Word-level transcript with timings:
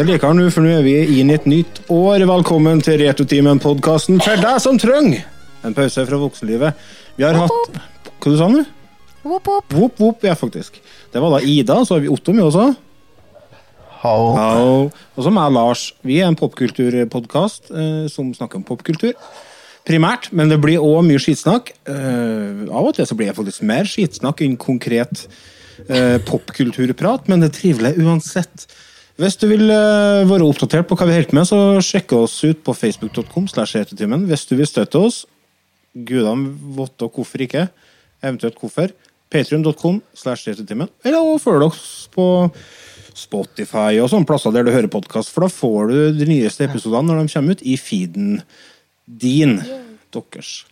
Det 0.00 0.06
liker 0.08 0.30
han 0.30 0.38
nå, 0.40 0.46
for 0.48 0.64
nå 0.64 0.70
er 0.72 0.84
vi 0.86 0.94
inn 1.20 1.28
i 1.28 1.34
et 1.36 1.44
nytt 1.44 1.82
år. 1.92 2.22
Velkommen 2.24 2.78
til 2.80 3.02
Retotimen, 3.02 3.58
podkasten 3.60 4.16
for 4.24 4.40
deg 4.40 4.56
som 4.64 4.78
trenger 4.80 5.26
en 5.68 5.76
pause 5.76 6.06
fra 6.08 6.20
voksenlivet. 6.22 6.86
Vi 7.18 7.26
har 7.26 7.36
hatt 7.36 7.76
Hva 8.08 8.32
du 8.32 8.38
sa 8.38 8.48
du? 8.48 8.62
Whoop, 9.26 9.44
vop. 9.44 9.76
Vop, 9.76 10.00
whoop, 10.00 10.24
ja, 10.24 10.32
faktisk. 10.40 10.80
Det 11.12 11.20
var 11.20 11.36
da 11.36 11.42
Ida, 11.44 11.76
så 11.84 11.98
har 11.98 12.06
vi 12.06 12.08
Otto 12.16 12.32
med 12.32 12.46
også. 12.46 12.64
Hallo. 14.00 14.32
Hallo. 14.40 14.74
Og 14.88 15.28
så 15.28 15.36
meg, 15.36 15.52
Lars. 15.52 15.86
Vi 16.00 16.16
er 16.24 16.32
en 16.32 16.40
popkulturpodkast 16.46 17.68
eh, 17.68 18.02
som 18.08 18.32
snakker 18.32 18.62
om 18.62 18.64
popkultur. 18.72 19.12
Primært, 19.84 20.32
men 20.32 20.48
det 20.48 20.62
blir 20.64 20.80
òg 20.80 21.04
mye 21.12 21.20
skitsnakk. 21.20 21.74
Eh, 21.84 22.68
av 22.72 22.88
og 22.88 22.96
til 22.96 23.04
så 23.04 23.20
blir 23.20 23.34
det 23.34 23.40
faktisk 23.42 23.68
mer 23.68 23.84
skitsnakk 23.84 24.46
enn 24.48 24.56
konkret 24.64 25.26
eh, 25.90 26.16
popkulturprat, 26.24 27.28
men 27.28 27.44
det 27.44 27.52
er 27.52 27.60
trivelig 27.60 27.98
uansett. 28.00 28.70
Hvis 29.20 29.36
du 29.36 29.50
vil 29.50 29.68
eh, 29.68 30.22
være 30.24 30.46
oppdatert 30.48 30.86
på 30.88 30.96
hva 30.96 31.04
vi 31.04 31.12
holder 31.18 31.28
på 31.28 31.36
med, 31.36 31.48
så 31.48 31.58
sjekk 31.84 32.14
oss 32.16 32.38
ut 32.46 32.62
på 32.64 32.72
facebook.com. 32.72 33.50
slash. 33.52 33.76
Hvis 34.30 34.46
du 34.48 34.54
vil 34.56 34.68
støtte 34.68 35.02
oss, 35.02 35.18
gudene 35.92 36.54
votte 36.78 37.04
hvorfor 37.04 37.44
ikke, 37.44 37.66
eventuelt 38.24 38.56
hvorfor, 38.56 38.94
patrion.com 39.30 40.00
slash 40.16 40.48
eller 40.48 41.42
følg 41.42 41.66
oss 41.66 42.08
på 42.14 42.24
Spotify 43.20 43.98
og 44.00 44.08
sånne 44.08 44.28
plasser 44.28 44.54
der 44.54 44.64
du 44.64 44.72
hører 44.72 44.88
podkast, 44.88 45.34
for 45.34 45.44
da 45.44 45.52
får 45.52 45.92
du 45.92 46.00
de 46.16 46.30
nyeste 46.30 46.64
episodene 46.64 47.10
når 47.10 47.26
de 47.26 47.34
kommer 47.34 47.58
ut, 47.58 47.62
i 47.66 47.76
feeden 47.76 48.40
din. 49.04 49.58
Deres. 50.14 50.64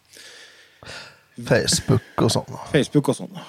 Facebook 1.37 2.25
og 2.25 2.33
sånn. 2.33 2.61
Facebook 2.73 3.13
og 3.13 3.21
sånn. 3.21 3.41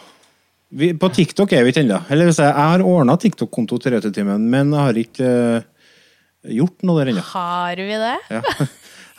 Vi, 0.70 0.92
på 0.94 1.10
TikTok 1.10 1.54
er 1.58 1.64
vi 1.66 1.72
ikke 1.74 1.82
ennå. 1.82 1.98
Eller 2.14 2.30
hvis 2.30 2.38
jeg, 2.42 2.50
jeg 2.52 2.72
har 2.74 2.84
ordna 2.86 3.16
TikTok-konto 3.18 3.80
til 3.82 3.96
Returtimen, 3.96 4.44
men 4.52 4.74
jeg 4.76 4.86
har 4.86 5.00
ikke 5.02 5.30
uh, 5.30 5.96
gjort 6.60 6.86
noe 6.86 7.02
der 7.02 7.10
ennå. 7.14 7.24
Har 7.32 7.82
vi 7.82 7.98
det? 8.04 8.18
Ja. 8.30 8.44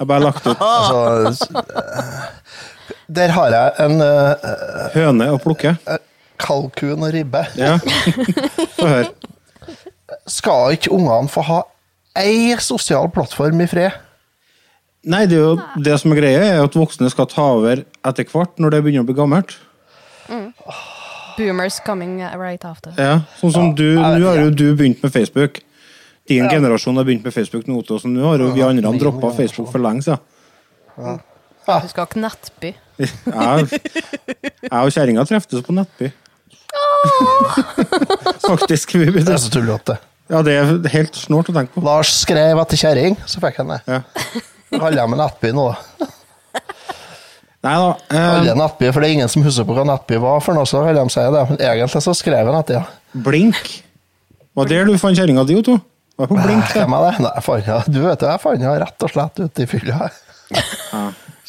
Jeg 0.00 0.06
har 0.06 0.08
bare 0.08 0.24
lagt 0.24 0.46
ut 0.46 0.60
Altså, 0.64 1.60
eh, 1.60 3.00
der 3.12 3.34
har 3.36 3.52
jeg 3.52 3.74
en 3.84 3.98
uh, 4.00 4.46
høne 4.94 5.26
å 5.34 5.40
plukke. 5.42 5.74
kalkun 6.40 7.02
og 7.04 7.10
ribbe. 7.12 7.42
Ja. 7.60 7.74
Få 8.78 8.86
høre. 8.86 9.10
Skal 10.30 10.78
ikke 10.78 10.94
ungene 10.94 11.28
få 11.28 11.44
ha 11.50 11.58
ei 12.18 12.54
sosial 12.62 13.10
plattform 13.12 13.60
i 13.60 13.66
fred? 13.70 13.98
Nei, 15.10 15.26
det, 15.28 15.36
er 15.36 15.44
jo, 15.50 15.82
det 15.84 15.98
som 16.00 16.14
er 16.14 16.22
greia, 16.22 16.40
er 16.46 16.62
at 16.62 16.76
voksne 16.76 17.10
skal 17.12 17.28
ta 17.28 17.50
over 17.58 17.84
etter 17.84 18.26
hvert 18.30 18.56
når 18.60 18.74
det 18.74 18.82
begynner 18.86 19.04
å 19.04 19.10
bli 19.10 19.18
gammelt. 19.18 19.54
Boomers 21.38 21.80
coming 21.86 22.20
right 22.38 22.64
after. 22.64 22.94
Ja, 22.98 23.20
sånn 23.40 23.52
som 23.54 23.74
du, 23.76 23.86
Nå 23.98 24.26
har 24.26 24.40
jo 24.44 24.50
du 24.50 24.74
begynt 24.78 25.02
med 25.04 25.12
Facebook. 25.14 25.60
Din 26.30 26.48
generasjon 26.48 26.96
har 26.96 27.04
begynt 27.08 27.24
med 27.26 27.34
Facebook 27.34 27.66
nå, 27.66 27.82
så 27.88 28.08
nå 28.08 28.22
har 28.28 28.38
jo 28.42 28.52
vi 28.54 28.62
andre 28.62 28.92
droppa 28.98 29.32
Facebook 29.34 29.70
for 29.72 29.78
lenge 29.82 30.02
siden. 30.06 30.18
Du 31.66 31.88
skal 31.90 32.04
ha 32.04 32.08
Knettby. 32.10 32.74
Jeg, 33.00 33.80
jeg 34.66 34.76
og 34.76 34.92
kjerringa 34.92 35.24
treftes 35.28 35.62
på 35.66 35.72
Nettby. 35.74 36.10
Faktisk. 38.50 38.94
vi 38.94 39.06
Det 39.10 39.28
er 39.28 39.36
så 39.42 39.50
tullete. 39.52 39.94
Ja, 40.30 40.42
det 40.46 40.52
er 40.54 40.64
helt 40.92 41.16
snålt 41.18 41.50
å 41.50 41.54
tenke 41.56 41.74
på. 41.74 41.82
Lars 41.82 42.12
skrev 42.22 42.58
etter 42.62 42.78
kjerring, 42.78 43.14
så 43.26 43.36
fikk 43.42 43.56
han 43.62 43.68
det. 43.74 43.80
Ja. 43.90 44.00
Kaller 44.76 44.98
jeg 45.02 45.10
meg 45.10 45.18
Nettby 45.24 45.48
nå. 45.56 45.66
Nei 47.60 47.74
da. 47.76 47.92
Kaller 48.08 48.50
Eh, 48.50 48.56
Nettby, 48.56 48.88
for 48.88 49.02
det 49.02 49.08
er 49.10 49.16
ingen 49.18 49.28
som 49.32 49.44
husker 49.44 49.66
på 49.68 49.74
hva 49.76 49.84
Nettby 49.88 50.16
var 50.22 50.40
for 50.44 50.56
noe, 50.56 50.68
så 50.68 50.80
vil 50.86 50.96
de 50.96 51.04
si 51.12 51.24
det. 51.34 51.42
Men 51.50 51.58
egentlig 51.60 52.02
så 52.06 52.14
skrev 52.16 52.48
han 52.48 52.56
etter, 52.60 52.80
ja. 52.80 53.20
blink. 53.26 53.60
Var 54.56 54.68
det 54.70 54.78
der 54.78 54.88
du 54.88 55.00
fant 55.00 55.18
kjerringa 55.18 55.44
di, 55.48 55.58
Otto? 55.60 55.76
Var 56.20 56.28
på 56.30 56.38
blink, 56.40 56.64
det. 56.72 56.80
Hvem 56.80 56.96
er 56.96 57.04
det? 57.06 57.24
Nei, 57.26 57.34
fan, 57.44 57.60
ja. 57.66 57.80
Du 57.86 58.00
vet 58.04 58.24
jo, 58.24 58.30
jeg 58.32 58.42
fant 58.42 58.64
henne 58.64 58.78
rett 58.82 59.04
og 59.06 59.12
slett 59.12 59.42
ute 59.44 59.64
i 59.64 59.68
fylla. 59.68 60.08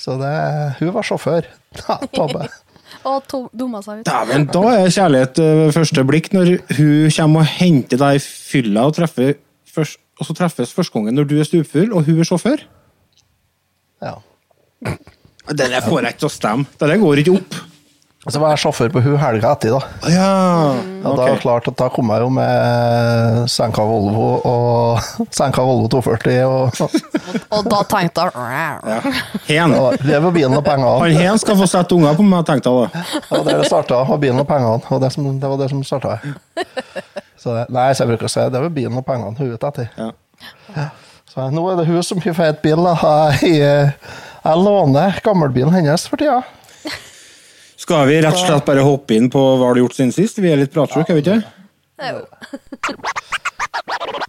Så 0.02 0.18
det, 0.20 0.34
hun 0.82 0.92
var 0.96 1.08
sjåfør. 1.08 1.48
Ja, 1.80 1.98
Tobbe. 2.16 2.50
Og 3.08 3.24
to 3.26 3.40
dumma 3.58 3.80
seg 3.82 4.02
ut. 4.02 4.06
Dæven, 4.06 4.44
da 4.52 4.62
er 4.76 4.92
kjærlighet 4.94 5.40
eh, 5.42 5.54
ved 5.62 5.72
første 5.74 6.04
blikk, 6.06 6.28
når 6.36 6.52
hun 6.76 7.14
kommer 7.16 7.46
og 7.46 7.54
henter 7.56 7.98
deg 8.02 8.20
i 8.20 8.22
fylla 8.22 8.84
og 8.90 8.98
treffer 9.00 9.32
først, 9.72 9.98
og 10.20 10.28
så 10.28 10.36
treffes 10.38 10.74
første 10.76 10.94
gangen 10.94 11.16
når 11.18 11.30
du 11.32 11.34
er 11.40 11.48
stupfull 11.48 11.96
og 11.96 12.06
hun 12.06 12.20
er 12.22 12.28
sjåfør. 12.28 12.62
Ja. 14.04 14.14
Det 15.52 15.68
der 15.72 15.84
får 15.84 16.02
jeg 16.06 16.16
ikke 16.16 16.24
til 16.26 16.30
å 16.32 16.38
stemme. 16.38 16.66
Det 16.80 16.90
der 16.92 17.02
går 17.02 17.22
ikke 17.24 17.36
opp. 17.40 17.60
Så 18.30 18.38
var 18.38 18.52
jeg 18.54 18.62
sjåfør 18.62 18.92
på 18.94 19.02
hun 19.02 19.16
helga 19.18 19.56
etter, 19.56 19.72
da. 19.74 20.10
Ja, 20.14 20.26
Og 21.10 21.16
da, 21.18 21.24
klart 21.42 21.66
at 21.72 21.78
da 21.80 21.88
kom 21.90 22.12
jeg 22.14 22.22
jo 22.22 22.28
med 22.36 23.48
senka 23.50 23.82
Volvo 23.90 24.28
og 24.46 25.08
senka 25.40 25.64
Volvo 25.66 25.88
240 25.90 26.44
og 26.46 26.84
Og 27.58 27.66
da 27.72 27.80
tenkte 27.90 28.28
jeg 28.28 28.36
Ja. 29.56 29.66
Det 29.98 30.22
var 30.22 30.38
bilen 30.38 30.54
og 30.54 30.62
pengene. 30.68 30.94
Han 31.02 31.18
hen 31.18 31.42
skal 31.42 31.58
få 31.58 31.66
sette 31.74 31.98
unger 31.98 32.14
på 32.20 32.28
meg, 32.30 32.46
tenkte 32.46 32.70
jeg 32.70 32.94
da. 32.94 33.42
Der 33.42 33.64
det 33.64 33.70
starta, 33.72 34.04
og 34.06 34.22
bilen 34.22 34.46
og 34.46 34.50
pengene. 34.54 34.78
Og 34.94 35.02
det, 35.02 35.10
som, 35.18 35.26
det 35.42 35.50
var 35.56 35.58
det 35.64 35.72
som 35.74 35.82
starta. 35.84 36.20
Så 37.42 37.58
det, 37.58 37.66
nei, 37.74 37.90
så 37.98 38.04
jeg 38.06 38.14
bruker 38.14 38.30
å 38.30 38.36
si 38.38 38.46
det 38.54 38.62
var 38.68 38.76
bilen 38.76 39.02
og 39.02 39.08
pengene 39.10 39.34
hun 39.34 39.48
er 39.50 39.56
ute 39.58 39.74
etter. 39.74 39.90
Ja. 39.98 40.92
Så 41.32 41.50
nå 41.50 41.66
er 41.72 41.82
det 41.82 41.90
hun 41.90 42.04
som 42.06 42.22
har 42.22 42.38
feit 42.38 42.62
bil. 42.62 42.86
da. 42.86 42.94
Jeg, 43.42 43.96
jeg 44.42 44.64
låner 44.66 45.20
gammelbilen 45.24 45.74
hennes 45.76 46.08
for 46.10 46.22
tida. 46.22 46.42
Skal 47.82 48.06
vi 48.10 48.20
rett 48.22 48.38
og 48.38 48.46
slett 48.46 48.68
bare 48.68 48.84
hoppe 48.86 49.18
inn 49.18 49.30
på 49.34 49.42
hva 49.42 49.72
du 49.72 49.80
har 49.80 49.82
gjort 49.84 49.98
siden 49.98 50.14
sist? 50.14 50.38
Vi 50.42 50.52
er 50.52 50.60
litt 50.62 50.74
pratsjuke, 50.74 51.14
er 51.14 51.18
vi 51.18 51.24
ikke? 51.26 51.40
Jo. 52.02 52.22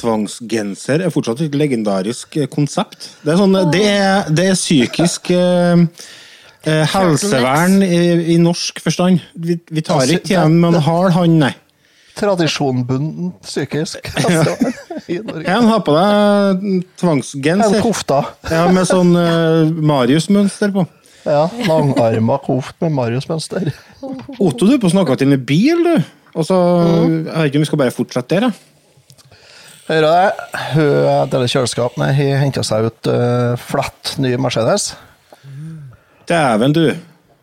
Tvangsgenser 0.00 1.04
er 1.04 1.12
fortsatt 1.14 1.42
et 1.44 1.54
legendarisk 1.58 2.36
eh, 2.40 2.48
konsept. 2.50 3.10
Det 3.22 3.34
er, 3.34 3.40
sånn, 3.40 3.56
det 3.72 3.82
er, 3.86 4.30
det 4.32 4.46
er 4.50 4.56
psykisk 4.58 5.30
eh, 5.36 5.82
eh, 6.64 6.94
helsevern 6.94 7.82
i, 7.86 7.98
i 8.34 8.38
norsk 8.42 8.80
forstand. 8.82 9.20
Vi, 9.34 9.58
vi 9.70 9.84
tar 9.84 10.00
Altså, 10.02 10.18
ikke 10.18 10.34
hjem 10.36 10.56
med 10.62 10.78
en 10.78 10.86
hard 10.88 11.14
hånd, 11.18 11.36
nei. 11.44 11.52
Tradisjonbunden 12.18 13.30
psykisk. 13.44 14.08
Altså, 14.22 14.56
i 15.10 15.16
Norge. 15.18 15.46
En 15.50 15.66
har 15.66 15.80
på 15.82 15.94
deg 15.96 16.60
En 16.62 16.82
tvangsgenser 17.00 17.80
kofta. 17.82 18.20
ja, 18.52 18.66
med 18.72 18.86
sånn 18.88 19.14
eh, 19.18 19.70
Marius-mønster 19.92 20.74
på. 20.74 20.84
Ja, 21.22 21.46
Langarma 21.68 22.36
koft 22.42 22.76
med 22.82 22.92
Marius-mønster. 22.96 23.70
Otto, 24.02 24.66
du 24.66 24.74
er 24.74 24.82
på 24.82 24.90
snakka 24.90 25.16
til 25.20 25.30
med 25.30 25.44
bil, 25.46 25.84
du. 25.86 25.94
Og 26.32 26.46
så, 26.48 26.56
Jeg 26.56 27.26
vet 27.28 27.50
ikke 27.50 27.60
om 27.60 27.64
vi 27.64 27.70
skal 27.70 27.80
bare 27.84 27.94
fortsette 27.94 28.38
der, 28.38 28.48
jeg. 28.48 28.68
Hører 29.88 30.04
du 30.04 30.08
det? 30.08 30.58
Hun 30.76 31.30
deler 31.32 31.50
kjøleskap. 31.50 31.96
Nei, 32.00 32.12
hun 32.16 32.36
henta 32.44 32.62
seg 32.66 32.86
ut 32.88 33.08
uh, 33.10 33.54
flatt 33.60 34.14
ny 34.22 34.34
Mercedes. 34.40 34.92
Dæven, 36.30 36.72
du. 36.76 36.84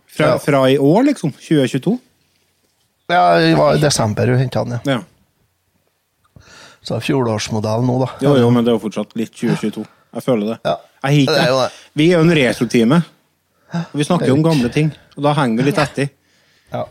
Fra, 0.10 0.34
Ja. 0.34 0.38
fra 0.42 0.62
i 0.72 0.78
år, 0.78 1.04
liksom? 1.12 1.34
2022? 1.36 1.98
Ja, 3.10 3.24
det 3.42 3.56
var 3.58 3.76
i 3.76 3.82
desember 3.82 4.28
hun 4.32 4.40
henta 4.40 4.64
den, 4.66 4.80
ja. 4.86 4.98
Ja. 4.98 6.44
Så 6.82 6.96
det 6.96 7.02
er 7.02 7.06
fjorårsmodell 7.10 7.84
nå, 7.86 7.98
da. 8.06 8.10
Jo, 8.24 8.36
jo, 8.40 8.50
men 8.56 8.64
det 8.66 8.72
er 8.72 8.78
jo 8.78 8.84
fortsatt 8.86 9.16
litt 9.20 9.34
2022. 9.36 9.84
Jeg 10.16 10.26
føler 10.26 10.54
det. 10.54 10.60
Ja. 10.66 10.78
Jeg 11.04 11.18
hitter. 11.22 11.52
det. 11.60 11.68
Vi 12.00 12.08
er 12.12 12.18
jo 12.18 12.26
en 12.26 12.34
retrotime. 12.40 13.02
Vi 13.94 14.04
snakker 14.08 14.32
jo 14.32 14.38
om 14.40 14.44
gamle 14.48 14.72
ting, 14.74 14.90
og 15.18 15.24
da 15.28 15.34
henger 15.38 15.60
vi 15.60 15.68
litt 15.70 15.78
etter. 15.84 16.10
Ja. 16.70 16.84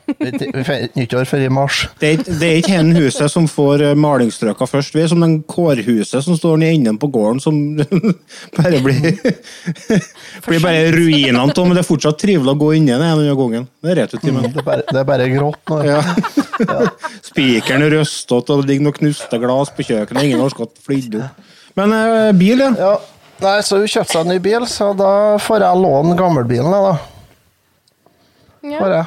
Nyttår 0.99 1.25
før 1.31 1.43
i 1.45 1.49
mars. 1.55 1.85
Det 2.01 2.09
er, 2.11 2.23
det 2.27 2.47
er 2.49 2.57
ikke 2.59 2.73
hen 2.75 2.89
huset 2.97 3.31
som 3.31 3.45
får 3.47 3.85
eh, 3.87 3.99
malingsstrøka 3.99 4.67
først. 4.67 4.95
Vi 4.97 5.05
er 5.05 5.11
som 5.13 5.21
den 5.23 5.37
kårhuset 5.47 6.25
som 6.27 6.35
står 6.35 6.65
i 6.67 6.71
enden 6.75 6.97
på 6.99 7.07
gården, 7.15 7.39
som 7.43 7.61
bare 8.59 8.81
blir 8.83 9.05
blir 10.49 10.65
bare 10.65 10.89
ruinene 10.97 11.45
av, 11.45 11.53
men 11.63 11.77
det 11.79 11.85
er 11.85 11.87
fortsatt 11.87 12.19
trivelig 12.19 12.57
å 12.57 12.59
gå 12.59 12.73
inn 12.75 12.89
igjen 12.91 13.05
den 13.05 13.13
ene 13.13 13.37
gangen. 13.39 13.69
Det 13.85 13.93
er 13.93 14.01
rett 14.03 14.17
Det 14.19 14.33
er 14.35 14.67
bare, 14.67 14.83
det 14.89 14.99
er 14.99 15.07
bare 15.13 15.29
grått 15.31 15.71
nå. 15.71 15.79
Ja. 15.87 16.01
Spikeren 17.29 17.85
er 17.87 17.95
røstete, 18.01 18.57
og 18.57 18.65
det 18.65 18.73
ligger 18.73 18.89
noen 18.89 18.97
knuste 18.99 19.39
glass 19.45 19.71
på 19.77 19.87
kjøkkenet. 19.87 20.27
Ingen 20.27 20.43
har 20.43 20.51
skatt 20.57 20.75
flidd 20.89 21.21
opp. 21.21 21.47
Men 21.79 21.95
eh, 21.95 22.33
bil, 22.35 22.65
ja. 22.67 22.73
Ja. 22.83 22.97
Nei, 23.45 23.61
så 23.63 23.79
hun 23.79 23.87
kjøpte 23.87 24.11
seg 24.17 24.25
en 24.27 24.33
ny 24.35 24.41
bil, 24.43 24.67
så 24.67 24.91
da 24.99 25.13
får 25.39 25.63
jeg 25.63 25.79
låne 25.85 26.17
gammelbilen, 26.19 26.75
jeg, 26.75 26.89
da. 26.89 26.97
Får 28.67 28.75
Ja. 28.75 28.91
jeg. 28.97 29.07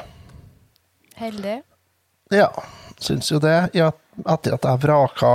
Heldig. 1.21 1.59
Ja, 2.33 2.47
syns 2.97 3.27
jo 3.29 3.37
det. 3.43 3.69
Ja, 3.77 3.91
etter 4.25 4.55
at 4.55 4.63
jeg 4.65 4.81
vraka 4.81 5.29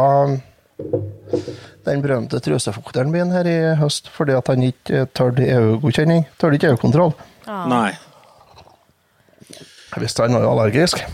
den 1.86 2.00
berømte 2.02 2.40
trusefukteren 2.42 3.12
min 3.12 3.30
her 3.30 3.46
i 3.46 3.76
høst 3.78 4.08
fordi 4.12 4.34
at 4.34 4.48
han 4.50 4.64
ikke 4.66 5.04
tørde 5.14 5.46
EU-godkjenning. 5.46 6.24
Tørde 6.42 6.58
ikke 6.58 6.72
EU-kontroll. 6.72 7.14
Nei. 7.70 7.94
Jeg 9.46 10.02
visste 10.02 10.26
han 10.26 10.34
var 10.34 10.42
jo 10.42 10.50
allergisk. 10.56 11.04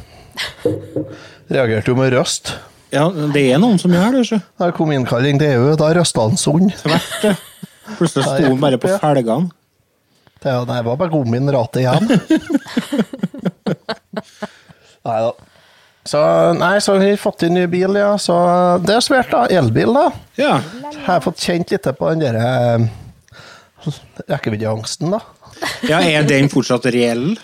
Reagerte 1.53 1.93
jo 1.93 1.97
med 1.99 2.15
røst. 2.17 2.55
Ja, 2.93 3.11
det 3.13 3.45
er 3.53 3.59
noen 3.61 3.79
som 3.81 3.93
gjør 3.93 4.13
det, 4.17 4.21
ikke? 4.25 4.41
Da 4.57 4.67
det 4.71 4.77
kom 4.79 4.93
innkalling 4.97 5.37
til 5.41 5.49
EU, 5.53 5.77
da 5.81 5.87
røsta 5.99 6.21
han 6.25 6.37
det. 6.41 7.37
Plutselig 7.99 8.25
sto 8.25 8.43
han 8.49 8.61
bare 8.63 8.79
på 8.81 8.89
felgene. 9.05 9.53
Det 10.43 10.53
det 10.67 10.85
var 10.89 10.97
bare 10.97 11.13
gummien 11.13 11.53
rate 11.55 11.79
igjen. 11.85 12.05
nei 15.09 15.19
da. 15.25 15.33
Så, 16.05 16.19
nei, 16.59 16.81
så 16.83 16.97
har 16.97 17.05
vi 17.05 17.13
fått 17.21 17.45
inn 17.47 17.55
ny 17.55 17.69
bil, 17.71 17.95
ja. 17.95 18.17
Så 18.19 18.35
det 18.83 18.97
er 18.97 19.05
svært, 19.05 19.31
da. 19.31 19.45
Elbil, 19.55 19.95
da. 19.95 20.09
Ja. 20.41 20.57
Jeg 20.83 21.05
har 21.07 21.23
fått 21.23 21.45
kjent 21.45 21.71
litt 21.71 21.87
på 21.99 22.11
den 22.11 22.25
derre 22.25 22.49
eh, 22.73 23.93
rekkeviddeangsten, 24.33 25.15
da. 25.15 25.23
ja, 25.87 26.03
er 26.03 26.27
den 26.27 26.51
fortsatt 26.51 26.89
reell? 26.91 27.37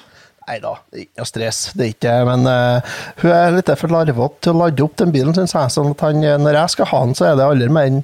Nei 0.48 0.56
da, 0.64 0.72
ikke 0.96 1.20
noe 1.20 1.28
stress. 1.28 1.58
Det 1.76 1.84
er 1.84 1.90
ikke 1.92 2.12
Men 2.24 2.46
uh, 2.48 2.94
hun 3.20 3.32
er 3.36 3.56
litt 3.58 3.70
for 3.76 3.92
larvete 3.92 4.46
til 4.46 4.54
å 4.54 4.62
lade 4.62 4.84
opp 4.84 4.96
den 4.98 5.12
bilen, 5.12 5.34
syns 5.36 5.52
jeg. 5.54 5.74
Sånn 5.74 5.92
at 5.92 6.04
han, 6.06 6.24
når 6.40 6.56
jeg 6.62 6.74
skal 6.74 6.88
ha 6.88 7.00
den, 7.04 7.16
så 7.18 7.28
er 7.28 7.36
det 7.38 7.46
aldri 7.46 7.68
mer 7.72 7.90
enn 7.90 8.00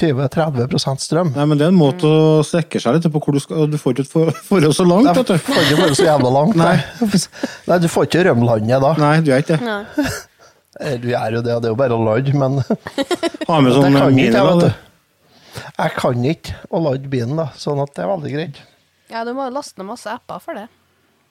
20-30% 0.00 1.02
strøm. 1.04 1.32
Nei, 1.34 1.44
men 1.50 1.58
det 1.60 1.66
er 1.66 1.72
en 1.72 1.78
måte 1.78 2.08
å 2.08 2.40
strekke 2.46 2.80
seg 2.82 2.96
litt 2.98 3.08
på 3.12 3.20
hvor 3.24 3.36
du 3.36 3.40
skal 3.42 3.68
Du 3.70 3.76
får 3.80 3.96
ikke 3.98 4.06
forhold 4.48 4.74
så 4.76 4.86
langt, 4.88 5.10
vet 5.18 5.32
du. 5.32 5.36
får 5.48 5.60
ikke 5.74 5.90
så 5.98 6.06
jævla 6.08 6.32
langt. 6.34 6.56
Nei. 6.58 6.76
Nei, 7.68 7.78
du 7.82 7.88
får 7.92 8.08
ikke 8.08 8.24
rømlandet 8.30 8.82
da. 8.84 8.92
Nei, 9.02 9.12
du 9.24 9.30
gjør 9.32 9.44
ikke 9.44 9.58
det. 9.58 9.68
Nei. 9.68 10.08
Eh, 10.80 10.96
Du 11.02 11.08
gjør 11.10 11.38
jo 11.38 11.42
det, 11.42 11.54
det 11.64 11.66
er 11.68 11.72
jo 11.72 11.78
bare 11.80 11.96
å 11.96 12.02
lade, 12.06 12.34
men 12.38 12.60
Ha 13.48 13.60
med 13.64 13.72
sånn 13.74 13.96
mini, 14.14 14.28
da. 14.30 14.72
Jeg 15.78 15.94
kan 15.98 16.24
ikke 16.30 16.54
å 16.70 16.80
lade 16.84 17.10
bilen, 17.10 17.34
da, 17.40 17.48
sånn 17.58 17.80
at 17.82 17.94
det 17.96 18.04
er 18.04 18.10
veldig 18.12 18.32
greit. 18.34 18.60
Ja, 19.10 19.24
du 19.26 19.32
må 19.34 19.46
jo 19.48 19.54
laste 19.56 19.80
ned 19.80 19.88
masse 19.88 20.10
apper 20.12 20.38
for 20.44 20.54
det. 20.58 20.68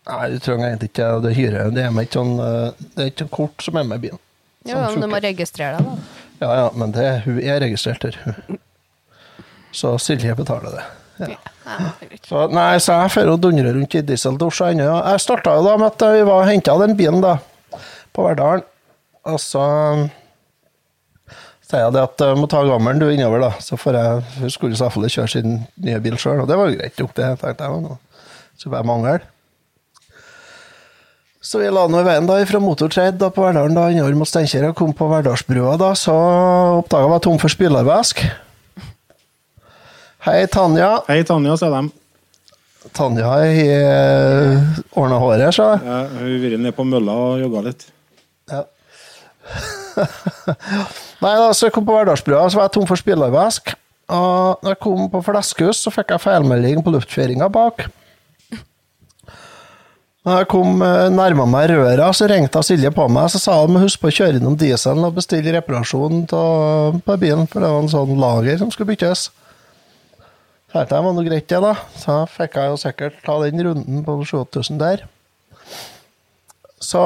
Nei, 0.07 0.29
du 0.33 0.37
trenger 0.43 0.69
egentlig 0.73 0.89
ikke 0.91 1.07
det 1.23 1.33
hyret. 1.37 1.73
Det 1.75 1.83
er 1.85 1.97
ikke 2.01 2.15
sånn 2.19 2.37
eh, 2.39 2.85
Det 2.95 3.05
er 3.05 3.11
sånn 3.21 3.31
kort 3.37 3.63
som 3.63 3.79
er 3.79 3.87
med 3.87 4.03
bilen. 4.03 4.19
Jo, 4.67 4.75
Sånn 4.81 4.97
men 4.97 5.03
du 5.05 5.07
må 5.13 5.19
registrere 5.23 5.79
deg, 5.79 5.87
da. 5.87 6.26
Ja, 6.39 6.49
ja, 6.53 6.65
men 6.77 6.93
det, 6.93 7.07
hun 7.25 7.39
er 7.41 7.61
registrert 7.63 8.03
her. 8.05 8.39
Så 9.73 9.97
Silje 10.01 10.35
betaler 10.37 10.77
det. 10.77 10.85
Ja. 11.17 11.27
Ja. 11.67 11.89
Så, 12.23 12.43
nei, 12.53 12.77
så 12.79 12.95
jeg 13.01 13.13
får 13.15 13.27
jo 13.31 13.39
dundre 13.41 13.73
rundt 13.75 13.95
i 13.97 14.03
dieseldusja 14.05 14.71
ennå. 14.71 14.85
Jeg 15.11 15.23
starta 15.23 15.57
jo 15.57 15.65
da 15.65 15.73
med 15.81 15.89
at 15.89 16.05
vi 16.13 16.21
var 16.29 16.47
henta 16.47 16.77
den 16.79 16.95
bilen 16.99 17.23
da, 17.23 17.37
på 18.15 18.27
Verdalen. 18.27 18.63
Og 19.27 19.39
så 19.43 19.63
sier 21.67 21.83
jeg 21.83 21.95
det 21.97 22.03
at 22.05 22.23
jeg 22.23 22.39
må 22.39 22.47
ta 22.47 22.61
gammelen 22.63 23.01
du 23.01 23.09
innover, 23.11 23.43
da. 23.43 23.51
Så 23.63 23.79
får 23.79 23.97
jeg 23.99 24.51
skulle 24.53 24.77
jo 24.77 24.81
selvfølgelig 24.85 25.15
kjøre 25.17 25.33
sin 25.33 25.57
nye 25.83 25.99
bil 26.05 26.15
sjøl, 26.21 26.45
og 26.45 26.47
det 26.47 26.59
var 26.59 26.71
jo 26.71 26.77
greit 26.79 27.01
nok, 27.01 27.15
det. 27.17 27.31
tenkte 27.41 27.67
jeg. 27.67 27.89
var. 27.89 27.97
Så 28.57 28.71
bare 28.71 28.87
mangel. 28.87 29.25
Så 31.41 31.59
vi 31.61 31.67
la 31.69 31.83
nå 31.87 31.99
i 32.01 32.05
veien 32.07 32.25
da 32.27 32.39
fra 32.49 32.59
Motortrade 32.61 33.19
da, 33.21 33.29
på 33.33 33.43
Verdalen 33.45 33.77
da, 33.77 33.85
innover 33.93 34.15
mot 34.17 34.27
Steinkjer 34.29 34.65
og 34.71 34.75
kom 34.79 34.93
på 34.97 35.07
Verdalsbrua. 35.11 35.75
da, 35.79 35.93
Så 35.95 36.15
oppdaga 36.81 37.13
jeg 37.13 37.23
tom 37.27 37.37
for 37.41 37.53
spylervæsk. 37.53 38.23
Hei, 40.27 40.41
Tanja. 40.51 40.89
Hei, 41.07 41.21
Tanja, 41.27 41.55
sier 41.61 41.71
de. 41.75 41.83
Tanja 42.97 43.27
har 43.29 43.45
ordna 44.97 45.19
håret, 45.21 45.53
så. 45.55 45.69
Ja, 45.83 45.99
Hun 46.09 46.23
har 46.25 46.41
vært 46.41 46.59
nede 46.63 46.75
på 46.75 46.87
mølla 46.87 47.15
og 47.29 47.43
jogga 47.43 47.63
litt. 47.69 47.85
Ja. 48.51 48.63
Nei, 51.23 51.33
da, 51.37 51.51
så 51.55 51.69
jeg 51.69 51.75
kom 51.77 51.85
på 51.87 51.95
Verdalsbrua, 51.95 52.47
så 52.49 52.59
var 52.59 52.67
jeg 52.67 52.75
tom 52.75 52.89
for 52.89 52.99
spillervæsk. 52.99 53.75
Og 54.17 54.63
da 54.63 54.73
jeg 54.73 54.81
kom 54.83 55.07
på 55.11 55.21
Fleskhus, 55.23 55.83
så 55.85 55.93
fikk 55.93 56.15
jeg 56.15 56.23
feilmelding 56.25 56.83
på 56.83 56.93
luftfjæringa 56.95 57.47
bak. 57.53 57.85
Da 60.27 60.41
jeg 60.41 60.49
kom 60.51 60.81
eh, 60.83 61.07
nærma 61.07 61.45
meg 61.47 61.69
røra, 61.71 62.09
så 62.11 62.27
ringte 62.27 62.59
Silje 62.65 62.89
på 62.91 63.05
meg 63.07 63.29
så 63.31 63.39
sa 63.39 63.53
hun 63.61 63.79
husk 63.79 64.01
på 64.01 64.09
å 64.09 64.15
kjøre 64.17 64.41
innom 64.41 64.57
dieselen 64.59 65.05
og 65.07 65.15
bestille 65.15 65.53
reparasjon 65.55 66.25
på 66.27 67.15
bilen, 67.21 67.45
for 67.47 67.63
det 67.63 67.69
var 67.71 67.85
en 67.85 67.93
sånn 67.93 68.17
lager 68.19 68.59
som 68.59 68.73
skulle 68.73 68.91
byttes. 68.91 69.29
Tenkte 70.73 70.97
jeg 70.97 71.05
var 71.05 71.15
noe 71.15 71.23
greit, 71.23 71.47
det, 71.47 71.61
da. 71.63 71.71
Så 71.95 72.17
fikk 72.33 72.57
jeg 72.59 72.73
jo 72.73 72.79
sikkert 72.81 73.21
ta 73.23 73.37
den 73.45 73.63
runden 73.69 74.03
på 74.03 74.17
7000 74.27 74.81
der. 74.81 75.05
Så, 76.83 77.03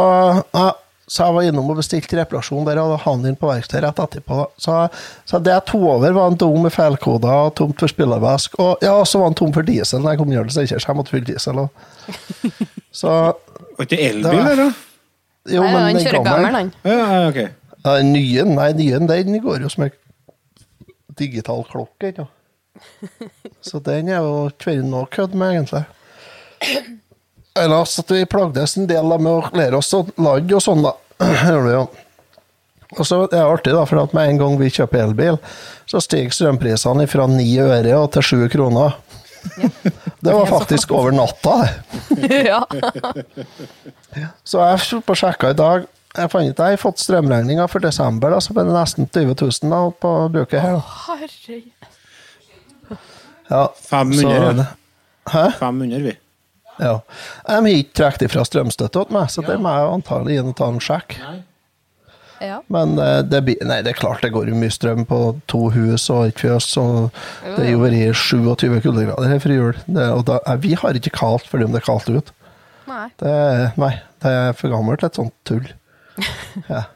ja, 0.58 0.72
så 1.12 1.26
jeg 1.26 1.36
var 1.36 1.44
innom 1.44 1.72
og 1.74 1.80
bestilte 1.82 2.16
reparasjon 2.16 2.64
der, 2.64 2.80
og 2.80 3.02
han 3.04 3.26
inn 3.28 3.36
på 3.36 3.50
verkstedet 3.50 3.84
rett 3.84 3.98
etterpå. 4.00 4.46
Så, 4.56 4.76
så 5.28 5.40
det 5.44 5.52
jeg 5.52 5.66
tok 5.68 5.82
over, 5.98 6.14
var 6.16 6.30
en 6.32 6.38
dom 6.40 6.62
med 6.64 6.72
feilkoder 6.72 7.34
og 7.50 7.56
tomt 7.60 7.82
for 7.84 7.92
spillervæsk. 7.92 8.56
Og 8.64 8.86
ja, 8.86 8.94
så 9.04 9.20
var 9.20 9.28
han 9.28 9.36
tom 9.36 9.52
for 9.52 9.68
diesel 9.68 10.00
når 10.00 10.16
jeg 10.16 10.22
kom 10.22 10.32
hjem 10.32 10.54
så 10.56 10.64
jeg 10.64 10.96
måtte 10.96 11.12
fylle 11.12 11.28
diesel. 11.28 11.60
Og. 11.66 11.84
Så 13.02 13.10
Var 13.12 13.86
ikke 13.86 13.96
det 13.96 14.06
elbil, 14.08 14.40
eller? 14.54 14.72
jo, 15.48 15.62
Nei, 15.64 15.68
men 15.74 15.82
han 15.82 16.00
kjører 16.00 16.24
gammel, 16.26 16.56
han. 16.56 16.72
Ja, 16.84 16.96
okay. 17.28 17.52
ok. 17.52 17.76
ja, 17.76 17.94
den 17.98 18.14
nye, 18.16 18.48
nei, 18.48 18.72
nye, 18.80 19.04
den 19.12 19.38
går 19.44 19.64
jo 19.66 19.72
som 19.72 19.86
en 19.90 19.94
digital 21.20 21.64
klokke. 21.68 22.14
Ikke? 22.14 22.28
Så 23.68 23.84
den 23.84 24.12
er 24.12 24.24
jo 24.24 24.48
ikke 24.48 24.72
vært 24.72 24.92
noe 24.92 25.12
kødd 25.12 25.36
med, 25.36 25.58
egentlig. 25.58 25.84
Ellers 27.60 28.00
at 28.00 28.12
vi 28.12 28.24
plagdes 28.32 28.78
en 28.80 28.88
del 28.88 29.16
med 29.18 29.32
å 29.32 29.56
lære 29.60 29.80
oss 29.80 29.92
å 29.98 30.06
lande 30.16 30.56
og 30.56 30.64
sånn, 30.64 30.88
da. 30.88 30.96
Gjør 31.22 31.66
vi 31.66 31.76
jo. 31.76 31.84
Og 32.98 33.08
så 33.08 33.22
er 33.22 33.30
det 33.32 33.40
artig, 33.40 33.72
da, 33.76 33.86
for 33.88 34.02
at 34.02 34.14
med 34.16 34.34
en 34.34 34.42
gang 34.42 34.58
vi 34.60 34.72
kjøper 34.74 35.06
elbil, 35.06 35.38
så 35.88 36.02
stiger 36.04 36.34
strømprisene 36.36 37.06
fra 37.08 37.28
9 37.32 37.46
øre 37.64 38.02
til 38.16 38.28
7 38.34 38.50
kroner. 38.52 38.98
Det 40.22 40.34
var 40.36 40.46
faktisk 40.46 40.92
over 40.94 41.16
natta, 41.16 41.54
det. 42.14 42.42
ja. 42.52 42.60
Så 44.44 44.62
jeg 44.62 45.02
på 45.08 45.16
sjekka 45.18 45.50
i 45.50 45.58
dag. 45.58 45.88
Jeg 46.12 46.30
fant 46.30 46.52
ut 46.52 46.60
jeg 46.60 46.76
har 46.76 46.82
fått 46.82 47.00
strømregninga 47.00 47.66
for 47.72 47.82
desember, 47.82 48.36
så 48.44 48.54
ble 48.54 48.68
det 48.68 48.76
nesten 48.76 49.08
20 49.08 49.32
000 49.40 49.72
da, 49.72 49.80
på 50.04 50.12
bruket 50.34 50.60
her. 50.62 50.82
Herre. 51.08 51.62
Ja, 53.48 53.64
500, 53.88 54.28
ja. 54.60 54.66
Hæ? 55.32 55.46
500, 55.60 56.04
vi. 56.06 56.14
Ja. 56.80 57.00
De 57.48 57.56
har 57.58 57.72
ikke 57.72 57.98
trukket 58.00 58.28
ifra 58.30 58.44
strømstøtte 58.48 59.06
til 59.06 59.16
meg, 59.16 59.32
så 59.34 59.44
det 59.46 59.58
må 59.62 59.74
jeg 59.76 59.96
antagelig 59.98 60.38
inn 60.40 60.52
og 60.52 60.58
ta 60.58 60.70
en 60.72 60.84
sjekk. 60.84 61.18
Ja. 62.42 62.58
Men 62.74 62.96
eh, 62.98 63.20
det, 63.28 63.44
nei, 63.70 63.82
det 63.86 63.92
er 63.94 64.00
klart 64.00 64.24
det 64.26 64.32
går 64.34 64.50
jo 64.50 64.58
mye 64.58 64.74
strøm 64.74 65.04
på 65.06 65.20
to 65.52 65.68
hus 65.76 66.08
og 66.10 66.32
et 66.32 66.42
fjøs, 66.42 66.72
så 66.74 66.86
det 67.46 67.68
er 67.68 67.74
jo 67.76 67.84
vært 67.84 68.18
27 68.18 68.80
kuldegrader 68.82 69.30
her 69.30 69.44
før 69.44 69.54
jul. 69.54 69.76
Det, 69.86 70.08
og 70.10 70.24
da, 70.30 70.40
eh, 70.50 70.58
vi 70.64 70.74
har 70.80 70.98
ikke 70.98 71.14
kaldt 71.20 71.46
fordi 71.52 71.68
om 71.68 71.76
det 71.76 71.84
er 71.84 71.90
kaldt 71.90 72.10
ute. 72.10 72.34
Nei. 72.90 73.06
Det, 73.22 73.36
nei, 73.80 73.92
det 74.24 74.32
er 74.40 74.58
for 74.58 74.74
gammelt 74.74 75.04
til 75.04 75.12
et 75.12 75.22
sånt 75.22 75.38
tull. 75.48 75.70
Ja. 76.72 76.88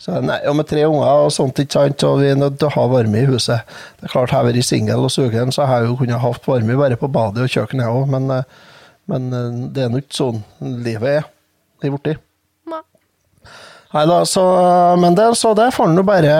Så, 0.00 0.14
nei, 0.24 0.38
og 0.48 0.54
med 0.56 0.64
tre 0.64 0.86
unger 0.88 1.26
og 1.26 1.32
sånt, 1.34 1.58
ikke 1.60 1.76
sant, 1.76 2.02
og 2.08 2.22
vi 2.22 2.30
er 2.30 2.38
nødt 2.40 2.54
til 2.56 2.70
å 2.70 2.72
ha 2.72 2.84
varme 2.88 3.20
i 3.20 3.26
huset. 3.28 3.68
Det 4.00 4.06
er 4.08 4.12
klart, 4.14 4.32
Har 4.32 4.46
jeg 4.46 4.54
vært 4.54 4.68
singel 4.70 5.04
og 5.04 5.12
sugen, 5.12 5.52
så 5.52 5.66
har 5.68 5.82
jeg 5.82 5.90
jo 5.90 5.98
kunnet 5.98 6.22
hatt 6.22 6.46
varme 6.48 6.76
bare 6.80 6.96
på 6.96 7.10
badet 7.12 7.44
og 7.44 7.52
kjøkkenet 7.52 7.90
òg, 7.90 8.06
men, 8.14 8.30
eh, 8.32 8.69
men 9.10 9.30
eh, 9.34 9.62
det 9.74 9.84
er 9.84 9.92
nå 9.92 10.02
ikke 10.02 10.20
sånn 10.20 10.42
livet 10.84 11.20
er. 11.20 11.30
Det 11.80 11.88
er 11.88 11.94
borti. 11.94 12.16
Nei. 12.70 12.82
Da, 14.06 14.20
så, 14.28 14.42
men 15.02 15.16
det, 15.18 15.34
så 15.34 15.50
det 15.58 15.72
får 15.74 15.88
han 15.88 15.98
jo 15.98 16.04
bare 16.06 16.34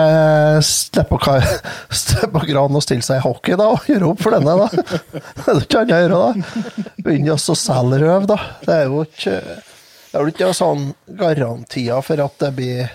slippe 0.63 1.17
på, 1.19 1.33
slippe 2.01 2.29
på 2.37 2.45
gran 2.47 2.77
og 2.79 2.85
stille 2.85 3.03
seg 3.03 3.19
i 3.19 3.25
hockey 3.25 3.57
da, 3.59 3.67
og 3.75 3.89
gjøre 3.91 4.13
opp 4.13 4.23
for 4.23 4.37
denne, 4.37 4.55
da. 4.55 4.69
Det 5.41 5.51
er 5.51 5.59
ikke 5.65 5.81
annet 5.81 5.97
å 5.97 6.01
gjøre, 6.05 6.21
da. 6.21 6.87
Begynne 7.03 7.35
å 7.35 7.59
selge 7.59 8.01
røv, 8.05 8.29
da. 8.31 8.39
Det 8.63 8.77
er 8.77 8.87
jo 8.87 9.03
ikke 9.03 9.37
Det 9.41 10.15
er 10.15 10.23
vel 10.23 10.33
ikke 10.33 10.51
sånn 10.55 10.89
garantier 11.19 12.03
for 12.07 12.23
at 12.23 12.37
det 12.39 12.51
blir 12.55 12.93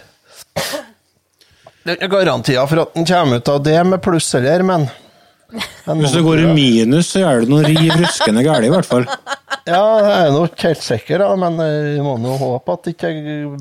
Det 0.57 1.93
er 1.93 1.99
ikke 1.99 2.15
garantier 2.17 2.71
for 2.71 2.87
at 2.87 2.97
den 2.97 3.09
kommer 3.09 3.43
ut 3.43 3.53
av 3.53 3.61
det 3.67 3.83
med 3.93 4.03
pluss 4.05 4.33
eller, 4.41 4.65
men 4.65 4.89
men 4.89 5.05
Hvis 5.51 6.15
det 6.17 6.23
går 6.27 6.43
i 6.43 6.47
minus, 6.51 7.13
så 7.13 7.23
er 7.23 7.45
det 7.45 7.51
noe 7.53 7.63
riv 7.63 7.93
ruskende 8.01 8.43
galt, 8.43 8.67
i 8.67 8.71
hvert 8.73 8.89
fall. 8.89 9.07
Ja, 9.67 9.83
jeg 10.03 10.27
er 10.27 10.35
nok 10.35 10.65
helt 10.67 10.83
sikker, 10.83 11.23
da, 11.23 11.29
men 11.39 11.61
jeg 11.63 12.03
må 12.03 12.17
nå 12.23 12.35
håpe 12.41 12.75
at 12.75 12.87
det 12.87 12.97
ikke 12.97 13.13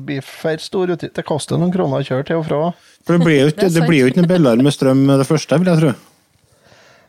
blir 0.06 0.26
for 0.26 0.62
stor 0.62 0.92
utgift. 0.94 1.14
Det 1.18 1.24
koster 1.26 1.60
noen 1.60 1.72
kroner 1.74 2.02
å 2.02 2.06
kjøre 2.06 2.26
til 2.26 2.40
og 2.40 2.46
fra. 2.48 2.60
For 3.06 3.16
det 3.16 3.26
blir 3.26 3.40
jo 3.44 3.52
ikke, 3.52 3.70
det 3.74 3.84
blir 3.86 4.02
jo 4.02 4.10
ikke 4.10 4.24
noe 4.24 4.32
billigere 4.32 4.66
med 4.66 4.74
strøm 4.74 5.04
med 5.06 5.22
det 5.22 5.28
første, 5.28 5.58
vil 5.62 5.70
jeg 5.70 5.82
tro. 5.84 5.92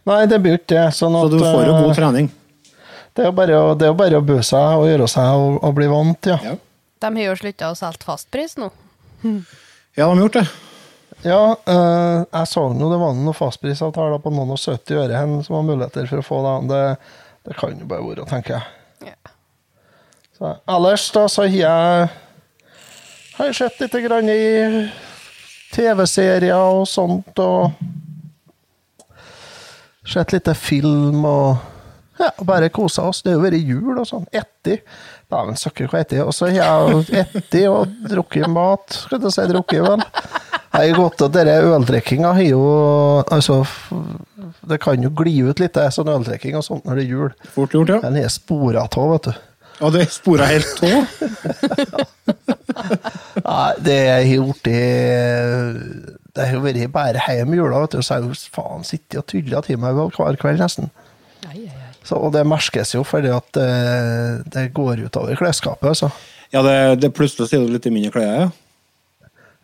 Nei, 0.07 0.21
det 0.29 0.39
blir 0.43 0.55
jo 0.55 0.59
ikke 0.61 0.71
det. 0.75 0.85
Sånn 0.95 1.17
Så 1.17 1.25
du 1.33 1.39
får 1.41 1.63
jo 1.65 1.73
eh, 1.73 1.81
god 1.83 1.97
trening. 1.97 2.29
Det 3.17 3.25
er 3.25 3.31
jo 3.31 3.35
bare, 3.37 3.59
det 3.77 3.87
er 3.87 3.91
jo 3.91 3.97
bare 3.97 4.21
å 4.21 4.25
bø 4.25 4.37
seg 4.45 4.77
og 4.77 4.85
gjøre 4.87 5.09
seg 5.09 5.41
og, 5.41 5.57
og 5.65 5.73
bli 5.77 5.89
vant, 5.91 6.29
ja. 6.29 6.37
Ja. 6.45 6.53
De 7.01 7.09
har 7.17 7.27
jo 7.31 7.35
slutta 7.37 7.71
å 7.73 7.77
selge 7.77 8.05
fastpris 8.05 8.55
nå. 8.61 8.69
Ja, 9.97 10.05
de 10.05 10.07
har 10.07 10.21
gjort 10.21 10.37
det. 10.39 10.45
Ja, 11.25 11.57
eh, 11.65 12.19
jeg 12.31 12.47
så 12.51 12.67
nå 12.69 12.91
det 12.91 12.99
var 13.01 13.15
noen 13.17 13.35
fastprisavtaler 13.35 14.21
på 14.21 14.31
noen 14.33 14.53
og 14.53 14.61
70 14.61 15.01
øre 15.01 15.17
hen 15.17 15.39
som 15.45 15.57
var 15.57 15.65
muligheter 15.65 16.05
for 16.09 16.21
å 16.21 16.25
få 16.25 16.43
det. 16.45 16.55
Det, 16.69 16.83
det 17.49 17.57
kan 17.57 17.73
jo 17.73 17.89
bare 17.89 18.05
være, 18.05 18.27
tenker 18.29 18.59
jeg. 18.59 19.11
Ja. 19.11 19.33
Så, 20.37 20.53
ellers 20.69 21.07
da 21.15 21.25
så 21.31 21.47
har 21.47 21.55
jeg 21.57 22.09
har 23.37 23.53
sett 23.53 23.79
litt 23.81 23.97
grann 24.05 24.29
i 24.29 24.89
TV-serier 25.73 26.57
og 26.57 26.87
sånt, 26.89 27.37
og 27.41 27.73
sett 30.07 30.33
litt 30.33 30.49
film 30.57 31.25
og 31.27 31.57
ja, 32.17 32.31
bare 32.41 32.69
kosa 32.73 33.05
oss. 33.09 33.21
Det 33.21 33.29
har 33.29 33.37
jo 33.37 33.43
vært 33.43 33.61
jul 33.61 33.93
og 33.93 34.07
sånn. 34.09 34.25
Etter. 34.33 34.81
Dæven 35.29 35.59
søkker 35.59 35.89
hva 35.91 35.99
etter 36.01 36.23
Og 36.23 36.33
så 36.33 36.47
har 36.49 36.89
jeg 37.11 37.25
etter 37.27 37.67
og 37.69 37.93
drukket 38.09 38.49
mat. 38.49 38.87
Skal 39.03 39.21
du 39.21 39.29
si 39.33 39.45
drukket, 39.51 39.83
vel. 39.85 40.01
Jeg 40.77 40.93
har 40.93 40.99
gått 40.99 41.21
og 41.25 41.33
denne 41.33 41.55
øldrikkinga 41.73 42.31
har 42.37 42.45
jo 42.45 42.63
Altså, 43.33 43.63
det 44.69 44.77
kan 44.83 45.01
jo 45.01 45.09
gli 45.17 45.39
ut 45.47 45.61
litt, 45.61 45.73
det, 45.73 45.87
sånn 45.95 46.11
øldrikking 46.11 46.57
og 46.59 46.65
sånt 46.65 46.85
når 46.85 46.99
det 46.99 47.05
er 47.05 47.13
jul. 47.15 47.31
Fort 47.55 47.73
gjort, 47.73 47.93
ja. 47.95 48.01
Den 48.03 48.19
er 48.21 48.29
spora 48.31 48.83
av, 48.85 49.13
vet 49.15 49.29
du. 49.29 49.39
Og 49.85 49.93
det 49.93 50.03
er 50.05 50.13
spora 50.13 50.47
helt 50.49 50.69
tå. 50.77 50.91
Nei, 53.47 53.71
det 53.85 53.97
har 54.09 54.23
gjort 54.25 54.63
det 54.65 54.85
Det 56.33 56.45
har 56.45 56.55
jo 56.55 56.61
vært 56.63 56.93
bare 56.93 57.21
hjemme 57.25 57.57
i 57.57 57.59
jula, 57.59 57.81
vet 57.85 57.97
du. 57.97 58.05
Så 58.05 58.17
har 58.17 58.25
jeg 58.25 58.53
faen 58.53 58.87
sittet 58.87 59.19
og 59.21 59.27
tulla 59.29 59.61
til 59.65 59.81
meg 59.81 59.97
hver 59.97 60.39
kveld, 60.41 60.61
nesten. 60.61 60.91
Ai, 61.47 61.65
ai, 61.65 61.73
ai. 61.73 61.91
Så, 62.07 62.17
og 62.17 62.31
det 62.35 62.45
merkes 62.47 62.93
jo 62.95 63.03
fordi 63.07 63.33
at 63.33 63.49
det, 63.57 63.69
det 64.53 64.69
går 64.77 65.05
utover 65.07 65.39
klesskapet, 65.39 65.89
altså. 65.91 66.11
Ja, 66.53 66.61
det, 66.63 66.77
det 67.03 67.15
plutselig 67.15 67.49
sier 67.51 67.65
du 67.65 67.73
litt 67.73 67.89
mindre 67.91 68.13
klær, 68.15 68.45
ja. 68.45 68.49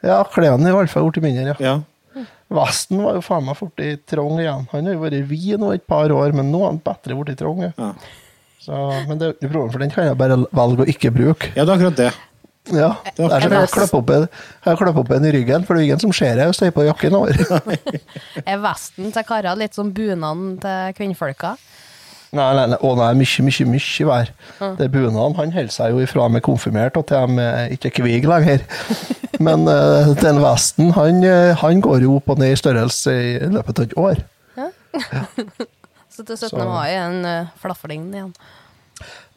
Ja, 0.04 0.20
klærne 0.28 0.68
er 0.68 0.74
i 0.74 0.78
hvert 0.82 0.92
fall 0.92 1.08
blitt 1.12 1.24
mindre, 1.24 1.54
ja. 1.54 1.56
ja. 1.64 2.26
Vesten 2.54 3.00
var 3.02 3.16
jo 3.18 3.22
faen 3.26 3.46
meg 3.48 3.56
fort 3.58 3.80
i 3.82 3.94
trong 4.12 4.36
igjen. 4.42 4.68
Han 4.74 4.86
har 4.90 4.94
jo 4.98 5.02
vært 5.06 5.24
vid 5.32 5.56
nå 5.64 5.72
et 5.74 5.88
par 5.90 6.12
år, 6.14 6.36
men 6.38 6.52
nå 6.54 6.60
er 6.66 6.70
han 6.74 6.82
bedre 6.86 7.16
blitt 7.24 7.40
trong. 7.42 7.64
Ja. 7.64 7.72
Ja. 7.80 7.94
Så, 8.64 8.76
men 9.10 9.18
det 9.20 9.26
er 9.28 9.34
ikke 9.40 9.50
problem, 9.56 9.72
for 9.74 9.82
den 9.84 9.92
kan 9.92 10.06
jeg 10.08 10.20
bare 10.20 10.38
velge 10.56 10.86
å 10.86 10.92
ikke 10.94 11.10
bruke. 11.16 11.50
ja, 11.56 11.66
det 11.66 11.72
er 11.72 11.76
akkurat 11.80 11.98
det. 12.00 12.12
Ja, 12.72 12.94
det 13.18 13.26
er 13.26 13.44
sånn 13.44 13.52
jeg 13.58 13.72
klipper 13.74 13.98
opp, 14.00 14.12
en- 14.16 15.00
opp 15.02 15.10
en 15.12 15.26
i 15.28 15.32
ryggen, 15.36 15.66
for 15.68 15.76
det 15.76 15.82
er 15.82 15.88
ingen 15.90 16.00
som 16.00 16.14
ser 16.16 16.38
jeg 16.40 16.48
hvis 16.48 16.62
jeg 16.64 16.72
er 16.72 16.76
på 16.78 16.86
jakken 16.88 17.18
over. 17.18 17.36
Er 18.54 18.62
vesten 18.64 19.12
til 19.12 19.26
karer 19.28 19.58
litt 19.60 19.76
som 19.76 19.90
bunaden 19.92 20.54
til 20.64 20.94
kvinnfolka? 20.96 21.58
Nei, 22.34 22.48
nei, 22.58 22.66
nei, 22.72 22.78
å 22.82 22.94
nei, 22.98 23.12
mye, 23.20 23.44
mye, 23.46 23.66
mye 23.70 24.06
vær. 24.10 24.32
Det 24.80 24.88
er 24.88 24.92
bunaden, 24.94 25.36
han 25.38 25.52
holder 25.54 25.74
seg 25.76 25.94
jo 25.94 26.00
ifra 26.02 26.26
med 26.34 26.42
konfirmert 26.46 26.98
og 26.98 27.06
til 27.12 27.28
de 27.38 27.44
eh, 27.46 27.76
ikke 27.76 27.92
er 27.92 27.96
kvig 28.00 28.26
lenger. 28.30 28.64
Men 29.46 29.68
uh, 29.70 30.10
den 30.18 30.40
vesten, 30.42 30.92
han, 30.98 31.22
eh, 31.28 31.54
han 31.62 31.82
går 31.84 32.06
jo 32.06 32.16
opp 32.18 32.32
og 32.34 32.42
ned 32.42 32.54
i 32.56 32.58
størrelse 32.58 33.14
i 33.14 33.32
løpet 33.54 33.80
av 33.80 33.86
et 33.88 33.98
år. 34.02 34.24
Ja 34.58 34.70
Så 36.14 36.22
til 36.22 36.38
17. 36.38 36.50
Så- 36.50 36.66
mai 36.70 36.92
er 36.94 37.08
en 37.08 37.26
uh, 37.26 37.54
flafling 37.62 38.10
igjen. 38.14 38.34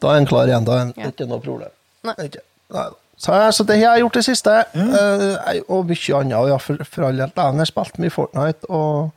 Da 0.01 0.11
er 0.11 0.19
han 0.19 0.27
klar 0.29 0.49
igjen, 0.49 0.65
da 0.65 0.75
er 0.81 0.91
Ja. 0.97 1.09
ikke 1.09 1.25
noe 1.29 1.41
problem. 1.41 1.73
Nei. 2.05 2.13
Ikke, 2.27 2.43
nei. 2.73 2.89
Så, 3.17 3.33
så 3.51 3.65
det 3.65 3.79
har 3.81 3.95
jeg 3.97 4.03
gjort 4.05 4.13
det 4.19 4.25
siste. 4.27 4.53
Eh, 4.77 5.61
og 5.73 5.87
mye 5.89 6.19
annet. 6.19 6.35
Ja, 6.51 6.57
for, 6.61 6.83
for 6.85 7.07
all 7.07 7.17
del. 7.17 7.31
Jeg 7.33 7.57
har 7.57 7.69
spilt 7.71 7.97
mye 8.03 8.13
Fortnite 8.13 8.69
og 8.69 9.09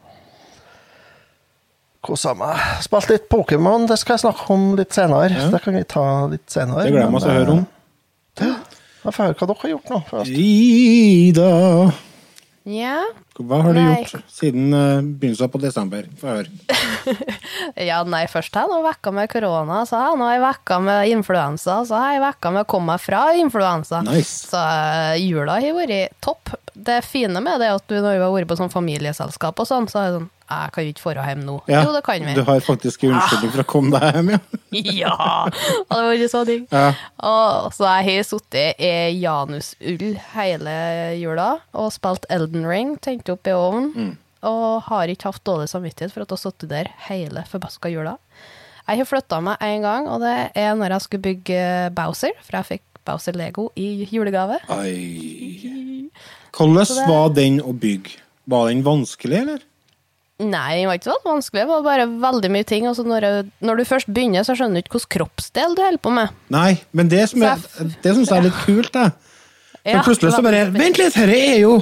kosa 2.05 2.35
meg. 2.39 2.61
Spilt 2.85 3.13
litt 3.13 3.29
Pokémon, 3.33 3.87
det 3.89 3.99
skal 4.01 4.17
jeg 4.17 4.25
snakke 4.27 4.51
om 4.55 4.69
litt 4.79 4.97
senere. 4.97 5.31
Ja. 5.35 5.49
Det 5.53 5.63
kan 5.65 5.77
vi 5.77 5.87
ta 5.89 6.05
litt 6.33 6.47
senere. 6.51 6.87
Det 6.87 6.95
gleder 6.95 7.07
jeg 7.07 7.15
meg 7.15 7.25
til 7.25 7.33
å 7.33 7.39
høre 7.41 7.57
om. 7.59 7.67
Jeg 9.01 9.17
får 9.17 9.25
høre 9.25 9.37
hva 9.41 9.49
dere 9.49 9.65
har 9.65 9.75
gjort 9.75 9.91
nå. 9.91 9.99
først. 10.11 10.39
Ida 10.45 11.51
Ja. 12.71 12.97
Hva 13.41 13.57
har 13.65 13.73
du 13.73 13.81
Nei. 13.81 14.03
gjort 14.05 14.27
siden 14.29 14.75
uh, 14.77 15.01
begynnelsen 15.01 15.49
på 15.53 15.61
desember? 15.63 16.05
Få 16.21 16.29
høre. 16.29 16.51
ja, 17.89 18.03
nei, 18.05 18.27
først 18.29 18.57
har 18.57 18.67
jeg 18.67 18.73
noen 18.75 18.85
vekker 18.85 19.15
med 19.17 19.31
korona, 19.33 19.79
så 19.89 19.97
har 19.97 20.11
jeg 20.13 20.21
noen 20.21 20.43
vekker 20.45 20.83
med 20.85 21.13
influensa, 21.15 21.79
så 21.89 22.03
har 22.03 22.19
jeg 22.19 22.25
vekker 22.27 22.57
med 22.57 22.67
å 22.67 22.69
komme 22.69 22.93
meg 22.93 23.05
fra 23.05 23.23
influensa. 23.41 24.03
Nice. 24.05 24.51
Så 24.53 24.61
eh, 24.61 25.23
jula 25.25 25.57
har 25.57 25.79
vært 25.79 26.21
topp. 26.21 26.53
Det 26.77 27.01
fine 27.09 27.41
med 27.41 27.61
det 27.65 27.71
er 27.71 27.81
at 27.81 27.89
du 27.89 27.97
når 27.97 28.21
du 28.21 28.27
har 28.27 28.37
vært 28.37 28.53
på 28.53 28.61
sånn 28.61 28.73
familieselskap 28.73 29.65
og 29.65 29.69
sånn, 29.69 29.89
så 29.89 30.03
er 30.03 30.11
det 30.11 30.21
sånn 30.21 30.29
Jeg 30.51 30.73
kan 30.75 30.85
jo 30.85 30.91
ikke 30.91 31.13
dra 31.15 31.25
hjem 31.29 31.43
nå. 31.47 31.57
Ja, 31.71 31.81
Jo, 31.87 31.93
det 31.95 32.01
kan 32.07 32.25
vi. 32.27 32.33
Du 32.35 32.43
har 32.49 32.61
faktisk 32.67 33.05
en 33.07 33.13
unnskyldning 33.15 33.53
for 33.55 33.63
å 33.63 33.67
komme 33.71 33.91
deg 33.95 34.17
hjem, 34.19 34.31
ja. 34.35 34.41
Ja! 35.01 35.45
Det 35.51 35.99
var 36.01 36.15
ikke 36.17 36.31
så 36.33 36.41
digg. 36.49 36.65
Ja. 36.75 36.89
Og 37.31 37.71
så 37.77 37.87
jeg 37.87 38.09
har 38.09 38.27
sittet 38.27 38.83
i 38.83 38.91
janusull 39.23 40.05
hele 40.35 40.75
jula 41.21 41.49
og 41.75 41.93
spilt 41.95 42.27
Elden 42.31 42.67
Ring, 42.67 42.97
tent 43.03 43.31
opp 43.31 43.47
i 43.47 43.55
ovnen, 43.55 43.93
Mm. 43.95 44.13
og 44.49 44.83
har 44.89 45.11
ikke 45.13 45.31
hatt 45.31 45.43
dårlig 45.45 45.69
samvittighet 45.71 46.13
for 46.15 46.23
at 46.25 46.31
jeg 46.33 46.39
har 46.39 46.45
sittet 46.51 46.71
der 46.75 46.91
hele 47.09 47.45
forbaska 47.51 47.91
jula. 47.93 48.17
Jeg 48.89 48.99
har 49.05 49.07
flytta 49.07 49.39
meg 49.45 49.59
én 49.63 49.83
gang, 49.87 50.09
og 50.11 50.19
det 50.25 50.35
er 50.59 50.75
når 50.75 50.97
jeg 50.97 51.05
skulle 51.07 51.27
bygge 51.29 51.65
Bowser, 51.95 52.33
for 52.43 52.59
jeg 52.59 52.67
fikk 52.73 52.87
Bowser 53.07 53.37
Lego 53.39 53.69
i 53.79 54.07
julegave. 54.11 54.59
Ai. 54.69 56.11
Hvordan 56.57 57.07
var 57.09 57.31
den 57.37 57.61
å 57.63 57.73
bygge? 57.77 58.19
Var 58.51 58.71
den 58.73 58.81
vanskelig, 58.87 59.39
eller? 59.45 59.61
Nei, 60.41 60.81
det 60.81 60.87
var 60.89 60.97
ikke 60.97 61.11
så 61.11 61.17
vanskelig, 61.27 61.63
det 61.63 61.69
var 61.69 61.83
bare 61.85 62.05
veldig 62.23 62.51
mye 62.55 62.67
ting. 62.69 62.87
Og 62.89 62.95
så 62.97 63.05
når, 63.05 63.27
jeg, 63.27 63.49
når 63.67 63.81
du 63.81 63.89
først 63.89 64.09
begynner, 64.09 64.47
så 64.47 64.57
skjønner 64.57 64.81
du 64.81 64.85
ikke 64.87 64.97
hvilken 64.97 65.15
kroppsdel 65.19 65.75
du 65.77 65.83
holder 65.85 66.01
på 66.01 66.13
med. 66.17 66.37
Nei, 66.55 66.71
men 66.97 67.11
det, 67.13 67.27
som 67.33 67.45
er, 67.45 67.61
det 68.01 68.15
syns 68.17 68.31
jeg 68.33 68.39
er 68.39 68.47
litt 68.49 68.63
kult, 68.65 68.93
da. 68.97 69.11
For 69.81 69.97
Ja, 69.97 70.05
plutselig 70.05 70.33
så 70.37 70.45
bare. 70.45 70.67
Vent 70.73 71.01
litt, 71.01 71.17
dette 71.17 71.37
er 71.37 71.61
jo 71.63 71.75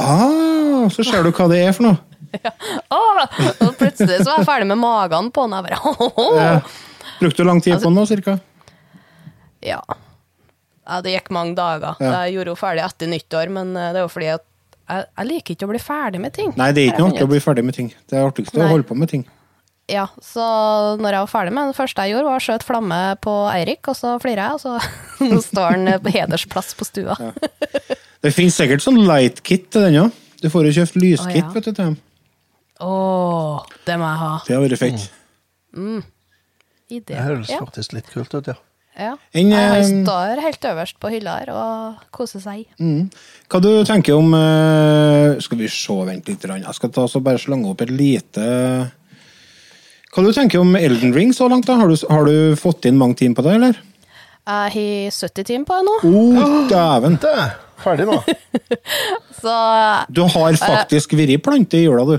Ah, 0.00 0.86
så 0.92 1.04
ser 1.04 1.24
du 1.26 1.32
hva 1.34 1.48
det 1.50 1.58
er 1.66 1.74
for 1.76 1.88
noe. 1.90 1.98
Åh! 2.94 3.24
Og 3.66 3.72
plutselig 3.76 4.20
så 4.22 4.28
var 4.30 4.38
jeg 4.38 4.48
ferdig 4.48 4.68
med 4.70 4.78
magen 4.80 5.32
på 5.34 5.46
den. 5.46 5.56
Jeg 5.58 5.66
bare, 5.66 5.80
«Åhåhå!» 5.90 6.28
Ja. 6.38 6.52
Brukte 7.20 7.42
du 7.42 7.48
lang 7.48 7.60
tid 7.60 7.76
på 7.76 7.88
den 7.88 7.98
nå, 7.98 8.06
cirka? 8.08 8.38
Ja. 9.66 9.80
ja. 9.82 11.00
Det 11.04 11.12
gikk 11.16 11.32
mange 11.36 11.56
dager. 11.58 11.98
Ja. 12.00 12.22
Jeg 12.22 12.38
gjorde 12.38 12.54
henne 12.54 12.62
ferdig 12.62 12.84
etter 12.86 13.12
nyttår, 13.12 13.52
men 13.52 13.74
eh, 13.76 13.90
det 13.92 14.00
er 14.00 14.06
jo 14.06 14.12
fordi 14.12 14.30
at 14.38 14.46
jeg, 14.90 15.10
jeg 15.16 15.28
liker 15.30 15.56
ikke 15.56 15.68
å 15.68 15.70
bli 15.70 15.82
ferdig 15.82 16.22
med 16.22 16.34
ting. 16.36 16.54
Nei, 16.58 16.70
det 16.76 16.82
er 16.82 16.92
ikke 16.92 17.04
noe 17.04 17.12
artig 17.14 17.26
å 17.26 17.30
bli 17.30 17.42
ferdig 17.44 17.64
med 17.66 17.76
ting. 17.76 17.92
Det 18.10 18.18
er 18.18 18.26
artigste 18.26 18.60
å 18.60 18.70
holde 18.70 18.88
på 18.88 18.96
med 18.98 19.12
ting. 19.12 19.26
Ja, 19.90 20.04
så 20.22 20.44
når 21.00 21.16
jeg 21.16 21.24
var 21.24 21.30
ferdig 21.32 21.54
med 21.56 21.72
det 21.72 21.76
første 21.78 22.04
jeg 22.06 22.14
gjorde, 22.14 22.28
var 22.28 22.38
å 22.38 22.44
skjøte 22.44 22.66
flamme 22.68 22.98
på 23.24 23.34
Eirik, 23.50 23.90
og 23.90 23.98
så 23.98 24.14
flirer 24.22 24.44
jeg, 24.44 24.58
og 24.58 24.60
så 24.62 24.76
nå 25.32 25.40
står 25.42 25.74
han 25.74 25.94
på 26.04 26.14
hedersplass 26.14 26.76
på 26.78 26.86
stua. 26.86 27.16
Det 28.20 28.34
finnes 28.36 28.58
sikkert 28.60 28.84
sånn 28.84 29.00
light 29.08 29.42
kit 29.46 29.70
til 29.72 29.88
den 29.88 29.98
òg. 30.04 30.22
Du 30.40 30.48
får 30.52 30.70
jo 30.70 30.76
kjøpt 30.78 30.96
lyskit, 31.00 31.42
oh, 31.42 31.50
ja. 31.50 31.50
vet 31.56 31.66
du. 31.66 31.72
til 31.72 31.76
dem. 31.82 31.98
Åh, 32.80 33.74
det 33.86 33.98
må 34.00 34.08
jeg 34.08 34.20
ha. 34.22 34.32
Det 34.46 34.56
har 34.56 34.64
vært 34.64 34.80
fett. 34.80 35.10
Idé. 36.90 37.12
Det 37.12 37.22
høres 37.22 37.50
Ja, 37.52 37.60
faktisk 37.60 37.94
litt 37.94 38.08
kult 38.10 38.32
ut, 38.34 38.48
ja. 38.50 38.56
Ja. 39.00 39.16
En, 39.32 39.52
Han 39.54 39.80
eh, 39.80 39.90
står 40.04 40.42
helt 40.44 40.66
øverst 40.70 40.98
på 41.00 41.10
hylla 41.12 41.36
her 41.40 41.52
og 41.54 42.06
koser 42.14 42.42
seg. 42.44 42.66
Hva 43.50 43.60
du 43.64 43.70
tenker 43.88 44.18
om 44.18 44.34
eh, 44.36 45.38
Skal 45.42 45.60
vi 45.60 45.68
se, 45.72 45.96
vent 46.06 46.28
litt. 46.28 46.44
Jeg 46.44 46.76
skal 46.76 46.92
ta 46.94 47.06
så 47.10 47.22
bare 47.24 47.40
slange 47.40 47.70
opp 47.72 47.84
et 47.84 47.92
lite 47.94 48.44
Hva 50.10 50.26
du 50.26 50.32
tenker 50.36 50.62
om 50.62 50.76
Elden 50.78 51.14
Ring 51.16 51.32
så 51.36 51.48
langt? 51.50 51.68
da? 51.70 51.78
Har 51.80 51.88
du, 51.90 51.96
har 52.10 52.28
du 52.28 52.58
fått 52.60 52.88
inn 52.90 53.00
mange 53.00 53.18
timer 53.20 53.40
på 53.40 53.46
det, 53.48 53.56
eller? 53.58 53.80
Jeg 54.50 54.72
har 54.74 55.10
70 55.14 55.44
timer 55.46 55.68
på 55.68 55.80
det 55.80 55.88
nå, 55.88 55.96
Å, 56.40 56.46
dæven! 56.70 57.18
Ferdig 57.80 58.04
nå. 58.08 58.16
så 59.40 59.54
Du 60.12 60.22
har 60.28 60.56
faktisk 60.60 61.14
vært 61.16 61.40
plante 61.44 61.78
i 61.78 61.86
jula, 61.86 62.04
du. 62.04 62.18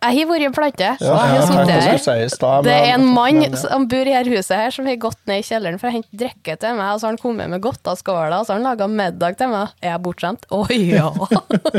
Jeg 0.00 0.16
har 0.16 0.28
vært 0.30 0.46
i 0.46 0.50
plante. 0.56 0.90
Ja, 1.04 2.60
Det 2.64 2.72
er 2.72 2.94
en 2.94 3.06
mann 3.12 3.42
som 3.60 3.84
bor 3.90 4.08
i 4.08 4.14
her 4.16 4.28
huset 4.32 4.54
her, 4.56 4.72
som 4.72 4.88
har 4.88 4.96
gått 5.00 5.18
ned 5.28 5.42
i 5.42 5.44
kjelleren 5.44 5.80
for 5.80 5.90
å 5.90 5.94
hente 5.98 6.08
drikke 6.22 6.56
til 6.56 6.78
meg, 6.78 6.94
og 6.94 7.02
så 7.02 7.08
har 7.08 7.14
han 7.14 7.20
kommet 7.20 7.52
med 7.52 7.60
godt 7.64 7.90
av 7.90 8.00
skåla, 8.00 8.40
og 8.40 8.48
så 8.48 8.54
har 8.54 8.62
han 8.62 8.68
laga 8.70 8.88
middag 8.88 9.36
til 9.40 9.52
meg. 9.52 9.74
Er 9.84 9.92
jeg 9.92 10.02
bortskjemt? 10.06 10.48
Å 10.48 10.62
ja! 10.72 11.10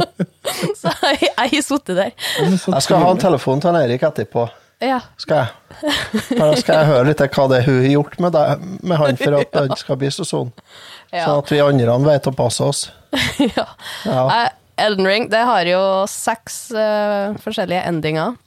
så 0.82 0.94
jeg, 1.18 1.34
har 1.38 1.56
sittet 1.66 1.98
der. 1.98 2.14
Jeg 2.38 2.86
skal 2.86 3.02
ha 3.02 3.10
en 3.16 3.24
telefon 3.26 3.64
til 3.64 3.74
han 3.74 3.82
Erik 3.82 4.06
etterpå. 4.06 4.46
Ja. 4.82 4.98
Skal 5.22 5.44
jeg. 5.44 5.92
Da 6.38 6.48
skal 6.58 6.80
jeg 6.80 6.88
høre 6.90 7.04
litt 7.12 7.22
hva 7.22 7.44
det 7.52 7.60
er 7.60 7.68
hun 7.68 7.84
har 7.84 7.92
gjort 7.92 8.16
med, 8.24 8.34
deg, 8.34 8.64
med 8.82 8.98
han 8.98 9.20
for 9.20 9.38
at 9.38 9.60
han 9.60 9.76
skal 9.78 10.00
bli 10.02 10.10
så 10.14 10.26
sånn. 10.26 10.50
Ja. 11.12 11.28
Sånn 11.28 11.44
at 11.44 11.52
vi 11.54 11.62
andre 11.62 12.00
vet 12.08 12.30
å 12.32 12.34
passe 12.34 12.66
oss. 12.66 12.88
ja. 13.58 13.68
Ja. 14.08 14.24
Eh, 14.26 14.50
Elden 14.82 15.08
Ring 15.08 15.28
det 15.32 15.42
har 15.48 15.68
jo 15.70 15.82
seks 16.10 16.56
uh, 16.76 17.38
forskjellige 17.44 17.84
endinger. 17.90 18.38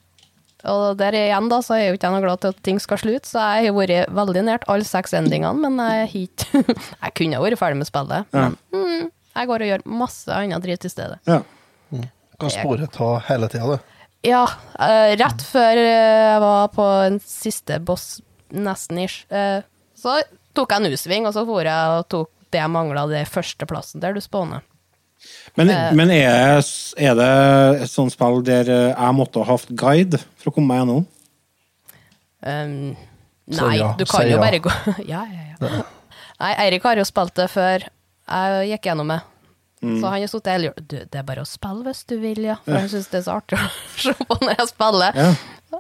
Og 0.65 0.95
der 0.97 1.13
igjen 1.19 1.51
da, 1.53 1.59
så 1.61 1.75
er 1.77 1.83
jo 1.91 1.97
ikke 1.99 2.09
jeg 2.09 2.15
noe 2.15 2.25
glad 2.25 2.41
til 2.41 2.55
at 2.55 2.61
ting 2.65 2.79
skal 2.81 2.97
slutte, 2.97 3.29
så 3.29 3.43
jeg 3.59 3.67
har 3.69 3.75
vært 3.77 4.15
veldig 4.17 4.45
nært 4.47 4.63
alle 4.73 4.87
seks 4.89 5.13
endingene, 5.19 5.61
men 5.61 5.77
jeg, 5.77 6.07
har 6.07 6.15
ikke- 6.25 6.79
jeg 7.05 7.15
kunne 7.21 7.43
vært 7.45 7.61
ferdig 7.61 7.81
med 7.83 7.89
spillet. 7.91 8.31
Ja. 8.33 8.47
Men 8.49 8.57
mm, 8.73 9.11
jeg 9.37 9.51
går 9.51 9.65
og 9.67 9.71
gjør 9.73 9.85
masse 10.05 10.33
annet 10.33 10.65
dritt 10.65 10.87
i 10.89 10.93
stedet. 10.93 11.19
Ja. 11.29 11.43
Kan 12.41 12.51
spore 12.51 12.89
ta 12.91 13.11
hele 13.29 13.47
tida, 13.53 13.77
du. 13.77 13.91
Ja, 14.25 14.47
Uh, 14.75 15.13
rett 15.21 15.43
før 15.47 15.79
eh, 15.79 16.33
jeg 16.33 16.41
var 16.43 16.65
på 16.75 16.85
en 17.07 17.21
siste 17.23 17.77
boss, 17.87 18.17
nesten 18.51 18.99
ish, 19.05 19.21
uh, 19.31 19.61
så 19.95 20.17
tok 20.57 20.73
jeg 20.75 20.81
en 20.83 20.97
U-sving, 20.97 21.29
og 21.29 21.35
så 21.37 21.45
for 21.47 21.63
jeg 21.69 21.93
og 22.01 22.09
tok 22.11 22.31
det 22.51 22.59
jeg 22.59 22.73
mangla, 22.75 23.05
det 23.13 23.21
førsteplassen 23.31 24.03
der 24.03 24.17
du 24.17 24.21
spåner. 24.25 24.65
Men, 25.55 25.71
Eh. 25.71 25.91
men 25.95 26.11
er, 26.11 26.63
er 26.99 27.19
det 27.19 27.33
et 27.85 27.93
sånt 27.93 28.15
spill 28.15 28.41
der 28.47 28.71
jeg 28.73 29.15
måtte 29.15 29.45
ha 29.45 29.55
hatt 29.55 29.69
guide 29.71 30.19
for 30.41 30.51
å 30.51 30.55
komme 30.57 30.73
meg 30.73 30.83
gjennom? 30.83 31.05
Um, 32.45 32.73
nei, 33.49 33.77
ja, 33.79 33.93
du 33.97 34.05
kan 34.05 34.27
jo 34.29 34.35
ja. 34.37 34.41
bare 34.43 34.59
gå 34.61 34.73
Ja, 35.13 35.23
ja, 35.25 35.45
ja. 35.55 35.85
Nei, 36.43 36.51
Eirik 36.67 36.85
har 36.85 36.99
jo 37.01 37.07
spilt 37.09 37.33
det 37.39 37.47
før 37.53 37.87
jeg 37.87 38.69
gikk 38.73 38.91
gjennom 38.91 39.15
det. 39.15 39.21
Så 39.85 40.09
han 40.09 40.15
har 40.17 40.31
sittet 40.33 40.49
hele 40.49 40.71
det 40.89 41.19
er 41.21 41.25
bare 41.29 41.43
å 41.45 41.49
spille 41.49 41.85
hvis 41.85 42.07
du 42.09 42.15
vil, 42.23 42.41
ja. 42.49 42.55
For 42.65 42.73
han 42.79 42.89
syns 42.89 43.11
det 43.13 43.19
er 43.21 43.25
så 43.27 43.35
artig 43.37 43.59
å 43.61 43.67
se 44.01 44.15
på 44.17 44.37
når 44.41 44.55
jeg 44.57 44.71
spiller. 44.73 45.19
Ja. 45.21 45.29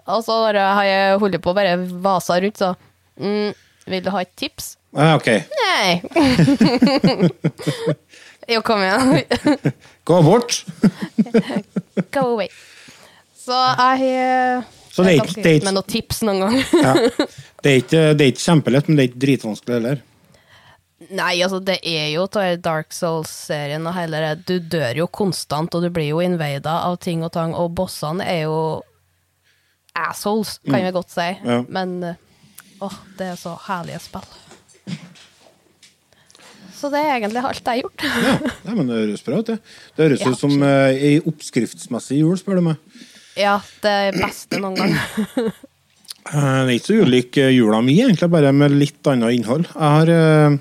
Og 0.05 0.21
så 0.27 0.37
når 0.45 0.59
jeg 0.61 0.75
har 0.79 0.89
jeg 0.91 1.21
holdt 1.23 1.41
på 1.45 1.53
å 1.55 1.57
bare 1.57 1.77
vasa 2.05 2.37
rundt, 2.45 2.61
så 2.61 2.75
mm, 3.21 3.51
Vil 3.93 4.05
du 4.05 4.11
ha 4.15 4.21
et 4.25 4.33
tips? 4.41 4.75
Ah, 4.97 5.17
ok. 5.19 5.29
Nei. 5.61 5.89
jo, 8.49 8.61
kom 8.67 8.83
igjen. 8.83 9.23
Gå 10.09 10.23
bort. 10.27 10.65
Go 12.13 12.25
away. 12.35 12.49
Så 13.45 13.57
jeg 13.99 14.65
Så 14.95 15.03
det 15.05 15.13
er 15.15 15.21
ikke- 15.25 15.35
det 15.43 15.47
er 15.51 15.55
ikke 15.59 15.65
med 15.71 15.75
noen 15.79 15.91
tips 15.91 16.23
noen 16.23 16.41
gang. 16.45 16.57
Ja. 16.83 16.95
Det, 17.65 17.71
er 17.73 17.79
ikke, 17.83 18.03
det 18.17 18.25
er 18.27 18.33
ikke 18.33 18.45
kjempelett, 18.45 18.89
men 18.89 18.97
det 18.99 19.05
er 19.05 19.09
ikke 19.13 19.23
dritvanskelig 19.27 19.75
heller. 19.79 20.03
Nei, 21.11 21.35
altså, 21.45 21.59
det 21.61 21.79
er 21.85 22.07
jo 22.15 22.23
av 22.41 22.61
Dark 22.65 22.93
Souls-serien 22.97 23.85
og 23.87 23.93
hele 23.97 24.21
det. 24.23 24.47
Du 24.49 24.55
dør 24.77 24.97
jo 25.03 25.07
konstant, 25.13 25.75
og 25.77 25.83
du 25.85 25.91
blir 25.93 26.09
jo 26.13 26.21
invada 26.25 26.79
av 26.87 26.97
ting 27.05 27.25
og 27.27 27.33
tang, 27.35 27.53
og 27.59 27.75
bossene 27.77 28.25
er 28.25 28.45
jo 28.47 28.83
assholes, 29.95 30.57
kan 30.65 30.81
vi 30.85 30.95
godt 30.95 31.13
si. 31.13 31.27
Ja. 31.45 31.59
Men 31.69 31.99
eh, 32.03 32.15
åh, 32.83 32.97
det 33.19 33.29
er 33.35 33.37
så 33.39 33.53
herlige 33.67 34.01
spill. 34.07 34.25
Så 36.85 36.91
det 36.93 37.01
er 37.01 37.15
egentlig 37.15 37.41
alt 37.41 37.61
jeg 37.65 37.71
har 37.71 37.79
gjort. 37.81 38.03
Nei, 38.67 38.75
men 38.77 38.89
Det 38.91 38.97
høres 38.99 39.23
bra 39.25 39.39
ut. 39.41 39.47
Det 39.49 39.55
Det 39.97 40.05
høres 40.05 40.21
Ja, 40.25 40.33
ut 40.35 40.41
som 40.43 40.65
ei 40.69 41.15
eh, 41.15 41.29
oppskriftsmessig 41.31 42.19
jul, 42.21 42.35
spør 42.37 42.61
du 42.61 42.67
meg. 42.67 42.77
ja, 43.41 43.55
det 43.81 43.93
er 44.11 44.19
beste 44.21 44.61
noen 44.61 44.77
gang. 44.77 44.99
Eh, 46.25 46.41
Det 46.65 46.71
er 46.73 46.79
ikke 46.79 46.89
så 46.89 46.95
ulik 47.05 47.37
eh, 47.37 47.51
jula 47.53 47.83
mi, 47.85 47.99
egentlig, 48.01 48.31
bare 48.33 48.49
med 48.57 48.73
litt 48.73 49.05
annet 49.13 49.35
innhold. 49.37 49.67
Jeg 49.69 49.91
har 49.97 50.09
eh, 50.13 50.55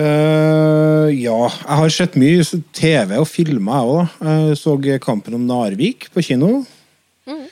eh, 0.00 1.08
Ja, 1.12 1.36
jeg 1.50 1.76
har 1.82 1.92
sett 1.92 2.16
mye 2.16 2.44
TV 2.72 3.12
og 3.20 3.28
filmer, 3.28 3.82
jeg 3.82 3.92
òg. 3.92 4.14
Jeg 4.30 4.56
så 4.62 4.76
Kampen 5.04 5.36
om 5.36 5.44
Narvik 5.44 6.08
på 6.14 6.24
kino. 6.24 6.64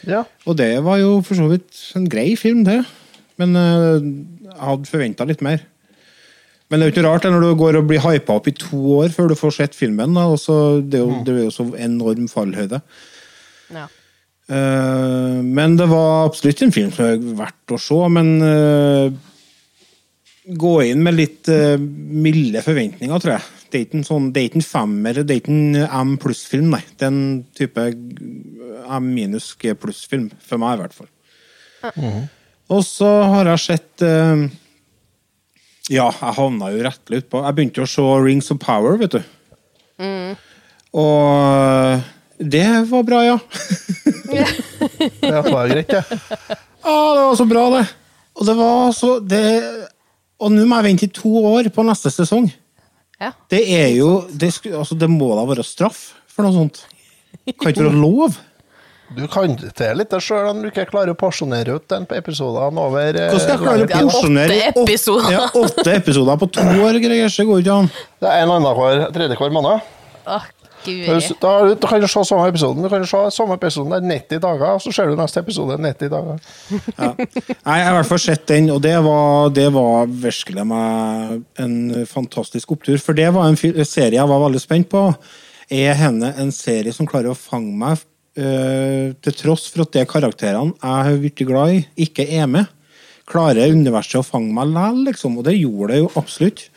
Ja. 0.09 0.25
Og 0.49 0.57
det 0.57 0.71
var 0.85 0.97
jo 1.03 1.21
for 1.21 1.37
så 1.37 1.49
vidt 1.51 1.77
en 1.99 2.09
grei 2.09 2.31
film, 2.41 2.65
det. 2.65 2.79
Men 3.37 3.53
eh, 3.61 4.01
jeg 4.49 4.61
hadde 4.65 4.89
forventa 4.89 5.29
litt 5.29 5.45
mer. 5.45 5.61
Men 6.67 6.81
det 6.81 6.87
er 6.87 6.91
jo 6.91 6.95
ikke 6.97 7.07
rart 7.07 7.27
det 7.27 7.31
når 7.31 7.45
du 7.45 7.61
går 7.61 7.79
og 7.79 7.87
blir 7.91 8.03
hypa 8.03 8.41
opp 8.41 8.49
i 8.51 8.57
to 8.59 8.81
år 8.99 9.13
før 9.15 9.31
du 9.31 9.37
får 9.39 9.55
sett 9.61 9.77
filmen. 9.79 10.17
Da, 10.17 10.27
og 10.27 10.83
det, 10.91 10.99
er 10.99 11.05
jo, 11.05 11.21
det 11.27 11.35
er 11.37 11.45
jo 11.45 11.55
så 11.55 11.69
enorm 11.79 12.27
fallhøyde. 12.31 12.81
Ja. 13.77 13.87
Uh, 14.47 15.43
men 15.43 15.75
det 15.79 15.89
var 15.91 16.29
absolutt 16.29 16.61
en 16.63 16.75
film 16.75 16.91
som 16.95 17.07
er 17.07 17.23
verdt 17.39 17.75
å 17.75 17.79
se. 17.83 18.01
Men 18.17 18.33
uh, 18.43 19.07
gå 20.59 20.75
inn 20.89 21.07
med 21.07 21.19
litt 21.21 21.53
uh, 21.55 21.79
milde 21.79 22.63
forventninger, 22.67 23.23
tror 23.23 23.37
jeg. 23.37 23.53
Det 23.71 23.79
er 23.79 23.87
ikke 23.87 24.01
en 24.01 24.11
sånn, 24.11 24.29
det 24.35 24.43
er 24.43 24.51
ikke 24.51 24.61
en 24.63 24.71
femmer, 24.73 25.23
det 25.23 25.35
er 25.35 25.41
ikke 25.43 25.55
en 25.55 25.81
M 25.87 26.15
pluss-film, 26.23 26.71
nei. 26.75 26.83
Det 26.99 27.07
er 27.07 27.15
en 27.15 27.41
type 27.59 27.87
M 27.87 29.09
minus 29.15 29.53
G 29.59 29.75
pluss-film, 29.79 30.29
for 30.43 30.63
meg 30.63 30.77
i 30.77 30.85
hvert 30.85 30.99
fall. 30.99 31.11
Og 32.75 32.83
så 32.87 33.11
har 33.31 33.51
jeg 33.53 33.63
sett 33.63 34.07
Ja, 35.93 36.09
jeg 36.11 36.35
havna 36.39 36.73
jo 36.75 36.83
rettelig 36.83 37.23
utpå. 37.23 37.43
Jeg 37.47 37.57
begynte 37.57 37.85
å 37.85 37.89
se 37.91 38.05
Rings 38.25 38.51
of 38.51 38.59
Power, 38.63 38.97
vet 38.99 39.15
du. 39.15 39.21
Og 40.97 41.21
eh, 41.37 42.07
det 42.43 42.65
var 42.91 43.05
bra, 43.07 43.21
ja. 43.25 43.37
Det 45.21 45.43
var 45.47 45.69
greit, 45.71 45.89
det. 45.93 46.03
Ja, 46.83 46.97
det 47.15 47.23
var 47.23 47.37
så 47.39 47.47
bra, 47.49 47.63
det. 47.77 47.85
Og 48.37 48.49
det 48.49 48.55
var 48.59 48.91
så 48.97 49.11
det, 49.25 49.43
Og 50.43 50.53
nå 50.53 50.67
må 50.69 50.79
jeg 50.81 50.87
vente 50.91 51.07
i 51.07 51.13
to 51.15 51.31
år 51.53 51.71
på 51.73 51.85
neste 51.87 52.11
sesong. 52.13 52.51
ja. 53.23 53.31
Det 53.49 53.63
er 53.73 53.89
jo 53.97 54.27
Det, 54.29 54.51
altså, 54.75 54.95
det 54.99 55.09
må 55.11 55.31
da 55.39 55.47
være 55.49 55.65
straff 55.65 56.11
for 56.29 56.45
noe 56.45 56.53
sånt. 56.53 56.83
Kan 57.57 57.71
ikke 57.73 57.87
være 57.87 57.97
lov. 58.03 58.37
Du 59.15 59.23
kan 59.31 59.53
til 59.55 60.01
litt 60.01 60.11
det 60.11 60.19
sjøl 60.25 60.49
om 60.51 60.65
du 60.65 60.69
ikke 60.73 60.89
klarer 60.91 61.15
å 61.15 61.19
porsjonere 61.19 61.77
ut 61.79 61.87
den 61.93 62.09
på 62.11 62.17
episodene 62.19 62.83
over 62.83 63.15
eh, 63.15 63.29
Hvordan 63.31 63.45
skal 63.45 63.55
jeg 63.55 63.63
klare 63.63 63.85
å 63.85 63.87
Det 63.87 63.95
er 63.95 64.09
porsjonere 64.11 64.57
åtte 64.57 64.83
episoder. 64.83 65.31
Ja, 65.37 65.45
åtte 65.63 65.95
episoder 65.95 66.41
på 66.43 66.49
to 66.57 66.67
år, 66.83 66.99
greier. 67.05 67.31
Det 67.31 67.47
går 67.47 67.63
ikke 67.63 67.79
an. 67.85 67.91
Det 68.23 68.33
er 68.33 68.43
en 68.43 68.55
annenhver 68.57 69.07
tredje 69.15 69.39
hver 69.39 69.55
måned. 69.55 69.93
Åh, 70.27 70.49
Da, 70.87 71.53
du 71.75 71.87
kan 71.87 72.01
du 72.03 72.07
se 72.07 72.23
samme 72.29 72.49
episoden. 72.51 72.83
Du 72.85 72.89
kan 72.91 73.07
se 73.07 73.21
samme 73.35 73.57
episoden 73.59 73.91
det 73.95 73.99
er 73.99 74.09
90 74.39 74.43
dager, 74.43 74.75
og 74.77 74.83
så 74.85 74.93
ser 74.95 75.11
du 75.11 75.17
neste 75.19 75.43
episode 75.43 75.79
90 75.83 76.11
dager. 76.13 76.39
Ja. 76.99 77.09
Jeg 77.17 77.65
har 77.67 77.91
i 77.91 77.97
hvert 77.97 78.11
fall 78.11 78.23
sett 78.23 78.47
den, 78.51 78.71
og 78.75 78.83
det 78.85 78.95
var, 79.07 79.51
det 79.55 79.67
var 79.75 80.07
virkelig 80.07 80.67
meg 80.71 81.41
en 81.63 81.79
fantastisk 82.11 82.77
opptur. 82.77 82.99
For 83.03 83.19
det 83.19 83.33
var 83.35 83.51
en 83.51 83.59
serie 83.59 84.19
jeg 84.19 84.31
var 84.31 84.45
veldig 84.47 84.63
spent 84.63 84.91
på. 84.93 85.09
Er 85.75 85.99
henne 85.99 86.31
en 86.39 86.53
serie 86.55 86.95
som 86.95 87.09
klarer 87.11 87.33
å 87.33 87.39
fange 87.39 87.75
meg, 87.75 88.05
eh, 88.37 89.13
til 89.23 89.33
tross 89.41 89.67
for 89.73 89.83
at 89.87 89.93
de 89.97 90.05
karakterene 90.09 90.75
jeg 90.77 91.07
har 91.09 91.21
blitt 91.23 91.45
glad 91.49 91.75
i, 91.75 91.81
ikke 92.07 92.27
er 92.39 92.47
med? 92.47 92.67
Klarer 93.27 93.73
universet 93.75 94.21
å 94.21 94.27
fange 94.27 94.53
meg 94.55 94.69
likevel, 94.71 95.01
liksom? 95.09 95.39
Og 95.41 95.45
det 95.49 95.57
gjorde 95.59 95.93
det 95.95 96.03
jo 96.05 96.11
absolutt. 96.21 96.69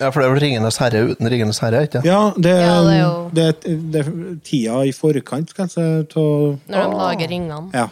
Ja, 0.00 0.08
for 0.10 0.20
det 0.22 0.26
er 0.26 0.32
vel 0.32 0.40
Ringenes 0.40 0.78
herre 0.80 1.00
uten 1.10 1.28
Ringenes 1.28 1.58
herre, 1.60 1.82
ikke 1.86 2.00
Ja, 2.06 2.32
det, 2.36 2.54
Ja, 2.62 2.76
det 2.86 2.92
er 2.94 3.00
jo- 3.02 3.30
det, 3.34 3.46
det, 3.92 4.04
tida 4.46 4.82
i 4.88 4.92
forkant, 4.92 5.52
kanskje. 5.54 6.08
til- 6.08 6.58
Når 6.68 6.90
de 6.90 6.96
lager 6.96 7.28
ringene. 7.28 7.70
Ja. 7.74 7.88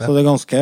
Så 0.00 0.14
det 0.14 0.22
er 0.24 0.30
ganske 0.30 0.60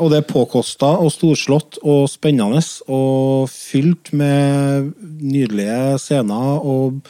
Og 0.00 0.10
det 0.10 0.18
er 0.18 0.32
påkosta 0.32 0.90
og 1.00 1.10
storslått 1.10 1.78
og 1.82 2.08
spennende 2.08 2.60
og 2.88 3.48
fylt 3.48 4.12
med 4.12 4.92
nydelige 5.20 5.98
scener 5.98 6.60
og 6.64 7.00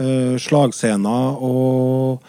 uh, 0.00 0.36
slagscener 0.38 1.42
og 1.42 2.22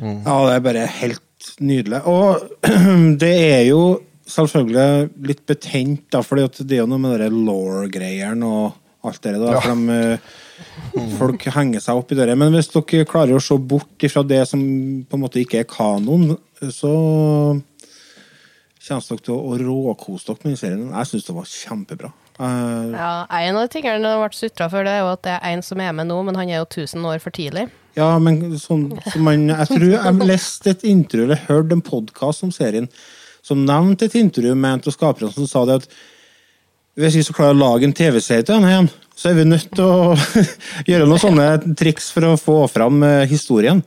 Ja, 0.00 0.36
det 0.48 0.56
er 0.56 0.64
bare 0.66 0.86
helt 1.00 1.50
nydelig. 1.60 2.02
Og 2.08 2.42
det 3.22 3.34
er 3.52 3.62
jo 3.68 3.82
selvfølgelig 4.26 5.12
litt 5.28 5.44
betent, 5.46 6.08
da, 6.12 6.22
for 6.26 6.40
det 6.40 6.66
er 6.66 6.82
jo 6.82 6.90
noe 6.90 7.02
med 7.02 7.22
de 7.22 7.30
law-greiene 7.30 8.48
og 8.48 9.06
alt 9.06 9.22
det 9.22 9.36
der. 9.38 9.54
Ja. 9.54 9.60
De, 9.70 9.98
øh, 10.96 11.14
folk 11.18 11.46
henger 11.54 11.82
seg 11.84 12.00
opp 12.00 12.12
i 12.12 12.18
det. 12.18 12.28
Men 12.38 12.54
hvis 12.56 12.72
dere 12.74 13.06
klarer 13.08 13.38
å 13.38 13.44
se 13.44 13.58
bort 13.58 14.06
ifra 14.06 14.24
det 14.26 14.42
som 14.50 14.60
på 15.06 15.18
en 15.18 15.22
måte 15.22 15.42
ikke 15.42 15.62
er 15.62 15.70
kanon, 15.70 16.34
så 16.74 16.92
kommer 18.86 19.08
dere 19.10 19.24
til 19.26 19.34
å 19.36 19.56
råkose 19.62 20.28
dere 20.28 20.42
med 20.42 20.52
den 20.52 20.60
serien. 20.60 20.86
Jeg 20.90 21.10
syns 21.12 21.28
det 21.28 21.36
var 21.36 21.50
kjempebra. 21.50 22.12
Uh, 22.36 22.92
Ja, 22.92 23.12
En 23.30 23.56
av 23.56 23.64
de 23.64 23.72
tingene 23.72 24.02
det 24.02 24.18
ble 24.20 24.36
sutra 24.36 24.68
for, 24.72 24.84
det 24.84 24.92
er 24.92 25.04
jo 25.04 25.14
at 25.14 25.24
det 25.24 25.34
er 25.38 25.54
en 25.54 25.64
som 25.64 25.80
er 25.80 25.94
med 25.96 26.10
nå, 26.10 26.18
men 26.26 26.38
han 26.38 26.50
er 26.50 26.60
jo 26.60 26.68
1000 26.68 27.06
år 27.08 27.22
for 27.22 27.34
tidlig. 27.34 27.68
Ja, 27.96 28.10
men 28.20 28.58
sånn 28.60 28.90
som 29.08 29.24
man 29.24 29.46
Jeg 29.48 29.70
tror 29.70 29.86
jeg 29.88 30.28
leste 30.28 30.74
et 30.74 30.84
intervju 30.84 31.24
eller 31.24 31.46
hørte 31.46 31.78
en 31.78 31.84
podkast 31.84 32.44
om 32.44 32.52
serien 32.52 32.90
som 33.46 33.62
nevnte 33.64 34.08
et 34.08 34.18
intervju 34.18 34.52
med 34.58 34.74
en 34.74 34.84
av 34.84 34.94
skaperne 34.94 35.32
som 35.32 35.46
sa 35.48 35.62
det 35.68 35.80
at 35.80 35.88
hvis 36.96 37.18
vi 37.18 37.24
skal 37.24 37.36
klare 37.38 37.54
å 37.54 37.60
lage 37.60 37.84
en 37.86 37.94
TV-serie 37.96 38.44
til 38.44 38.56
denne 38.56 38.70
igjen, 38.72 38.86
så 39.16 39.28
er 39.28 39.34
vi 39.36 39.44
nødt 39.48 39.68
til 39.76 39.84
å 39.84 40.14
gjøre 40.88 41.08
noen 41.08 41.22
sånne 41.22 41.74
triks 41.76 42.08
for 42.14 42.24
å 42.24 42.38
få 42.40 42.56
fram 42.72 43.04
eh, 43.04 43.26
historien. 43.28 43.82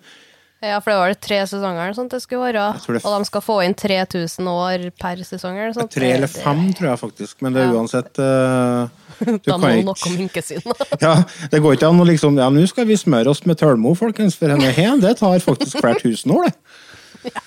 Ja, 0.62 0.82
for 0.84 0.92
det 0.92 0.98
var 1.00 1.08
det 1.14 1.20
tre 1.24 1.38
sesonger 1.48 1.86
eller 1.86 1.96
sånt 1.96 2.12
det 2.12 2.20
skulle 2.22 2.50
være. 2.50 2.64
Det- 2.84 3.06
Og 3.06 3.14
de 3.22 3.26
skal 3.30 3.42
få 3.46 3.56
inn 3.64 3.74
3000 3.80 4.48
år 4.52 4.90
per 5.00 5.16
sesong 5.24 5.56
eller 5.58 5.74
sånt. 5.78 5.92
Tre 5.96 6.10
eller 6.18 6.28
fem, 6.28 6.66
tror 6.76 6.90
jeg 6.90 7.00
faktisk, 7.00 7.42
men 7.42 7.54
det 7.56 7.62
er 7.64 7.70
Ja. 7.72 7.78
uansett 7.80 8.20
uh, 8.20 8.90
du 9.24 9.38
Da 9.48 9.56
må 9.58 9.70
kan 9.70 9.86
noe 9.86 9.96
ikke- 9.96 10.18
minkes. 10.18 10.52
Ja, 11.06 11.14
det 11.50 11.62
går 11.64 11.78
ikke 11.78 11.88
an 11.88 12.00
å 12.04 12.06
liksom 12.10 12.38
Ja, 12.38 12.50
nå 12.50 12.68
skal 12.68 12.86
vi 12.86 12.98
smøre 13.00 13.28
oss 13.32 13.46
med 13.46 13.58
tølmo, 13.58 13.96
folkens, 13.96 14.36
for 14.36 14.50
henne 14.52 14.72
her, 14.76 14.98
det 15.00 15.16
tar 15.22 15.40
faktisk 15.40 15.80
flere 15.80 16.00
tusen 16.04 16.32
år, 16.36 16.50
det. 16.52 17.32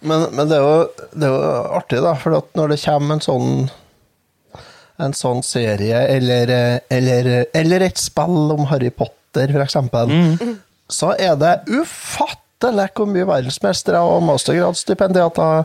Men, 0.00 0.22
men 0.34 0.48
det, 0.48 0.56
er 0.56 0.62
jo, 0.64 1.06
det 1.12 1.26
er 1.28 1.32
jo 1.34 1.48
artig, 1.76 1.98
da, 2.00 2.14
for 2.16 2.32
at 2.38 2.46
når 2.56 2.70
det 2.72 2.78
kommer 2.80 3.12
en 3.18 3.20
sånn 3.20 3.70
en 5.02 5.12
sånn 5.12 5.42
serie, 5.44 5.98
eller, 6.16 6.48
eh, 6.48 6.78
eller, 6.96 7.28
eller 7.52 7.84
et 7.84 7.98
spill 8.00 8.52
om 8.54 8.64
Harry 8.70 8.88
Potter, 8.88 9.52
for 9.52 9.60
eksempel, 9.60 10.08
så 10.92 11.12
er 11.18 11.36
det 11.40 11.58
ufattelig 11.70 12.38
hvor 12.62 13.08
mye 13.10 13.26
verdensmestere 13.26 13.98
og 14.06 14.22
mastergradsstipendiater 14.22 15.64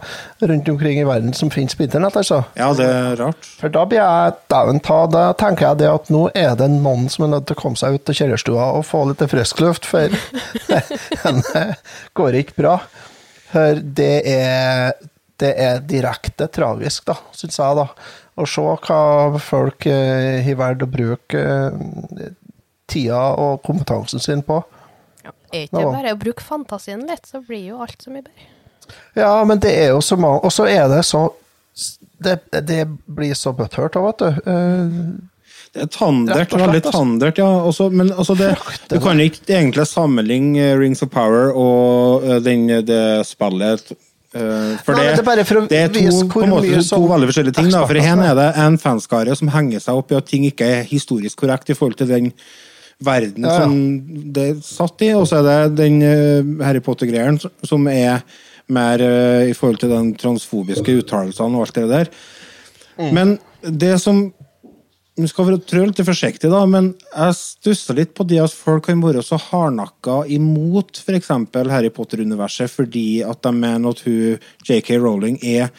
rundt 0.49 0.69
omkring 0.71 0.97
i 0.97 1.05
verden 1.05 1.33
som 1.37 1.51
finnes 1.53 1.75
på 1.77 1.85
internett, 1.85 2.17
altså. 2.17 2.39
Ja, 2.57 2.71
det 2.73 2.87
er 2.89 3.19
rart. 3.19 3.49
For 3.59 3.69
da 3.69 3.83
blir 3.85 4.01
jeg 4.01 4.33
ta, 4.49 5.01
da 5.13 5.25
tenker 5.37 5.67
jeg 5.67 5.81
det 5.83 5.91
at 5.91 6.09
nå 6.13 6.23
er 6.33 6.55
det 6.57 6.71
noen 6.73 7.05
som 7.13 7.27
er 7.27 7.35
nødt 7.35 7.45
til 7.49 7.57
å 7.57 7.61
komme 7.61 7.77
seg 7.77 7.99
ut 7.99 8.09
av 8.09 8.17
kjellerstua 8.17 8.71
og 8.79 8.87
få 8.89 9.03
litt 9.11 9.21
frisk 9.29 9.61
luft, 9.61 9.85
for 9.85 10.09
det 11.53 11.67
går 12.17 12.39
ikke 12.41 12.57
bra. 12.63 12.79
For 13.51 13.77
det 13.79 14.15
er, 14.31 14.97
det 15.39 15.53
er 15.67 15.83
direkte 15.85 16.49
tragisk, 16.49 17.05
da, 17.11 17.19
syns 17.37 17.61
jeg, 17.61 17.77
da. 17.77 17.87
Å 18.37 18.45
se 18.45 18.61
hva 18.61 19.37
folk 19.41 19.87
eh, 19.89 20.43
har 20.45 20.57
valgt 20.59 20.83
å 20.85 20.89
bruke 20.93 21.39
eh, 21.41 22.33
tida 22.89 23.21
og 23.41 23.63
kompetansen 23.65 24.21
sin 24.21 24.43
på. 24.45 24.59
Er 25.53 25.65
ikke 25.67 25.79
det 25.79 25.93
bare 25.93 26.13
å 26.15 26.19
bruke 26.19 26.43
fantasien 26.43 27.05
litt, 27.07 27.25
så 27.29 27.39
blir 27.45 27.69
jo 27.71 27.81
alt 27.85 28.01
så 28.03 28.11
mye 28.11 28.25
bedre. 28.25 28.47
Ja, 29.19 29.31
men 29.47 29.59
det 29.63 29.73
er 29.75 29.89
jo 29.91 29.99
så 30.05 30.15
mange 30.15 30.45
Og 30.47 30.51
så 30.55 30.63
er 30.71 30.85
det 30.87 31.01
så 31.05 31.25
Det, 32.23 32.37
det 32.63 32.85
blir 33.05 33.33
så 33.35 33.51
butthurt 33.53 33.97
òg, 33.99 34.05
vet 34.07 34.21
du. 34.23 34.37
Eh, 34.49 34.93
Det 35.75 35.83
er 35.83 35.89
tandert, 35.93 36.47
slett, 36.49 36.61
veldig 36.61 36.79
altså. 36.79 36.93
tandert, 36.95 37.37
ja. 37.37 37.49
Også, 37.67 37.89
men 37.93 38.09
altså 38.15 38.33
det, 38.39 38.53
du 38.89 38.95
kan 39.03 39.19
ikke 39.21 39.43
egentlig 39.53 39.85
sammenligne 39.85 40.71
eh, 40.71 40.77
Rings 40.79 41.03
of 41.05 41.11
Power 41.13 41.51
og 41.53 42.23
eh, 42.25 42.39
den, 42.41 42.65
det 42.87 43.03
spillet 43.27 43.91
For 44.31 44.95
Nei, 44.95 45.03
det, 45.03 45.11
det 45.11 45.21
er 45.21 45.27
bare 45.27 45.45
for 45.47 45.59
å 45.59 45.65
det 45.69 45.77
er 45.83 45.91
to, 45.93 46.01
vise 46.01 46.23
hvor 46.31 46.47
måte, 46.49 46.71
mye 46.71 46.81
to 46.87 47.01
veldig 47.11 47.29
forskjellige 47.29 47.57
ting. 47.59 47.69
Da. 47.75 47.83
For 47.89 48.01
Her 48.07 48.23
er 48.31 48.39
det 48.39 48.47
en 48.63 48.79
fanskare 48.81 49.35
som 49.37 49.51
henger 49.53 49.83
seg 49.83 49.99
opp 50.01 50.11
i 50.13 50.17
at 50.17 50.27
ting 50.31 50.47
ikke 50.49 50.67
er 50.79 50.87
historisk 50.89 51.43
korrekt 51.43 51.69
i 51.69 51.77
forhold 51.77 51.99
til 52.01 52.09
den 52.09 52.31
verden 53.03 53.45
Ja, 53.45 53.53
ja. 53.53 53.63
som 53.63 54.31
det 54.33 54.45
er 54.51 54.61
satt 54.65 55.03
i, 55.05 55.11
og 55.13 55.27
så 55.29 55.41
er 55.41 55.47
det 55.47 55.77
den 55.77 56.01
eh, 56.01 56.65
Harry 56.65 56.81
Potter-greien 56.83 57.37
som 57.39 57.87
er 57.91 58.23
mer 58.73 59.03
eh, 59.03 59.51
i 59.51 59.55
forhold 59.57 59.81
til 59.83 59.93
den 59.93 60.13
transfobiske 60.17 60.97
uttalelsene 61.03 61.59
og 61.59 61.67
alt 61.67 61.77
det 61.77 61.87
der. 61.91 62.11
Mm. 62.97 63.11
Men 63.13 63.37
det 63.61 63.95
som 64.01 64.25
vi 65.17 65.25
skal 65.29 65.47
være 65.47 65.63
trø 65.65 65.81
litt 65.87 66.01
forsiktig, 66.05 66.49
da, 66.53 66.59
men 66.69 66.91
jeg 67.09 67.37
stusser 67.39 67.97
litt 67.97 68.13
på 68.17 68.25
det 68.29 68.37
at 68.43 68.53
folk 68.53 68.85
kan 68.85 69.01
være 69.01 69.23
så 69.25 69.39
hardnakka 69.41 70.19
imot 70.33 70.99
f.eks. 71.01 71.31
Harry 71.71 71.89
Potter-universet 71.93 72.69
fordi 72.69 73.23
at 73.25 73.41
de 73.45 73.53
mener 73.55 73.95
at 73.95 74.03
hun 74.05 74.43
JK 74.67 74.91
Rowling 75.01 75.39
er 75.41 75.71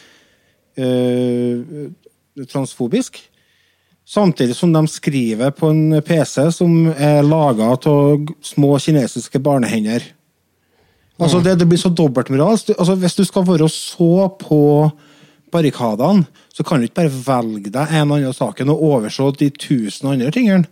øh, 0.75 1.87
transfobisk. 2.51 3.21
Samtidig 4.09 4.55
som 4.57 4.71
de 4.73 4.81
skriver 4.89 5.51
på 5.53 5.69
en 5.69 5.99
PC 6.01 6.47
som 6.55 6.87
er 6.95 7.21
laga 7.21 7.67
av 7.75 8.31
små 8.41 8.71
kinesiske 8.81 9.41
barnehender. 9.45 10.07
Altså, 11.19 11.41
det, 11.43 11.59
det 11.59 11.67
blir 11.69 11.77
så 11.77 11.91
dobbeltmoralsk. 11.93 12.71
Altså, 12.77 12.95
hvis 12.97 13.17
du 13.19 13.25
skal 13.27 13.45
være 13.45 13.67
så 13.69 14.29
på 14.39 14.61
barrikadene, 15.51 16.25
så 16.53 16.65
kan 16.65 16.79
du 16.79 16.87
ikke 16.87 17.03
bare 17.03 17.21
velge 17.27 17.73
deg 17.73 17.93
en 17.99 18.15
annen 18.15 18.33
saken 18.33 18.71
og 18.73 18.81
overse 18.87 19.29
de 19.37 19.51
tusen 19.53 20.09
andre 20.13 20.31
tingene. 20.33 20.65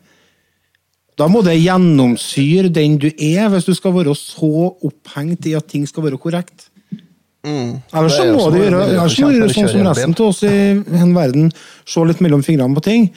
Da 1.18 1.28
må 1.30 1.42
det 1.46 1.58
gjennomsyre 1.58 2.70
den 2.74 3.00
du 3.02 3.08
er, 3.10 3.48
hvis 3.50 3.66
du 3.66 3.74
skal 3.78 3.96
være 3.96 4.14
så 4.18 4.72
opphengt 4.86 5.46
i 5.50 5.56
at 5.58 5.70
ting 5.70 5.86
skal 5.90 6.06
være 6.06 6.20
korrekt. 6.22 6.70
Ellers 7.48 8.18
så 8.18 8.26
er 8.26 8.34
må 8.36 8.50
de 8.54 8.62
gjøre 8.66 8.84
må 8.84 9.32
gjøre 9.34 9.50
sånn 9.56 9.72
som 9.72 9.88
resten 9.88 10.16
av 10.18 10.28
oss 10.28 10.44
i 10.48 10.56
en 11.02 11.14
verden. 11.16 11.52
Se 11.88 12.06
litt 12.08 12.24
mellom 12.24 12.44
fingrene 12.46 12.78
på 12.78 12.86
ting. 12.86 13.10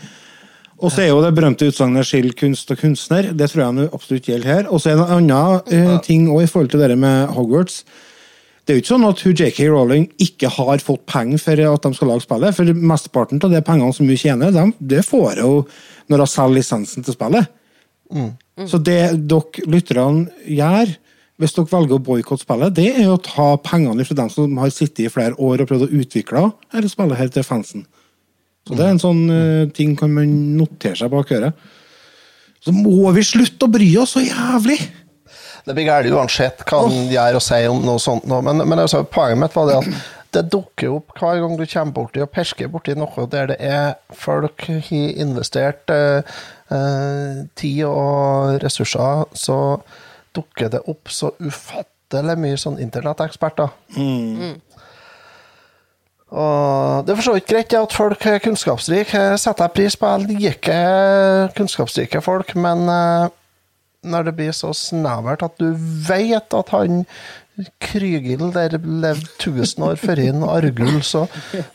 Og 0.80 0.88
så 0.92 1.04
er 1.04 1.10
jo 1.10 1.20
det 1.20 1.34
berømte 1.36 1.68
utsagnet 1.68 2.06
'skill 2.08 2.30
kunst 2.32 2.70
og 2.72 2.78
kunstner'. 2.80 3.34
Det 3.36 3.50
tror 3.50 3.64
jeg 3.64 3.76
nå 3.76 3.88
absolutt 3.92 4.28
gjelder 4.28 4.48
her. 4.48 4.70
Og 4.72 4.80
så 4.80 4.92
er 4.92 4.96
det 4.96 5.08
en 5.08 5.30
annen 5.30 5.90
uh, 5.90 5.98
ting 6.00 6.30
også 6.30 6.46
i 6.46 6.52
forhold 6.52 6.70
til 6.70 6.80
det 6.80 6.98
med 6.98 7.34
Hogwarts. 7.36 7.84
Det 8.64 8.72
er 8.72 8.78
jo 8.78 8.82
ikke 8.84 8.94
sånn 8.94 9.08
at 9.08 9.22
JK 9.24 9.60
Rowling 9.68 10.08
ikke 10.22 10.48
har 10.48 10.78
fått 10.78 11.04
penger 11.10 11.40
for 11.42 11.60
at 11.74 11.82
de 11.82 11.94
skal 11.96 12.08
lage 12.08 12.22
spillet. 12.22 12.54
For 12.54 12.64
mesteparten 12.64 13.40
av 13.42 13.50
de 13.50 13.62
pengene 13.66 13.92
som 13.96 14.06
hun 14.06 14.16
tjener, 14.16 14.52
dem, 14.54 14.72
det 14.78 15.04
får 15.04 15.40
hun 15.42 15.64
når 16.08 16.22
hun 16.22 16.30
selger 16.30 16.56
lisensen 16.60 17.04
til 17.04 17.16
spillet. 17.16 17.50
Så 18.70 18.78
det 18.84 19.00
dere 19.30 19.64
lytterne 19.70 20.28
gjør, 20.46 20.92
hvis 21.40 21.56
dere 21.56 21.70
velger 21.70 21.96
å 21.96 22.04
boikotte 22.04 22.44
spillet, 22.44 22.74
det 22.76 22.90
er 23.00 23.08
å 23.08 23.20
ta 23.24 23.54
pengene 23.64 24.04
fra 24.04 24.16
dem 24.18 24.30
som 24.32 24.58
har 24.60 24.72
sittet 24.74 25.06
i 25.06 25.12
flere 25.12 25.38
år 25.40 25.62
og 25.62 25.70
prøvd 25.70 25.86
å 25.86 26.02
utvikle 26.02 26.44
dette 26.74 26.92
spillet 26.92 27.20
her 27.20 27.32
til 27.32 27.46
fansen. 27.46 27.86
Så 28.68 28.76
det 28.76 28.84
er 28.84 28.92
en 28.92 29.00
sånn 29.02 29.22
uh, 29.32 29.68
ting 29.74 29.94
kan 29.98 30.12
man 30.12 30.34
notere 30.58 30.98
seg 31.00 31.12
bak 31.12 31.32
øret. 31.32 31.56
Så 32.60 32.74
må 32.76 33.08
vi 33.16 33.24
slutte 33.24 33.66
å 33.66 33.72
bry 33.72 33.88
oss 34.02 34.18
så 34.18 34.24
jævlig! 34.24 34.78
Det 35.64 35.76
blir 35.76 35.88
galt 35.88 36.12
uansett 36.12 36.62
hva 36.68 36.84
han 36.86 37.10
gjør 37.12 37.36
og 37.38 37.44
sier 37.44 37.72
om 37.72 37.82
noe 37.84 38.00
sånt. 38.00 38.24
Men, 38.28 38.62
men 38.64 38.80
altså, 38.80 39.02
poenget 39.08 39.40
mitt 39.40 39.56
var 39.56 39.68
det 39.68 39.78
at 39.80 39.90
det 40.36 40.44
dukker 40.52 40.92
opp 40.94 41.16
hver 41.18 41.40
gang 41.42 41.56
du 41.58 41.64
kommer 41.66 41.96
borti 41.96 42.22
og 42.22 42.30
pesker 42.32 42.70
borti 42.70 42.94
noe 42.98 43.26
der 43.32 43.50
det 43.50 43.56
er 43.66 43.96
folk 44.14 44.68
har 44.68 45.16
investert 45.24 45.90
eh, 45.92 46.22
eh, 46.70 47.40
tid 47.58 47.82
og 47.88 48.60
ressurser, 48.62 49.26
så 49.34 49.58
dukker 50.36 50.70
det 50.72 50.82
opp 50.90 51.10
så 51.12 51.32
ufattelig 51.40 52.36
mye 52.40 52.58
sånn 52.60 52.78
internetteksperter. 52.82 53.72
Og 56.30 57.02
det 57.06 57.10
er 57.12 57.18
for 57.18 57.26
så 57.26 57.34
vidt 57.34 57.50
greit 57.50 57.74
at 57.74 57.96
folk 57.96 58.24
er 58.30 58.42
kunnskapsrike. 58.44 59.18
Jeg 59.32 59.42
setter 59.42 59.72
pris 59.74 59.96
på. 59.98 60.06
Jeg 60.14 60.38
liker 60.38 61.50
kunnskapsrike 61.58 62.22
folk, 62.22 62.54
men 62.54 62.86
eh, 62.86 63.32
når 64.06 64.28
det 64.28 64.36
blir 64.38 64.54
så 64.56 64.70
snevert 64.76 65.42
at 65.42 65.58
du 65.60 65.72
vet 66.08 66.54
at 66.56 66.74
han 66.76 67.04
Krygild 67.82 68.54
der 68.54 68.78
levde 68.78 69.26
1000 69.36 69.84
år 69.84 69.98
før 70.00 70.22
inn 70.22 70.44
Argul, 70.48 71.02
så 71.04 71.26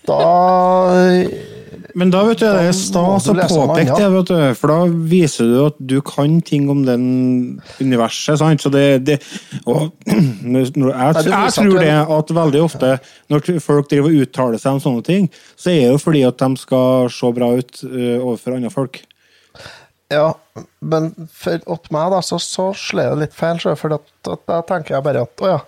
da 0.07 0.17
Men 1.95 2.11
da 2.11 2.25
vet 2.27 2.41
du, 2.41 2.43
det 2.43 2.63
er 2.67 2.73
stas 2.75 3.29
å 3.31 3.33
påpeke 3.39 3.95
det, 3.95 4.07
vet 4.11 4.31
du, 4.31 4.39
for 4.59 4.73
da 4.73 4.77
viser 5.11 5.47
du 5.47 5.55
at 5.69 5.77
du 5.79 5.95
kan 6.03 6.41
ting 6.43 6.67
om 6.71 6.81
den 6.83 7.05
universet. 7.79 8.41
sant? 8.41 8.63
Så 8.63 8.71
det, 8.73 8.83
det 9.07 9.17
og, 9.63 9.93
jeg, 10.11 10.73
jeg 10.75 11.55
tror 11.55 11.79
det 11.79 11.93
at 12.17 12.35
veldig 12.41 12.63
ofte 12.65 12.91
når 13.31 13.61
folk 13.63 13.87
driver 13.91 14.11
og 14.11 14.27
uttaler 14.27 14.59
seg 14.59 14.75
om 14.75 14.83
sånne 14.83 15.07
ting, 15.07 15.31
så 15.55 15.71
er 15.71 15.85
det 15.85 15.93
jo 15.93 16.03
fordi 16.03 16.25
at 16.27 16.41
de 16.43 16.59
skal 16.59 17.07
se 17.15 17.31
bra 17.39 17.53
ut 17.55 17.83
eh, 17.87 18.17
overfor 18.19 18.59
andre 18.59 18.73
folk. 18.75 18.99
Ja, 20.11 20.35
men 20.85 21.13
for 21.33 21.63
åt 21.71 21.89
meg 21.95 22.11
da, 22.13 22.21
så, 22.21 22.37
så 22.43 22.69
slår 22.77 23.15
det 23.15 23.23
litt 23.23 23.37
feil, 23.39 23.63
for 23.79 23.95
da 23.95 24.61
tenker 24.67 24.97
jeg 24.97 25.05
bare 25.07 25.23
at 25.25 25.41
å 25.41 25.49
ja, 25.55 25.61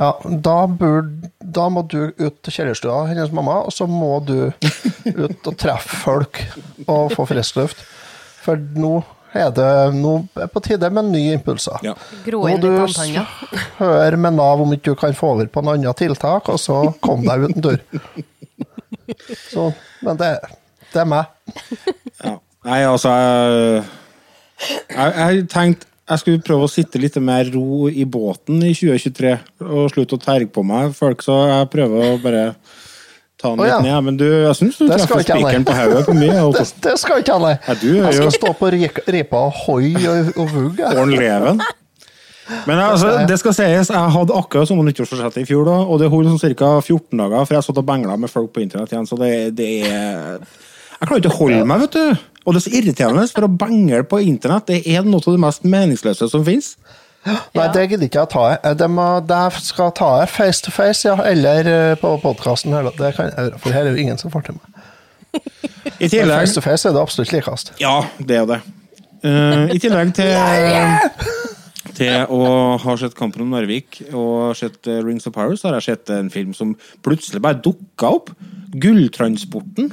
ja 0.00 0.08
da, 0.24 0.56
burde, 0.66 1.30
da 1.46 1.66
må 1.70 1.82
du 1.86 1.98
ut 2.10 2.38
til 2.44 2.54
kjellerstua 2.58 3.04
hennes 3.10 3.32
mamma, 3.34 3.60
og 3.68 3.74
så 3.74 3.86
må 3.90 4.18
du 4.26 4.48
ut 4.50 5.50
og 5.50 5.58
treffe 5.58 6.00
folk 6.02 6.40
og 6.86 7.12
få 7.14 7.26
frisk 7.30 7.60
luft. 7.60 7.84
For 8.42 8.58
nå 8.58 8.98
er 9.36 9.50
det 9.54 9.70
nå 9.96 10.12
er 10.40 10.48
på 10.52 10.62
tide 10.64 10.88
med 10.94 11.10
nye 11.12 11.36
impulser. 11.36 11.82
Ja. 11.84 11.94
Nå 12.26 12.42
må 12.42 12.56
du 12.62 12.70
høre 13.78 14.20
med 14.20 14.36
Nav 14.38 14.62
om 14.64 14.72
ikke 14.74 14.94
du 14.94 15.00
kan 15.00 15.16
få 15.16 15.34
over 15.34 15.50
på 15.52 15.64
noen 15.64 15.82
andre 15.82 15.94
tiltak, 15.98 16.48
og 16.52 16.60
så 16.62 16.80
kom 17.04 17.26
deg 17.26 17.46
ut 17.46 17.56
en 17.56 17.66
tur. 17.66 17.78
Så, 19.50 19.68
men 20.02 20.18
det, 20.18 20.32
det 20.92 21.02
er 21.02 21.10
meg. 21.10 21.28
Ja. 22.24 22.32
Nei, 22.66 22.80
altså 22.88 23.12
Jeg, 23.12 23.84
jeg, 24.90 25.12
jeg 25.20 25.44
tenkte 25.52 25.86
jeg 26.06 26.22
skulle 26.22 26.42
prøve 26.46 26.66
å 26.66 26.70
sitte 26.70 27.00
litt 27.02 27.16
mer 27.22 27.48
ro 27.54 27.88
i 27.90 28.04
båten 28.06 28.60
i 28.62 28.72
2023 28.76 29.32
og 29.66 29.88
slutte 29.90 30.18
å 30.18 30.22
terge 30.22 30.50
på 30.54 30.62
meg 30.66 30.92
folk, 30.94 31.24
så 31.24 31.40
jeg 31.50 31.70
prøver 31.72 32.12
å 32.12 32.18
bare 32.22 32.44
ta 33.40 33.50
den 33.50 33.62
Å, 33.64 33.66
litt 33.66 33.88
ned. 33.88 33.96
Men 34.06 34.20
du, 34.20 34.26
jeg 34.28 34.58
syns 34.58 34.78
du 34.78 34.86
Det 34.86 35.00
treffer 35.00 35.24
spikeren 35.26 35.66
på 35.66 35.74
hodet 35.76 36.04
på 36.06 36.14
mye. 36.16 36.44
Det, 36.54 36.62
det 36.86 36.94
skal 37.02 37.24
ikke 37.24 37.34
jeg, 37.34 37.42
nei. 37.42 37.56
Ja, 37.66 37.74
du 37.80 37.88
jeg 37.88 37.96
Jeg 38.04 38.20
jo- 38.20 38.28
skal 38.30 38.36
stå 38.38 38.52
på 38.60 38.70
ripa 39.16 39.42
og 39.48 39.58
hoi 39.64 39.90
og, 39.96 40.30
og 40.36 40.54
vugg. 40.54 40.84
Ordne 40.92 41.18
leven. 41.18 41.66
Men 42.62 42.78
altså, 42.78 43.10
det 43.26 43.40
skal 43.40 43.56
sies, 43.56 43.88
jeg 43.90 44.14
hadde 44.14 44.34
akkurat 44.38 44.68
samme 44.70 44.84
nyttårsforsett 44.86 45.40
i 45.42 45.46
fjor, 45.48 45.66
da, 45.66 45.80
og 45.82 45.98
det 45.98 46.12
holdt 46.12 46.30
sånn 46.30 46.54
ca. 46.54 46.76
14 46.78 47.18
dager, 47.18 47.42
for 47.42 47.56
jeg 47.56 47.66
satt 47.66 47.80
og 47.82 47.88
bengla 47.88 48.14
med 48.22 48.30
folk 48.30 48.52
på 48.54 48.62
internett 48.62 48.94
igjen, 48.94 49.08
så 49.10 49.18
det, 49.18 49.32
det 49.58 49.70
er 49.90 50.38
Jeg 50.38 51.08
klarer 51.10 51.24
ikke 51.24 51.32
å 51.34 51.38
holde 51.40 51.64
meg, 51.66 51.82
vet 51.82 51.98
du. 51.98 52.35
Og 52.46 52.54
det 52.54 52.60
er 52.60 52.64
så 52.68 52.76
irriterende, 52.78 53.26
for 53.34 53.46
å 53.46 53.50
bangle 53.50 54.04
på 54.06 54.22
internett 54.22 54.70
det 54.70 54.84
er 54.86 55.02
noe 55.06 55.22
av 55.24 55.34
det 55.34 55.42
mest 55.42 55.66
meningsløse 55.66 56.28
som 56.30 56.44
fins. 56.46 56.76
Nei, 57.26 57.66
det 57.74 57.88
gidder 57.90 58.06
ikke 58.06 58.22
jeg 58.22 58.30
ta. 58.30 58.42
jeg. 58.52 58.76
Det, 58.78 58.86
må, 58.92 59.06
det 59.26 59.40
skal 59.66 59.90
ta 59.98 60.12
jeg 60.20 60.30
face 60.30 60.62
to 60.62 60.70
face, 60.70 61.02
ja, 61.08 61.16
eller 61.26 61.70
eh, 61.72 61.96
på 61.98 62.12
podkasten. 62.22 62.76
Det 62.94 63.12
kan 63.16 63.32
jeg 63.32 63.34
gjøre, 63.34 63.58
for 63.64 63.74
her 63.74 63.88
er 63.88 63.96
jo 63.96 64.04
ingen 64.04 64.20
som 64.20 64.30
får 64.30 64.46
til 64.46 64.60
meg. 64.60 64.84
I 65.36 66.06
Men 66.06 66.12
tillegg 66.12 66.44
face 66.44 66.54
to 66.54 66.62
face 66.64 66.86
er 66.86 66.94
det 66.94 67.02
absolutt 67.02 67.34
likest. 67.34 67.74
Ja, 67.82 67.96
det 68.22 68.38
er 68.38 68.46
det. 68.52 68.60
Uh, 69.26 69.66
I 69.74 69.80
tillegg 69.82 70.14
til 70.14 70.30
til 71.96 72.32
å 72.32 72.40
ha 72.82 72.94
sett 73.00 73.16
Kampen 73.16 73.46
om 73.46 73.54
Narvik 73.54 74.02
og 74.10 74.56
sett 74.58 74.84
eh, 74.90 75.00
Rings 75.04 75.26
of 75.28 75.34
Power, 75.36 75.56
så 75.56 75.70
har 75.70 75.78
jeg 75.78 75.86
sett 75.88 76.12
en 76.12 76.28
film 76.32 76.52
som 76.56 76.74
plutselig 77.06 77.40
bare 77.44 77.60
dukka 77.64 78.10
opp. 78.18 78.32
Gulltransporten. 78.76 79.90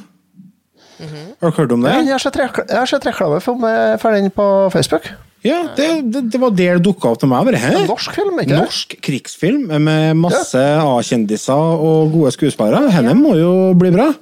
Har 1.00 1.52
du 1.52 1.58
hørt 1.58 1.72
om 1.76 1.86
det? 1.86 1.94
Jeg 2.06 2.14
har 2.14 2.90
sett 2.90 3.06
reklame 3.08 3.40
for, 3.44 3.60
for 4.02 4.16
den 4.16 4.30
på 4.34 4.48
Facebook. 4.74 5.10
Ja, 5.44 5.58
det, 5.76 5.88
det, 6.08 6.22
det 6.32 6.40
var 6.40 6.54
der 6.56 6.78
det 6.78 6.86
dukka 6.86 7.12
opp 7.12 7.20
til 7.20 7.28
meg. 7.28 7.44
Bare, 7.50 7.60
En 7.60 7.90
norsk 7.90 8.16
film, 8.16 8.38
ikke? 8.40 8.56
Norsk 8.62 8.96
krigsfilm 9.04 9.66
med 9.84 10.16
masse 10.16 10.62
A-kjendiser 10.80 11.84
og 11.84 12.14
gode 12.14 12.32
skuespillere. 12.32 12.88
Henne 12.96 13.16
må 13.20 13.36
jo 13.36 13.52
bli 13.76 13.92
bra. 13.92 14.14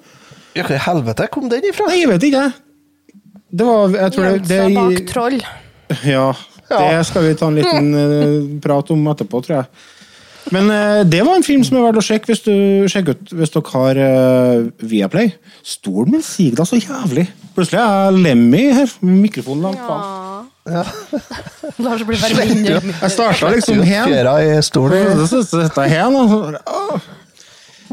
Ja, 0.57 0.65
Hvor 0.65 0.75
i 0.75 0.81
helvete 0.81 1.27
kom 1.31 1.47
den 1.51 1.67
ifra? 1.69 1.87
Nei, 1.91 2.01
jeg 2.01 2.09
vet 2.09 2.25
ikke. 2.31 2.47
Det 3.51 3.67
var 3.67 3.93
jeg 3.99 4.15
tror 4.15 4.25
det, 4.25 4.31
Gjemt 4.33 4.49
seg 4.51 4.77
bak 4.79 5.11
troll. 5.11 5.37
Ja, 6.07 6.27
det 6.71 7.05
skal 7.07 7.27
vi 7.27 7.37
ta 7.37 7.51
en 7.51 7.59
liten 7.59 7.93
eh, 8.01 8.35
prat 8.63 8.91
om 8.95 9.05
etterpå, 9.13 9.43
tror 9.45 9.59
jeg. 9.59 9.85
Men 10.51 10.71
eh, 10.71 11.01
det 11.07 11.21
var 11.25 11.37
en 11.37 11.45
film 11.45 11.63
som 11.67 11.79
er 11.79 11.85
verdt 11.87 12.01
å 12.01 12.05
sjekke 12.05 12.31
hvis, 12.31 12.43
du, 12.43 12.55
sjekke 12.91 13.15
ut, 13.15 13.31
hvis 13.39 13.53
dere 13.53 13.71
har 13.73 14.01
uh, 14.01 14.87
Viaplay. 14.91 15.31
Stolen 15.63 16.17
min 16.17 16.25
siger 16.25 16.59
da 16.59 16.67
så 16.67 16.79
jævlig. 16.79 17.29
Plutselig 17.55 17.79
er 17.79 17.95
jeg 18.09 18.25
Lemmy 18.25 18.65
her, 18.75 18.91
med 19.05 19.23
mikrofonen 19.27 19.69
langt 19.69 19.87
bak. 19.87 20.49
Ja. 20.71 20.83
Lars 21.81 22.03
blir 22.05 22.19
bare 22.21 22.45
mindre. 22.51 22.81
Jeg 22.91 23.15
starta 23.15 23.49
liksom 23.55 23.81
hen. 23.81 24.11
fjæra 24.11 24.35
i 24.45 24.61
stolen. 24.65 25.25
Så 25.25 25.41
sitter 25.47 25.87
jeg 25.87 25.95
her 25.95 26.13
nå. 26.13 26.27
så 26.29 26.43
bare, 26.43 26.61
åh. 26.67 27.09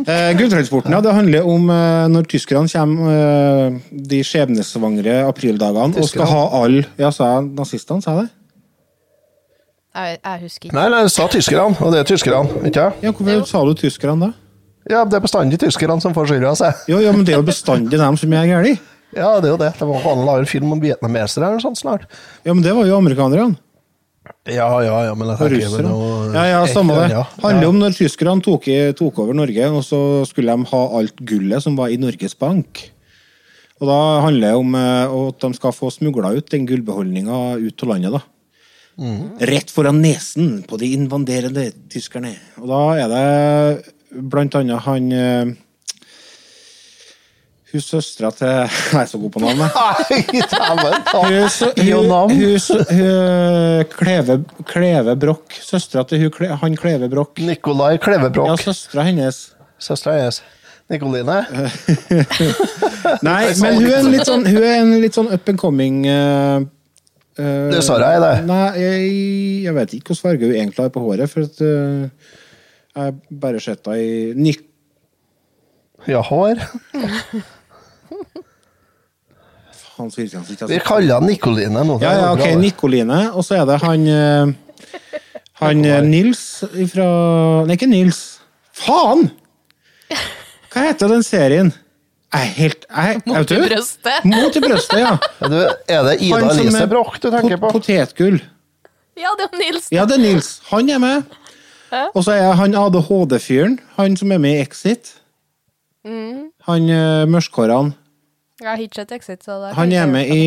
Eh, 0.07 0.39
Gulltransporten, 0.39 0.93
ja. 0.95 1.01
Det 1.03 1.13
handler 1.15 1.47
om 1.49 1.71
eh, 1.75 2.07
når 2.13 2.27
tyskerne 2.31 2.71
kommer 2.71 3.15
eh, 3.15 3.79
de 3.91 4.21
skjebnesvangre 4.27 5.23
aprildagene 5.27 5.99
og 5.99 6.11
skal 6.11 6.31
ha 6.31 6.43
alle 6.61 6.85
Ja, 7.01 7.11
sa 7.15 7.33
jeg 7.39 7.49
nazistene, 7.59 8.05
sa 8.05 8.15
jeg 8.15 8.29
det? 8.29 8.38
Jeg, 9.97 10.19
jeg 10.23 10.41
husker 10.45 10.69
ikke. 10.69 10.77
Nei, 10.77 10.89
nei, 10.93 11.01
du 11.03 11.11
sa 11.13 11.27
tyskerne, 11.33 11.77
og 11.83 11.93
det 11.95 12.01
er 12.03 12.09
tyskerne, 12.09 12.61
ikke 12.69 12.83
jeg? 12.85 12.99
Ja, 13.03 13.13
Hvorfor 13.13 13.47
sa 13.49 13.63
du 13.67 13.73
tyskerne 13.79 14.29
da? 14.29 14.33
Ja, 14.89 15.03
det 15.05 15.19
er 15.19 15.25
bestandig 15.25 15.59
tyskerne 15.61 15.99
som 16.01 16.15
får 16.17 16.31
skylda, 16.31 16.53
seg. 16.57 16.85
Jo, 16.89 17.01
ja, 17.05 17.13
men 17.13 17.25
det 17.27 17.35
er 17.35 17.41
jo 17.43 17.47
bestandig 17.49 17.99
dem 18.01 18.17
som 18.21 18.33
er 18.33 18.47
gærne. 18.49 18.77
Ja, 19.17 19.31
det 19.41 19.49
er 19.49 19.55
jo 19.55 19.61
det. 19.61 19.73
Det 19.79 19.89
var 19.89 20.03
han 20.05 20.23
la 20.29 20.37
en 20.43 20.47
film 20.49 20.73
om 20.77 20.81
vietnamesere 20.81 21.49
eller 21.49 21.65
sånt 21.65 21.81
snart. 21.81 22.05
Ja, 22.45 22.53
men 22.55 22.63
det 22.65 22.75
var 22.77 22.87
jo 22.89 22.97
amerikanerne. 23.01 23.57
Ja, 24.49 24.69
ja, 24.85 24.97
ja, 25.09 25.15
men 25.17 25.29
jeg 25.33 25.39
tenker 25.41 25.57
jo 25.57 25.69
russere. 25.71 25.89
noe- 25.89 26.33
Ja, 26.37 26.45
ja, 26.45 26.61
samme 26.69 26.95
det. 27.01 27.11
Ja, 27.17 27.23
handler 27.43 27.63
ja. 27.65 27.69
om 27.73 27.79
når 27.81 27.97
tyskerne 27.97 28.43
tok, 28.45 28.69
tok 28.97 29.19
over 29.25 29.35
Norge, 29.37 29.71
og 29.73 29.83
så 29.85 30.01
skulle 30.29 30.53
de 30.53 30.69
ha 30.71 30.83
alt 31.01 31.17
gullet 31.25 31.65
som 31.65 31.77
var 31.77 31.89
i 31.89 31.97
Norges 32.01 32.37
Bank. 32.37 32.91
Og 33.81 33.89
da 33.89 33.99
handler 34.25 34.49
det 34.53 34.57
om 34.59 34.75
eh, 34.75 35.17
at 35.29 35.41
de 35.45 35.53
skal 35.57 35.73
få 35.73 35.91
smugla 35.95 36.33
ut 36.37 36.49
den 36.51 36.67
gullbeholdninga 36.69 37.57
ut 37.63 37.83
av 37.85 37.89
landet, 37.93 38.13
da. 38.19 38.21
Rett 38.99 39.71
foran 39.71 40.01
nesen 40.03 40.63
på 40.67 40.77
de 40.81 40.89
invaderende 40.97 41.69
tyskerne. 41.93 42.33
Og 42.59 42.67
da 42.71 42.81
er 42.99 43.09
det 43.13 43.93
blant 44.33 44.57
annet 44.59 44.83
han 44.87 45.13
eh, 45.15 45.53
Hun 47.69 47.83
søstera 47.85 48.31
til 48.33 48.49
Jeg 48.95 49.03
er 49.03 49.07
så 49.11 49.19
god 49.21 49.31
på 49.35 49.43
navn, 49.45 49.61
jeg. 49.61 49.71
Nei, 49.77 50.21
dæven 50.55 51.03
ta. 51.07 51.19
Hun, 52.89 53.85
Kleve, 53.93 54.39
Kleve 54.73 55.15
Broch. 55.21 55.59
Søstera 55.63 56.03
til 56.09 56.25
hun, 56.25 56.33
han 56.63 56.77
Kleve 56.81 57.11
Broch. 57.13 57.37
Nikolai 57.45 57.93
Ja, 57.99 58.03
Klevebrok. 58.07 58.59
søstera 58.65 59.05
hennes. 59.11 59.43
Søstera 59.79 60.17
hennes. 60.17 60.43
Nikoline. 60.89 61.43
Nei, 63.29 63.43
men 63.61 63.75
hun 63.77 63.91
er 63.93 63.99
en 64.01 64.11
litt 64.15 64.25
sånn, 64.27 64.47
hun 64.49 64.63
er 64.65 64.79
en 64.81 64.95
litt 65.03 65.15
sånn 65.19 65.29
up 65.37 65.49
and 65.53 65.61
coming 65.61 66.07
uh, 66.09 66.65
Det 67.39 67.83
sa 67.87 67.99
jeg, 68.03 68.23
det. 68.25 68.33
Nei, 68.49 68.65
jeg, 68.83 69.11
jeg 69.67 69.75
vet 69.77 69.93
ikke 69.95 70.13
hvilken 70.13 70.23
farge 70.25 70.49
hun 70.49 70.57
egentlig 70.57 70.85
har 70.85 70.95
på 70.95 71.03
håret, 71.05 71.31
for 71.31 71.47
at 71.47 71.61
uh, 71.63 72.35
jeg 72.99 73.39
bare 73.45 73.63
sett 73.63 73.87
henne 73.87 74.03
i 74.03 74.33
Nik... 74.39 74.65
Ja, 76.09 76.23
hår. 76.25 76.61
Faen, 79.99 80.11
så 80.11 80.23
irriterende 80.23 80.55
Altså. 80.55 80.71
Vi 80.71 80.79
kaller 80.87 81.19
henne 81.19 81.33
Nikoline 81.33 81.83
nå. 81.87 81.99
Ja, 82.03 82.15
ja, 82.15 82.29
ok, 82.33 82.45
bra. 82.45 82.59
Nikoline, 82.63 83.21
og 83.35 83.47
så 83.47 83.59
er 83.59 83.69
det 83.69 83.79
han 83.83 84.07
uh, 84.09 84.55
Han 85.59 85.83
eh, 85.85 86.03
Nils 86.07 86.63
ifra 86.79 87.07
Nei, 87.67 87.75
ikke 87.75 87.91
Nils. 87.91 88.21
Faen! 88.79 89.27
Hva 90.71 90.85
heter 90.87 91.11
den 91.11 91.25
serien? 91.27 91.73
Jeg 92.29 92.45
er 92.45 92.53
helt 92.59 92.83
jeg, 92.91 93.21
Mot 93.27 93.51
i 93.55 93.59
brøstet. 93.63 94.25
Mot 94.29 94.57
i 94.57 94.61
brøstet, 94.61 94.99
ja. 95.01 95.15
Er, 95.41 95.49
du, 95.53 95.59
er 95.89 96.03
det 96.05 96.17
Ida 96.21 96.37
Han 96.43 96.51
som 96.51 96.61
Elise 96.67 96.83
er 96.85 96.91
Broch 96.91 97.15
du 97.23 97.31
tenker 97.33 97.57
på? 97.57 97.71
pot- 97.71 97.79
Potetgull. 97.87 98.37
Ja, 99.19 99.33
det 99.39 99.47
er 99.49 99.57
Nils. 99.63 99.87
Ja, 99.95 100.05
det 100.07 100.19
er 100.19 100.23
Nils. 100.23 100.51
Han 100.69 100.91
er 100.93 101.01
med. 101.03 101.39
Og 102.13 102.21
så 102.27 102.35
er 102.37 102.53
han 102.59 102.77
ADHD-fyren. 102.77 103.79
Han 103.97 104.15
som 104.21 104.31
er 104.37 104.39
med 104.45 104.59
i 104.59 104.61
Exit. 104.67 105.15
Han 106.05 106.85
uh, 106.93 107.25
mørkhårene. 107.33 107.95
Jeg 108.61 108.69
har 108.69 108.81
ikke 108.85 109.01
sett 109.01 109.13
Exit, 109.17 109.43
så 109.47 109.57
det 109.63 109.73
Han 109.79 109.93
er 109.97 110.07
med 110.11 110.31
i 110.35 110.45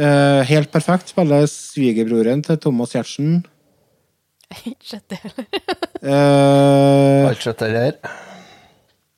uh, 0.00 0.40
Helt 0.48 0.72
perfekt. 0.72 1.12
Spiller 1.12 1.44
svigerbroren 1.50 2.42
til 2.46 2.58
Thomas 2.64 2.96
Giertsen. 2.96 3.42
Jeg 4.52 4.58
har 4.58 4.72
ikke 4.72 4.90
sett 4.96 5.06
det 5.12 5.20
heller. 5.22 5.46
Uh, 6.02 7.28
Alt 7.30 7.44
sett 7.46 7.60
det 7.62 7.70
her. 7.76 7.96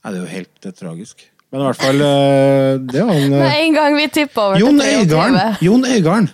Nei, 0.04 0.12
det 0.12 0.18
er 0.18 0.22
jo 0.22 0.32
helt 0.34 0.66
eh, 0.68 0.74
tragisk. 0.76 1.22
Men 1.48 1.62
i 1.62 1.68
hvert 1.68 1.80
fall 1.80 2.02
eh, 2.02 2.70
Det 2.82 2.98
er 3.00 3.06
han 3.08 3.28
Med 3.32 3.44
eh, 3.46 3.60
en 3.62 3.76
gang 3.78 3.94
vi 3.96 4.08
tippa 4.12 4.48
over 4.50 4.60
Jon 4.60 4.80
til 4.82 5.06
23. 5.08 5.44
Jon 5.64 5.86
Øygarden 5.88 6.28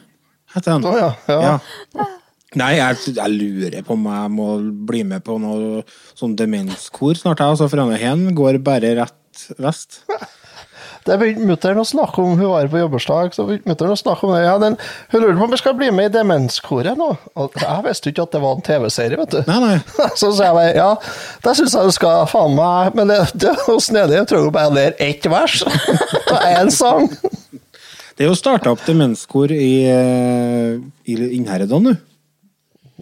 heter 0.54 0.74
han. 0.74 0.88
Å 0.90 0.94
ja, 0.98 1.10
ja. 1.30 2.08
Nei, 2.58 2.72
jeg, 2.80 3.14
jeg 3.14 3.30
lurer 3.36 3.84
på 3.86 3.94
om 3.94 4.08
jeg 4.10 4.30
må 4.34 4.46
bli 4.88 5.04
med 5.06 5.22
på 5.22 5.36
noe 5.38 5.84
sånn 6.18 6.34
demenskor 6.34 7.14
snart. 7.14 7.38
jeg, 7.38 7.54
Altså, 7.54 7.68
for 7.70 7.84
han 7.84 7.94
hen 7.94 8.24
går 8.34 8.58
bare 8.66 8.96
rett 8.98 9.44
vest. 9.62 10.00
Det 11.06 11.16
begynte 11.16 11.46
mutter'n 11.48 11.80
å 11.80 11.86
snakke 11.88 12.20
om, 12.20 12.34
hun 12.36 12.50
var 12.50 12.68
på 12.68 12.80
jobbursdag, 12.82 13.32
så 13.32 13.46
begynte 13.48 13.70
mutter'n 13.70 13.94
å 13.94 13.98
snakke 13.98 14.26
om 14.26 14.34
det. 14.34 14.42
Ja, 14.44 14.56
den, 14.60 14.76
hun 15.12 15.22
lurte 15.22 15.38
på 15.38 15.46
om 15.46 15.54
vi 15.54 15.60
skal 15.60 15.76
bli 15.78 15.88
med 15.96 16.10
i 16.10 16.12
Demenskoret 16.18 16.98
nå. 17.00 17.08
Og 17.40 17.56
jeg 17.56 17.84
visste 17.86 18.12
ikke 18.12 18.26
at 18.26 18.34
det 18.36 18.42
var 18.42 18.58
en 18.58 18.66
TV-serie, 18.66 19.20
vet 19.22 19.32
du. 19.32 19.40
Nei, 19.48 19.60
nei. 19.64 19.78
Så 20.20 20.32
sa 20.36 20.50
jeg 20.50 20.58
bare, 20.58 20.74
ja, 20.76 20.90
det 21.46 21.56
syns 21.56 21.76
jeg 21.78 21.88
du 21.88 21.96
skal 21.96 22.28
faen 22.30 22.52
meg 22.58 22.98
Men 22.98 23.12
det, 23.12 23.18
det 23.40 23.54
er 23.54 23.64
jo 23.64 23.78
snedig, 23.80 24.18
jeg 24.18 24.28
tror 24.30 24.44
jo 24.46 24.52
bare 24.54 24.74
ler 24.76 25.00
ett 25.00 25.30
vers 25.32 25.62
av 26.34 26.44
én 26.50 26.70
sang. 26.74 27.08
Det 28.20 28.26
er 28.26 28.28
jo 28.28 28.36
starta 28.36 28.74
opp 28.74 28.84
demenskor 28.84 29.52
i, 29.56 29.72
eh, 29.88 30.76
i 31.08 31.18
Innherredan 31.38 31.88
nå. 31.88 31.96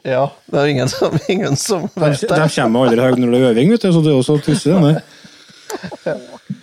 Ja, 0.07 0.29
det 0.47 0.61
er 0.61 0.71
ingen 0.71 0.89
som, 0.93 1.19
ingen 1.27 1.59
som 1.59 1.89
vet 1.99 2.23
det. 2.23 2.31
de 2.31 2.47
kommer 2.55 2.87
aldri 2.87 3.25
når 3.25 3.35
det 3.35 3.41
er 3.41 3.49
øving, 3.51 3.73
vet 3.75 3.83
du, 3.83 3.91
så 3.91 4.05
det 4.05 4.13
er 4.13 4.17
jo 4.21 4.23
så 4.23 4.39
tussig, 4.39 4.77
denne. 4.77 5.03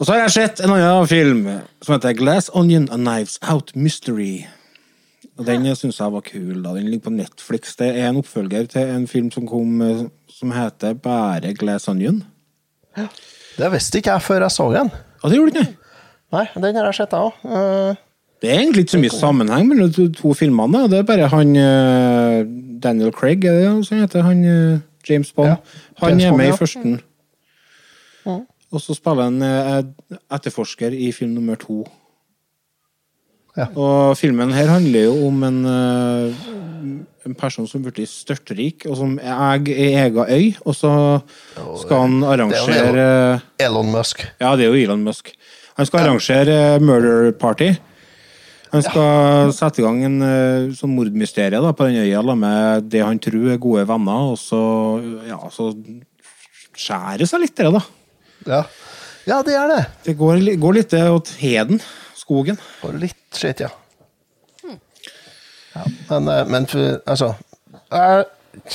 Og 0.00 0.06
så 0.06 0.14
har 0.14 0.22
jeg 0.22 0.32
sett 0.32 0.62
en 0.64 0.72
annen 0.72 1.08
film 1.08 1.42
som 1.84 1.92
heter 1.92 2.16
Glass 2.16 2.48
Onion 2.56 2.86
A 2.88 2.96
Knives 2.96 3.36
Out 3.44 3.74
Mystery. 3.76 4.46
Og 5.36 5.44
Den 5.44 5.66
syns 5.76 6.00
jeg 6.00 6.12
var 6.12 6.20
kul. 6.24 6.62
da. 6.62 6.72
Den 6.72 6.88
ligger 6.88 7.10
på 7.10 7.10
Netflix. 7.10 7.76
Det 7.76 7.90
er 7.92 8.08
en 8.08 8.16
oppfølger 8.16 8.66
til 8.66 8.88
en 8.88 9.06
film 9.08 9.30
som 9.30 9.46
kom 9.48 9.82
eh, 9.84 10.06
som 10.28 10.52
heter 10.56 10.94
bare 10.94 11.52
Glass 11.54 11.88
Onion. 11.88 12.22
Ja. 12.96 13.06
Det 13.58 13.72
visste 13.72 14.00
ikke 14.00 14.14
jeg 14.16 14.22
før 14.22 14.40
jeg 14.46 14.50
så 14.50 14.72
den. 14.72 14.90
Og 15.22 15.30
det 15.30 15.36
gjorde 15.36 15.52
du 15.52 15.58
ikke. 15.58 15.76
Nei, 16.32 16.46
den 16.54 16.76
har 16.76 16.88
jeg 16.88 16.94
sett, 16.94 17.12
jeg 17.12 17.20
òg. 17.20 17.96
Det 18.40 18.50
er 18.50 18.60
egentlig 18.62 18.86
ikke 18.86 18.94
så 18.94 19.02
mye 19.02 19.12
sammenheng 19.12 19.68
mellom 19.68 19.90
de 19.92 20.06
to, 20.16 20.32
filmene. 20.32 20.86
Det 20.88 20.98
er 20.98 21.08
bare 21.08 21.28
han 21.28 21.50
uh, 21.56 22.40
Daniel 22.80 23.12
Craig, 23.12 23.44
er 23.44 23.58
det 23.58 23.66
han 23.68 24.00
heter? 24.00 24.22
Han 24.24 24.44
uh, 24.44 24.78
James 25.08 25.32
Bond. 25.32 25.48
Ja, 25.48 25.56
Han 26.00 26.08
James 26.10 26.24
er 26.24 26.30
Bond, 26.30 26.38
med 26.38 26.46
ja. 26.46 26.54
i 26.54 26.56
førsten. 26.56 27.00
Og 28.70 28.82
så 28.82 28.94
spiller 28.94 29.26
han 29.26 29.42
eh, 29.42 29.80
etterforsker 30.30 30.94
i 30.94 31.10
film 31.14 31.34
nummer 31.34 31.58
to. 31.58 31.82
Ja. 33.58 33.66
Og 33.74 34.14
filmen 34.18 34.54
her 34.54 34.70
handler 34.70 35.08
jo 35.08 35.16
om 35.26 35.42
en, 35.42 35.58
eh, 35.66 36.44
en 37.26 37.36
person 37.38 37.66
som 37.68 37.82
blir 37.82 38.06
størtrik, 38.06 38.86
og 38.86 38.96
som 39.00 39.18
eier 39.18 40.06
egen 40.06 40.22
øy, 40.22 40.54
og 40.62 40.78
så 40.78 40.92
skal 41.82 42.06
han 42.06 42.16
arrangere 42.22 43.40
Elon 43.60 43.90
Musk. 43.90 44.24
ja, 44.40 44.54
det 44.56 44.68
er 44.68 44.70
jo 44.70 44.86
Elon 44.86 45.04
Musk. 45.04 45.34
Han 45.76 45.86
skal 45.86 46.06
arrangere 46.06 46.58
eh, 46.76 46.80
murder 46.80 47.32
party. 47.32 47.72
Han 48.70 48.84
skal 48.86 49.50
sette 49.50 49.82
i 49.82 49.82
gang 49.82 50.04
en 50.06 50.20
sånn 50.78 50.92
mordmysterie 50.94 51.58
da, 51.58 51.72
på 51.74 51.88
den 51.88 52.04
øya 52.04 52.22
med 52.38 52.84
det 52.86 53.00
han 53.02 53.18
tror 53.18 53.48
er 53.50 53.58
gode 53.58 53.82
venner, 53.82 54.28
og 54.30 54.38
så, 54.38 54.60
ja, 55.26 55.40
så 55.50 55.72
skjærer 56.78 57.26
seg 57.26 57.42
litt 57.42 57.56
det, 57.58 57.66
da. 57.74 57.82
Ja, 58.46 58.64
ja 59.28 59.40
det 59.46 59.54
er 59.56 59.70
det. 59.70 59.80
Det 60.06 60.16
går, 60.18 60.40
går 60.60 60.76
litt 60.78 60.94
åt 60.94 61.32
heden, 61.40 61.80
skogen. 62.16 62.60
Og 62.86 62.98
litt 63.00 63.36
skitt, 63.36 63.62
ja. 63.64 63.70
ja. 64.66 65.86
Men, 66.10 66.28
eh, 66.28 66.46
men 66.50 66.66
altså 67.06 67.34
Jeg 67.90 68.24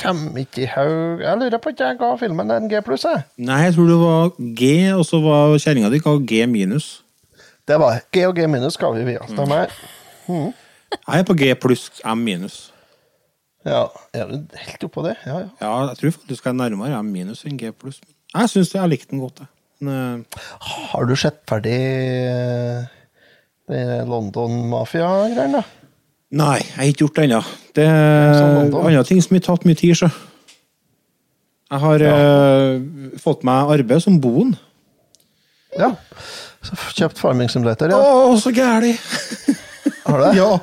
kommer 0.00 0.40
ikke 0.40 0.62
i 0.64 0.68
haug 0.70 1.20
Jeg 1.20 1.38
lurer 1.40 1.60
på 1.60 1.72
ikke 1.74 1.90
jeg 1.90 1.98
ga 2.00 2.12
filmen 2.20 2.52
en 2.54 2.70
G 2.70 2.80
pluss, 2.84 3.04
jeg. 3.04 3.26
Nei, 3.36 3.58
jeg 3.66 3.76
tror 3.76 3.90
det 3.90 3.98
var 4.00 4.30
G, 4.60 4.70
og 4.94 5.04
så 5.08 5.20
var 5.24 5.58
kjerringa 5.58 5.90
di 5.92 6.00
ga 6.04 6.16
G 6.30 6.46
minus. 6.50 6.88
Det 7.68 7.80
var 7.82 8.00
G 8.14 8.24
og 8.28 8.38
G 8.38 8.46
minus 8.48 8.78
skal 8.78 8.94
vi 8.96 9.04
via. 9.10 9.26
Stemmer. 9.28 9.74
Jeg 10.28 11.20
er 11.20 11.26
på 11.26 11.36
G 11.38 11.52
pluss 11.58 11.90
M 12.04 12.24
minus. 12.24 12.72
Ja, 13.66 13.88
er 14.14 14.28
du 14.30 14.44
helt 14.54 14.84
oppå 14.86 15.02
det? 15.02 15.16
Ja, 15.26 15.40
ja. 15.42 15.48
Ja, 15.60 15.70
jeg 15.88 15.98
tror 15.98 16.14
faktisk 16.20 16.44
jeg 16.44 16.52
er 16.52 16.60
nærmere 16.60 17.02
M 17.02 17.10
minus 17.10 17.42
enn 17.44 17.58
G 17.58 17.72
pluss. 17.74 17.98
Jeg 18.30 18.52
syns 18.52 18.74
jeg 18.74 18.92
likte 18.92 19.10
den 19.10 19.22
godt, 19.24 19.42
jeg. 19.42 19.50
Men, 19.80 20.24
eh, 20.24 20.44
Har 20.92 21.04
du 21.08 21.16
sett 21.16 21.42
ferdig 21.48 21.76
eh, 21.76 22.86
det 23.68 23.82
London 24.08 24.68
Mafia-greiene? 24.70 25.64
Nei, 26.36 26.58
jeg 26.58 26.74
har 26.76 26.88
ikke 26.90 27.04
gjort 27.04 27.18
det 27.18 27.26
ennå. 27.28 27.40
Det 27.76 27.86
Sånn 27.86 28.56
er 28.72 28.78
andre 28.82 29.04
ting 29.06 29.20
som 29.22 29.36
har 29.36 29.44
tatt 29.46 29.66
mye 29.68 29.78
tid, 29.78 29.94
så. 30.00 30.08
Jeg 31.70 31.82
har 31.82 32.02
eh, 32.08 32.80
fått 33.22 33.44
meg 33.46 33.74
arbeid 33.76 34.02
som 34.02 34.18
boen. 34.22 34.54
Ja. 35.76 35.92
Så 36.66 36.78
kjøpt 36.98 37.20
Farming 37.20 37.50
Simulator, 37.52 37.92
Å, 37.94 38.34
så 38.42 38.50
gæli! 38.54 38.94
Har 40.06 40.22
du 40.22 40.24
det? 40.26 40.32
Ja. 40.42 40.54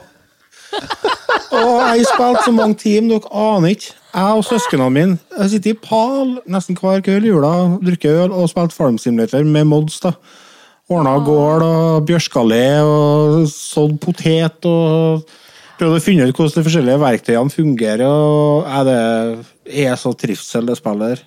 Å, 1.53 1.65
jeg 1.93 2.07
spilt 2.09 2.39
så 2.45 2.53
mange 2.55 2.77
team, 2.81 3.09
dere 3.11 3.29
aner 3.29 3.75
ikke. 3.75 3.93
Jeg 4.13 4.37
og 4.39 4.45
søsknene 4.45 4.87
mine 4.93 5.17
jeg 5.39 5.51
sitter 5.51 5.73
i 5.73 5.77
pal 5.81 6.35
nesten 6.49 6.77
hver 6.77 7.01
kveld 7.05 7.25
i 7.25 7.31
jula, 7.31 7.53
drikker 7.81 8.25
øl 8.25 8.33
og 8.33 8.49
spilt 8.51 8.75
Farm 8.75 8.99
Simulator 9.01 9.45
med 9.45 9.69
mods. 9.69 9.99
da. 10.03 10.13
Ordna 10.91 11.13
gård 11.23 11.63
og 11.65 12.07
bjørskallé 12.09 12.65
og 12.83 13.45
sådd 13.49 13.95
potet 14.03 14.67
og 14.67 15.23
prøvde 15.79 15.99
å 15.99 16.03
finne 16.03 16.27
ut 16.27 16.35
hvordan 16.35 16.57
de 16.57 16.65
forskjellige 16.67 17.01
verktøyene 17.01 17.53
fungerer. 17.53 18.05
og 18.05 18.67
er 18.67 18.89
Det 18.89 19.85
er 19.87 19.95
så 19.95 20.13
trivsel, 20.13 20.67
det 20.67 20.77
spillet 20.77 21.15
der. 21.15 21.23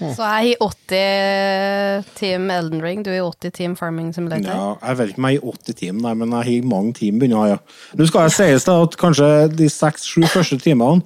Så 0.00 0.24
jeg 0.24 0.56
er 0.56 2.04
80 2.04 2.10
Team 2.16 2.50
Elden 2.50 2.82
Ring, 2.84 3.04
du 3.04 3.10
er 3.12 3.20
i 3.20 3.24
80 3.24 3.56
Team 3.56 3.76
Farming 3.76 4.12
Simulator. 4.16 4.50
Ja, 4.50 4.68
jeg 4.88 4.98
vet 4.98 5.12
ikke 5.12 5.22
om 5.22 5.28
jeg 5.28 5.40
er 5.40 5.44
i 5.44 5.56
80 5.56 5.80
team, 5.80 6.02
nei, 6.04 6.14
men 6.16 6.36
jeg 6.36 6.48
har 6.48 6.68
mange 6.72 6.94
team 6.96 7.18
begynner 7.20 7.50
jeg, 7.50 7.58
ja. 7.58 7.80
Nå 7.98 8.08
skal 8.08 8.28
jeg 8.28 8.36
sies 8.38 8.68
da 8.68 8.78
at 8.84 8.96
kanskje 9.00 9.32
de 9.52 9.68
seks-sju 9.72 10.24
første 10.32 10.60
timene 10.64 11.04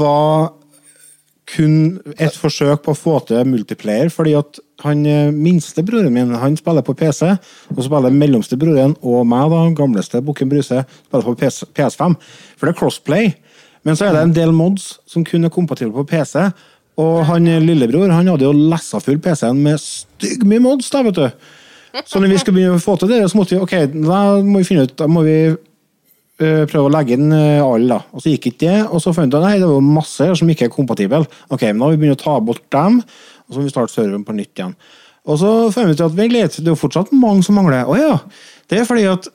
var 0.00 0.54
kun 1.46 2.00
et 2.18 2.34
forsøk 2.34 2.82
på 2.82 2.92
å 2.92 2.98
få 2.98 3.18
til 3.28 3.46
multiplayer, 3.46 4.10
fordi 4.10 4.34
at 4.38 4.58
han 4.82 5.04
eh, 5.06 5.30
minste 5.34 5.84
broren 5.86 6.12
min 6.14 6.34
han 6.34 6.56
spiller 6.58 6.84
på 6.84 6.96
PC, 6.98 7.22
og 7.70 7.78
så 7.78 7.86
spiller 7.86 8.14
mellomste 8.14 8.58
broren 8.60 8.96
og 9.00 9.22
meg, 9.30 9.46
da, 9.52 9.62
gamleste 9.78 10.22
Bukken 10.26 10.50
Bruse, 10.50 10.82
spiller 11.06 11.28
på 11.28 11.36
PS, 11.44 11.62
PS5. 11.76 12.16
For 12.56 12.66
det 12.66 12.74
er 12.74 12.80
crossplay. 12.80 13.30
Men 13.86 13.94
så 13.94 14.08
er 14.08 14.16
det 14.16 14.24
en 14.26 14.34
del 14.34 14.50
mods 14.50 14.96
som 15.06 15.22
kun 15.24 15.46
er 15.46 15.54
kompatible 15.54 15.94
på 15.94 16.08
PC. 16.16 16.48
Og 17.02 17.20
han 17.28 17.48
lillebror 17.66 18.08
han 18.08 18.28
hadde 18.32 18.46
jo 18.46 18.56
lessa 18.56 19.00
full 19.04 19.18
PC-en 19.22 19.60
med 19.62 19.80
stygg 19.82 20.46
mye 20.48 20.62
mods, 20.64 20.88
da, 20.92 21.02
vet 21.04 21.18
du. 21.18 21.26
Så 22.04 22.20
når 22.20 22.32
vi 22.32 22.40
skulle 22.40 22.58
begynne 22.58 22.76
å 22.76 22.82
få 22.82 22.96
til 23.00 23.12
det, 23.12 23.22
så 23.30 23.38
måtte 23.38 23.56
vi 23.56 23.62
ok, 23.62 23.74
da 23.94 24.20
må 24.44 24.60
vi 24.60 24.68
finne 24.68 24.84
ut, 24.88 24.92
da 24.98 25.08
må 25.08 25.22
vi 25.24 25.36
eh, 25.48 26.64
prøve 26.68 26.88
å 26.88 26.92
legge 26.92 27.16
inn 27.16 27.30
uh, 27.32 27.64
alle, 27.64 27.88
da. 27.94 28.00
Og 28.12 28.24
så 28.24 28.32
gikk 28.34 28.50
ikke 28.50 28.66
det, 28.66 28.76
og 28.90 29.00
så 29.04 29.14
fant 29.16 29.32
vi 29.32 29.40
nei, 29.40 29.56
det 29.62 29.70
var 29.70 29.84
masse 29.84 30.24
her 30.24 30.36
som 30.36 30.50
ikke 30.52 30.68
er 30.68 30.74
kompatible. 30.74 31.22
Ok, 31.48 31.64
men 31.70 31.80
da 31.80 31.86
må 31.86 31.94
vi 31.94 32.02
begynne 32.02 32.18
å 32.18 32.20
ta 32.20 32.36
bort 32.44 32.64
dem, 32.74 33.00
og 33.00 33.48
så 33.48 33.60
må 33.60 33.68
vi 33.68 33.72
starte 33.72 33.94
serveren 33.94 34.26
på 34.26 34.36
nytt 34.36 34.52
igjen. 34.52 34.76
Og 35.26 35.40
så 35.40 35.54
fant 35.74 35.88
vi 35.88 35.96
ut 35.96 36.04
at 36.04 36.20
litt, 36.20 36.60
det 36.60 36.68
er 36.68 36.74
jo 36.74 36.78
fortsatt 36.78 37.14
mange 37.16 37.46
som 37.46 37.56
mangler. 37.58 37.88
Å 37.88 37.96
ja, 37.98 38.14
det 38.70 38.82
er 38.82 38.88
fordi 38.88 39.08
at 39.10 39.30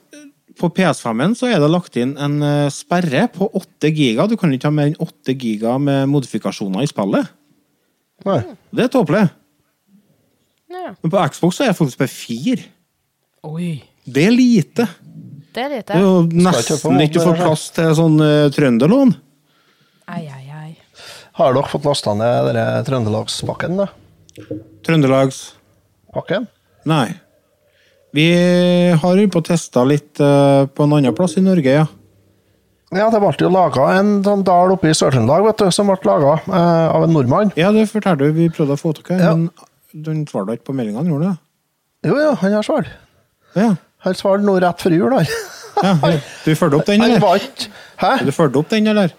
på 0.60 0.70
PS5-en 0.76 1.34
så 1.36 1.48
er 1.50 1.60
det 1.60 1.70
lagt 1.72 1.96
inn 1.98 2.14
en 2.20 2.38
eh, 2.44 2.72
sperre 2.72 3.26
på 3.32 3.48
8 3.58 3.90
giga. 3.90 4.28
Du 4.28 4.36
kan 4.40 4.52
ikke 4.52 4.68
ha 4.68 4.74
mer 4.74 4.90
enn 4.90 4.98
8 5.00 5.34
giga 5.34 5.78
med 5.80 6.10
modifikasjoner 6.12 6.84
i 6.84 6.90
spillet. 6.90 7.32
Nei. 8.28 8.40
Det 8.72 8.84
er 8.86 8.90
tåpelig. 8.92 9.22
Ja. 10.72 10.92
Men 11.02 11.12
på 11.12 11.22
Xbox 11.34 11.58
så 11.58 11.64
er 11.64 11.70
jeg 11.72 11.78
faktisk 11.78 12.00
bare 12.00 12.12
fire. 12.12 12.66
Oi. 13.46 13.72
Det 14.06 14.24
er 14.28 14.34
lite. 14.34 14.86
Det 15.52 15.62
er 15.62 15.68
Det 15.68 15.80
lite. 15.82 15.96
er 15.98 16.00
jo 16.00 16.12
nesten 16.32 17.02
ikke 17.04 17.20
modd 17.20 17.26
få 17.26 17.34
plass 17.42 17.66
til 17.76 17.90
sånn 17.98 18.16
uh, 18.22 18.48
trønderlån. 18.54 19.12
Ai, 20.12 20.22
ai, 20.32 20.46
ai. 20.48 20.70
Har 21.38 21.54
dere 21.56 21.68
fått 21.70 21.84
lasta 21.88 22.14
ned 22.16 22.48
denne 22.50 22.64
Trøndelagspakken, 22.88 23.76
da? 23.80 23.86
Trøndelagspakken? 24.86 25.58
Pakken? 26.12 26.46
Nei. 26.88 27.06
Vi 28.12 28.26
har 29.00 29.16
jo 29.16 29.28
på 29.32 29.40
testa 29.46 29.84
litt 29.88 30.20
uh, 30.20 30.66
på 30.68 30.84
en 30.84 30.92
annen 30.98 31.14
plass 31.16 31.38
i 31.40 31.44
Norge, 31.44 31.72
ja. 31.78 31.86
Ja, 32.92 33.06
det 33.12 33.20
ble 33.22 33.30
jo 33.40 33.48
laga 33.52 33.86
en 33.98 34.18
sånn 34.26 34.42
dal 34.44 34.74
oppe 34.74 34.90
i 34.90 34.96
Sør-Trøndelag, 34.96 35.46
vet 35.46 35.62
du, 35.62 35.70
som 35.72 35.88
ble 35.88 35.96
laga 36.04 36.34
eh, 36.44 36.88
av 36.92 37.06
en 37.06 37.14
nordmann. 37.16 37.52
Ja, 37.56 37.70
det 37.72 37.86
fortalte 37.88 38.26
du. 38.28 38.34
Vi 38.36 38.50
prøvde 38.52 38.76
å 38.76 38.80
få 38.80 38.92
tak 38.98 39.14
i, 39.14 39.20
Ja. 39.22 39.32
men 39.36 39.50
den 40.04 40.26
svarte 40.28 40.58
ikke 40.58 40.68
på 40.70 40.74
meldingene, 40.76 41.08
gjorde 41.08 41.30
den 41.30 41.38
det? 41.38 42.10
Jo, 42.10 42.18
ja, 42.20 42.34
han 42.42 42.52
har 42.58 42.66
svar. 42.66 42.90
Ja. 43.56 43.70
Han 44.04 44.14
svarte 44.18 44.44
nå 44.44 44.58
rett 44.60 44.80
før 44.84 44.96
jul, 44.98 45.16
han. 45.16 45.26
ja. 45.86 46.12
Du 46.44 46.52
fulgte 46.58 46.80
opp 46.82 46.86
den, 46.90 47.04
eller? 47.06 47.20
var 47.22 47.40
Hæ? 48.02 48.12
Du 48.26 48.32
fulgte 48.34 48.60
opp 48.60 48.68
den, 48.72 48.86
eller? 48.92 49.14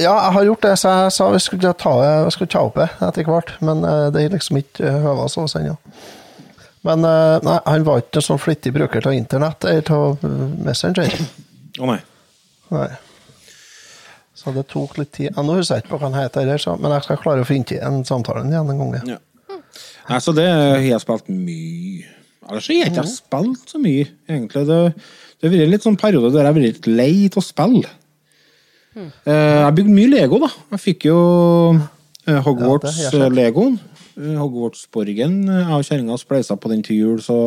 Ja, 0.00 0.14
jeg 0.16 0.32
har 0.38 0.44
gjort 0.48 0.62
det, 0.64 0.72
så 0.80 0.92
jeg 1.02 1.12
sa 1.12 1.26
vi 1.34 1.40
skulle 1.44 1.72
ta, 1.78 1.92
vi 2.24 2.30
skulle 2.32 2.50
ta 2.54 2.62
opp 2.64 2.78
det 2.80 2.88
etter 3.04 3.28
hvert. 3.28 3.52
Men 3.60 3.84
eh, 3.84 4.06
det 4.14 4.22
er 4.24 4.32
liksom 4.36 4.56
ikke 4.62 4.88
høva 5.04 5.26
oss 5.28 5.56
ennå. 5.58 5.76
Men 6.88 7.04
eh, 7.06 7.36
nei, 7.44 7.58
han 7.66 7.84
var 7.86 8.00
ikke 8.00 8.22
en 8.22 8.26
sånn 8.30 8.40
flittig 8.42 8.72
bruker 8.74 9.04
av 9.06 9.14
internett 9.14 9.68
eller 9.68 9.92
av 9.98 10.24
eh, 10.24 10.40
Messenger. 10.64 11.18
Å 11.82 11.90
nei. 11.92 11.98
Nei. 12.72 12.88
Så 14.42 14.50
det 14.56 14.64
tok 14.72 14.96
litt 14.98 15.12
tid. 15.14 15.30
Ja, 15.30 15.44
nå 15.44 15.54
husker 15.58 15.78
jeg 15.78 15.84
ikke 15.84 15.98
hva 16.00 16.08
han 16.08 16.18
heter, 16.18 16.48
men 16.80 16.94
jeg 16.96 17.04
skal 17.06 17.20
klare 17.22 17.44
å 17.44 17.46
finne 17.46 17.68
til 17.68 17.82
en 17.84 18.00
samtale 18.08 18.42
igjen 18.48 18.72
en 18.72 18.80
gang. 18.80 18.96
Ja. 19.06 19.20
Nei, 20.08 20.18
så 20.24 20.34
det 20.34 20.48
har 20.48 20.82
jeg 20.82 21.02
spilt 21.04 21.28
mye. 21.30 22.08
Ellers 22.48 22.66
har 22.68 22.74
jeg 22.80 22.90
ikke 22.90 23.04
spilt 23.06 23.70
så 23.70 23.78
mye, 23.80 24.08
egentlig. 24.26 24.64
Det, 24.66 24.78
det 25.38 25.46
har 25.46 25.54
vært 25.54 25.70
litt 25.76 25.86
sånn 25.86 26.00
periode 26.00 26.32
der 26.32 26.42
jeg 26.42 26.50
har 26.50 26.56
vært 26.56 26.66
litt 26.66 26.88
lei 26.90 27.12
av 27.28 27.38
å 27.38 27.44
spille. 27.46 27.92
Eh, 28.98 29.06
jeg 29.30 29.62
har 29.62 29.76
bygd 29.76 29.92
mye 29.94 30.10
Lego, 30.10 30.40
da. 30.42 30.50
Jeg 30.74 30.82
fikk 30.82 31.06
jo 31.08 31.20
uh, 31.78 31.78
Ja, 32.26 32.34
det 32.34 32.42
Hogwarts-legoen. 32.48 33.78
Hogwarts-borgen. 34.42 35.38
Jeg 35.48 35.78
og 35.78 35.86
kjerringa 35.86 36.18
spleisa 36.20 36.58
på 36.60 36.72
den 36.72 36.82
til 36.84 36.98
jul, 36.98 37.22
så 37.24 37.38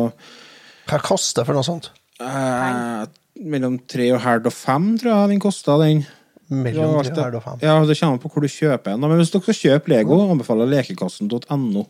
Hva 0.88 1.02
koster 1.04 1.46
for 1.46 1.58
noe 1.58 1.66
sånt? 1.66 1.92
eh, 2.22 3.04
Mellom 3.44 3.80
tre 3.88 4.08
og 4.14 4.22
halv 4.24 4.48
og 4.48 4.54
fem, 4.54 4.94
tror 5.00 5.12
jeg 5.12 5.32
den 5.34 5.42
kosta, 5.42 5.76
den. 5.82 6.04
Mellom 6.48 6.96
tre 7.02 7.12
og 7.12 7.22
halv 7.24 7.40
og 7.40 7.44
fem. 7.44 7.60
Ja, 7.66 7.76
det 7.84 7.98
kommer 8.00 8.22
på 8.22 8.30
hvor 8.32 8.44
du 8.44 8.48
kjøper 8.48 8.94
den. 8.94 9.04
Men 9.04 9.20
hvis 9.20 9.32
dere 9.34 9.44
skal 9.44 9.60
kjøpe 9.60 9.92
Lego, 9.92 10.20
anbefaler 10.30 10.70
lekekassen.no. 10.72 11.86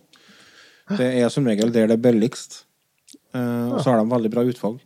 Det 0.96 1.08
er 1.20 1.30
som 1.34 1.46
regel 1.46 1.72
der 1.74 1.90
det 1.90 1.98
er 1.98 2.02
billigst. 2.02 2.62
Eh, 3.34 3.66
og 3.72 3.80
så 3.82 3.92
har 3.92 4.00
de 4.00 4.10
veldig 4.10 4.32
bra 4.32 4.46
utvalg. 4.46 4.80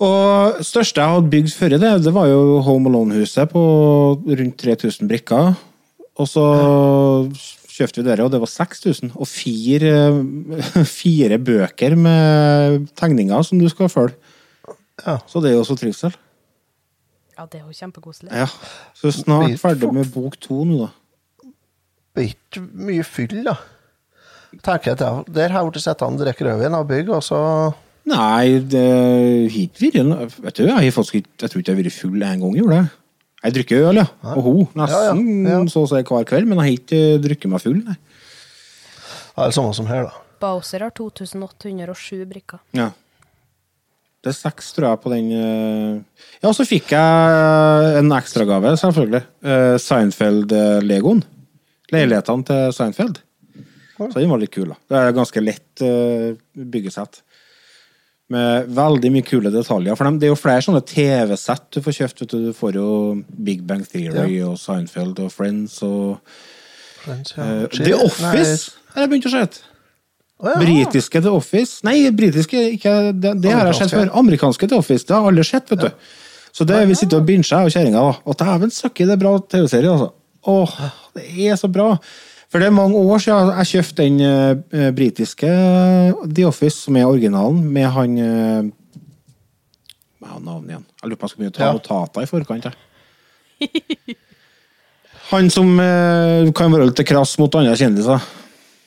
Og 0.00 0.60
største 0.64 1.02
jeg 1.02 1.12
hadde 1.12 1.32
bygd 1.32 1.50
før 1.52 1.74
det, 1.76 1.90
det 2.06 2.12
var 2.16 2.28
jo 2.30 2.60
Home 2.64 2.88
Alone-huset 2.88 3.50
på 3.52 3.62
rundt 4.24 4.56
3000 4.62 5.10
brikker. 5.10 5.50
Og 6.20 6.28
så 6.28 6.44
kjøpte 7.70 8.00
vi 8.00 8.06
det, 8.06 8.16
og 8.24 8.32
det 8.32 8.40
var 8.40 8.48
6000. 8.48 9.12
Og 9.16 9.28
fire, 9.28 9.92
fire 11.00 11.40
bøker 11.40 11.96
med 12.00 12.88
tegninger 12.96 13.44
som 13.44 13.60
du 13.60 13.68
skal 13.72 13.92
følge. 13.92 14.16
Ja. 15.06 15.18
Så 15.30 15.42
det 15.42 15.50
er 15.50 15.58
jo 15.58 15.64
også 15.64 15.76
trivsel. 15.80 16.14
Ja, 17.38 17.46
det 17.48 17.60
er 17.60 17.66
jo 17.66 17.72
kjempekoselig. 17.76 18.30
Ja. 18.36 18.46
Så 18.98 19.12
snart 19.16 19.54
ferdig 19.62 19.88
med 19.96 20.10
bok 20.12 20.36
to 20.42 20.62
nå, 20.68 20.86
da. 20.86 21.50
Det 22.16 22.26
ikke 22.34 22.60
mye 22.88 23.04
fyll, 23.06 23.38
da. 23.46 23.54
Tenker 24.66 24.90
jeg 24.90 24.98
at 24.98 25.28
Der 25.30 25.52
har 25.54 25.62
jeg 25.62 25.70
blitt 25.70 25.84
sittende 25.84 26.18
og 26.18 26.24
drikke 26.26 26.44
rødvin 26.48 26.74
av 26.74 26.88
bygg, 26.88 27.12
og 27.14 27.22
så 27.22 27.38
Nei, 28.10 28.58
det 28.66 29.50
hit 29.52 29.78
vil 29.78 29.94
jeg 29.94 30.06
Vet 30.40 30.56
du, 30.56 30.64
jeg 30.64 30.74
har 30.74 30.94
faktisk 30.96 31.20
Jeg 31.20 31.50
tror 31.52 31.60
ikke 31.60 31.70
jeg 31.70 31.76
har 31.76 31.84
vært 31.84 31.94
full 31.94 32.24
en 32.26 32.40
gang, 32.42 32.56
gjorde 32.58 32.78
jeg. 32.80 32.88
Jeg 33.44 33.54
drikker 33.56 33.84
øl, 33.88 34.00
ja. 34.02 34.06
Og 34.34 34.42
hun. 34.44 34.64
Nesten 34.76 35.20
Ja, 35.46 35.52
ja, 35.52 35.52
ja. 35.54 35.60
så 35.72 35.84
å 35.86 35.88
si 35.88 36.00
hver 36.02 36.26
kveld, 36.28 36.48
men 36.50 36.58
jeg 36.58 36.66
har 36.66 36.80
ikke 36.80 36.98
eh, 37.14 37.20
drukket 37.24 37.52
meg 37.54 37.62
full, 37.62 37.78
nei. 37.86 37.94
ja, 37.96 39.38
Det 39.38 39.46
er 39.46 39.54
samme 39.56 39.76
som 39.78 39.88
her, 39.88 40.10
da. 40.10 40.26
Bowser 40.42 40.84
har 40.84 40.92
2807 40.96 42.26
brikker. 42.28 42.60
Ja. 42.76 42.90
Det 44.20 44.34
er 44.34 44.36
seks, 44.36 44.74
tror 44.76 44.90
jeg, 44.90 45.00
på 45.00 45.12
den 45.14 45.30
Ja, 45.32 45.94
Ja, 46.40 46.52
så 46.56 46.64
fikk 46.68 46.92
jeg 46.92 47.96
en 48.00 48.12
ekstragave, 48.16 48.74
selvfølgelig. 48.80 49.22
Eh, 49.44 49.76
Seinfeld-legoen. 49.80 51.22
Leilighetene 51.92 52.46
til 52.48 52.72
Seinfeld. 52.76 53.20
Så 54.00 54.16
den 54.16 54.30
var 54.32 54.40
litt 54.40 54.52
kul, 54.54 54.70
da. 54.70 54.78
Det 54.88 54.96
er 55.00 55.16
ganske 55.16 55.42
lett 55.44 55.82
eh, 55.84 56.30
byggesett. 56.56 57.20
Med 58.30 58.70
veldig 58.72 59.10
mye 59.12 59.26
kule 59.26 59.50
detaljer. 59.52 59.96
For 59.98 60.08
det 60.16 60.28
er 60.28 60.32
jo 60.32 60.38
flere 60.38 60.64
sånne 60.64 60.84
TV-sett 60.86 61.66
du 61.74 61.80
får 61.84 61.96
kjøpt. 61.98 62.22
Du. 62.30 62.36
du 62.46 62.52
får 62.56 62.78
jo 62.78 62.90
Big 63.28 63.64
Bang 63.68 63.84
Theory 63.84 64.38
og 64.46 64.56
Seinfeld 64.60 65.20
og 65.20 65.32
Friends 65.34 65.80
og 65.84 66.20
Friends, 67.02 67.34
ja. 67.36 67.48
eh, 67.64 67.80
The 67.80 67.96
Office 67.96 68.70
har 68.94 69.04
jeg 69.04 69.12
begynt 69.12 69.28
å 69.28 69.34
se. 69.34 69.69
Å 70.40 70.54
ja. 70.54 70.56
Britiske 70.62 71.20
The 71.20 71.32
Office 71.36 71.84
Nei, 71.84 71.98
britiske 72.16 72.56
ikke, 72.78 72.94
det, 73.12 73.34
det 73.44 73.52
har 73.52 73.68
jeg 73.68 73.76
sett 73.82 73.92
før. 73.92 74.08
Amerikanske 74.16 74.68
The 74.70 74.78
Office, 74.80 75.04
det 75.08 75.12
har 75.16 75.28
alle 75.28 75.44
sett, 75.44 75.68
vet 75.72 75.82
du. 75.84 76.16
Så 76.56 76.64
det 76.66 76.80
vi 76.88 76.96
sitter 76.98 77.20
og 77.20 77.28
binger, 77.28 77.46
jeg 77.46 77.68
og 77.68 77.74
kjerringa. 77.74 78.00
Og 78.24 78.38
dæven 78.40 78.72
søkke, 78.74 79.04
det 79.06 79.14
er 79.14 79.20
bra 79.20 79.36
TV-serie, 79.52 79.92
altså. 79.92 80.08
Åh, 80.48 80.72
det 81.18 81.26
er 81.52 81.60
så 81.60 81.68
bra. 81.70 81.92
For 82.50 82.58
det 82.58 82.66
er 82.70 82.74
mange 82.74 82.98
år 82.98 83.20
siden 83.22 83.52
jeg 83.60 83.70
kjøpte 83.74 84.06
den 84.08 84.16
uh, 84.24 84.88
britiske 84.96 85.50
The 86.24 86.46
Office, 86.48 86.80
som 86.86 86.96
er 86.98 87.06
originalen, 87.06 87.60
med 87.76 87.86
han 87.94 88.16
eh, 88.18 88.64
Hva 90.18 90.32
er 90.34 90.42
navnet 90.42 90.72
igjen? 90.72 90.88
Jeg 91.02 91.12
lurer 91.12 91.20
på 91.20 91.28
om 91.28 91.28
jeg 91.28 91.34
skal 91.36 91.44
begynne 91.44 91.54
å 91.54 91.58
ta 91.60 91.68
Ja. 91.68 91.76
notater 91.76 92.26
i 92.26 92.30
forkant. 92.32 92.66
Jeg. 92.66 94.16
Han 95.30 95.52
som 95.54 95.70
uh, 95.78 96.50
kan 96.56 96.72
være 96.74 96.88
litt 96.90 97.04
krass 97.06 97.36
mot 97.38 97.54
andre 97.60 97.76
kjendiser. 97.78 98.24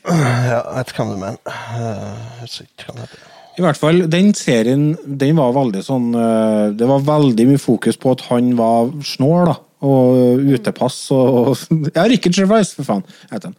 Ja, 0.03 0.15
jeg 0.49 0.63
vet 0.77 0.91
ikke 0.91 1.05
du 1.07 1.15
mener. 1.15 1.37
Eh, 1.47 2.41
Jeg 2.43 2.67
ikke 2.67 2.89
hva 2.89 2.95
det 2.97 3.05
heter. 3.05 3.29
I 3.53 3.61
hvert 3.61 3.77
fall, 3.77 3.99
den 4.09 4.31
serien 4.33 4.85
den 5.05 5.37
var 5.37 5.51
veldig 5.53 5.83
sånn 5.85 6.07
eh, 6.17 6.71
Det 6.73 6.87
var 6.89 7.03
veldig 7.05 7.45
mye 7.51 7.61
fokus 7.61 7.99
på 8.01 8.15
at 8.15 8.23
han 8.31 8.55
var 8.57 8.89
snål, 9.05 9.51
da. 9.51 9.55
Og 9.83 10.41
utepass 10.55 10.97
og, 11.13 11.53
og 11.53 11.91
Ja, 11.95 12.07
Richard 12.09 12.35
Gervais, 12.39 12.73
for 12.75 12.87
faen, 12.87 13.05
heter 13.31 13.51
han. 13.51 13.57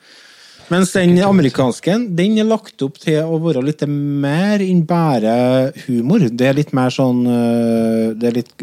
Mens 0.72 0.94
den 0.96 1.18
amerikanske 1.20 1.94
den 2.16 2.38
er 2.40 2.46
lagt 2.48 2.80
opp 2.82 2.96
til 3.02 3.20
å 3.20 3.36
være 3.44 3.60
litt 3.66 3.82
mer 3.86 4.62
enn 4.64 4.80
bare 4.88 5.34
humor. 5.84 6.24
Det 6.32 6.48
er 6.48 6.56
litt 6.56 6.72
mer 6.76 6.92
sånn 6.92 7.20
eh, 7.28 8.06
Det 8.18 8.30
er 8.30 8.38
litt 8.40 8.54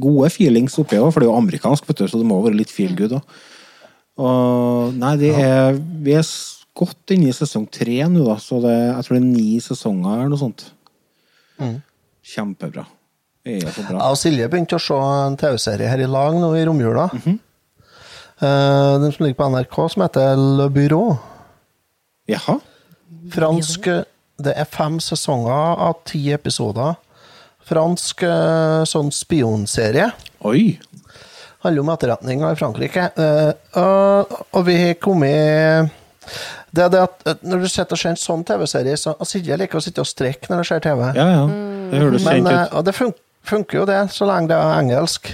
gode 0.00 0.30
feelings 0.34 0.78
oppi 0.80 1.00
òg, 1.02 1.10
for 1.12 1.20
det 1.20 1.28
er 1.28 1.32
jo 1.32 1.40
amerikansk, 1.40 1.88
vet 1.90 2.00
du, 2.04 2.06
så 2.08 2.20
det 2.22 2.28
må 2.30 2.38
være 2.46 2.60
litt 2.62 2.72
feel 2.74 2.94
good 2.98 3.18
òg. 3.18 3.40
Og 4.18 4.94
Nei, 4.98 5.12
det 5.20 5.34
er 5.38 5.76
Vi 6.02 6.14
er 6.18 6.24
godt 6.78 7.14
inne 7.14 7.30
i 7.30 7.34
sesong 7.36 7.66
tre 7.72 7.98
nå, 8.10 8.22
da, 8.26 8.36
så 8.42 8.60
det, 8.62 8.74
jeg 8.74 9.06
tror 9.06 9.16
det 9.16 9.22
er 9.22 9.26
ni 9.32 9.48
sesonger 9.62 10.14
eller 10.14 10.32
noe 10.32 10.40
sånt. 10.40 10.68
Kjempebra. 12.28 12.84
Det 13.46 13.58
er 13.62 13.72
så 13.72 13.84
bra. 13.86 13.96
Jeg 13.96 14.14
og 14.14 14.20
Silje 14.20 14.48
begynte 14.52 14.78
å 14.78 14.82
se 14.82 14.98
en 14.98 15.38
TV-serie 15.40 15.90
her 15.90 16.04
i 16.04 16.10
lag 16.10 16.36
nå 16.36 16.52
i 16.56 16.64
romjula. 16.68 17.08
Mm 17.12 17.22
-hmm. 17.24 17.38
uh, 18.42 19.00
Den 19.02 19.12
som 19.12 19.24
ligger 19.24 19.40
på 19.42 19.48
NRK, 19.48 19.76
som 19.92 20.02
heter 20.02 20.36
Le 20.36 20.68
Bureau. 20.70 21.18
Jaha. 22.28 22.58
Fransk 23.32 23.88
Det 24.38 24.52
er 24.54 24.64
fem 24.64 25.00
sesonger 25.00 25.78
av 25.82 25.94
ti 26.04 26.30
episoder. 26.32 26.94
Fransk 27.68 28.22
eh, 28.22 28.84
sånn 28.84 29.10
spionserie. 29.12 30.12
Oi. 30.46 30.78
handler 31.58 31.82
om 31.82 31.88
etterretninga 31.88 32.52
i 32.52 32.56
Frankrike. 32.56 33.10
Uh, 33.18 34.22
og 34.54 34.66
vi 34.68 34.76
har 34.78 34.94
kommet 35.02 35.90
Det 36.74 36.84
er 36.84 36.92
det 36.92 37.00
at 37.00 37.26
eh, 37.28 37.40
når 37.48 37.64
du 37.64 37.70
sitter 37.70 37.96
og 37.96 38.00
ser 38.02 38.12
en 38.12 38.20
sånn 38.20 38.44
TV-serie, 38.48 38.96
så 39.00 39.14
altså, 39.16 39.40
jeg 39.40 39.60
liker 39.60 39.80
å 39.80 39.84
sitte 39.84 40.04
og 40.04 40.08
strekke 40.08 40.50
når 40.50 40.62
jeg 40.62 40.70
ser 40.70 40.84
TV. 40.84 41.02
Ja, 41.16 41.26
ja. 41.32 41.42
Det 41.88 42.02
høres 42.02 42.26
Men, 42.26 42.44
kjent 42.44 42.52
eh, 42.52 42.62
ut. 42.62 42.76
og 42.76 42.86
det 42.88 42.94
fun 42.96 43.12
funker 43.48 43.80
jo, 43.80 43.84
det, 43.88 43.98
så 44.12 44.28
lenge 44.28 44.50
det 44.50 44.58
er 44.60 44.72
engelsk. 44.82 45.30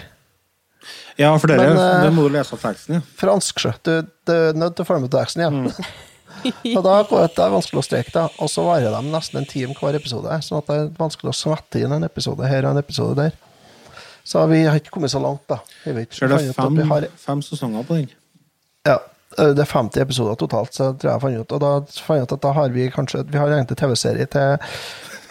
Ja, 1.19 1.31
for 1.39 1.51
dere, 1.51 1.71
men, 1.71 1.81
eh, 1.81 2.01
det 2.07 2.13
må 2.15 2.27
du 2.27 2.35
lese 2.35 2.55
av 2.55 2.63
teksten, 2.63 2.99
ja. 2.99 3.07
Fransk, 3.19 3.63
sjø. 3.63 3.73
Du, 3.87 3.95
du 4.27 4.35
er 4.35 4.59
nødt 4.59 4.77
til 4.79 4.87
å 4.87 4.89
følge 4.89 5.07
med 5.07 5.15
på 5.15 5.19
teksten, 5.19 5.47
ja. 5.47 5.79
og 6.77 6.85
da 6.85 6.99
går 7.09 7.25
det, 7.25 7.31
det 7.39 7.47
er 7.47 7.55
vanskelig 7.55 7.81
å 7.83 7.87
streke, 7.87 8.15
da. 8.15 8.27
Og 8.45 8.53
så 8.53 8.67
varer 8.67 8.95
de 8.95 9.03
nesten 9.11 9.41
en 9.41 9.49
time 9.51 9.75
hver 9.79 9.99
episode, 9.99 10.39
sånn 10.47 10.61
at 10.61 10.71
det 10.71 10.79
er 10.83 10.93
vanskelig 10.99 11.33
å 11.33 11.39
svette 11.39 11.83
inn 11.83 11.97
en 11.97 12.07
episode 12.07 12.51
her 12.51 12.69
og 12.69 12.77
en 12.77 12.83
episode 12.85 13.19
der. 13.19 13.41
Så 14.25 14.41
vi 14.49 14.63
har 14.65 14.79
ikke 14.79 14.95
kommet 14.95 15.13
så 15.13 15.21
langt, 15.21 15.43
da. 15.51 15.59
Jeg 15.85 15.99
vet, 15.99 16.15
Ser 16.17 16.31
det 16.33 16.39
fem, 16.57 16.79
har, 16.91 17.09
fem 17.21 17.43
sesonger 17.45 17.85
på 17.89 17.99
den. 17.99 18.07
Ja, 18.89 19.01
det 19.37 19.65
er 19.65 19.71
50 19.71 20.01
episoder 20.05 20.37
totalt, 20.41 20.75
så 20.75 20.93
tror 20.93 21.11
jeg 21.11 21.15
jeg 21.15 21.23
fant 21.25 21.41
ut. 21.41 21.55
Og 21.57 21.63
da 21.65 21.73
fant 22.05 22.19
jeg 22.21 22.29
ut 22.29 22.37
at 22.37 22.43
da 22.45 22.53
har 22.57 22.75
vi 22.75 22.89
kanskje 22.93 23.25
Vi 23.31 23.39
har 23.41 23.51
egentlig 23.53 23.77
TV-serie 23.81 24.27
til 24.31 24.57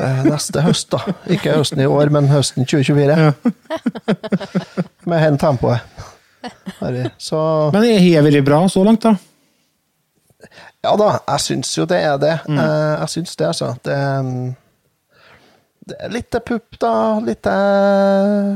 eh, 0.03 0.23
neste 0.27 0.63
høst, 0.65 0.89
da. 0.93 1.13
Ikke 1.31 1.55
høsten 1.57 1.81
i 1.83 1.89
år, 1.89 2.11
men 2.13 2.27
høsten 2.31 2.65
2024. 2.65 3.19
Ja. 3.19 3.31
Med 5.09 5.23
hen 5.23 5.37
tempoet. 5.41 5.83
Har. 6.79 6.97
Så 7.17 7.39
Men 7.71 7.85
har 7.87 8.25
det 8.25 8.33
vært 8.33 8.45
bra 8.49 8.65
så 8.67 8.83
langt, 8.83 9.05
da? 9.05 9.15
ja 10.83 10.91
da, 10.99 11.05
jeg 11.29 11.39
syns 11.39 11.69
jo 11.77 11.85
det 11.87 12.01
er 12.03 12.17
det. 12.19 12.33
Mm. 12.49 12.57
Eh, 12.59 12.99
Jeg 13.03 13.09
syns 13.15 13.35
det, 13.39 13.47
altså. 13.47 13.69
Det, 13.85 13.97
mm, 14.27 14.55
det 15.87 15.97
er 15.99 16.11
litt 16.11 16.37
pupp, 16.45 16.79
da. 16.81 16.93
Litt 17.23 17.47
eh, 17.47 18.49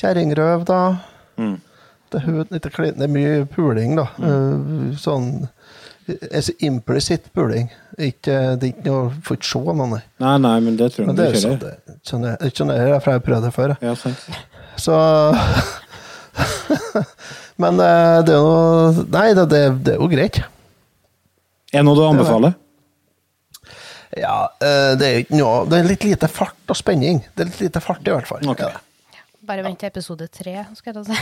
kjerringrøv, 0.00 0.64
da. 0.68 0.80
Mm. 1.38 1.56
Det, 2.12 2.18
er 2.24 2.30
litt 2.54 2.66
det 2.98 3.04
er 3.04 3.12
mye 3.12 3.44
puling, 3.52 3.90
da. 3.98 4.06
Mm. 4.22 4.94
Sånn 5.00 5.26
altså, 6.08 6.52
Implicit 6.64 7.22
puling. 7.32 7.68
Ikke, 7.98 8.56
det 8.58 8.62
er 8.62 8.72
ikke 8.72 8.86
noe 8.86 9.10
Får 9.26 9.34
ikke 9.40 9.50
se 9.50 9.58
noe, 9.66 9.86
nei. 9.90 10.02
Nei, 10.22 10.36
nei, 10.44 10.56
men 10.62 10.76
det 10.78 10.86
tror 10.94 11.02
jeg 11.02 11.08
Men 11.10 11.16
det 11.18 11.24
er 11.24 11.28
ikke 11.34 11.42
sånn 11.42 11.58
det, 11.64 11.72
sånn 12.06 12.22
det, 12.26 12.32
det 12.38 12.46
er 12.46 12.52
sånn 12.60 12.70
det 12.70 12.76
er, 12.78 12.84
for 13.02 13.10
jeg 13.10 13.18
har 13.18 13.24
prøvd 13.26 13.44
det 13.48 13.52
før. 13.56 13.70
Ja, 13.82 13.92
sant. 13.98 14.20
Så 14.78 14.94
Men 17.62 17.74
eh, 17.82 18.18
det 18.26 18.32
er 18.36 18.38
jo 18.38 18.52
Nei, 19.10 19.28
det, 19.34 19.44
det, 19.50 19.62
det 19.86 19.92
er 19.96 20.02
jo 20.02 20.08
greit. 20.12 20.36
Er 21.72 21.78
det 21.82 21.86
noe 21.88 21.98
du 21.98 22.04
anbefaler? 22.06 22.52
Ja, 24.16 24.48
eh, 24.64 24.92
det 24.98 25.08
er 25.08 25.18
ikke 25.24 25.36
noe 25.36 25.66
Det 25.68 25.76
er 25.80 25.88
litt 25.90 26.04
lite 26.06 26.28
fart 26.32 26.70
og 26.70 26.76
spenning. 26.78 27.16
Det 27.34 27.40
er 27.44 27.50
litt 27.50 27.64
lite 27.66 27.80
fart, 27.84 28.04
i 28.06 28.14
hvert 28.14 28.30
fall. 28.30 28.42
Okay. 28.54 28.70
Ja. 28.70 28.78
Bare 29.48 29.64
vent 29.64 29.80
til 29.80 29.88
episode 29.90 30.26
tre, 30.32 30.54
skal 30.76 31.00
jeg 31.00 31.06
si. 31.08 31.16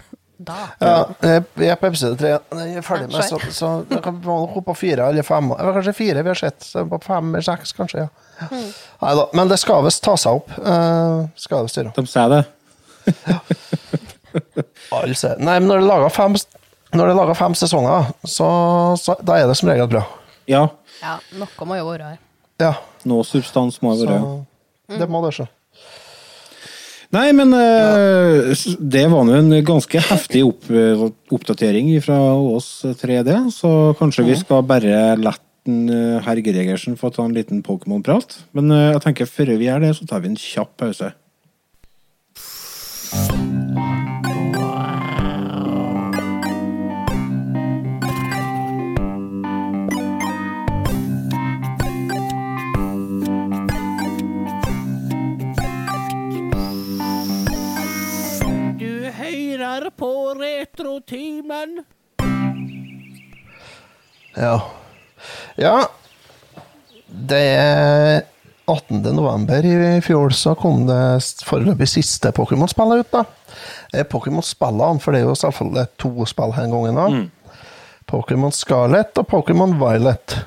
da. 0.46 0.56
Ja, 0.80 0.94
jeg 1.22 1.68
er 1.72 1.78
på 1.80 1.88
episode 1.90 2.16
tre. 2.20 2.32
Jeg 2.60 2.76
er 2.80 2.84
ferdig 2.84 3.10
med, 3.10 3.24
så, 3.28 3.38
så 3.52 3.70
jeg 3.90 4.00
kan 4.04 4.20
hoppe 4.24 4.74
fire 4.78 5.10
eller 5.10 5.26
fem. 5.26 5.50
Eller 5.56 5.76
kanskje 5.76 5.94
fire 5.98 6.24
vi 6.24 6.32
har 6.32 6.40
sett. 6.40 6.66
På 6.90 7.00
fem 7.04 7.34
eller 7.34 7.44
seks, 7.44 7.74
kanskje. 7.76 8.06
ja. 8.06 8.08
Nei 8.50 9.12
da. 9.18 9.26
Men 9.36 9.50
det 9.52 9.60
skal 9.60 9.84
visst 9.84 10.02
ta 10.04 10.16
seg 10.20 10.40
opp. 10.40 10.54
Uh, 10.56 11.28
skal 11.40 11.66
visst 11.66 11.80
gjøre. 11.80 11.92
De 11.96 12.06
sier 12.08 12.32
det. 12.32 12.42
altså. 14.96 15.34
Nei, 15.38 15.58
men 15.60 15.68
når 15.68 15.76
det 15.76 15.84
er 15.84 15.90
laga 15.90 16.10
fem, 17.36 17.52
er 17.52 17.60
sesonger, 17.60 18.10
så, 18.24 18.48
så 18.98 19.18
da 19.22 19.38
er 19.38 19.50
det 19.50 19.58
som 19.60 19.70
regel 19.70 19.90
bra. 19.92 20.04
Ja. 20.50 20.66
Ja, 21.00 21.18
noe 21.38 21.68
må 21.68 21.78
jo 21.78 21.86
være 21.92 22.14
her. 22.14 22.20
Ja. 22.60 22.74
Noe 23.08 23.24
substans 23.24 23.78
må 23.84 23.94
jo 23.94 24.04
være 24.04 24.18
her. 24.18 25.00
det 25.00 25.08
må 25.10 25.22
det 25.24 25.36
skje. 25.36 25.46
Nei, 27.10 27.32
men 27.34 27.50
eh, 27.58 28.52
det 28.78 29.06
var 29.10 29.24
nå 29.26 29.34
en 29.34 29.54
ganske 29.66 30.02
heftig 30.12 30.44
opp, 30.46 30.68
eh, 30.70 31.00
oppdatering 31.34 31.90
fra 32.04 32.18
oss 32.38 32.84
3D, 33.00 33.48
Så 33.50 33.70
kanskje 33.98 34.28
vi 34.28 34.36
skal 34.38 34.62
bare 34.66 35.16
la 35.18 35.32
eh, 35.34 36.20
herr 36.22 36.42
Gregersen 36.46 36.94
få 37.00 37.10
ta 37.10 37.26
en 37.26 37.34
liten 37.34 37.64
Pokémon-prat. 37.66 38.38
Men 38.54 38.70
jeg 38.70 39.02
tenker 39.02 39.30
før 39.30 39.56
vi 39.56 39.66
gjør 39.66 39.82
det, 39.88 39.96
så 39.98 40.06
tar 40.06 40.22
vi 40.22 40.30
en 40.30 40.38
kjapp 40.38 40.76
pause. 40.78 41.10
På 60.30 60.38
Retrotimen. 60.38 61.84
Ja. 64.36 64.60
Ja. 65.56 65.88
Det 67.06 67.40
er 67.40 68.22
18. 68.70 69.02
november 69.16 69.66
i 69.66 70.00
fjor 70.04 70.30
så 70.36 70.54
kom 70.58 70.84
det 70.86 71.00
foreløpig 71.46 71.88
siste 71.90 72.30
Pokémon-spillet 72.36 73.02
ut. 73.02 73.10
da. 73.10 73.24
Eh, 73.92 74.04
Pokémon-spillene, 74.06 75.00
for 75.00 75.12
det 75.12 75.20
er 75.20 75.26
jo 75.26 75.34
selvfølgelig 75.34 75.86
to 75.98 76.26
spill 76.26 76.54
her 76.54 76.70
gangen. 76.70 76.94
da. 76.94 77.08
Pokémon 78.06 78.50
Scarlet 78.54 79.18
og 79.18 79.26
Pokémon 79.30 79.74
Violet. 79.78 80.44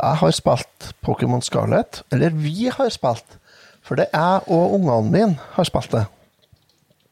Jeg 0.00 0.16
har 0.20 0.30
spilt 0.30 0.92
Pokémon 1.06 1.40
Scarlet, 1.40 2.02
eller 2.12 2.30
vi 2.30 2.68
har 2.68 2.88
spilt, 2.92 3.38
for 3.82 3.94
det 3.96 4.06
er 4.12 4.20
jeg 4.20 4.48
og 4.48 4.74
ungene 4.74 5.10
mine 5.12 5.38
har 5.56 5.64
spilt 5.64 5.92
det. 5.92 6.04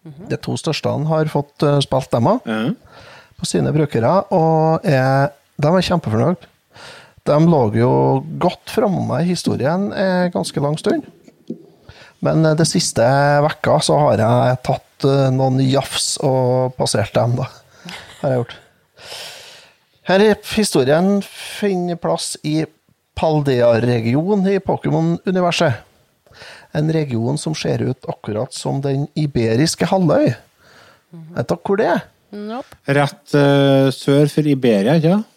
De 0.03 0.39
to 0.43 0.57
største 0.59 0.91
har 1.09 1.31
fått 1.31 1.63
eh, 1.67 1.79
spilt 1.85 2.11
dem 2.15 2.31
òg 2.33 2.49
på 3.39 3.49
sine 3.49 3.73
brukere, 3.75 4.11
og 4.35 4.87
er, 4.87 5.33
de 5.59 5.71
er 5.71 5.87
kjempefornøyd. 5.87 6.49
De 7.27 7.39
lå 7.47 7.63
jo 7.79 7.91
godt 8.43 8.71
framme 8.75 9.21
i 9.23 9.29
historien 9.31 9.91
en 9.95 10.33
ganske 10.35 10.63
lang 10.63 10.79
stund. 10.79 11.07
Men 12.23 12.47
eh, 12.47 12.57
det 12.59 12.69
siste 12.71 13.07
vekka 13.47 13.79
så 13.83 13.99
har 14.07 14.23
jeg 14.23 14.59
tatt 14.69 15.09
eh, 15.09 15.29
noen 15.35 15.61
jafs 15.67 16.17
og 16.23 16.75
passert 16.79 17.15
dem, 17.19 17.37
da. 17.39 17.49
Har 18.23 18.35
jeg 18.35 18.43
gjort. 18.43 18.59
Her 20.07 20.23
er 20.23 20.39
historien 20.57 21.17
finner 21.27 21.99
plass 22.01 22.35
i 22.43 22.65
Paldea-regionen 23.19 24.49
i 24.51 24.59
Pokémon-universet. 24.63 25.83
En 26.79 26.93
region 26.93 27.39
som 27.39 27.55
ser 27.59 27.83
ut 27.85 28.09
akkurat 28.09 28.55
som 28.57 28.81
den 28.85 29.07
iberiske 29.19 29.87
halvøy. 29.91 30.33
Vet 31.37 31.49
dere 31.49 31.61
hvor 31.67 31.81
det 31.81 31.89
er? 31.93 32.05
Nope. 32.33 32.79
Rett 32.89 33.35
uh, 33.37 33.91
sør 33.93 34.31
for 34.33 34.49
Iberia, 34.49 34.97
ikke 34.97 35.19
sant? 35.19 35.29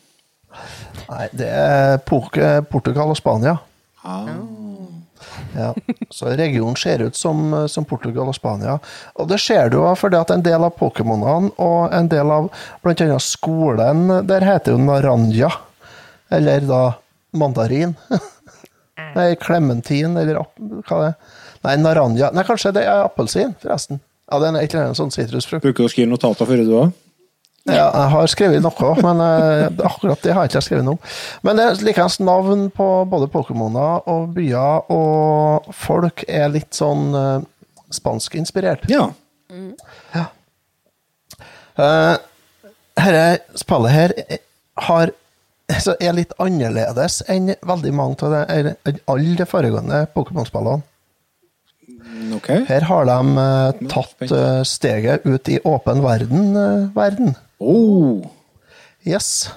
Nei, 1.05 1.25
det 1.35 1.49
er 1.51 1.97
Portugal 2.07 3.11
og 3.11 3.17
Spania. 3.19 3.57
Ah. 4.05 4.29
Ja. 5.55 5.73
Så 6.09 6.31
regionen 6.35 6.75
ser 6.79 7.03
ut 7.05 7.15
som, 7.15 7.67
som 7.67 7.85
Portugal 7.87 8.29
og 8.31 8.35
Spania. 8.37 8.77
Og 9.19 9.29
det 9.29 9.39
ser 9.43 9.71
du 9.73 9.79
fordi 9.99 10.19
at 10.19 10.31
en 10.33 10.43
del 10.45 10.65
av 10.65 10.75
Pokémonene 10.79 11.51
og 11.61 11.95
en 11.95 12.09
del 12.11 12.31
av 12.31 12.49
bl.a. 12.83 13.19
skolen 13.23 14.07
der 14.27 14.45
heter 14.47 14.75
jo 14.75 14.81
Naranja. 14.81 15.51
Eller 16.33 16.65
da 16.65 16.83
mandarin. 17.35 17.95
Nei, 19.15 19.29
klementin, 19.39 20.17
eller 20.19 20.41
hva 20.41 20.99
det 21.01 21.07
er. 21.13 21.15
Nei, 21.65 21.75
naranja. 21.81 22.29
Nei, 22.35 22.43
kanskje 22.45 22.73
det 22.75 22.83
er 22.85 23.05
appelsin, 23.07 23.55
forresten. 23.63 24.01
Ja, 24.29 24.39
det 24.41 24.49
er 24.51 24.59
et 24.61 24.73
eller 24.73 24.89
annet 24.89 24.99
sånn 24.99 25.13
sitrusfrukt. 25.13 25.63
Bruker 25.65 25.85
du 25.85 25.87
å 25.87 25.91
skrive 25.93 26.09
notater 26.11 26.47
før 26.49 26.63
du 26.65 26.71
òg? 26.83 26.93
Ja, 27.65 27.87
jeg 27.89 28.09
har 28.13 28.27
skrevet 28.29 28.61
noe, 28.61 28.89
men 29.01 29.21
eh, 29.25 29.63
akkurat 29.87 30.21
det 30.21 30.35
har 30.35 30.45
jeg 30.45 30.51
ikke 30.53 30.61
skrevet 30.67 30.85
noe 30.85 30.99
om. 30.99 31.13
Men 31.47 31.57
det 31.57 31.63
er 31.65 31.79
likeens 31.87 32.19
navn 32.21 32.67
på 32.75 32.89
både 33.09 33.29
Pokémoner 33.33 34.05
og 34.11 34.27
byer 34.35 34.91
og 34.93 35.71
folk 35.73 36.21
er 36.29 36.51
litt 36.53 36.77
sånn 36.77 37.07
uh, 37.17 37.39
spanskinspirert. 37.89 38.85
Ja. 38.93 39.07
Ja. 40.13 40.27
Uh, 41.79 42.13
dette 43.01 43.59
spillet 43.59 43.95
her 43.97 44.13
er- 44.27 44.43
har 44.85 45.15
så 45.81 45.95
er 45.99 46.13
litt 46.13 46.33
annerledes 46.41 47.21
enn 47.31 47.53
veldig 47.65 47.93
mange 47.97 48.21
av 48.27 48.33
det, 48.35 48.97
alle 49.09 49.35
de 49.39 49.47
foregående 49.49 50.03
Pokémon-spillene. 50.13 50.83
Okay. 52.35 52.63
Her 52.67 52.85
har 52.89 53.05
de 53.09 53.17
uh, 53.37 53.87
tatt 53.89 54.31
uh, 54.31 54.61
steget 54.67 55.25
ut 55.25 55.49
i 55.49 55.59
åpen 55.65 56.01
verden. 56.03 56.55
eh, 56.57 56.87
verden. 56.95 57.35
Oh. 57.59 58.25
Yes. 59.05 59.49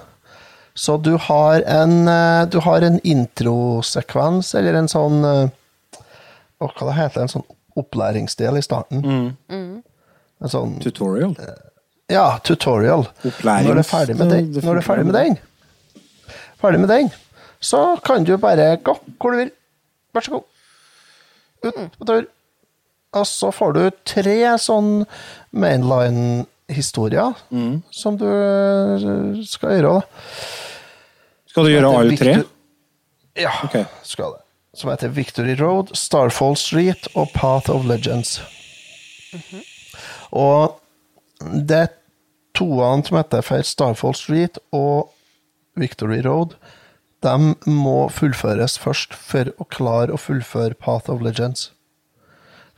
Så 0.79 0.97
du 1.03 1.17
har 1.19 1.65
en, 1.67 2.05
du 2.53 2.59
har 2.63 2.85
en 2.87 3.01
introsekvens, 3.03 4.53
eller 4.55 4.77
en 4.79 4.87
sånn 4.89 5.17
Hva 5.25 6.69
det 6.87 6.95
heter 6.95 7.25
En 7.25 7.33
sånn 7.33 7.47
opplæringsdel 7.79 8.61
i 8.61 8.63
starten. 8.63 9.03
En 9.51 10.53
sånn 10.53 10.77
Tutorial. 10.85 11.35
Ja, 12.13 12.39
tutorial. 12.47 13.09
Opplærings- 13.27 13.67
Når 13.67 13.75
du 13.75 13.83
er 13.83 13.89
ferdig 13.91 14.17
med 14.21 14.31
den, 14.31 14.53
det 14.55 14.63
når 14.65 14.79
du 14.79 14.83
er 14.85 14.87
ferdig 16.61 16.83
med 16.83 16.93
den 16.93 17.11
så 17.61 17.99
kan 18.05 18.25
du 18.25 18.37
bare 18.39 18.77
gå 18.77 18.95
hvor 19.19 19.35
du 19.35 19.43
vil. 19.43 19.51
Vær 20.15 20.25
så 20.25 20.31
god. 20.31 20.43
Ut 21.65 21.75
på 21.99 22.05
tur. 22.07 22.27
Og 23.19 23.27
så 23.27 23.51
får 23.51 23.73
du 23.75 23.83
tre 24.07 24.37
sånn 24.61 25.07
mainline-historier 25.51 27.39
som 27.91 28.19
du 28.21 28.27
eh, 28.29 29.41
skal 29.49 29.79
gjøre. 29.79 29.95
da. 29.95 30.27
Skal 31.49 31.65
du 31.65 31.73
gjøre 31.73 31.95
alle 32.03 32.19
tre? 32.21 32.37
Ja, 33.39 33.55
okay. 33.65 33.87
skal 34.03 34.37
det. 34.37 34.45
Som 34.79 34.91
heter 34.93 35.09
Victory 35.09 35.57
Road, 35.59 35.95
Starfall 35.97 36.57
Street 36.57 37.09
og 37.15 37.33
Path 37.35 37.73
of 37.73 37.89
Legends. 37.89 38.39
Og 40.31 40.77
det 41.41 41.81
er 41.81 41.95
toene 42.55 43.07
som 43.07 43.17
heter 43.19 43.43
for 43.47 43.65
Starfall 43.67 44.15
Street 44.15 44.61
og 44.77 45.09
Victory 45.79 46.21
Road, 46.27 46.55
de 47.25 47.55
må 47.67 47.97
fullføres 48.15 48.77
først 48.79 49.15
for 49.15 49.51
å 49.59 49.67
klare 49.67 50.15
å 50.15 50.21
fullføre 50.21 50.79
Path 50.79 51.11
of 51.11 51.23
Legends. 51.25 51.71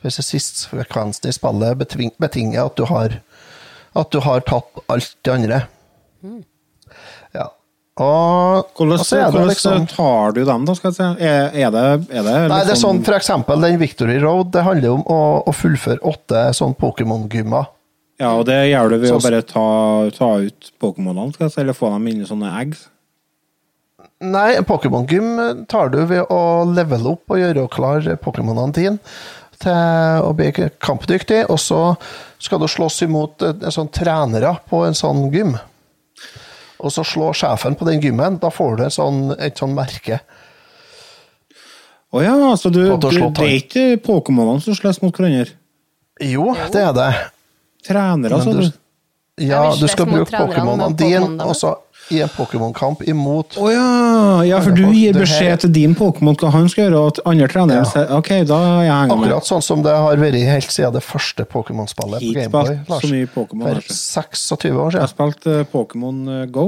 Hvis 0.01 0.17
det 0.17 0.25
siste 0.25 0.69
frekvensen 0.71 1.29
i 1.29 1.35
spillet 1.35 1.77
betinger 2.17 2.65
at 2.65 2.79
du 2.79 2.87
har 2.89 3.19
at 3.91 4.11
du 4.13 4.21
har 4.23 4.39
tatt 4.47 4.79
alt 4.91 5.15
det 5.25 5.33
andre. 5.33 5.57
Ja. 7.35 7.49
Og, 8.01 8.69
Hvordan, 8.77 8.93
altså 8.97 9.17
er 9.17 9.25
det 9.25 9.31
hvordan 9.35 9.49
liksom 9.51 9.87
tar 9.91 10.31
du 10.37 10.39
dem, 10.47 10.63
da? 10.65 10.75
skal 10.77 10.89
jeg 10.93 10.95
si? 10.95 11.25
Er, 11.27 11.49
er 11.51 11.73
det, 11.75 11.83
er 12.07 12.23
det 12.23 12.35
Nei, 12.49 12.61
det 12.63 12.71
er 12.71 12.79
sånn 12.79 13.01
liksom- 13.01 13.03
for 13.09 13.17
eksempel 13.17 13.65
den 13.67 13.77
Victory 13.81 14.15
Road, 14.23 14.53
det 14.55 14.63
handler 14.63 14.95
om 14.95 15.03
å, 15.11 15.19
å 15.45 15.53
fullføre 15.53 15.99
åtte 16.07 16.45
sånn 16.55 16.73
Pokémon-gymmer. 16.79 17.67
Ja, 18.21 18.35
og 18.37 18.45
det 18.45 18.59
gjør 18.69 18.91
du 18.91 18.97
ved 19.01 19.15
å 19.15 19.21
bare 19.23 19.41
ta, 19.41 19.67
ta 20.13 20.31
ut 20.43 20.71
Pokémonene, 20.81 21.49
eller 21.57 21.77
få 21.77 21.89
dem 21.95 22.09
inn 22.11 22.21
i 22.21 22.27
sånne 22.29 22.51
eggs? 22.59 22.85
Nei, 24.21 24.61
Pokémon-gym 24.67 25.65
tar 25.69 25.89
du 25.89 26.03
ved 26.05 26.29
å 26.29 26.41
levele 26.69 27.15
opp 27.15 27.33
og 27.33 27.41
gjøre 27.41 27.65
klar 27.73 28.05
Pokémonene 28.21 28.75
dine 28.77 28.99
til 29.61 30.25
å 30.25 30.29
bli 30.37 30.51
kampdyktig, 30.81 31.43
og 31.49 31.57
så 31.61 31.81
skal 32.41 32.61
du 32.61 32.67
slåss 32.69 33.03
imot 33.05 33.45
eh, 33.45 33.57
en 33.57 33.73
sånn 33.73 33.91
trenere 33.93 34.55
på 34.69 34.83
en 34.87 34.97
sånn 34.97 35.27
gym. 35.33 35.55
Og 36.81 36.93
så 36.93 37.05
slår 37.05 37.37
sjefen 37.37 37.77
på 37.77 37.85
den 37.89 38.01
gymmen, 38.01 38.39
da 38.41 38.49
får 38.53 38.77
du 38.77 38.85
en 38.87 38.95
sånn, 38.95 39.19
et 39.37 39.61
sånn 39.61 39.75
merke. 39.77 40.21
Å 42.11 42.23
ja, 42.25 42.33
så 42.59 42.71
du, 42.73 42.81
du 42.97 43.09
det 43.09 43.45
er 43.45 43.53
ikke 43.59 43.85
Pokémonene 44.03 44.63
som 44.63 44.77
slåss 44.77 45.01
mot 45.05 45.15
hverandre? 45.15 45.53
Jo, 46.21 46.51
det 46.73 46.81
er 46.81 46.97
det. 46.97 47.11
Trenere, 47.87 48.41
sa 48.43 48.53
du-? 48.53 48.71
Ja, 49.41 49.71
du 49.73 49.87
skal 49.89 50.05
bruke 50.05 50.29
Pokémonene 50.35 50.93
dine, 50.99 51.37
og 51.47 51.55
så 51.57 51.77
i 52.11 52.19
en 52.19 52.29
Pokémon-kamp 52.33 53.05
imot 53.07 53.55
Å 53.61 53.67
ja! 53.71 53.85
ja, 54.43 54.57
for 54.63 54.75
du 54.75 54.83
gir 54.91 55.15
beskjed 55.15 55.63
til 55.63 55.71
din 55.71 55.93
Pokémon 55.95 56.35
hva 56.35 56.49
han 56.53 56.67
skal 56.69 56.89
gjøre, 56.89 56.99
og 56.99 57.13
at 57.13 57.21
andre 57.31 57.47
trenere 57.51 57.79
Ja. 57.79 57.87
sier 57.87 58.11
OK, 58.17 58.31
da 58.49 58.57
er 58.59 58.83
jeg 58.83 58.95
henger. 58.97 59.15
Akkurat 59.15 59.47
sånn 59.47 59.63
som 59.63 59.83
det 59.85 59.93
har 59.95 60.19
vært 60.19 60.37
helt 60.49 60.73
siden 60.75 60.95
det 60.97 61.03
første 61.05 61.45
Pokémon-spillet 61.47 62.25
på 62.27 62.33
Gameboy. 62.35 62.71
For 62.91 63.93
26 63.95 64.75
år 64.75 64.91
siden. 64.91 64.99
Jeg 64.99 65.05
har 65.05 65.13
spilt 65.13 65.47
eh, 65.47 65.61
Pokémon 65.71 66.19
eh, 66.41 66.45
Go. 66.51 66.67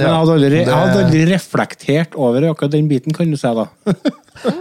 Men 0.00 0.06
jeg 0.06 0.16
hadde 0.16 0.34
aldri, 0.36 0.58
jeg 0.60 0.72
hadde 0.72 1.00
aldri 1.04 1.22
reflektert 1.28 2.14
over 2.16 2.46
akkurat 2.50 2.72
den 2.72 2.86
biten, 2.88 3.12
kan 3.16 3.28
du 3.30 3.36
si, 3.40 3.48
da. 3.56 3.66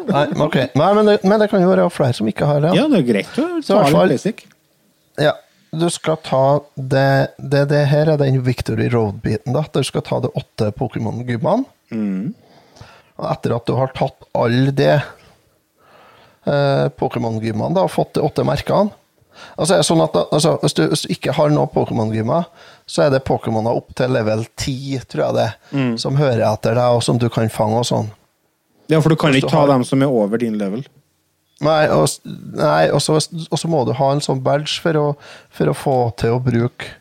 Nei, 0.10 0.24
men. 0.36 0.50
Nei, 0.76 0.90
men, 0.98 1.06
det, 1.08 1.20
men 1.24 1.40
det 1.40 1.48
kan 1.52 1.62
jo 1.64 1.70
være 1.72 1.86
flere 1.96 2.16
som 2.18 2.28
ikke 2.32 2.48
har 2.50 2.64
det. 2.64 2.74
Ja, 2.76 2.88
det 2.92 3.04
er 3.04 3.06
greit 3.08 3.38
å 3.40 3.46
Så 3.64 3.78
ta 3.80 3.86
litt 4.08 4.18
basic. 4.18 4.44
Ja, 5.20 5.34
du 5.76 5.86
skal 5.94 6.18
ta 6.26 6.60
det, 6.76 7.08
det, 7.38 7.66
det 7.70 7.84
her 7.92 8.10
er 8.14 8.18
den 8.22 8.42
Victory 8.46 8.88
Road-biten. 8.90 9.54
da. 9.54 9.66
Du 9.74 9.84
skal 9.84 10.02
ta 10.08 10.20
de 10.24 10.32
åtte 10.34 10.72
Pokémon-gymmene. 10.80 11.66
Og 13.20 13.26
etter 13.34 13.56
at 13.58 13.66
du 13.68 13.74
har 13.76 13.92
tatt 13.94 14.24
alle 14.40 14.72
de 14.72 14.90
eh, 16.48 16.86
Pokémon-gymmene 17.00 17.84
og 17.84 17.92
fått 17.94 18.16
de 18.18 18.24
åtte 18.26 18.46
merkene 18.48 18.96
Altså, 19.56 19.78
sånn 19.88 20.02
at 20.04 20.16
altså, 20.34 20.58
hvis, 20.60 20.74
du, 20.76 20.82
hvis 20.92 21.06
du 21.06 21.12
ikke 21.14 21.32
har 21.38 21.52
noen 21.54 21.70
Pokémon-gymmer, 21.72 22.50
så 22.90 23.06
er 23.06 23.14
det 23.14 23.22
Pokémoner 23.24 23.72
opp 23.78 23.94
til 23.96 24.12
level 24.12 24.42
10, 24.60 24.98
tror 25.08 25.22
jeg 25.30 25.36
det, 25.38 25.46
som 26.02 26.18
hører 26.20 26.42
etter 26.50 26.76
deg, 26.76 26.98
og 26.98 27.04
som 27.06 27.16
du 27.22 27.30
kan 27.32 27.48
fange 27.48 27.78
og 27.80 27.86
sånn. 27.88 28.10
Ja, 28.92 29.00
for 29.00 29.14
du 29.14 29.16
kan 29.22 29.32
Hvis 29.32 29.40
du 29.40 29.48
ikke 29.48 29.54
ta 29.54 29.62
har- 29.62 29.72
dem 29.72 29.86
som 29.88 30.04
er 30.04 30.12
over 30.12 30.42
din 30.44 30.58
level. 30.60 30.84
Nei, 31.66 31.90
og, 31.92 32.08
så 33.04 33.72
må 33.72 33.84
du 33.88 33.94
ha 33.98 34.14
en 34.14 34.24
sånn 34.24 34.42
badge 34.44 34.80
for 34.80 35.00
å, 35.00 35.06
for 35.52 35.72
å 35.72 35.76
få 35.76 35.98
til 36.22 36.38
å 36.38 36.42
bruke 36.44 36.96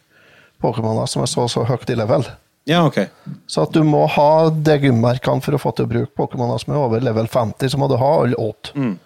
Pokémoner 0.58 1.06
som 1.06 1.22
er 1.22 1.30
så 1.30 1.46
så 1.50 1.62
høyt 1.68 1.90
i 1.92 1.96
level. 1.98 2.24
Ja, 2.68 2.82
ok. 2.84 2.98
Så 3.46 3.62
at 3.64 3.72
du 3.72 3.84
må 3.86 4.02
ha 4.12 4.30
de 4.50 4.74
gymmerkene 4.82 5.44
for 5.44 5.56
å 5.56 5.60
få 5.62 5.72
til 5.76 5.86
å 5.86 5.92
bruke 5.92 6.12
Pokémoner 6.18 6.58
som 6.60 6.74
er 6.74 6.82
over 6.82 7.04
level 7.04 7.30
50, 7.30 7.70
så 7.72 7.80
må 7.80 7.88
du 7.88 7.96
ha 8.00 8.10
alle 8.24 8.36
åtte. 8.36 8.74
Mm. 8.74 8.96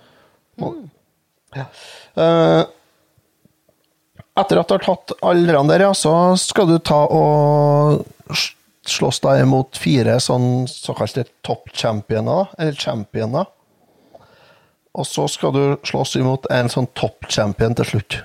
Ja. 1.55 1.67
Eh, 2.17 2.63
etter 4.41 4.59
at 4.63 4.69
du 4.71 4.75
har 4.79 4.83
tatt 4.83 5.15
alle 5.21 5.53
de 5.53 5.63
der, 5.69 5.87
ja, 5.87 5.93
så 5.95 6.33
skal 6.41 6.73
du 6.73 6.79
ta 6.81 7.05
og 7.13 8.03
slåss 8.89 9.21
deg 9.23 9.45
mot 9.47 9.79
fire 9.79 10.17
sånn 10.23 10.65
såkalte 10.71 11.27
topp-championer, 11.47 12.51
eller 12.59 12.79
championer. 12.81 13.51
Og 14.93 15.07
så 15.09 15.25
skal 15.31 15.55
du 15.55 15.63
slåss 15.89 16.17
imot 16.21 16.49
en 16.53 16.69
sånn 16.73 16.89
topp-champion 16.99 17.77
til 17.79 17.89
slutt. 17.95 18.19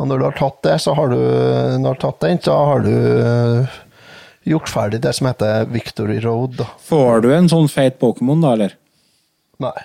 Og 0.00 0.08
når 0.08 0.20
du 0.20 0.24
har 0.26 0.36
tatt 0.36 0.58
det, 0.64 0.74
så 0.84 0.94
har 0.96 1.12
du, 1.12 1.20
når 1.20 1.80
du 1.84 1.88
har 1.88 2.00
tatt 2.02 2.20
den, 2.24 2.40
så 2.44 2.56
har 2.56 2.84
du 2.84 2.92
eh, 2.92 3.78
gjort 4.48 4.68
ferdig 4.72 5.00
det 5.04 5.12
som 5.16 5.28
heter 5.28 5.68
Victory 5.72 6.18
Road. 6.24 6.56
Da. 6.60 6.68
Får 6.88 7.24
du 7.24 7.30
en 7.36 7.48
sånn 7.52 7.68
feit 7.72 7.98
Pokémon, 8.00 8.40
da, 8.44 8.54
eller? 8.56 8.76
Nei. 9.60 9.76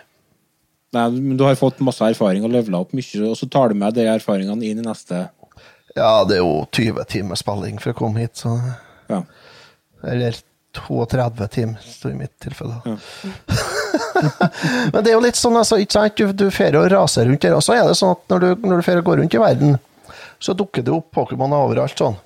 Nei, 0.96 1.06
men 1.12 1.36
du 1.40 1.44
har 1.44 1.58
fått 1.60 1.84
masse 1.84 2.08
erfaring 2.08 2.48
og 2.48 2.54
levela 2.56 2.80
opp 2.84 2.96
mye, 2.96 3.22
og 3.28 3.36
så 3.40 3.50
tar 3.52 3.72
du 3.72 3.80
med 3.80 3.98
de 3.98 4.08
erfaringene 4.08 4.64
inn 4.64 4.80
i 4.80 4.86
neste 4.86 5.26
Ja, 5.96 6.24
det 6.28 6.38
er 6.38 6.44
jo 6.44 6.64
20 6.76 7.04
timer 7.12 7.40
spilling 7.40 7.80
for 7.84 7.92
å 7.92 8.00
komme 8.00 8.24
hit, 8.24 8.40
så 8.40 8.56
Ja. 9.12 9.24
Eller 10.06 10.38
32 10.76 11.48
timer, 11.52 11.84
så 11.84 12.12
i 12.12 12.20
mitt 12.20 12.36
tilfelle. 12.44 12.80
Men 14.94 15.02
det 15.02 15.12
er 15.12 15.16
jo 15.16 15.24
litt 15.24 15.40
sånn, 15.40 15.58
altså, 15.60 15.80
ikke 15.82 15.98
sant? 15.98 16.22
Du, 16.22 16.48
drar 16.50 16.80
og 16.82 16.88
raser 16.94 17.28
rundt 17.30 17.44
der, 17.46 17.58
og 17.58 17.64
så 17.66 17.76
er 17.78 17.88
det 17.88 17.98
sånn 18.00 18.16
at 18.16 18.24
når 18.32 18.44
du, 18.44 18.68
når 18.68 18.82
du 18.82 18.92
og 18.96 19.10
går 19.10 19.22
rundt 19.22 19.36
i 19.38 19.42
verden, 19.42 19.78
så 20.40 20.56
dukker 20.58 20.86
det 20.86 20.94
opp 20.94 21.12
Pokémoner 21.16 21.68
overalt 21.68 22.00
sånn. 22.00 22.18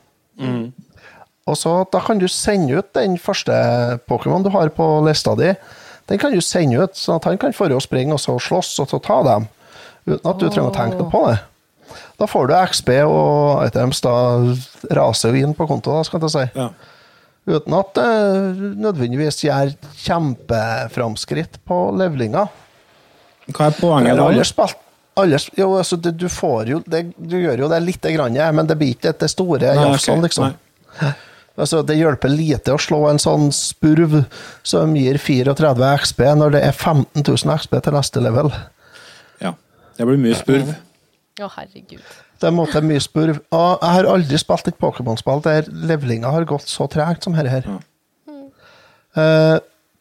Og 1.50 1.58
så 1.58 1.76
da 1.92 2.02
kan 2.06 2.20
du 2.22 2.28
sende 2.30 2.78
ut 2.78 2.92
den 2.94 3.18
første 3.22 3.54
Pokémon 4.10 4.44
du 4.46 4.52
har 4.54 4.70
på 4.76 4.88
lista 5.08 5.34
di. 5.40 5.54
Den 6.10 6.22
kan 6.22 6.34
du 6.34 6.42
sende 6.46 6.84
ut, 6.84 6.98
sånn 6.98 7.20
at 7.20 7.30
han 7.30 7.40
kan 7.42 7.56
få 7.56 7.70
og 7.74 7.82
springe 7.86 8.16
og 8.16 8.22
så 8.22 8.38
slåss 8.42 8.76
og 8.84 8.92
så 8.92 9.00
ta 9.02 9.22
dem. 9.26 9.48
Uten 10.10 10.30
at 10.30 10.42
du 10.42 10.48
trenger 10.48 10.70
å 10.70 10.76
tenke 10.76 11.00
noe 11.00 11.12
på 11.12 11.24
det. 11.28 11.40
Da 12.20 12.28
får 12.30 12.50
du 12.50 12.54
XP 12.54 12.90
og 13.08 13.66
items, 13.66 14.02
da 14.06 14.14
raser 14.94 15.34
jo 15.34 15.46
inn 15.46 15.56
på 15.58 15.68
konto, 15.70 15.96
da, 15.96 16.06
skal 16.06 16.22
jeg 16.26 16.36
si. 16.36 16.46
ja. 16.58 16.70
Uten 17.48 17.74
at 17.78 17.96
det 17.96 18.76
nødvendigvis 18.84 19.44
gjør 19.46 19.72
kjempeframskritt 20.04 21.62
på 21.66 21.80
levelinga. 21.98 22.46
Hva 23.50 23.70
er 23.72 23.80
poenget 23.80 24.20
da? 24.20 24.28
Alle 24.30 24.46
spilt 24.46 24.86
alle, 25.20 25.40
jo, 25.58 25.74
altså, 25.78 25.98
du, 26.00 26.12
du 26.12 26.30
får 26.32 26.70
jo 26.70 26.78
det, 26.88 27.02
Du 27.18 27.36
gjør 27.40 27.66
jo 27.66 27.68
det 27.72 27.80
lite 27.84 28.12
grann, 28.14 28.38
men 28.56 28.68
det 28.70 28.78
blir 28.80 28.94
ikke 28.96 29.12
det 29.20 29.28
store 29.32 29.74
Nei, 29.74 29.88
ok, 29.90 29.98
jafsene, 29.98 30.28
liksom. 30.28 30.54
nei. 31.00 31.10
Altså, 31.60 31.82
det 31.84 31.98
hjelper 32.00 32.32
lite 32.32 32.72
å 32.72 32.80
slå 32.80 33.02
en 33.10 33.18
sånn 33.20 33.50
spurv 33.52 34.14
som 34.64 34.94
gir 34.96 35.18
34 35.20 35.90
XP, 36.06 36.22
når 36.40 36.54
det 36.56 36.62
er 36.64 36.72
15 36.72 37.20
000 37.20 37.52
XP 37.60 37.74
til 37.84 37.98
neste 37.98 38.24
level. 38.24 38.48
Ja. 39.44 39.52
Det 39.98 40.08
blir 40.08 40.22
mye 40.24 40.38
spurv. 40.40 40.72
Å, 40.72 41.50
herregud. 41.58 42.06
Det 42.40 42.52
måtte 42.56 42.82
mye 42.86 43.02
spurv. 43.04 43.40
Og 43.52 43.82
jeg 43.84 43.96
har 43.98 44.08
aldri 44.08 44.38
spilt 44.40 44.70
et 44.72 44.78
Pokémon-spill 44.80 45.42
der 45.44 45.68
levelinga 45.90 46.32
har 46.32 46.46
gått 46.50 46.68
så 46.72 46.88
tregt 46.92 47.26
som 47.28 47.36
dette 47.36 47.52
her. 47.52 47.68
Eh, 49.20 49.58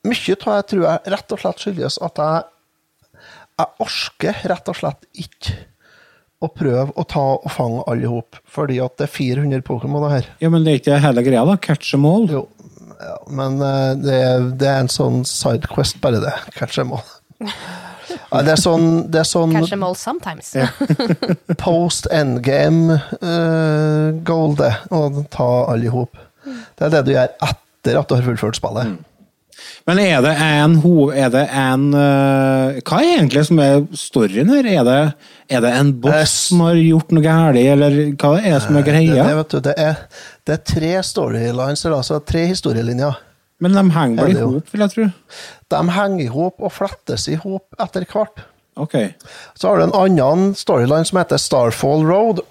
mye 0.08 0.36
av 0.46 0.52
det 0.60 0.68
tror 0.70 0.84
jeg 0.84 1.12
rett 1.14 1.34
og 1.34 1.40
slett 1.42 1.64
skyldes 1.64 1.98
at 2.04 2.22
jeg 2.22 2.46
jeg 3.58 3.72
orker 3.82 4.36
rett 4.52 4.68
og 4.70 4.76
slett 4.78 5.06
ikke 5.18 5.54
å 6.38 6.46
prøve 6.54 6.92
å 6.94 7.02
ta 7.10 7.24
og 7.40 7.48
fange 7.50 7.80
alle 7.90 8.06
i 8.06 8.10
hop, 8.12 8.36
fordi 8.46 8.76
at 8.84 8.94
det 9.00 9.08
er 9.08 9.10
400 9.10 9.64
Pokémon 9.66 10.04
her. 10.12 10.28
Ja, 10.38 10.46
men 10.54 10.62
det 10.62 10.70
er 10.70 10.78
ikke 10.78 10.98
hele 11.02 11.24
greia, 11.26 11.42
da? 11.48 11.56
Catch 11.58 11.90
them 11.90 12.06
all? 12.06 12.28
Jo, 12.30 12.44
ja, 13.02 13.16
men 13.34 13.56
uh, 13.58 13.96
det, 13.98 14.14
er- 14.28 14.46
det 14.60 14.68
er 14.70 14.84
en 14.84 14.92
sånn 14.94 15.24
sidequest, 15.26 15.98
bare 16.04 16.20
det. 16.22 16.36
Catch 16.54 16.78
them 16.78 16.94
all. 16.94 17.02
Ja, 18.08 18.42
det 18.46 18.54
er 18.54 18.60
sånn, 18.60 18.88
det 19.12 19.22
er 19.22 19.28
sånn 19.28 19.52
Catch 19.56 19.72
them 19.74 19.84
all 19.86 19.96
sometimes. 19.98 20.54
post 21.64 22.08
endgame 22.14 22.98
uh, 23.20 24.14
goal, 24.26 24.56
det. 24.58 24.72
Å 24.90 25.26
ta 25.32 25.50
alle 25.72 25.88
i 25.88 25.92
hop. 25.92 26.16
Det 26.78 26.88
er 26.88 26.96
det 26.96 27.04
du 27.08 27.14
gjør 27.14 27.36
etter 27.50 28.00
at 28.00 28.08
du 28.08 28.16
har 28.18 28.26
fullført 28.26 28.58
spillet. 28.58 28.98
Men 29.88 29.98
er 29.98 30.20
det 30.22 30.34
en 30.38 30.76
Er 31.16 31.30
det 31.32 31.44
en 31.50 31.86
uh, 31.94 32.78
Hva 32.86 33.00
er 33.02 33.16
egentlig 33.16 33.44
som 33.48 33.58
er 33.62 33.86
storyen 33.96 34.50
her? 34.52 34.66
Er 34.66 34.84
det, 34.86 34.98
er 35.48 35.64
det 35.64 35.72
en 35.74 35.88
Eh, 35.88 36.00
boss 36.04 36.34
som 36.48 36.60
har 36.60 36.76
gjort 36.76 37.10
noe 37.10 37.24
galt, 37.24 37.56
eller 37.56 37.96
hva 38.20 38.34
er 38.38 38.52
det 38.54 38.62
som 38.66 38.76
er 38.76 38.86
greia? 38.86 39.24
det, 39.24 39.36
vet 39.40 39.50
du, 39.50 39.60
det, 39.64 39.74
er, 39.76 39.96
det 40.46 40.58
er 40.58 40.62
tre 40.74 40.92
storylines, 41.02 41.86
altså 41.86 42.20
tre 42.20 42.46
historielinjer. 42.52 43.16
Men 43.58 43.74
de 43.74 43.82
henger 43.90 44.22
Er 44.22 44.28
vel 44.28 44.38
i 44.38 44.46
hop, 44.46 44.68
vil 44.72 44.84
jeg 44.84 44.94
tro. 44.94 45.08
De 45.74 45.80
henger 45.96 46.24
i 46.24 46.30
hop 46.30 46.62
og 46.62 46.72
flettes 46.72 47.26
i 47.30 47.34
hop 47.42 47.80
etter 47.82 48.06
hvert. 48.06 48.44
Ok. 48.78 48.94
Så 49.58 49.68
har 49.68 49.78
du 49.78 49.88
en 49.88 49.96
annen 49.98 50.52
storyline 50.54 51.06
som 51.08 51.18
heter 51.18 51.40
Starfall 51.42 52.06
Road. 52.06 52.44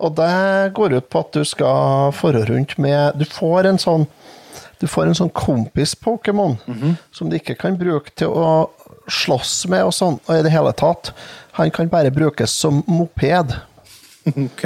Og 0.00 0.16
det 0.16 0.72
går 0.74 0.96
ut 0.96 1.08
på 1.12 1.22
at 1.22 1.36
du 1.36 1.44
skal 1.44 2.10
fare 2.16 2.42
rundt 2.48 2.78
med 2.80 3.18
Du 3.20 3.26
får 3.28 3.68
en 3.70 3.78
sånn 3.78 4.08
du 4.80 4.86
får 4.88 5.10
en 5.10 5.14
sånn 5.18 5.30
kompis-Pokémon 5.36 6.54
som 7.12 7.28
du 7.28 7.36
ikke 7.36 7.52
kan 7.60 7.74
bruke 7.76 8.08
til 8.16 8.32
å 8.32 8.70
slåss 9.12 9.66
med 9.68 9.84
og 9.84 9.92
sånn, 9.92 10.16
og 10.24 10.38
i 10.38 10.44
det 10.46 10.52
hele 10.54 10.72
tatt. 10.72 11.10
Han 11.58 11.68
kan 11.70 11.90
bare 11.92 12.10
brukes 12.10 12.54
som 12.62 12.80
moped. 12.88 13.52
ok. 14.46 14.64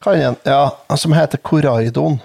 Kan 0.00 0.22
han, 0.22 0.38
ja, 0.48 0.96
som 0.96 1.12
heter 1.12 1.42
Koraidon. 1.44 2.16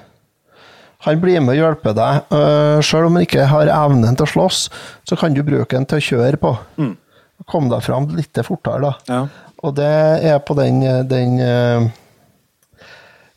Han 1.06 1.20
blir 1.22 1.40
med 1.40 1.56
og 1.56 1.62
hjelper 1.62 1.94
deg. 1.96 2.32
Uh, 2.34 2.80
Sjøl 2.84 3.08
om 3.08 3.16
han 3.16 3.24
ikke 3.24 3.46
har 3.48 3.72
evnen 3.72 4.18
til 4.20 4.26
å 4.26 4.32
slåss, 4.34 4.66
så 5.08 5.18
kan 5.20 5.36
du 5.36 5.40
bruke 5.48 5.72
den 5.78 5.88
til 5.88 6.02
å 6.02 6.06
kjøre 6.10 6.40
på. 6.42 6.52
Komme 7.48 7.72
deg 7.72 7.86
fram 7.86 8.10
litt 8.18 8.40
fortere, 8.44 8.90
da. 8.90 8.92
Ja. 9.08 9.22
Og 9.64 9.76
det 9.78 9.92
er 10.28 10.38
på 10.44 10.56
den, 10.56 10.82
den 11.10 11.40
eh, 11.44 11.88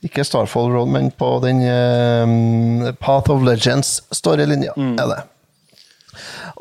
Ikke 0.06 0.24
Starfall 0.26 0.70
Road, 0.74 0.90
men 0.94 1.10
på 1.14 1.30
den 1.42 1.62
uh, 1.66 2.90
Path 2.98 3.30
of 3.30 3.42
Legends-storylinja. 3.46 4.74
er 4.76 5.12
det. 5.14 5.20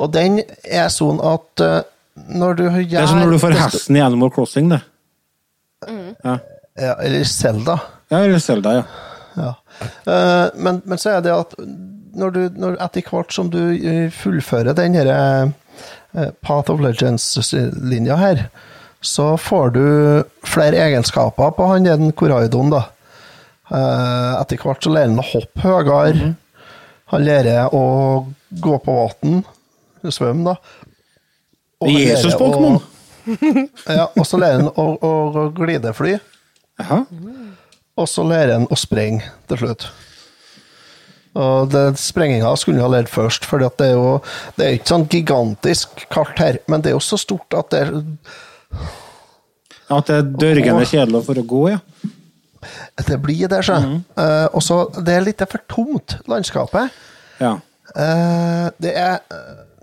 Og 0.02 0.14
den 0.14 0.40
er 0.66 0.90
sånn 0.94 1.22
at 1.26 1.66
uh, 1.66 1.82
når 2.30 2.58
du 2.58 2.64
gjør 2.66 2.88
Det 2.88 3.04
er 3.04 3.10
som 3.10 3.22
når 3.22 3.36
du 3.36 3.42
får 3.42 3.58
hesten 3.58 3.98
i 3.98 4.04
Animal 4.06 4.34
Crossing, 4.34 4.70
det. 4.74 4.82
Ja. 5.90 6.38
Ja, 6.78 6.94
eller 7.02 7.26
Zelda. 7.28 7.80
ja, 8.14 8.22
eller 8.22 8.40
Zelda, 8.40 8.74
ja. 8.80 8.84
Ja. 9.36 9.54
Eh, 9.82 10.48
men, 10.56 10.82
men 10.86 11.02
så 11.02 11.18
er 11.18 11.26
det 11.26 11.34
at 11.36 11.56
når 12.18 12.34
du, 12.36 12.42
når 12.60 12.78
etter 12.84 13.08
hvert 13.08 13.34
som 13.34 13.50
du 13.52 13.60
eh, 13.76 14.08
fullfører 14.14 14.76
den 14.78 14.98
eh, 15.00 16.32
Path 16.44 16.72
of 16.74 16.82
Legends-linja 16.84 18.18
her, 18.20 18.46
så 19.02 19.34
får 19.40 19.74
du 19.76 19.86
flere 20.46 20.82
egenskaper 20.86 21.56
på 21.58 21.70
han 21.72 21.88
den 21.88 22.12
Koraidon, 22.14 22.74
da. 22.74 22.84
Eh, 23.72 24.42
etter 24.42 24.62
hvert 24.62 24.84
så 24.84 24.94
lærer 24.94 25.14
han 25.14 25.24
å 25.24 25.28
hoppe 25.32 25.66
høyere. 25.66 26.34
Han 27.12 27.26
lærer 27.26 27.74
å 27.76 27.84
gå 28.62 28.78
på 28.86 28.98
vann, 29.00 29.42
svømme, 30.08 30.54
da. 30.54 30.88
Og 31.82 31.94
Jesus-Pokémon! 31.98 32.82
Ja, 33.86 34.08
og 34.18 34.26
så 34.26 34.40
lærer 34.42 34.64
han 34.64 34.72
å, 34.82 34.86
å 34.98 35.44
glidefly. 35.54 36.16
Jaha. 36.82 37.04
Og 38.00 38.08
så 38.08 38.24
lærer 38.24 38.54
han 38.56 38.68
å 38.72 38.78
sprenge 38.80 39.28
til 39.50 39.58
slutt. 39.62 39.90
Og 41.36 41.70
det, 41.72 41.84
Sprenginga 42.00 42.50
skulle 42.60 42.84
ha 42.84 42.90
lært 42.92 43.08
først, 43.12 43.46
for 43.48 43.62
det 43.64 43.70
er 43.86 43.94
jo 43.96 44.18
det 44.58 44.66
er 44.66 44.74
ikke 44.76 44.92
sånn 44.92 45.06
gigantisk 45.12 46.04
kart 46.12 46.40
her, 46.44 46.58
men 46.68 46.84
det 46.84 46.92
er 46.92 46.98
jo 46.98 47.04
så 47.04 47.20
stort 47.20 47.56
at 47.56 47.70
det, 47.72 47.82
er- 47.88 48.04
At 49.92 50.08
det 50.08 50.16
er 50.18 50.28
dørgende 50.44 50.86
kjedelig 50.88 51.24
for 51.26 51.40
å 51.40 51.46
gå, 51.48 51.62
ja. 51.72 51.80
det 53.08 53.18
blir 53.24 53.48
det, 53.52 53.64
sjø. 53.66 53.80
Eh, 54.18 54.48
og 54.54 54.62
så 54.64 54.84
Det 55.06 55.16
er 55.16 55.22
litt 55.26 55.44
for 55.50 55.60
tomt, 55.72 56.18
landskapet. 56.28 56.92
ja. 57.40 57.58
Uh, 57.92 58.70
det 58.80 58.94
er 58.96 59.18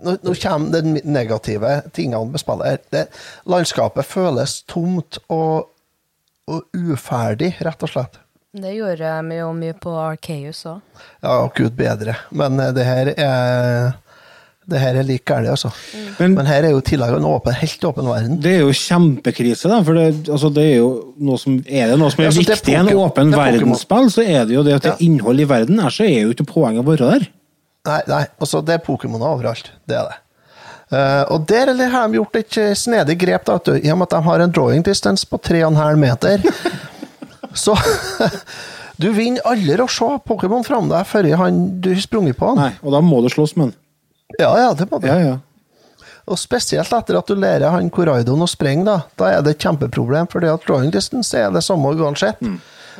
nå, 0.01 0.15
nå 0.25 0.31
kommer 0.41 0.81
de 0.81 1.01
negative 1.05 1.83
tingene 1.93 2.31
med 2.31 2.39
spillet. 2.41 2.65
her. 2.65 2.79
Det, 2.89 3.03
landskapet 3.45 4.03
føles 4.05 4.63
tomt 4.65 5.19
og, 5.29 5.67
og 6.49 6.81
uferdig, 6.95 7.53
rett 7.65 7.85
og 7.85 7.91
slett. 7.93 8.19
Det 8.59 8.71
gjorde 8.73 9.09
vi 9.29 9.35
jo 9.37 9.49
mye 9.53 9.75
på 9.77 9.91
Arkeus 10.01 10.63
òg. 10.65 10.79
Ja, 11.21 11.35
gud 11.55 11.75
bedre. 11.77 12.15
Men 12.33 12.57
eh, 12.59 12.71
det 12.73 12.85
her 12.87 13.11
er 13.15 13.91
det 14.69 14.77
her 14.83 14.97
er 15.01 15.05
like 15.05 15.25
galt, 15.25 15.47
altså. 15.49 15.71
Men- 16.19 16.35
Men 16.37 16.45
her 16.45 16.63
er 16.67 16.69
jo 16.75 16.77
i 16.77 16.85
tillegg 16.85 17.15
en 17.17 17.23
åpen, 17.25 17.53
helt 17.57 17.85
åpen 17.89 18.05
verden. 18.05 18.35
Det 18.41 18.51
er 18.55 18.59
jo 18.59 18.69
kjempekrise, 18.77 19.65
da. 19.69 19.79
For 19.83 19.93
det, 19.97 20.27
altså, 20.29 20.51
det 20.53 20.63
er 20.63 20.75
jo 20.77 20.89
noe 21.17 21.37
som 21.41 21.55
Er 21.65 21.87
det 21.89 21.97
noe 21.97 22.11
som 22.13 22.21
er 22.21 22.27
Ja, 22.29 22.35
viktig 22.37 22.69
i 22.73 22.75
en 22.77 22.91
åpen 22.93 23.33
er 23.33 23.37
verdensspill, 23.39 24.09
så 24.13 24.21
er 24.21 24.45
det 24.45 24.53
jo 24.53 24.61
det 24.63 24.75
at 24.75 24.81
det 24.83 24.91
Ja. 24.91 24.93
er 24.99 25.05
innhold 25.07 25.39
i 25.41 25.47
verden. 25.49 25.79
Ellers 25.79 25.97
så 25.97 26.05
er 26.05 26.21
jo 26.21 26.33
ikke 26.35 26.45
poenget 26.53 26.85
å 26.85 26.89
være 26.89 27.09
der. 27.19 27.27
Nei, 27.87 28.01
nei, 28.07 28.25
altså 28.39 28.61
det 28.63 28.75
er 28.75 28.85
Pokémoner 28.85 29.25
overalt. 29.33 29.71
Det 29.87 29.97
er 29.97 30.03
det. 30.09 30.17
Eh, 30.89 31.23
og 31.29 31.45
der 31.49 31.69
har 31.77 32.07
de 32.09 32.17
gjort 32.17 32.37
et 32.39 32.57
eh, 32.57 32.71
snedig 32.77 33.19
grep, 33.21 33.45
da, 33.45 33.57
du, 33.61 33.75
i 33.77 33.91
og 33.93 33.99
med 33.99 34.07
at 34.09 34.15
de 34.15 34.21
har 34.25 34.43
en 34.43 34.53
drawing 34.53 34.85
distance 34.85 35.27
på 35.29 35.37
3,5 35.37 35.99
meter. 36.01 36.45
Så 37.63 37.75
du 39.01 39.11
vinner 39.13 39.45
aldri 39.49 39.77
å 39.83 39.89
se 39.89 40.09
Pokémon 40.25 40.65
fram 40.65 40.89
deg 40.89 41.05
før 41.09 41.29
han, 41.43 41.61
du 41.81 41.91
har 41.93 42.01
sprunget 42.01 42.39
på 42.39 42.51
han. 42.51 42.63
Nei, 42.63 42.71
Og 42.81 42.95
da 42.95 43.03
må 43.05 43.21
du 43.25 43.29
slåss 43.33 43.55
med 43.57 43.69
den. 43.71 43.77
Ja, 44.39 44.49
ja, 44.61 44.73
det 44.77 44.89
må 44.89 44.99
du. 45.01 45.07
Ja, 45.09 45.19
ja. 45.21 45.37
Og 46.29 46.37
spesielt 46.37 46.93
etter 46.93 47.17
at 47.17 47.29
du 47.29 47.37
lærer 47.37 47.73
han 47.73 47.89
Koraidon 47.93 48.45
å 48.45 48.49
springe, 48.49 48.85
da, 48.85 48.99
da 49.17 49.31
er 49.33 49.45
det 49.45 49.55
et 49.55 49.65
kjempeproblem, 49.65 50.29
for 50.29 50.45
det 50.45 50.51
at 50.53 50.65
drawing 50.67 50.93
distance 50.93 51.33
er 51.37 51.49
det 51.53 51.63
samme 51.65 51.95
uansett. 51.97 52.37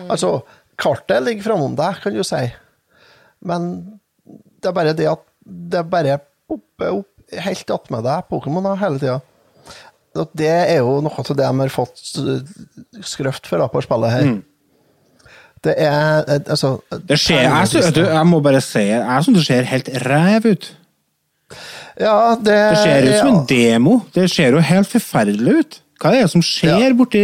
Altså, 0.08 0.40
kartet 0.82 1.22
ligger 1.28 1.52
framom 1.52 1.76
deg, 1.78 2.00
kan 2.02 2.16
du 2.16 2.24
si, 2.26 2.42
men 3.46 3.70
det 4.60 4.72
er 4.72 4.76
bare 4.76 4.96
det 4.98 5.06
at 5.12 5.22
det 5.46 5.84
bare 5.92 6.18
popper 6.50 6.98
opp 7.04 7.19
helt 7.38 7.72
attmed 7.76 8.06
deg 8.08 8.30
Pokémoner 8.32 8.80
hele 8.82 9.02
tida. 9.02 9.20
Det 10.36 10.50
er 10.50 10.80
jo 10.82 11.00
noe 11.06 11.22
av 11.22 11.28
det 11.30 11.38
de 11.46 11.60
har 11.62 11.72
fått 11.74 12.02
eh, 12.18 12.40
skrøft 13.06 13.48
for 13.48 13.62
da, 13.62 13.68
på 13.72 13.84
spillet 13.86 14.16
her. 14.16 14.32
Det 15.64 15.76
er 15.76 16.24
eh, 16.26 16.42
altså 16.50 16.80
Det 16.90 17.20
skjer, 17.20 17.46
jeg, 17.46 17.94
du, 17.96 18.02
jeg 18.08 18.26
må 18.28 18.40
bare 18.44 18.62
si 18.64 18.88
jeg 18.90 19.26
syns 19.26 19.38
det 19.38 19.46
ser 19.48 19.70
helt 19.70 19.92
ræv 20.08 20.50
ut. 20.50 20.72
Ja, 22.00 22.36
det, 22.40 22.56
Det 22.56 22.82
ser 22.82 23.06
ut 23.06 23.14
som 23.20 23.30
ja. 23.30 23.36
en 23.36 23.46
demo. 23.50 24.00
Det 24.16 24.28
ser 24.32 24.56
jo 24.56 24.64
helt 24.64 24.90
forferdelig 24.90 25.56
ut. 25.62 25.80
Hva 26.00 26.14
er 26.16 26.24
det 26.24 26.32
som 26.32 26.44
skjer 26.46 26.86
Ja. 26.88 26.92
borti 26.96 27.22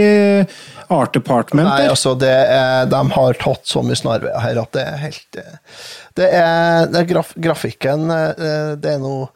Art 0.92 1.14
Department 1.16 1.66
Nei, 1.66 1.86
altså, 1.88 2.12
er, 2.20 2.86
de 2.92 3.00
har 3.16 3.38
tatt 3.40 3.64
så 3.66 3.82
mye 3.82 3.96
snarveier 3.98 4.36
her 4.44 4.60
at 4.62 4.74
det 4.76 4.84
er 4.84 4.98
helt 5.00 5.38
eh, 5.40 5.54
Det 6.20 6.28
er, 6.28 6.90
det 6.92 7.00
er 7.00 7.08
graf, 7.10 7.32
grafikken 7.40 8.12
Det 8.12 8.92
er 8.92 9.00
noe 9.02 9.30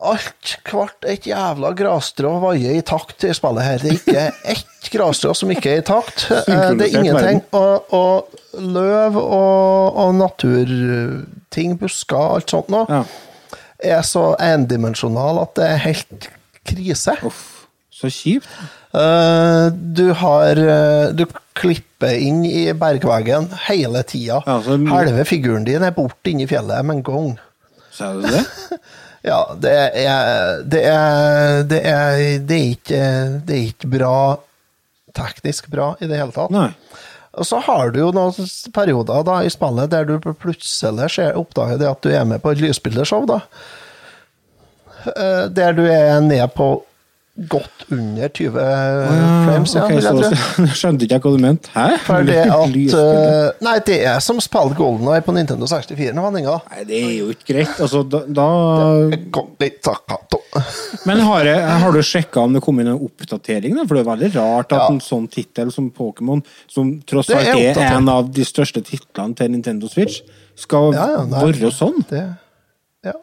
Alt 0.00 0.54
hvert 0.64 1.04
et 1.12 1.26
jævla 1.28 1.74
grasstrå 1.76 2.30
vaier 2.40 2.78
i 2.78 2.82
takt 2.88 3.24
i 3.28 3.34
spillet 3.36 3.66
her. 3.66 3.82
Det 3.82 3.90
er 3.92 3.98
ikke 3.98 4.22
ett 4.54 4.88
grasstrå 4.94 5.34
som 5.36 5.50
ikke 5.52 5.74
er 5.74 5.82
i 5.82 5.84
takt. 5.84 6.24
Eh, 6.30 6.70
Det 6.80 6.86
er 6.88 6.98
ingenting. 7.02 7.42
Og, 7.52 7.92
og 7.92 8.28
løv 8.56 9.18
og, 9.20 9.98
og 10.00 10.14
naturting, 10.16 11.76
busker, 11.80 12.34
alt 12.38 12.50
sånt 12.50 12.70
noe, 12.72 12.86
Ja. 12.88 13.02
er 13.96 14.02
så 14.04 14.34
endimensjonal 14.40 15.42
at 15.42 15.54
det 15.60 15.68
er 15.68 15.76
helt 15.84 16.28
krise. 16.66 17.16
Uff, 17.26 17.66
så 17.92 18.08
kjipt. 18.12 18.48
Eh, 18.96 19.68
du 20.00 20.12
har 20.18 20.58
eh, 20.58 21.12
Du 21.14 21.26
klipper 21.54 22.16
inn 22.16 22.40
i 22.48 22.72
bergveggen 22.72 23.50
hele 23.68 24.00
tida. 24.02 24.40
Ja, 24.46 24.56
Halve 24.90 25.24
figuren 25.28 25.64
din 25.68 25.82
er 25.84 25.92
borte 25.92 26.32
inne 26.32 26.46
i 26.46 26.50
fjellet 26.50 26.84
med 26.88 26.96
en 26.96 27.02
gang. 27.06 27.30
Sa 27.92 28.14
du 28.16 28.22
det? 28.24 28.44
Ja, 29.26 29.40
det 29.60 29.72
er 30.00 30.62
Det 30.64 30.80
er 30.88 31.62
Det 31.64 31.80
er, 31.84 32.38
det 32.38 32.56
er, 32.56 32.70
ikke, 32.76 33.02
det 33.44 33.56
er 33.56 33.66
ikke 33.68 33.90
bra 33.98 34.14
teknisk 35.16 35.66
bra 35.72 35.96
i 36.00 36.06
det 36.06 36.16
hele 36.20 36.32
tatt. 36.32 36.52
Nei. 36.54 36.68
Og 37.34 37.46
så 37.46 37.58
har 37.62 37.90
du 37.90 37.98
jo 38.00 38.10
noen 38.14 38.46
perioder 38.74 39.24
da 39.26 39.40
i 39.46 39.50
spillet 39.50 39.90
der 39.90 40.06
du 40.06 40.16
plutselig 40.22 41.10
ser, 41.14 41.36
oppdager 41.38 41.78
det 41.78 41.88
at 41.90 42.02
du 42.02 42.10
er 42.14 42.24
med 42.26 42.42
på 42.42 42.52
et 42.54 42.62
lysbildeshow, 42.62 43.26
da. 43.26 43.40
Eh, 45.06 45.46
Der 45.50 45.72
du 45.74 45.84
er 45.86 46.20
ned 46.20 46.46
på 46.54 46.72
godt 47.48 47.86
under 47.90 48.28
20 48.28 48.50
frames, 48.52 49.74
ja, 49.74 49.84
jeg 49.88 50.02
så, 50.02 50.32
skjønte 50.80 51.06
ikke 51.06 51.16
jeg 51.16 51.22
hva 51.24 51.30
du 51.32 51.40
mente. 51.40 51.70
Hæ? 51.72 51.86
For 52.06 52.26
det 52.28 52.36
at 52.56 52.74
eh, 52.76 53.46
Nei, 53.64 53.76
det 53.86 53.96
er 54.10 54.18
som 54.24 54.40
spiller 54.44 54.76
Golden 54.76 55.08
Eye 55.08 55.24
på 55.24 55.32
Nintendo 55.36 55.68
64 55.70 56.12
nå, 56.16 56.24
Henninga. 56.26 56.58
Nei, 56.72 56.84
det 56.88 56.98
er 57.00 57.14
jo 57.16 57.30
ikke 57.32 57.48
greit. 57.52 57.72
Altså, 57.80 58.02
da, 58.04 58.22
da 58.28 58.48
Men 61.08 61.22
har, 61.24 61.48
jeg, 61.48 61.64
har 61.84 61.96
du 61.96 62.02
sjekka 62.04 62.44
om 62.44 62.56
det 62.56 62.62
kom 62.64 62.82
inn 62.82 62.92
en 62.92 63.00
oppdatering? 63.08 63.78
Da? 63.78 63.86
For 63.88 63.96
det 63.96 64.04
er 64.04 64.10
veldig 64.10 64.30
rart 64.36 64.74
at 64.76 64.80
Ja. 64.80 64.90
en 64.92 65.00
sånn 65.04 65.26
tittel 65.32 65.72
som 65.72 65.88
Pokémon, 65.94 66.44
som 66.68 66.92
tross 67.08 67.30
alt 67.32 67.48
er 67.48 67.72
er 67.72 67.96
en 67.96 68.08
av 68.12 68.28
de 68.34 68.44
største 68.44 68.82
titlene 68.84 69.36
til 69.38 69.52
Nintendo 69.54 69.88
Switch, 69.88 70.20
skal 70.60 70.92
Ja, 70.92 71.08
ja, 71.16 71.24
være 71.30 71.72
sånn. 71.72 72.02
Det, 72.10 72.24
ja. 73.06 73.16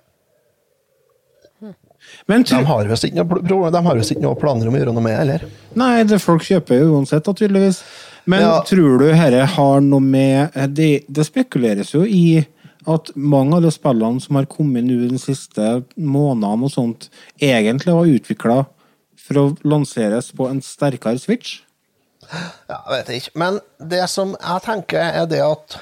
Men 2.28 2.43
De 2.43 2.55
har 2.63 2.88
visst 2.89 3.05
ikke 3.07 4.21
noe, 4.21 4.36
planer 4.36 4.67
om 4.67 4.75
å 4.75 4.80
gjøre 4.82 4.93
noe 4.93 5.03
med 5.05 5.19
eller? 5.21 5.45
nei, 5.75 6.03
det 6.03 6.19
folk 6.19 6.43
kjøper 6.43 6.82
jo 6.82 6.97
uansett, 6.97 7.23
tydeligvis. 7.23 7.84
Men 8.28 8.41
Ja. 8.41 8.61
tror 8.67 8.99
du 8.99 9.05
dette 9.07 9.45
har 9.55 9.80
noe 9.82 10.01
med 10.03 10.51
det, 10.75 11.05
det 11.07 11.25
spekuleres 11.25 11.93
jo 11.93 12.03
i 12.03 12.45
at 12.88 13.11
mange 13.15 13.55
av 13.55 13.61
de 13.63 13.71
spillene 13.71 14.21
som 14.21 14.36
har 14.36 14.45
kommet 14.45 14.84
nå 14.84 15.07
de 15.09 15.17
siste 15.19 15.84
månedene 15.97 16.63
og 16.67 16.71
sånt, 16.71 17.09
egentlig 17.39 17.93
var 17.95 18.05
utvikla 18.07 18.65
for 19.17 19.34
å 19.41 19.57
lanseres 19.63 20.32
på 20.36 20.49
en 20.49 20.61
sterkere 20.61 21.19
Switch? 21.19 21.61
Ja, 22.67 22.82
jeg 22.89 23.05
vet 23.05 23.09
ikke. 23.21 23.36
Men 23.36 23.59
det 23.80 24.09
som 24.09 24.36
jeg 24.39 24.61
tenker, 24.63 24.99
er 24.99 25.25
det 25.28 25.39
at 25.43 25.78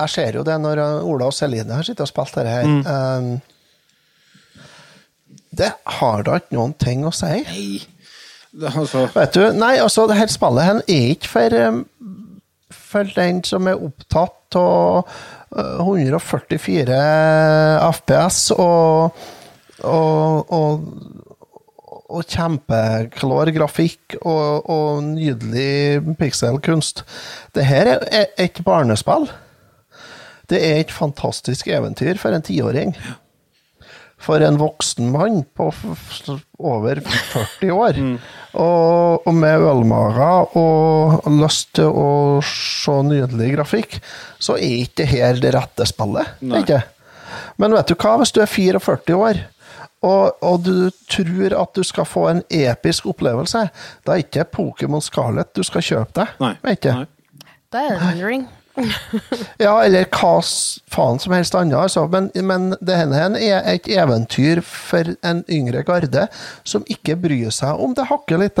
Jeg 0.00 0.08
ser 0.14 0.32
jo 0.38 0.42
det 0.42 0.56
når 0.62 0.80
Ola 1.04 1.26
og 1.28 1.34
Celine 1.36 1.76
har 1.76 1.84
sittet 1.84 2.00
og 2.06 2.08
spilt 2.08 2.32
dette 2.38 2.48
her. 2.48 2.64
Um, 3.18 3.40
det 5.56 5.72
har 5.98 6.22
da 6.26 6.38
ikke 6.38 6.56
noen 6.56 6.74
ting 6.78 7.06
å 7.06 7.14
si. 7.14 7.40
Nei. 7.46 7.80
Det, 8.50 8.70
altså, 8.74 9.04
Vet 9.14 9.36
du, 9.36 9.44
nei, 9.54 9.76
altså, 9.78 10.08
det 10.10 10.18
her 10.18 10.30
spillet 10.30 10.66
her 10.66 10.80
er 10.82 11.10
ikke 11.14 11.30
for, 11.30 11.56
um, 11.68 11.84
for 12.74 13.12
den 13.14 13.44
som 13.46 13.68
er 13.70 13.78
opptatt 13.78 14.58
av 14.58 15.04
uh, 15.54 15.84
144 15.84 16.96
FPS 17.94 18.40
og, 18.56 19.20
og, 19.86 20.50
og, 20.50 20.88
og 22.10 22.26
kjempeklar 22.26 23.52
grafikk 23.54 24.18
og, 24.24 24.66
og 24.66 25.04
nydelig 25.12 26.16
pikselkunst. 26.18 27.04
Det 27.54 27.68
her 27.70 27.94
er 28.00 28.34
et 28.34 28.58
barnespill. 28.66 29.30
Det 30.50 30.58
er 30.58 30.82
et 30.82 30.90
fantastisk 30.90 31.70
eventyr 31.70 32.18
for 32.18 32.34
en 32.34 32.42
tiåring. 32.42 32.96
For 34.20 34.42
en 34.44 34.58
voksen 34.60 35.06
mann 35.14 35.42
på 35.56 35.70
over 36.58 37.00
40 37.32 37.70
år. 37.72 38.00
Og, 38.52 39.26
og 39.26 39.34
med 39.34 39.62
ølmager 39.64 40.56
og 40.60 41.28
lyst 41.40 41.70
til 41.78 41.88
å 41.88 42.08
se 42.44 42.96
nydelig 43.06 43.54
grafikk, 43.56 43.96
så 44.42 44.58
er 44.58 44.82
ikke 44.82 44.98
det 45.02 45.08
her 45.14 45.40
det 45.40 45.54
rette 45.56 45.86
spillet. 45.88 46.34
Ikke? 46.60 46.82
Men 47.62 47.72
vet 47.76 47.88
du 47.88 47.94
hva, 47.96 48.16
hvis 48.20 48.32
du 48.36 48.42
er 48.44 48.50
44 48.50 49.16
år, 49.16 49.40
og, 50.02 50.36
og 50.44 50.62
du 50.64 50.90
tror 51.12 51.52
at 51.60 51.74
du 51.76 51.82
skal 51.84 52.06
få 52.08 52.26
en 52.30 52.42
episk 52.48 53.08
opplevelse, 53.10 53.66
da 54.04 54.14
er 54.14 54.22
ikke 54.24 54.46
Pokémon 54.56 55.02
Scarlett 55.04 55.52
du 55.56 55.64
skal 55.66 55.84
kjøpe 55.84 56.14
deg. 56.22 56.36
nei. 56.40 56.54
Nei. 57.02 57.08
Det 57.70 57.82
er 57.86 57.92
Elden 57.96 58.24
Ring. 58.26 58.46
Ja, 59.64 59.74
eller 59.84 60.06
hva 60.08 60.40
faen 60.90 61.20
som 61.20 61.34
helst 61.34 61.54
annet. 61.58 61.76
Altså. 61.78 62.06
Men, 62.10 62.30
men 62.46 62.70
det 62.80 62.96
her 62.96 63.12
er 63.36 63.66
et 63.74 63.88
eventyr 63.90 64.62
for 64.66 65.12
en 65.26 65.42
yngre 65.52 65.82
garde 65.86 66.26
som 66.64 66.84
ikke 66.90 67.16
bryr 67.20 67.52
seg 67.54 67.80
om 67.82 67.94
det 67.96 68.08
hakker 68.10 68.40
litt. 68.40 68.60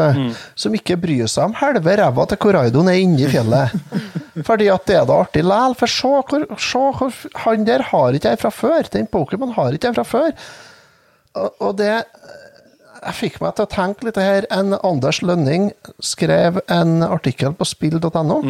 Som 0.58 0.76
ikke 0.76 0.98
bryr 1.00 1.30
seg 1.30 1.50
om 1.50 1.56
halve 1.60 1.96
ræva 2.00 2.26
til 2.30 2.40
Koraidoen 2.42 2.90
er 2.92 3.00
inni 3.00 3.28
fjellet. 3.30 3.76
Fordi 4.48 4.68
at 4.72 4.86
det 4.88 4.98
er 5.00 5.06
da 5.08 5.20
artig 5.24 5.44
likevel. 5.44 5.78
For 5.80 5.90
se 5.90 6.10
hvor, 6.10 6.48
se 6.58 6.84
hvor 6.98 7.38
Han 7.44 7.66
der 7.68 7.86
har 7.90 8.16
ikke 8.16 8.34
jeg 8.34 8.42
fra 8.42 8.50
før. 8.54 8.90
Den 8.92 9.08
Pokémon 9.10 9.54
har 9.56 9.72
ikke 9.72 9.90
jeg 9.90 10.00
fra 10.00 10.08
før. 10.08 10.32
Og, 11.34 11.54
og 11.60 11.78
det 11.78 11.94
jeg 13.00 13.16
fikk 13.16 13.38
meg 13.40 13.54
til 13.56 13.64
å 13.64 13.70
tenke 13.70 14.04
litt 14.04 14.18
her. 14.20 14.44
En 14.52 14.74
Anders 14.84 15.22
Lønning 15.24 15.70
skrev 16.04 16.60
en 16.68 17.00
artikkel 17.06 17.54
på 17.56 17.64
spill.no 17.64 18.40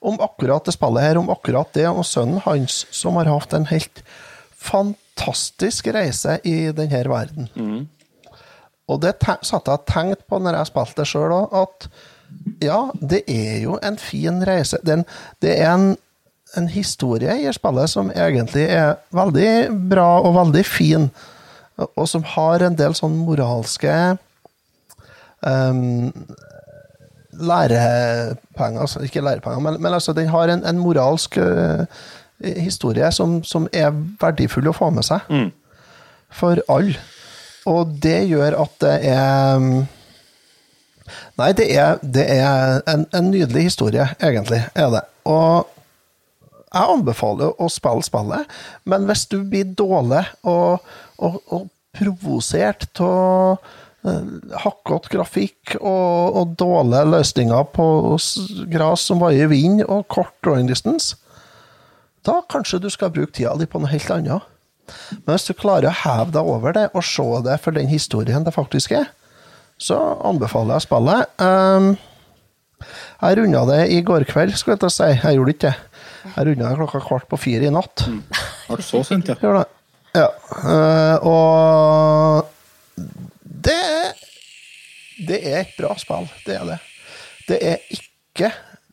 om 0.00 0.18
akkurat 0.22 0.64
det 0.64 0.74
spillet 0.76 1.02
her, 1.02 1.18
om 1.18 1.30
akkurat 1.30 1.70
det, 1.74 1.88
og 1.90 2.06
sønnen 2.06 2.42
hans, 2.44 2.84
som 2.94 3.18
har 3.18 3.30
hatt 3.30 3.54
en 3.56 3.66
helt 3.70 4.02
fantastisk 4.58 5.88
reise 5.94 6.38
i 6.46 6.70
denne 6.74 7.04
verden. 7.10 7.48
Og 8.88 9.02
det 9.02 9.16
satte 9.44 9.74
jeg 9.74 9.86
tenkt 9.90 10.26
på 10.28 10.38
når 10.40 10.60
jeg 10.60 10.70
spilte 10.70 11.02
det 11.02 11.08
sjøl 11.10 11.34
òg, 11.36 11.56
at 11.64 11.88
ja, 12.64 12.78
det 13.00 13.22
er 13.28 13.62
jo 13.64 13.78
en 13.84 13.98
fin 14.00 14.42
reise. 14.44 14.78
Det 14.84 14.92
er 14.92 15.00
en, 15.00 15.08
det 15.44 15.56
er 15.56 15.72
en, 15.72 15.90
en 16.56 16.68
historie 16.72 17.34
i 17.42 17.52
spillet 17.52 17.92
som 17.92 18.12
egentlig 18.14 18.68
er 18.72 18.96
veldig 19.16 19.50
bra 19.90 20.08
og 20.22 20.36
veldig 20.38 20.64
fin, 20.66 21.10
og 21.78 22.08
som 22.10 22.24
har 22.36 22.64
en 22.64 22.76
del 22.78 22.96
sånn 22.98 23.20
moralske 23.22 23.94
um, 25.44 26.10
lærepenger, 27.40 28.80
altså 28.80 29.02
ikke 29.04 29.20
lærepenger, 29.20 29.60
men, 29.60 29.82
men 29.82 29.94
altså 29.94 30.12
den 30.12 30.28
har 30.28 30.52
en, 30.52 30.64
en 30.66 30.78
moralsk 30.78 31.38
uh, 31.38 31.84
historie 32.40 33.12
som, 33.12 33.42
som 33.44 33.68
er 33.72 33.92
verdifull 34.20 34.70
å 34.70 34.76
få 34.76 34.90
med 34.94 35.06
seg. 35.06 35.24
For 36.30 36.60
alle. 36.68 36.98
Og 37.68 37.94
det 38.02 38.28
gjør 38.30 38.60
at 38.62 38.76
det 38.84 38.98
er 39.10 39.58
mm, 39.58 39.86
Nei, 41.38 41.52
det 41.56 41.70
er, 41.72 41.96
det 42.02 42.24
er 42.28 42.82
en, 42.90 43.06
en 43.16 43.30
nydelig 43.32 43.62
historie, 43.70 44.04
egentlig, 44.20 44.60
er 44.76 44.90
det. 44.92 45.00
Og 45.24 45.64
jeg 46.68 46.92
anbefaler 46.92 47.54
å 47.56 47.68
spille 47.72 48.04
spillet, 48.04 48.58
men 48.84 49.06
hvis 49.08 49.24
du 49.32 49.38
blir 49.48 49.70
dårlig 49.78 50.26
og, 50.42 50.84
og, 51.16 51.38
og 51.48 51.68
provosert 51.96 53.00
av 53.00 53.62
hakkete 54.04 55.10
grafikk 55.12 55.74
og, 55.80 56.36
og 56.38 56.52
dårlige 56.60 57.08
løsninger 57.10 57.64
på 57.74 57.86
gress 58.70 59.08
som 59.08 59.22
vaier 59.22 59.48
i 59.48 59.52
vind, 59.52 59.82
og 59.86 60.06
kort 60.12 60.34
drawing 60.44 60.68
distance, 60.70 61.16
da 62.26 62.40
kanskje 62.50 62.80
du 62.82 62.88
skal 62.92 63.12
bruke 63.14 63.34
tida 63.34 63.54
di 63.58 63.66
på 63.66 63.80
noe 63.82 63.90
helt 63.90 64.10
annet. 64.14 64.46
Men 65.24 65.34
hvis 65.34 65.48
du 65.48 65.54
klarer 65.56 65.90
å 65.90 65.98
heve 66.02 66.32
deg 66.34 66.48
over 66.48 66.76
det 66.76 66.86
og 66.94 67.04
se 67.04 67.26
det 67.44 67.58
for 67.64 67.76
den 67.76 67.90
historien 67.90 68.46
det 68.46 68.54
faktisk 68.56 68.94
er, 68.96 69.10
så 69.78 69.98
anbefaler 70.26 70.78
jeg 70.78 70.86
spillet. 70.88 71.34
Um, 71.38 71.92
jeg 73.22 73.38
runda 73.38 73.64
det 73.68 73.82
i 73.94 74.00
går 74.06 74.26
kveld, 74.30 74.54
skulle 74.58 74.76
jeg 74.76 74.82
til 74.84 74.90
å 74.90 74.94
si. 74.94 75.10
Jeg 75.12 75.38
gjorde 75.38 75.54
ikke 75.54 75.66
det. 75.68 75.74
Jeg 76.28 76.48
runda 76.48 76.70
det 76.70 76.78
klokka 76.80 77.02
kvart 77.04 77.28
på 77.30 77.40
fire 77.40 77.68
i 77.68 77.74
natt. 77.74 78.06
Ble 78.68 78.84
så 78.84 79.02
sent, 79.06 79.30
ja. 79.30 79.64
Ja. 80.16 80.28
eh, 80.58 81.26
og 81.28 82.48
det 83.64 84.14
Det 85.28 85.38
er 85.50 85.60
et 85.64 85.74
bra 85.78 85.96
spill. 85.98 86.28
Det 86.46 86.54
er 86.54 86.64
det. 86.68 86.78
Det 87.48 87.58
er 87.64 87.78
ikke 87.90 88.52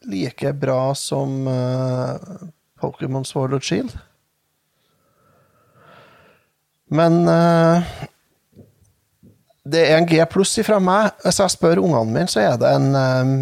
like 0.10 0.54
bra 0.58 0.96
som 0.98 1.48
uh, 1.48 2.18
Pokémon 2.82 3.26
Sword 3.26 3.54
and 3.54 3.64
Shield. 3.64 3.94
Men 6.90 7.28
uh, 7.30 7.86
det 9.66 9.86
er 9.86 9.98
en 9.98 10.10
G 10.10 10.20
pluss 10.30 10.58
ifra 10.62 10.80
meg. 10.82 11.14
Hvis 11.24 11.40
jeg 11.42 11.54
spør 11.56 11.82
ungene 11.84 12.12
mine, 12.12 12.30
så 12.32 12.46
er 12.46 12.60
det 12.62 12.74
en 12.74 12.90
um, 12.96 13.36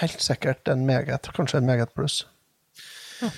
helt 0.00 0.22
sikkert 0.22 0.68
en 0.70 0.86
meget, 0.86 1.30
kanskje 1.34 1.62
en 1.62 1.70
meget 1.70 1.94
pluss. 1.94 2.24
Ja, 3.22 3.30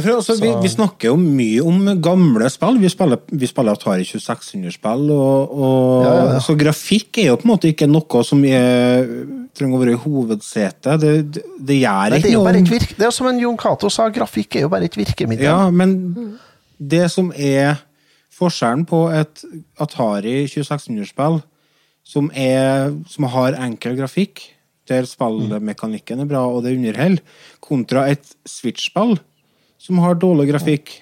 for 0.00 0.14
altså, 0.16 0.38
vi, 0.40 0.48
vi 0.62 0.70
snakker 0.72 1.10
jo 1.10 1.18
mye 1.20 1.60
om 1.68 1.90
gamle 2.00 2.48
spill. 2.52 2.78
Vi 2.80 2.88
spiller, 2.88 3.20
vi 3.28 3.48
spiller 3.48 3.76
Atari 3.76 4.06
2600-spill. 4.08 5.10
Og, 5.12 5.52
og, 5.52 6.04
Ja, 6.06 6.12
ja, 6.14 6.22
ja. 6.30 6.38
Så 6.40 6.56
grafikk 6.56 7.20
er 7.20 7.28
jo 7.28 7.38
på 7.40 7.44
en 7.44 7.52
måte 7.52 7.68
ikke 7.68 7.88
noe 7.90 8.22
som 8.24 8.40
er, 8.48 9.04
trenger 9.52 9.76
å 9.76 9.82
være 9.82 9.96
i 9.98 10.00
hovedsetet. 10.06 11.02
Det, 11.02 11.12
det, 11.36 11.42
det 11.60 11.76
gjør 11.82 12.16
ikke 12.16 12.32
noe 12.38 12.54
det 13.02 13.08
er 13.08 13.12
som 13.12 13.28
en 13.28 13.40
Jon 13.42 13.58
Cato 13.60 13.90
sa, 13.92 14.08
grafikk 14.14 14.56
er 14.56 14.64
jo 14.64 14.72
bare 14.72 14.88
et 14.88 14.96
virkemiddel. 14.96 15.44
Ja, 15.44 15.68
men 15.68 15.98
det 16.80 17.04
som 17.12 17.28
er 17.36 17.82
forskjellen 18.32 18.86
på 18.88 19.04
et 19.12 19.44
Atari 19.82 20.46
2600-spill, 20.48 21.42
som, 22.02 22.32
som 23.12 23.28
har 23.34 23.60
enkel 23.60 24.00
grafikk, 24.00 24.40
der 24.90 25.04
spillmekanikken 25.06 26.24
er 26.24 26.30
bra 26.30 26.46
og 26.48 26.64
det 26.64 26.72
underholder, 26.78 27.20
kontra 27.62 28.06
et 28.10 28.32
Switch-spill 28.48 29.18
som 29.82 29.98
har 30.02 30.18
dårlig 30.20 30.48
grafikk, 30.52 30.92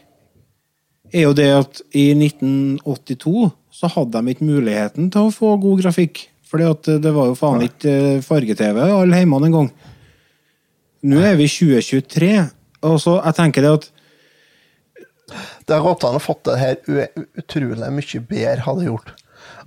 er 1.12 1.26
jo 1.26 1.36
det 1.36 1.48
at 1.52 1.80
i 1.96 2.10
1982 2.14 3.50
så 3.74 3.90
hadde 3.92 4.20
de 4.20 4.32
ikke 4.32 4.48
muligheten 4.48 5.10
til 5.12 5.28
å 5.28 5.34
få 5.34 5.54
god 5.60 5.82
grafikk. 5.82 6.24
Fordi 6.50 6.98
det 7.02 7.12
var 7.14 7.28
jo 7.30 7.38
faen 7.38 7.62
ikke 7.62 7.90
eh, 7.90 8.24
farge-TV 8.26 8.80
alle 8.82 9.20
hjemme 9.20 9.38
en 9.46 9.54
gang. 9.54 9.70
Nå 11.10 11.20
er 11.22 11.36
vi 11.38 11.46
i 11.46 11.52
2023, 11.52 12.32
og 12.88 12.96
så 13.00 13.20
jeg 13.20 13.36
tenker 13.38 13.64
det 13.64 13.72
at 13.78 13.90
Det 15.30 15.76
har 15.76 15.84
gått 15.84 16.02
an 16.02 16.16
å 16.18 16.20
fått 16.20 16.48
det 16.48 16.56
her 16.58 16.78
utrolig 17.38 17.90
mye 17.94 18.20
bedre, 18.26 18.64
hadde 18.64 18.88
gjort. 18.88 19.12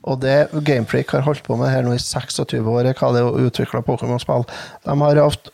Og 0.03 0.19
det 0.19 0.49
Gamefreak 0.67 1.13
har 1.15 1.23
holdt 1.23 1.45
på 1.45 1.55
med 1.55 1.71
her 1.71 1.85
nå 1.85 1.93
i 1.95 2.01
26 2.01 2.59
år, 2.59 2.89
hva 2.99 3.11
det 3.15 3.21
er 3.21 3.29
å 3.29 3.45
utvikle 3.47 3.79
Pokémon-spill. 3.87 4.43
De 4.83 4.95
har 4.99 5.21
hatt 5.23 5.52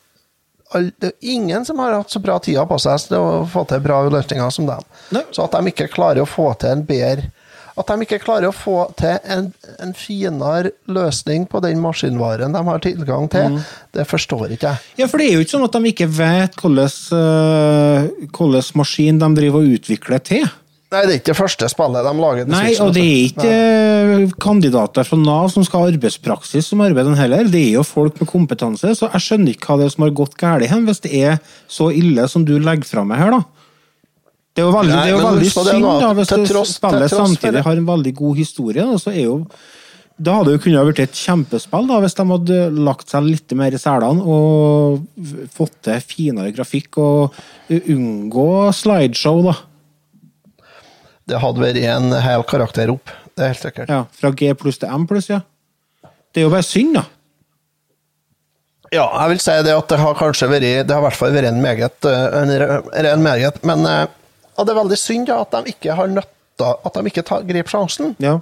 all- 0.76 0.92
det 1.00 1.12
er 1.14 1.34
ingen 1.34 1.66
som 1.66 1.80
har 1.80 1.94
hatt 1.98 2.12
så 2.12 2.22
bra 2.22 2.40
tida 2.40 2.66
på 2.66 2.78
seg 2.82 3.08
til 3.08 3.18
å 3.18 3.44
få 3.50 3.66
til 3.68 3.80
bra 3.84 4.02
løsninger 4.10 4.50
som 4.54 4.66
dem. 4.70 4.86
Nei. 5.16 5.24
Så 5.32 5.44
at 5.46 5.52
de 5.58 5.72
ikke 5.72 5.90
klarer 5.92 6.24
å 6.24 6.30
få 6.30 6.52
til 6.60 6.70
en 6.78 6.86
bedre 6.88 7.32
At 7.80 7.88
de 7.88 8.04
ikke 8.04 8.18
klarer 8.20 8.50
å 8.50 8.52
få 8.52 8.90
til 9.00 9.22
en, 9.24 9.46
en 9.80 9.94
finere 9.96 10.74
løsning 10.92 11.46
på 11.48 11.62
den 11.64 11.80
maskinvaren 11.80 12.52
de 12.52 12.64
har 12.68 12.82
tilgang 12.84 13.30
til, 13.32 13.56
det 13.96 14.04
forstår 14.10 14.52
ikke 14.52 14.74
jeg. 14.74 14.82
Ja, 15.00 15.08
for 15.08 15.22
det 15.22 15.30
er 15.30 15.38
jo 15.38 15.46
ikke 15.46 15.54
sånn 15.54 15.64
at 15.64 15.78
de 15.78 15.94
ikke 15.94 16.10
vet 16.12 16.60
hvilken 16.60 18.58
uh, 18.60 18.74
maskin 18.76 19.22
de 19.22 19.30
driver 19.38 19.64
og 19.64 19.78
utvikler 19.80 20.20
til. 20.20 20.50
Nei, 20.90 21.04
det 21.06 21.12
er 21.12 21.20
ikke 21.20 21.30
det 21.30 21.38
første 21.38 21.68
spillet 21.70 22.06
de 22.08 22.12
lager. 22.18 22.46
til 22.48 22.54
Nei, 22.56 22.70
og 22.82 22.94
det 22.96 23.04
er 23.06 23.20
ikke 23.28 23.50
Nei. 23.54 24.32
kandidater 24.42 25.06
fra 25.06 25.20
Nav 25.22 25.52
som 25.54 25.66
skal 25.68 25.84
ha 25.84 25.92
arbeidspraksis 25.92 26.72
som 26.72 26.82
arbeider 26.82 27.14
heller. 27.20 27.46
Det 27.46 27.62
er 27.62 27.76
jo 27.76 27.84
folk 27.86 28.18
med 28.18 28.30
kompetanse, 28.32 28.96
så 28.98 29.12
jeg 29.14 29.22
skjønner 29.28 29.54
ikke 29.54 29.70
hva 29.70 29.78
det 29.78 29.86
er 29.86 29.94
som 29.94 30.08
har 30.08 30.16
gått 30.18 30.34
galt 30.42 30.66
hen, 30.72 30.88
hvis 30.90 31.04
det 31.06 31.14
er 31.14 31.38
så 31.70 31.92
ille 31.94 32.26
som 32.32 32.46
du 32.48 32.56
legger 32.58 32.90
fram 32.90 33.14
her, 33.14 33.36
da. 33.38 33.44
Det 34.58 34.64
er 34.64 34.66
jo 34.66 34.74
veldig, 34.74 34.96
Nei, 34.96 35.04
det 35.06 35.12
er 35.12 35.14
jo 35.14 35.28
veldig 35.28 35.46
det 35.46 35.54
synd 35.54 35.86
noe, 35.86 36.00
da, 36.02 36.10
hvis 36.18 36.32
du 36.34 36.42
tross- 36.50 36.74
til 36.74 36.80
spiller 36.82 37.12
samtidig 37.14 37.62
har 37.70 37.78
en 37.78 37.86
veldig 37.94 38.16
god 38.18 38.42
historie, 38.42 38.88
da, 38.90 38.98
så 38.98 39.14
er 39.14 39.22
jo 39.28 39.38
Da 40.20 40.34
hadde 40.36 40.52
det 40.52 40.60
kunnet 40.66 40.84
vært 40.90 41.00
et 41.00 41.14
kjempespill 41.16 41.86
da, 41.88 42.02
hvis 42.04 42.18
de 42.18 42.24
hadde 42.28 42.58
lagt 42.76 43.08
seg 43.08 43.24
litt 43.24 43.54
mer 43.56 43.72
i 43.72 43.80
selene 43.80 44.20
og 44.28 45.06
fått 45.56 45.78
til 45.86 46.02
finere 46.04 46.52
grafikk 46.52 46.98
og 47.00 47.38
unngå 47.72 48.50
slideshow, 48.76 49.40
da. 49.46 49.54
Det 51.30 51.40
hadde 51.42 51.62
vært 51.62 51.80
en 51.86 52.12
hel 52.26 52.44
karakter 52.50 52.92
opp. 52.94 53.14
Det 53.38 53.46
er 53.46 53.54
helt 53.54 53.64
sikkert. 53.64 53.94
Ja, 53.94 54.04
fra 54.20 54.34
G 54.36 54.52
pluss 54.58 54.82
til 54.82 54.92
M 54.92 55.06
pluss, 55.10 55.30
ja. 55.32 55.42
Det 56.34 56.42
er 56.42 56.48
jo 56.48 56.54
bare 56.54 56.66
synd, 56.66 56.98
da. 56.98 57.06
Ja, 58.90 59.06
jeg 59.06 59.36
vil 59.36 59.42
si 59.44 59.54
det 59.66 59.74
at 59.78 59.92
det 59.92 60.00
har 60.02 60.16
kanskje 60.18 60.48
vært 60.50 60.66
Det 60.66 60.96
har 60.96 61.04
i 61.04 61.06
hvert 61.06 61.18
fall 61.20 61.34
vært 61.36 61.52
en 61.52 61.60
meget, 61.62 62.08
eh, 62.10 62.38
en, 62.40 63.06
en 63.06 63.22
meget 63.22 63.60
Men 63.62 63.86
eh, 63.86 64.08
og 64.58 64.66
det 64.66 64.74
er 64.74 64.80
veldig 64.82 64.98
synd 65.00 65.30
da, 65.30 65.38
at 65.46 65.54
de 65.54 65.72
ikke 65.72 65.96
har 65.96 66.10
nøtta 66.12 66.72
At 66.84 66.98
de 66.98 67.12
ikke 67.12 67.24
tar, 67.28 67.46
grep 67.48 67.70
sjansen. 67.72 68.16
Ja. 68.20 68.40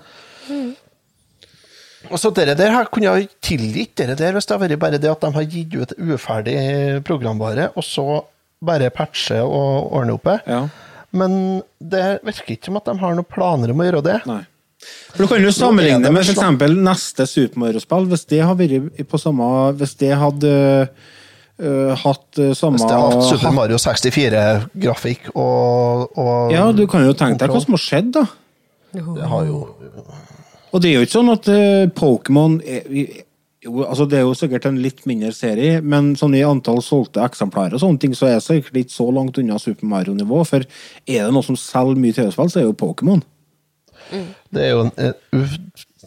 Og 2.08 2.18
så 2.22 2.32
dere 2.32 2.56
der 2.58 2.74
kunne 2.90 3.12
jeg 3.12 3.28
tilgitt 3.44 3.98
dere 4.00 4.16
der 4.18 4.34
hvis 4.34 4.48
det 4.48 4.56
hadde 4.56 4.72
vært 4.72 4.82
bare 4.86 5.00
det 5.04 5.12
at 5.12 5.26
de 5.26 5.32
har 5.36 5.48
gitt 5.52 5.76
ut 5.76 5.94
uferdig 6.00 6.58
programvare, 7.06 7.68
og 7.76 7.84
så 7.84 8.24
bare 8.64 8.90
patche 8.96 9.42
og 9.44 9.92
ordne 9.94 10.16
opp 10.16 10.30
det. 10.32 10.38
ja. 10.48 10.62
Men 11.18 11.34
det 11.80 12.06
virker 12.28 12.56
ikke 12.56 12.70
som 12.70 12.80
at 12.80 12.88
de 12.90 12.96
har 13.02 13.18
noen 13.18 13.28
planer 13.28 13.74
om 13.74 13.84
å 13.84 13.88
gjøre 13.90 14.06
det. 14.06 14.22
Nei. 14.30 14.44
For 15.12 15.24
Du 15.24 15.30
kan 15.32 15.42
jo 15.42 15.52
sammenligne 15.56 16.06
det 16.06 16.12
med 16.14 16.22
f.eks. 16.28 16.74
neste 16.78 17.26
Super 17.28 17.64
Mario-spill. 17.64 18.06
Hvis 18.12 18.28
det 18.30 18.44
hadde 18.46 18.68
vært 18.68 19.08
på 19.10 19.20
samme 19.22 19.48
Hvis 19.80 19.96
det 19.98 20.12
hadde 20.22 20.52
uh, 20.86 21.94
hatt 22.04 22.42
øh, 22.44 22.52
samme 22.54 22.78
Hvis 22.78 22.86
det 22.86 22.94
hadde 23.00 23.16
hatt 23.18 23.30
Super 23.32 23.56
Mario 23.58 23.80
64-grafikk 23.82 25.32
og, 25.34 26.14
og 26.14 26.54
Ja, 26.54 26.68
du 26.78 26.86
kan 26.90 27.08
jo 27.08 27.16
tenke 27.18 27.42
deg 27.42 27.56
hva 27.56 27.64
som 27.64 27.74
har 27.74 27.84
skjedd, 27.84 28.12
da. 28.20 28.28
Det 28.94 29.32
har 29.34 29.50
jo 29.50 29.64
Og 30.72 30.84
det 30.84 30.92
er 30.92 31.00
jo 31.00 31.08
ikke 31.08 31.16
sånn 31.18 31.34
at 31.34 31.50
uh, 31.50 31.88
Pokémon 31.98 32.60
er- 32.62 33.26
jo, 33.68 33.84
altså 33.86 34.08
Det 34.10 34.20
er 34.20 34.26
jo 34.26 34.36
sikkert 34.38 34.66
en 34.70 34.80
litt 34.82 35.04
mindre 35.10 35.32
serie, 35.36 35.82
men 35.82 36.14
sånn 36.20 36.36
i 36.38 36.46
antall 36.48 36.82
solgte 36.86 37.24
eksemplarer 37.26 37.78
og 37.78 37.84
sånne 37.84 38.02
ting, 38.02 38.16
så 38.18 38.30
er 38.30 38.38
det 38.38 38.46
sikkert 38.48 38.82
ikke 38.82 38.96
så 38.96 39.10
langt 39.14 39.38
unna 39.42 39.60
Super 39.62 39.90
Mario-nivå. 39.92 40.44
For 40.48 40.64
er 40.64 41.28
det 41.28 41.34
noe 41.36 41.46
som 41.46 41.60
selger 41.60 42.00
mye 42.00 42.16
TV-spill, 42.16 42.52
så 42.52 42.62
er 42.62 42.66
det 42.66 42.72
jo 42.72 42.80
Pokémon. 42.86 43.24
Det 44.56 44.64
er 44.64 44.70
jo 44.72 44.86
en, 44.86 44.92
en 45.04 45.46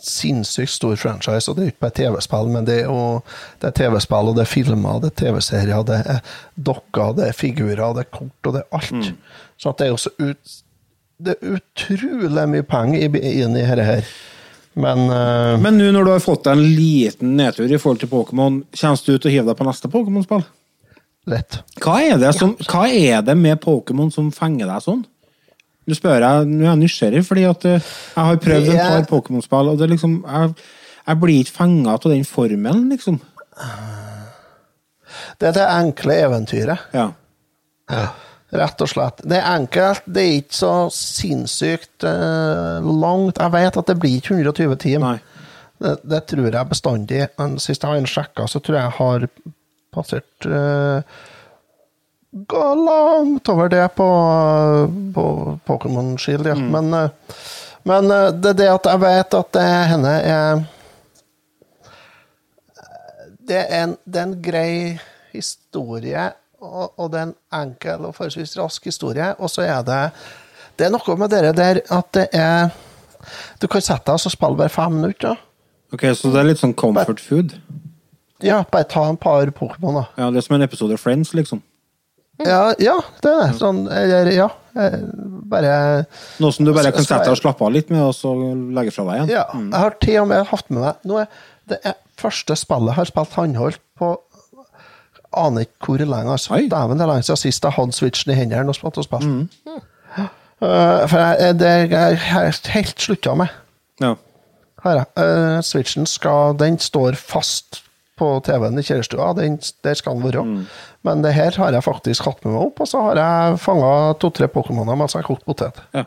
sinnssykt 0.00 0.72
stor 0.72 0.96
franchise, 0.96 1.50
og 1.50 1.56
det 1.56 1.64
er 1.64 1.72
ikke 1.74 1.84
bare 1.84 1.96
TV-spill, 1.98 2.48
men 2.54 2.66
det 2.68 2.78
er 2.80 2.88
jo 2.88 3.20
det 3.60 3.70
er 3.70 3.76
TV-spill, 3.76 4.32
og 4.32 4.38
det 4.38 4.46
er 4.46 4.52
filmer, 4.54 5.02
det 5.02 5.12
er 5.12 5.18
TV-serier, 5.24 5.84
det 5.86 6.00
er 6.16 6.24
dokker, 6.56 7.14
det 7.18 7.28
er 7.28 7.36
figurer, 7.36 7.94
det 7.96 8.06
er 8.06 8.10
kort, 8.16 8.40
og 8.46 8.56
det 8.56 8.64
er 8.64 8.80
alt. 8.80 9.12
Så 9.60 9.72
at 9.72 9.78
det 9.78 9.88
er 9.88 9.92
jo 9.92 10.00
så 10.00 10.14
ut, 10.18 10.58
det 11.20 11.36
er 11.36 11.56
utrolig 11.56 12.46
mye 12.48 12.66
penger 12.68 13.20
inn 13.20 13.56
i 13.56 13.64
dette 13.68 13.84
her. 13.84 14.12
Men, 14.78 15.08
uh... 15.10 15.58
Men 15.58 15.80
nå 15.80 15.90
når 15.94 16.06
du 16.06 16.12
har 16.14 16.22
fått 16.22 16.44
deg 16.46 16.58
en 16.58 16.74
liten 16.76 17.34
nedtur 17.40 17.66
i 17.66 17.78
forhold 17.80 18.04
til 18.04 18.10
Pokémon, 18.12 18.60
kommer 18.70 19.04
du 19.06 19.16
til 19.16 19.30
å 19.30 19.34
hive 19.34 19.48
deg 19.50 19.58
på 19.58 19.66
neste 19.66 19.90
Pokémon-spill? 19.90 20.44
lett. 21.30 21.60
Hva 21.80 21.96
er 22.04 22.18
det, 22.20 22.32
som, 22.36 22.54
hva 22.68 22.86
er 22.88 23.24
det 23.24 23.36
med 23.38 23.60
Pokémon 23.62 24.10
som 24.14 24.30
fenger 24.34 24.70
deg 24.70 24.84
sånn? 24.84 25.02
Nå 25.88 25.96
spør 25.96 26.22
jeg, 26.22 26.48
nå 26.48 26.64
er 26.64 26.70
jeg 26.70 26.80
nysgjerrig, 26.84 27.22
fordi 27.26 27.46
at 27.48 27.66
eh, 27.66 27.92
jeg 28.14 28.28
har 28.28 28.40
prøvd 28.44 28.68
Det 28.68 28.76
et 28.76 28.92
par 28.94 29.06
Pokémon-spill, 29.10 29.72
og 29.72 29.80
det 29.80 29.90
liksom, 29.94 30.20
jeg, 30.22 30.52
jeg 31.06 31.20
blir 31.24 31.42
ikke 31.42 31.56
fenga 31.56 31.96
av 31.96 32.08
den 32.12 32.26
formelen, 32.28 32.84
liksom. 32.92 33.18
Det 35.40 35.50
er 35.50 35.56
det 35.56 35.66
enkle 35.66 36.18
eventyret. 36.26 36.90
Ja. 36.96 37.08
Ja. 37.90 38.04
Rett 38.50 38.82
og 38.82 38.90
slett. 38.90 39.20
Det 39.22 39.38
er 39.38 39.52
enkelt, 39.52 40.06
det 40.10 40.22
er 40.22 40.38
ikke 40.40 40.58
så 40.58 40.74
sinnssykt 40.94 42.06
uh, 42.06 42.82
langt. 42.82 43.38
Jeg 43.38 43.54
vet 43.54 43.78
at 43.78 43.90
det 43.92 43.98
blir 44.02 44.16
ikke 44.18 44.40
120 44.40 44.78
timer. 44.82 45.20
Det, 45.80 45.92
det 46.02 46.24
tror 46.32 46.48
jeg 46.48 46.70
bestandig. 46.72 47.20
Men 47.38 47.60
sist 47.62 47.86
jeg 47.86 47.94
har 48.02 48.10
sjekka, 48.10 48.48
så 48.50 48.58
tror 48.58 48.80
jeg 48.80 48.88
jeg 48.88 48.98
har 48.98 49.28
passert 49.94 50.50
uh, 50.50 51.28
Gå 52.30 52.66
langt 52.78 53.48
over 53.50 53.70
det 53.70 53.88
på, 53.98 54.06
på 55.14 55.24
Pokémon 55.66 56.12
Shield, 56.18 56.46
ja. 56.46 56.54
Men, 56.54 56.92
uh, 56.94 57.46
men 57.86 58.06
det 58.10 58.52
er 58.52 58.58
det 58.58 58.68
at 58.70 58.86
jeg 58.86 59.02
vet 59.02 59.34
at 59.34 59.56
det 59.56 59.64
henne 59.90 60.12
er 60.20 60.60
det 63.50 63.58
er, 63.58 63.82
en, 63.82 63.96
det 64.06 64.20
er 64.20 64.28
en 64.28 64.36
grei 64.42 64.74
historie, 65.32 66.28
og, 66.60 66.92
og 67.00 67.10
det 67.12 67.20
er 67.20 67.26
en 67.30 67.34
enkel 67.62 68.06
og 68.08 68.14
forholdsvis 68.16 68.56
rask 68.60 68.84
historie. 68.90 69.32
Og 69.38 69.50
så 69.50 69.64
er 69.66 69.82
det 69.86 70.00
Det 70.78 70.86
er 70.86 70.92
noe 70.94 71.16
med 71.20 71.32
dere 71.32 71.52
der 71.56 71.80
at 71.90 72.12
det 72.16 72.28
er 72.32 72.70
Du 73.60 73.66
kan 73.68 73.82
sette 73.84 74.06
deg 74.08 74.16
og 74.16 74.32
spille 74.32 74.56
bare 74.56 74.72
fem 74.72 74.92
minutter. 74.92 75.36
Ok, 75.92 76.06
så 76.14 76.30
det 76.30 76.40
er 76.40 76.46
litt 76.52 76.60
sånn 76.62 76.76
comfort 76.78 77.20
food? 77.20 77.56
Ja, 78.40 78.62
bare 78.72 78.86
ta 78.88 79.02
en 79.10 79.18
par 79.20 79.50
Pokémon, 79.52 79.98
da. 79.98 80.04
Ja, 80.16 80.30
det 80.30 80.40
er 80.40 80.46
som 80.46 80.54
en 80.56 80.64
episode 80.64 80.96
av 80.96 81.02
Friends, 81.02 81.34
liksom. 81.36 81.60
Ja, 82.40 82.70
ja, 82.80 82.94
det 83.20 83.28
er 83.28 83.40
det. 83.42 83.48
Sånn, 83.58 83.82
eller, 83.92 84.30
ja. 84.32 84.46
eh, 84.80 84.94
Bare 85.50 85.72
Noe 86.40 86.54
som 86.54 86.64
du 86.64 86.72
bare 86.72 86.92
kan 86.94 87.04
sette 87.04 87.26
deg 87.26 87.34
og 87.34 87.40
slappe 87.42 87.66
av 87.66 87.74
litt 87.74 87.90
med, 87.92 88.00
og 88.06 88.14
så 88.16 88.32
legge 88.76 88.94
fra 88.94 89.04
deg 89.10 89.18
igjen. 89.18 89.32
Ja, 89.34 89.44
jeg 89.58 89.82
har 89.82 89.98
til 90.00 90.20
og 90.22 90.30
med 90.30 90.46
hatt 90.48 90.70
med 90.72 90.80
meg 90.86 91.10
Nå 91.10 91.18
er 91.20 91.28
Det 91.68 91.80
er 91.90 91.98
første 92.20 92.56
spillet 92.56 92.92
jeg 92.94 92.98
har 93.02 93.10
spilt 93.10 93.36
håndholdt 93.36 93.82
på 94.00 94.14
Aner 95.36 95.66
ikke 95.66 95.86
hvor 95.86 96.02
lenge. 96.02 96.32
Altså. 96.32 96.54
Dæven, 96.70 96.98
det 96.98 97.06
er 97.06 97.12
lenge 97.12 97.22
siden 97.28 97.36
sist 97.36 97.64
jeg 97.64 97.76
hadde 97.76 97.92
switchen 97.96 98.32
i 98.32 98.38
hendene 98.38 98.72
og 98.72 98.78
spilte 98.78 99.02
og 99.02 99.06
spilt. 99.06 99.28
Uh, 100.60 101.06
for 101.08 101.16
jeg, 101.16 101.54
det 101.60 101.68
er 101.68 101.86
jeg 101.88 102.18
helt, 102.30 102.66
helt 102.74 103.00
slutta 103.00 103.34
med. 103.34 103.54
Ja. 104.00 104.14
Her. 104.84 105.04
Eh, 105.20 105.60
switchen 105.62 106.06
skal 106.08 106.56
Den 106.58 106.78
står 106.80 107.16
fast 107.20 107.82
på 108.20 108.28
TV-en 108.44 108.78
i. 108.78 108.84
Den, 109.36 109.58
der 109.84 109.94
skal 109.96 110.16
den 110.16 110.24
være. 110.24 110.44
Men 111.02 111.24
det 111.24 111.34
her 111.34 111.56
har 111.56 111.72
jeg 111.72 111.84
faktisk 111.84 112.24
hatt 112.28 112.44
med 112.44 112.54
meg 112.54 112.66
opp, 112.68 112.80
og 112.84 112.88
så 112.88 113.00
har 113.08 113.20
jeg 113.20 113.60
fanga 113.62 113.92
to-tre 114.20 114.48
Pokémoner 114.52 114.98
mens 114.98 115.16
jeg 115.16 115.22
har 115.22 115.28
kokt 115.28 115.46
potet. 115.48 115.80
Ja. 115.96 116.04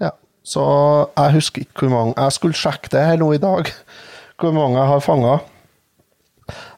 Ja, 0.00 0.10
så 0.46 0.64
jeg 1.16 1.34
husker 1.38 1.64
ikke 1.64 1.86
hvor 1.86 1.94
mange 1.94 2.14
Jeg 2.16 2.32
skulle 2.32 2.58
sjekke 2.58 2.90
det 2.92 3.06
her 3.06 3.18
nå 3.20 3.32
i 3.34 3.42
dag, 3.42 3.72
hvor 4.40 4.54
mange 4.54 4.78
jeg 4.78 4.92
har 4.92 5.02
fanga. 5.04 5.38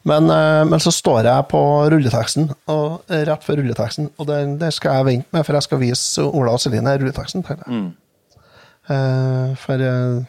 Men, 0.03 0.29
eh, 0.29 0.61
men 0.69 0.83
så 0.83 0.91
står 0.91 1.23
jeg 1.29 1.47
på 1.51 1.63
rulleteksten, 1.93 2.51
og, 2.73 3.01
rett 3.09 3.45
før 3.45 3.61
rulleteksten, 3.61 4.11
og 4.17 4.29
den, 4.29 4.57
den, 4.61 4.71
skal 4.71 4.99
jeg 4.99 5.09
vente 5.11 5.35
med, 5.35 5.45
for 5.45 5.57
jeg 5.57 5.67
skal 5.67 5.83
vise 5.83 6.23
Ola 6.27 6.55
og 6.57 6.63
Celine 6.63 6.97
rulleteksten. 6.97 7.45
Mm. 7.67 7.89
Eh, 8.91 9.55
for 9.63 9.79
uh, 9.79 10.23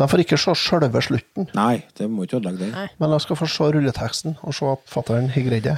de 0.00 0.06
får 0.08 0.22
ikke 0.24 0.38
se 0.40 0.54
sjølve 0.56 1.02
slutten, 1.04 1.46
Nei, 1.54 1.82
det 1.98 2.08
må 2.10 2.24
ikke 2.24 2.38
ødelegge 2.40 2.64
den. 2.64 2.88
men 2.98 3.12
de 3.12 3.18
skal 3.20 3.36
få 3.38 3.46
se 3.50 3.68
rulleteksten 3.74 4.38
og 4.40 4.54
se 4.56 4.70
at 4.72 4.80
fatter'n 4.90 5.28
har 5.34 5.44
greid 5.46 5.68
det. 5.68 5.76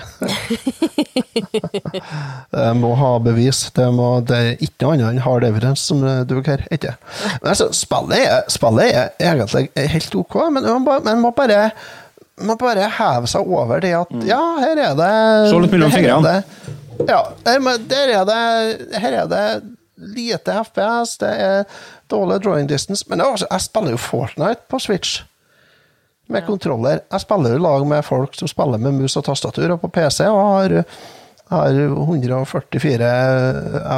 Må 2.79 2.95
ha 2.99 3.11
bevis. 3.19 3.67
Det, 3.75 3.89
må, 3.95 4.21
det 4.27 4.37
er 4.39 4.63
ikke 4.63 4.87
noe 4.87 4.95
annet 4.95 5.09
enn 5.11 5.25
hard 5.27 5.45
evidence 5.49 5.83
som 5.83 6.01
du 6.01 6.35
her. 6.47 6.63
heter. 6.71 6.95
Men 7.43 7.51
altså, 7.53 7.69
spillet 7.75 8.23
er, 8.23 8.47
spillet 8.49 8.95
er 8.95 9.11
egentlig 9.19 9.69
helt 9.97 10.15
ok, 10.23 10.39
men 10.55 10.63
man 10.63 10.87
bare, 10.87 11.05
man 11.05 11.21
må 11.25 11.35
bare 11.37 11.71
man 12.43 12.57
bare 12.59 12.89
heve 12.91 13.27
seg 13.31 13.47
over 13.47 13.81
det 13.81 13.93
at 13.95 14.11
ja, 14.27 14.41
her 14.59 14.81
er 14.89 14.95
det 14.99 15.11
Se 15.51 15.61
litt 15.63 15.71
mellom 15.75 15.91
her 15.91 15.99
er 15.99 16.03
fingrene. 16.03 16.33
det- 16.33 17.09
Ja, 17.09 17.21
der, 17.45 17.59
der 17.91 18.11
er 18.21 18.25
det 18.25 19.01
Her 19.03 19.13
er 19.23 19.27
det 19.27 19.63
lite 20.15 20.53
FPS, 20.65 21.17
det 21.19 21.31
er 21.41 21.65
dårlig 22.11 22.41
drawing 22.45 22.67
distance. 22.69 23.05
Men 23.09 23.21
er 23.21 23.25
også, 23.33 23.47
jeg 23.51 23.61
spiller 23.61 23.91
jo 23.91 23.97
Fortnite 23.97 24.61
på 24.71 24.79
Switch 24.81 25.23
med 26.29 26.45
kontroller. 26.47 27.01
Jeg 27.13 27.21
spiller 27.21 27.51
jo 27.55 27.59
lag 27.63 27.87
med 27.87 28.03
folk 28.05 28.35
som 28.35 28.49
spiller 28.49 28.79
med 28.79 28.93
mus 28.93 29.17
og 29.17 29.25
tastatur, 29.25 29.71
og 29.73 29.81
på 29.81 29.89
PC 29.93 30.21
og 30.27 30.41
har, 30.55 30.85
har 31.51 31.71
144 31.71 33.11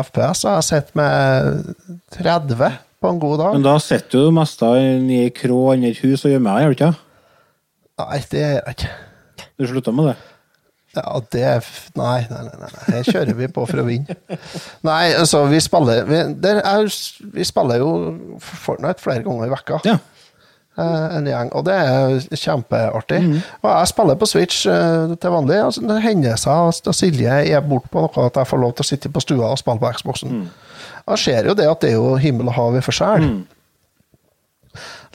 FPS. 0.03 0.45
Og 0.45 0.51
jeg 0.51 0.57
har 0.57 0.67
sett 0.67 0.93
med 0.99 1.75
30 2.17 2.73
på 3.01 3.11
en 3.13 3.21
god 3.21 3.39
dag. 3.39 3.53
Men 3.59 3.63
da 3.67 3.77
sitter 3.83 4.27
du 4.27 4.31
mest 4.37 4.63
i 4.63 5.23
krå 5.37 5.61
inni 5.75 5.91
et 5.95 6.01
hus 6.05 6.25
og 6.25 6.33
gjemmer 6.33 6.57
deg, 6.57 6.65
gjør 6.65 6.73
du 6.73 6.77
ikke? 6.79 6.95
Nei, 8.01 8.19
det 8.31 8.41
gjør 8.43 8.57
jeg 8.57 8.75
ikke. 8.77 8.91
Du 9.57 9.67
slutta 9.71 9.93
med 9.97 10.11
det? 10.11 10.17
Ja, 10.97 11.13
det 11.33 11.43
er 11.45 11.67
Nei, 11.99 12.23
nei, 12.31 12.43
nei. 12.47 12.57
nei. 12.73 12.83
Her 12.89 13.05
kjører 13.05 13.37
vi 13.37 13.49
på 13.53 13.65
for 13.69 13.83
å 13.83 13.85
vinne. 13.85 14.15
Nei, 14.87 15.11
altså, 15.17 15.43
vi 15.51 15.59
spiller 15.61 16.07
Vi, 16.09 16.21
er, 16.49 16.87
vi 17.37 17.45
spiller 17.45 17.83
jo 17.83 17.91
Fortnite 18.41 19.03
flere 19.05 19.25
ganger 19.27 19.49
i 19.49 19.53
vekka. 19.53 19.81
Ja. 19.89 19.97
eh, 20.79 21.17
en 21.19 21.29
gjeng, 21.29 21.51
og 21.57 21.67
det 21.69 21.77
er 21.77 22.17
kjempeartig. 22.41 23.21
Og 23.63 23.69
jeg 23.73 23.91
spiller 23.93 24.21
på 24.21 24.29
Switch 24.31 24.63
eh, 24.73 25.13
til 25.21 25.35
vanlig. 25.37 25.59
Altså, 25.67 25.85
det 25.89 25.99
hender 26.05 26.41
seg 26.41 26.73
at 26.73 26.93
Silje 26.97 27.37
er 27.53 27.65
borte 27.69 27.93
på 27.93 28.05
noe, 28.07 28.27
at 28.31 28.41
jeg 28.41 28.49
får 28.53 28.65
lov 28.65 28.77
til 28.79 28.87
å 28.87 28.91
sitte 28.93 29.13
på 29.13 29.25
stua 29.25 29.53
og 29.53 29.61
spille 29.61 29.81
på 29.85 29.93
Xboxen. 30.01 30.47
Jeg 31.07 31.23
ser 31.27 31.49
jo 31.53 31.57
det 31.61 31.69
at 31.71 31.85
det 31.85 31.93
er 31.93 32.01
jo 32.01 32.17
himmel 32.21 32.49
og 32.53 32.57
hav 32.57 32.77
i 32.81 32.85
for 32.85 32.97
seg. 32.97 33.25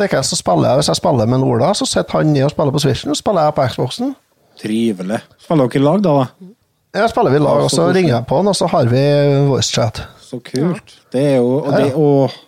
Likeens 0.02 0.32
så 0.34 0.40
spiller 0.40 0.72
jeg, 0.72 0.82
hvis 0.82 0.92
jeg 0.92 1.02
spiller 1.02 1.30
med 1.30 1.46
Ola, 1.48 1.74
så 1.78 1.88
sitter 1.90 2.20
han 2.20 2.34
ned 2.34 2.48
og 2.48 2.54
spiller 2.54 2.76
på 2.76 2.84
Switchen, 2.84 3.14
og 3.14 3.20
spiller 3.20 3.48
jeg 3.48 3.58
på 3.58 3.68
Xboxen. 3.74 4.16
Trivelig. 4.62 5.22
Spiller 5.42 5.68
dere 5.68 5.82
i 5.82 5.86
lag, 5.86 6.04
da? 6.06 6.16
da? 6.22 6.52
Ja, 7.02 7.08
spiller 7.08 7.32
vi 7.32 7.40
i 7.40 7.44
lag, 7.44 7.64
og 7.64 7.72
så 7.72 7.88
ringer 7.96 8.18
jeg 8.18 8.28
på 8.28 8.40
han, 8.42 8.52
og 8.52 8.56
så 8.58 8.68
har 8.72 8.90
vi 8.92 9.02
voicechat. 9.48 10.04
Så 10.22 10.40
kult. 10.44 10.98
Det 11.12 11.22
er 11.34 11.38
jo 11.40 11.60
og 11.60 11.74
det, 11.76 11.94
og 11.96 12.40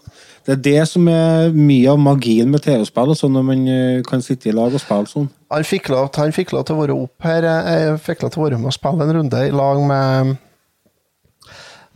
Det 0.43 0.51
er 0.57 0.63
det 0.63 0.87
som 0.91 1.05
er 1.07 1.53
mye 1.55 1.87
av 1.87 1.99
magien 2.03 2.49
med 2.51 2.59
TV-spill, 2.65 3.13
altså 3.13 3.29
når 3.31 3.43
man 3.47 3.61
eh, 3.71 4.01
kan 4.03 4.19
sitte 4.21 4.49
i 4.49 4.51
lag 4.51 4.73
og 4.75 4.81
spille 4.83 5.07
sånn. 5.07 5.29
Han 5.55 5.63
fikk, 5.63 5.87
lov, 5.93 6.09
han 6.19 6.35
fikk 6.35 6.51
lov 6.51 6.65
til 6.67 6.75
å 6.75 6.81
være 6.81 6.97
opp 6.99 7.23
her. 7.23 7.47
Jeg 7.47 8.01
fikk 8.03 8.25
lov 8.25 8.33
til 8.33 8.41
å 8.41 8.47
være 8.49 8.59
med 8.59 8.67
og 8.67 8.75
spille 8.75 9.07
en 9.07 9.13
runde 9.21 9.43
i 9.47 9.53
lag 9.55 9.79
med 9.87 10.33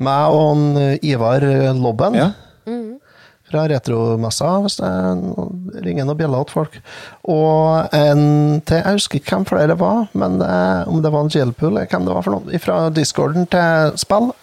meg 0.08 0.38
og 0.40 0.80
eh, 0.80 1.10
Ivar 1.12 1.44
Lobben. 1.76 2.16
Ja. 2.16 2.30
Fra 3.48 3.64
Retromessa, 3.72 4.50
hvis 4.66 4.76
det 4.82 4.90
ringer 5.86 6.04
noen 6.04 6.20
bjeller 6.20 6.48
til 6.50 6.58
folk. 6.58 6.74
Og 7.32 7.96
en 7.96 8.60
til, 8.68 8.82
jeg 8.82 8.98
husker 8.98 9.22
ikke 9.22 9.38
hvem 9.38 9.48
flere 9.48 9.78
var, 9.80 10.10
men 10.20 10.36
det, 10.42 10.52
om 10.92 11.00
det 11.04 11.14
var 11.14 11.24
en 11.24 11.32
jailpool, 11.32 11.72
eller 11.72 11.88
hvem 11.88 12.10
det 12.10 12.18
var 12.18 12.28
for 12.28 12.36
noe, 12.36 12.60
fra 12.60 12.82
discorden 12.92 13.48
til 13.48 13.96
spill. 14.04 14.34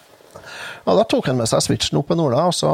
Og 0.85 0.99
da 0.99 1.05
tok 1.09 1.29
han 1.29 1.37
med 1.41 1.49
seg 1.53 1.65
switchen 1.65 2.01
opp 2.01 2.13
i 2.13 2.17
Ola, 2.17 2.47
og 2.49 2.57
så 2.57 2.73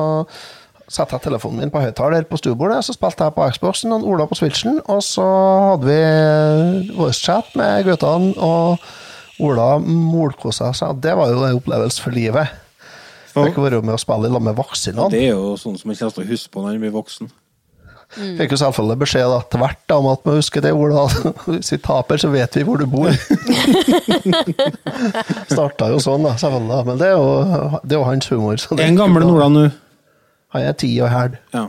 satte 0.90 1.14
jeg 1.14 1.28
telefonen 1.28 1.62
min 1.62 1.70
på 1.70 1.82
høyttaler 1.82 2.26
på 2.26 2.38
stuebordet, 2.40 2.80
så 2.82 2.94
spilte 2.96 3.26
jeg 3.26 3.36
på 3.36 3.50
Xboxen 3.54 3.94
og 3.94 4.06
Ola 4.10 4.26
på 4.26 4.38
switchen, 4.38 4.80
og 4.90 5.04
så 5.06 5.26
hadde 5.68 5.86
vi 5.86 6.96
voicechat 6.98 7.54
med 7.58 7.86
guttene, 7.86 8.34
og 8.38 8.82
Ola 9.40 9.78
molkosa 9.80 10.74
seg. 10.76 10.98
Det 11.00 11.14
var 11.16 11.30
jo 11.30 11.46
en 11.46 11.58
opplevelse 11.58 12.02
for 12.02 12.14
livet. 12.14 12.50
Fikk 13.34 13.60
være 13.62 13.82
med 13.84 13.94
å 13.94 14.00
spille 14.00 14.30
sammen 14.30 14.50
med 14.50 14.58
voksne. 14.58 15.06
Det 15.12 15.22
er 15.28 15.32
jo 15.34 15.54
sånn 15.60 15.78
som 15.78 15.90
man 15.90 15.98
kommer 15.98 16.16
til 16.16 16.26
å 16.26 16.30
huske 16.32 16.52
på 16.52 16.64
når 16.64 16.74
man 16.74 16.84
blir 16.84 16.94
voksen. 16.96 17.30
Fikk 18.10 18.56
jo 18.56 18.58
selvfølgelig 18.58 18.98
beskjed 19.04 19.32
etter 19.36 19.60
hvert 19.62 19.92
om 19.94 20.08
at 20.10 20.24
vi 20.26 20.32
husker 20.34 20.64
det, 20.64 20.72
Ola. 20.74 21.04
Hvis 21.46 21.70
vi 21.70 21.78
taper, 21.84 22.18
så 22.18 22.30
vet 22.32 22.56
vi 22.58 22.64
hvor 22.66 22.80
du 22.80 22.88
bor. 22.90 23.12
Starta 25.52 25.92
jo 25.92 26.00
sånn, 26.02 26.26
da, 26.26 26.34
selvfølgelig. 26.40 26.80
Men 26.88 26.98
det 26.98 27.12
er 27.12 27.14
jo, 27.14 27.28
det 27.84 27.94
er 27.94 28.00
jo 28.00 28.08
hans 28.08 28.32
humor. 28.32 28.58
Så 28.58 28.78
det 28.78 28.88
En 28.88 28.98
gammel 28.98 29.22
Nordland 29.28 29.60
nå. 29.60 29.68
Han 30.56 30.66
er 30.66 30.74
ti 30.74 30.90
og 30.98 31.12
hæl. 31.12 31.38
Ja. 31.54 31.68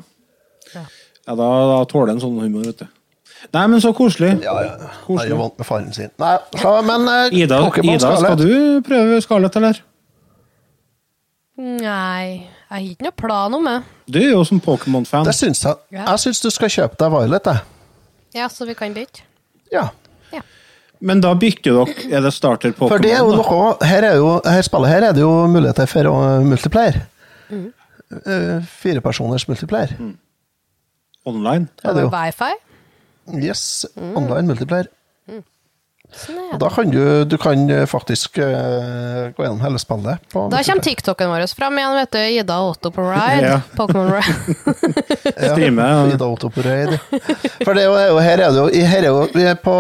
ja, 0.74 0.84
da, 1.30 1.36
da 1.46 1.78
tåler 1.92 2.16
en 2.16 2.24
sånn 2.24 2.42
humor, 2.42 2.66
vet 2.72 2.82
du. 2.82 2.90
Nei, 3.54 3.68
men 3.70 3.82
så 3.82 3.92
koselig. 3.98 4.34
Ja, 4.42 4.56
ja. 4.66 4.90
Han 5.06 5.22
er 5.22 5.30
jo 5.30 5.38
vant 5.40 5.62
med 5.62 5.68
faren 5.68 5.94
sin. 5.94 6.10
Nei, 6.22 6.36
så, 6.58 6.74
men 6.86 7.06
eh, 7.10 7.40
Ida, 7.44 7.62
Ida, 7.82 8.12
skal 8.18 8.38
du 8.42 8.82
prøve 8.86 9.22
Scarlett, 9.22 9.58
eller? 9.62 9.82
Nei, 11.60 12.48
jeg 12.48 12.70
har 12.72 12.86
ikke 12.86 13.06
noe 13.06 13.18
plan 13.20 13.54
om 13.58 13.66
det. 13.68 13.80
Du 14.08 14.20
er 14.22 14.32
jo 14.32 14.44
som 14.48 14.62
Pokémon-fan. 14.64 15.26
Det 15.28 15.36
syns 15.36 15.66
jeg. 15.66 15.76
Ja. 15.92 16.06
Jeg 16.14 16.24
syns 16.24 16.40
du 16.42 16.50
skal 16.54 16.72
kjøpe 16.72 16.98
deg 17.00 17.12
Violet, 17.14 17.50
jeg. 17.52 17.60
Ja, 18.40 18.48
så 18.50 18.66
vi 18.70 18.76
kan 18.80 18.96
bytte. 18.96 19.26
Ja. 19.74 19.90
Men 21.02 21.22
da 21.22 21.34
bytter 21.34 21.80
dere. 21.80 22.08
Er 22.14 22.22
det 22.22 22.32
starter 22.36 22.74
Pokémon? 22.78 22.92
For 22.94 23.02
det 23.02 23.14
er 23.16 23.24
jo 23.26 23.34
noe 23.34 23.88
Her 23.90 24.06
er 24.06 24.20
jo, 24.22 24.34
her 24.46 24.66
spillet 24.66 24.92
her 24.92 25.08
er 25.08 25.16
det 25.18 25.24
jo 25.24 25.32
muligheter 25.50 25.90
for 25.90 26.10
uh, 26.12 26.44
multiplayer. 26.46 27.00
Mm. 27.50 27.72
Uh, 28.12 28.58
Firepersoners 28.84 29.48
multiplayer. 29.50 29.96
Online? 31.26 31.68
Er 31.84 31.98
det 31.98 32.04
er 32.04 32.08
jo. 32.08 32.12
Wifi? 32.14 32.52
Yes, 33.48 33.86
online 33.98 34.48
multiplayer. 34.50 34.90
Sånn 36.12 36.40
Og 36.52 36.60
da 36.60 36.68
kan 36.74 36.90
du, 36.92 37.02
du 37.26 37.38
kan 37.40 37.62
uh, 37.72 37.86
faktisk 37.88 38.38
uh, 38.42 39.32
gå 39.32 39.46
gjennom 39.46 39.62
hele 39.64 39.80
spillet. 39.80 40.24
På 40.34 40.46
Da 40.52 40.60
kommer. 40.68 40.84
TikToken 40.84 41.32
vår 41.32 41.46
fram 41.56 41.80
igjen, 41.80 41.96
vet 42.02 42.12
du. 42.12 42.20
Ida 42.42 42.58
og 42.64 42.74
Otto 42.76 42.92
på 42.96 43.06
ride. 43.08 43.40
Ja. 43.52 43.62
Pokémon 43.78 44.12
Ride. 44.12 44.36
Ja, 45.42 45.56
Ida 46.12 46.28
Otto 46.28 46.52
på 46.52 46.64
ride. 46.66 47.00
For 47.64 47.74
det 47.78 47.86
er 47.86 47.88
jo, 47.88 47.96
er 47.96 48.22
her 48.26 48.44
er 48.44 48.54
det 48.54 48.60
jo, 48.60 48.86
her 48.92 49.08
er 49.08 49.10
jo 49.10 49.56
på, 49.64 49.78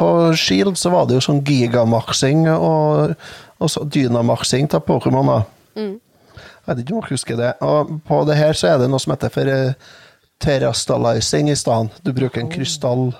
på 0.00 0.08
Shield 0.38 0.78
så 0.80 0.92
var 0.94 1.06
det 1.08 1.18
jo 1.18 1.24
sånn 1.28 1.44
gigamaxing 1.46 2.46
og, 2.54 3.14
og 3.60 3.72
så 3.72 3.84
dynamaxing 3.84 4.70
til 4.72 4.82
Pokémon. 4.88 5.32
da. 5.34 5.40
Jeg 5.78 6.76
vet 6.76 6.82
ikke 6.82 6.94
om 6.96 7.00
dere 7.00 7.16
husker 7.16 7.38
det. 7.40 7.52
Og 7.64 7.94
på 8.08 8.24
det 8.28 8.36
her 8.36 8.56
så 8.56 8.72
er 8.72 8.82
det 8.82 8.90
noe 8.92 9.00
som 9.00 9.14
heter 9.14 9.32
for 9.32 9.48
uh, 9.48 9.94
terastalizing 10.42 11.50
i 11.52 11.56
stedet. 11.56 12.02
Du 12.04 12.12
bruker 12.16 12.42
en 12.42 12.52
krystall. 12.52 13.10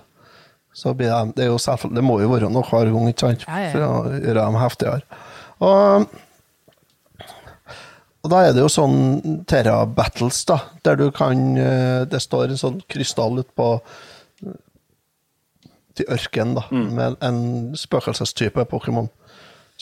Så 0.78 0.94
blir 0.94 1.10
de, 1.10 1.34
det, 1.34 1.44
er 1.44 1.50
jo 1.50 1.58
selvfølgelig, 1.58 1.98
det 1.98 2.06
må 2.06 2.20
jo 2.22 2.30
være 2.30 2.50
noe 2.54 2.66
hver 2.68 2.92
gang, 2.94 3.10
ikke 3.10 3.26
sant? 3.26 3.44
Ja, 3.48 3.60
ja. 3.64 3.70
For 3.74 3.86
å 3.86 3.92
gjøre 4.14 4.40
dem 4.44 4.58
heftigere. 4.62 5.20
Og 5.58 6.08
og 8.18 8.32
da 8.32 8.40
er 8.44 8.54
det 8.54 8.60
jo 8.60 8.68
sånn 8.68 8.96
Terra 9.48 9.76
Battles, 9.86 10.42
da, 10.48 10.58
der 10.84 10.98
du 10.98 11.06
kan 11.14 11.38
eh, 11.56 12.02
Det 12.10 12.18
står 12.20 12.50
en 12.50 12.60
sånn 12.60 12.80
krystall 12.90 13.38
ut 13.40 13.50
på 13.56 13.68
til 15.98 16.06
ørkenen, 16.14 16.54
da, 16.54 16.62
med 16.70 17.16
en 17.26 17.38
spøkelsestype 17.74 18.62
Pokémon. 18.70 19.08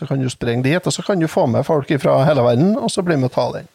Så 0.00 0.06
kan 0.08 0.20
du 0.20 0.30
springe 0.32 0.64
dit, 0.64 0.80
og 0.80 0.94
så 0.94 1.04
kan 1.04 1.20
du 1.20 1.26
få 1.28 1.44
med 1.44 1.66
folk 1.68 1.90
fra 2.00 2.14
hele 2.24 2.44
verden, 2.44 2.70
og 2.80 2.88
så 2.92 3.04
bli 3.04 3.18
med 3.20 3.28
og 3.28 3.34
ta 3.34 3.44
den. 3.58 3.68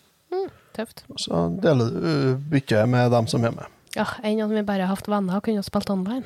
Tøft. 0.73 1.03
Og 1.11 1.19
så 1.21 1.43
deler 1.61 1.91
du 1.91 1.99
uh, 2.01 2.39
byttet 2.49 2.89
med 2.89 3.11
dem 3.13 3.27
som 3.29 3.45
er 3.45 3.53
med. 3.53 3.69
Ja, 3.93 4.07
Enn 4.23 4.41
om 4.41 4.53
vi 4.53 4.63
bare 4.65 4.87
har 4.87 4.95
hatt 4.95 5.09
venner 5.11 5.37
og 5.37 5.45
kunne 5.45 5.61
spilt 5.67 5.91
online. 5.93 6.23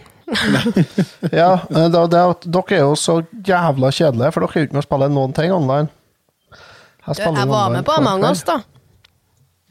Ja, 1.32 1.50
det, 1.70 1.86
det, 1.92 2.20
er- 2.20 2.46
Dere 2.46 2.78
er 2.78 2.84
jo 2.86 2.94
så 3.00 3.20
jævla 3.46 3.92
kjedelige, 3.96 4.32
for 4.36 4.46
dere 4.46 4.52
er 4.56 4.62
jo 4.64 4.68
ikke 4.70 4.78
med 4.78 4.84
å 4.84 4.88
spille 4.88 5.10
noen 5.14 5.34
ting 5.38 5.54
online. 5.56 5.90
Du, 7.06 7.22
jeg 7.22 7.48
var 7.52 7.70
med 7.70 7.86
på 7.86 7.94
Among 8.00 8.24
us, 8.32 8.42
da. 8.48 8.60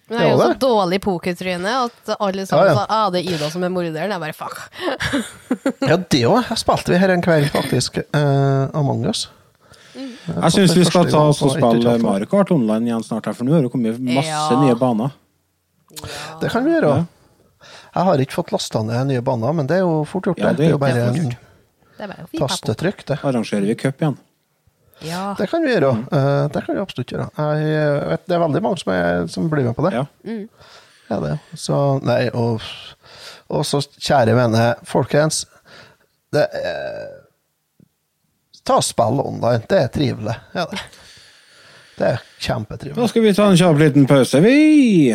Men 0.06 0.20
jeg 0.20 0.28
er 0.28 0.34
jo 0.34 0.40
så 0.42 0.56
dårlig 0.60 0.98
pokertryne 1.02 1.70
at 1.86 2.10
alle 2.20 2.42
Ja, 2.44 2.48
sammen 2.50 2.68
ja. 2.68 2.74
sa 2.76 2.84
ah, 2.92 3.06
det 3.10 3.22
er 3.22 3.30
Ida 3.38 3.46
som 3.50 3.62
er 3.64 3.70
morderen. 3.72 4.12
Jeg 4.12 4.20
bare 4.20 4.36
fuck. 4.36 4.58
Ja, 5.88 5.96
det 5.96 6.20
òg. 6.28 6.50
spilte 6.60 6.92
vi 6.92 6.98
her 7.00 7.10
en 7.14 7.22
kveld, 7.24 7.48
faktisk. 7.54 7.98
Uh, 8.12 8.68
Among 8.76 9.06
us. 9.08 9.24
Jeg 9.94 10.50
syns 10.52 10.74
vi 10.76 10.84
skal 10.84 11.08
ta 11.08 11.22
oss 11.30 11.40
og 11.46 11.54
spille. 11.56 11.96
Mario 12.04 12.28
Kart 12.30 12.52
online 12.54 12.90
igjen 12.90 13.04
snart, 13.06 13.26
her, 13.30 13.36
for 13.38 13.48
nå 13.48 13.56
har 13.56 13.64
det 13.64 13.72
kommet 13.72 13.98
masse 14.04 14.28
Ja. 14.28 14.60
nye 14.60 14.76
baner. 14.78 15.14
Det 16.42 16.50
kan 16.52 16.64
vi 16.68 16.74
gjøre. 16.76 16.94
Jeg 17.94 18.06
har 18.08 18.20
ikke 18.24 18.34
fått 18.40 18.52
lasta 18.54 18.82
ned 18.82 19.10
nye 19.12 19.22
baner, 19.22 19.52
men 19.54 19.68
det 19.70 19.78
er 19.78 19.84
jo 19.84 20.02
fort 20.08 20.26
gjort. 20.26 20.40
Ja, 20.42 20.50
det. 20.50 20.56
det 20.58 20.66
er 20.66 20.66
det 20.66 20.68
er 20.68 20.74
jo 20.74 20.82
bare 20.82 21.02
en. 21.08 21.34
Det 21.94 22.06
er 22.06 22.10
bare 22.10 22.26
tastetrykk, 22.40 23.04
det. 23.06 23.18
Arrangerer 23.22 23.68
vi 23.68 23.76
cup 23.78 24.02
igjen? 24.02 24.16
Ja. 25.04 25.34
Det 25.38 25.46
kan 25.50 25.62
vi 25.62 25.70
gjøre. 25.72 25.92
Mm. 26.10 26.48
det 26.54 26.62
kan 26.66 26.74
vi 26.74 26.80
absolutt 26.82 27.12
gjøre. 27.12 27.28
Jeg 27.38 28.08
vet, 28.10 28.24
det 28.26 28.34
er 28.36 28.42
veldig 28.42 28.62
mange 28.64 28.80
som, 28.82 28.92
er, 28.94 29.26
som 29.30 29.50
blir 29.52 29.68
med 29.68 29.76
på 29.78 29.86
det. 29.86 29.94
Ja. 29.94 30.06
Ja, 31.08 31.20
det. 31.20 31.38
Så, 31.60 31.76
nei, 32.02 32.30
og, 32.34 32.64
og 33.52 33.66
så, 33.68 33.82
kjære 33.98 34.34
vene, 34.38 34.64
folkens. 34.88 35.44
Det 36.34 36.46
er, 36.58 37.06
ta 38.64 38.80
og 38.80 38.86
spill 38.86 39.22
online. 39.22 39.62
Det 39.70 39.82
er 39.84 39.94
trivelig. 39.94 40.36
Ja, 40.56 40.66
det. 40.72 40.82
det 42.00 42.10
er 42.16 42.18
Da 42.96 43.08
skal 43.08 43.22
vi 43.22 43.36
ta 43.36 43.50
en 43.50 43.60
kjapp 43.60 43.78
liten 43.84 44.10
pause, 44.10 44.42
vi. 44.42 45.14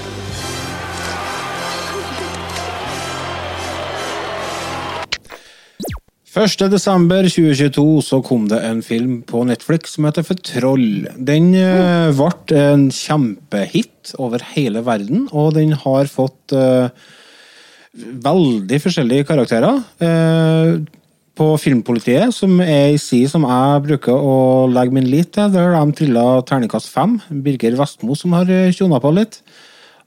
2022 6.31 7.85
så 8.07 8.21
kom 8.23 8.47
det 8.51 8.61
en 8.63 8.81
film 8.85 9.21
på 9.27 9.43
Netflix 9.47 9.97
som 9.97 10.07
heter 10.07 10.23
For 10.23 10.39
Troll. 10.39 11.07
Den 11.17 11.51
uh, 11.55 12.15
ble 12.15 12.61
en 12.61 12.87
kjempehit 12.95 14.13
over 14.17 14.43
hele 14.53 14.85
verden, 14.87 15.27
og 15.31 15.57
den 15.59 15.75
har 15.75 16.07
fått 16.07 16.55
uh, 16.55 16.87
veldig 17.91 18.79
forskjellige 18.79 19.27
karakterer. 19.27 19.83
Uh, 19.99 20.79
på 21.37 21.47
Filmpolitiet, 21.61 22.33
som 22.35 22.59
er 22.63 22.91
ei 22.91 22.97
side 22.99 23.29
som 23.31 23.45
jeg 23.47 23.83
bruker 23.85 24.13
å 24.13 24.67
legge 24.71 24.95
min 24.95 25.07
lit 25.09 25.31
til, 25.35 25.51
der 25.53 25.73
de 25.73 25.95
trilla 25.95 26.25
terningkast 26.47 26.91
fem. 26.91 27.17
Birger 27.45 27.77
Vestmo 27.79 28.17
som 28.19 28.35
har 28.35 28.51
eh, 28.51 28.73
tjona 28.75 28.99
på 29.01 29.13
litt. 29.15 29.39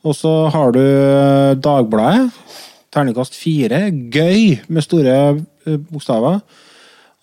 Og 0.05 0.16
så 0.18 0.33
har 0.53 0.75
du 0.77 0.83
eh, 0.83 1.57
Dagbladet, 1.64 2.29
terningkast 2.95 3.39
fire. 3.39 3.87
Gøy, 4.12 4.61
med 4.68 4.87
store 4.87 5.16
eh, 5.16 5.43
bokstaver. 5.66 6.40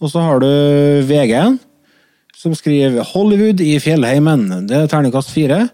Og 0.01 0.09
så 0.09 0.23
har 0.23 0.41
du 0.41 0.47
VG, 1.05 1.59
som 2.35 2.55
skriver 2.57 3.03
'Hollywood 3.05 3.61
i 3.61 3.77
fjellheimen'. 3.77 4.67
Det 4.67 4.77
er 4.77 4.87
terningkast 4.87 5.29
fire. 5.29 5.69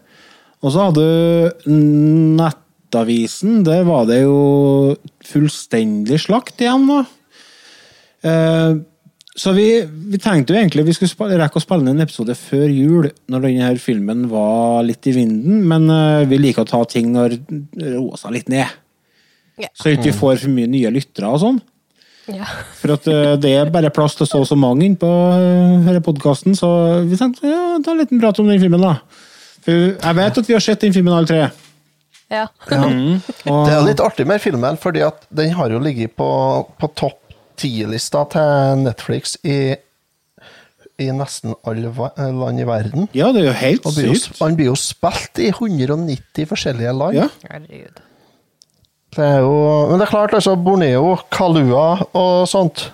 Og 0.63 0.73
så 0.73 0.87
hadde 0.89 1.05
du 1.05 1.71
Nettavisen. 1.71 3.63
Der 3.63 3.83
var 3.87 4.05
det 4.09 4.23
jo 4.23 4.95
fullstendig 5.23 6.19
slakt 6.19 6.59
igjen, 6.59 6.87
da. 6.87 7.05
Eh, 8.23 8.75
Så 9.37 9.51
vi, 9.53 9.85
vi 9.85 10.17
tenkte 10.17 10.55
jo 10.55 10.57
egentlig 10.57 10.83
vi 10.87 10.93
skulle 10.97 11.37
rekke 11.37 11.59
å 11.59 11.61
spille 11.61 11.83
inn 11.85 11.91
en 11.91 12.01
episode 12.01 12.33
før 12.33 12.71
jul, 12.73 13.11
når 13.29 13.43
denne 13.45 13.67
her 13.67 13.77
filmen 13.77 14.23
var 14.31 14.81
litt 14.81 15.05
i 15.05 15.13
vinden, 15.13 15.59
men 15.69 15.85
eh, 15.93 16.25
vi 16.25 16.39
liker 16.41 16.65
å 16.65 16.65
ta 16.65 16.79
ting 16.89 17.11
når 17.13 17.35
det 17.45 17.91
roer 17.99 18.17
seg 18.17 18.33
litt 18.33 18.49
ned. 18.49 18.65
Yeah. 19.61 19.69
Så 19.77 19.93
ikke 19.93 20.09
vi 20.09 20.17
får 20.17 20.39
for 20.41 20.49
mye 20.49 20.65
nye 20.65 20.89
lyttere 20.89 21.29
og 21.29 21.37
sånn. 21.43 21.61
Ja. 22.27 22.47
For 22.79 22.95
at 22.97 23.07
eh, 23.11 23.35
det 23.39 23.53
er 23.55 23.71
bare 23.71 23.91
plass 23.93 24.17
til 24.19 24.27
så 24.27 24.41
og 24.43 24.49
så 24.49 24.57
mange 24.59 24.83
inn 24.87 24.97
på 24.99 25.07
uh, 25.07 25.77
denne 25.85 26.01
podkasten, 26.03 26.57
så 26.57 26.69
vi 27.07 27.19
tenkte 27.19 27.47
ja, 27.47 27.77
ta 27.83 27.93
en 27.93 28.01
liten 28.01 28.19
prat 28.21 28.41
om 28.43 28.49
den 28.49 28.59
filmen, 28.61 28.83
da. 28.83 28.97
For 29.63 29.95
jeg 29.95 30.17
vet 30.19 30.41
at 30.41 30.49
vi 30.49 30.55
har 30.55 30.63
sett 30.63 30.83
den 30.83 30.95
filmen 30.95 31.15
alle 31.15 31.29
tre. 31.29 31.47
ja. 32.31 32.45
Og, 33.47 33.63
Det 33.67 33.73
er 33.73 33.85
litt 33.87 34.03
artig 34.03 34.27
med 34.27 34.43
filmen, 34.43 34.79
fordi 34.79 35.05
at 35.07 35.23
den 35.31 35.55
har 35.55 35.71
jo 35.71 35.79
ligget 35.83 36.15
på, 36.19 36.29
på 36.79 36.91
topp 36.99 37.21
ti-lista 37.57 38.23
til 38.31 38.83
Netflix 38.83 39.37
i, 39.47 39.75
i 41.01 41.07
nesten 41.15 41.55
alle 41.67 41.93
land 42.17 42.61
i 42.61 42.67
verden. 42.67 43.07
Ja, 43.17 43.31
det 43.33 43.45
er 43.45 43.49
jo 43.49 43.55
helt 43.61 43.87
sykt. 43.95 44.41
han 44.41 44.59
blir 44.59 44.71
jo 44.71 44.77
spilt 44.79 45.41
i 45.41 45.49
190 45.53 46.51
forskjellige 46.51 46.93
land. 46.99 47.17
Ja. 47.17 47.31
Herregud. 47.47 48.03
Det 49.17 49.25
er 49.25 49.39
jo, 49.41 49.53
men 49.89 49.97
det 49.97 50.05
er 50.05 50.11
klart, 50.11 50.35
altså 50.37 50.53
Borneo, 50.61 51.15
Kalua 51.33 51.87
og 52.13 52.43
sånt. 52.49 52.91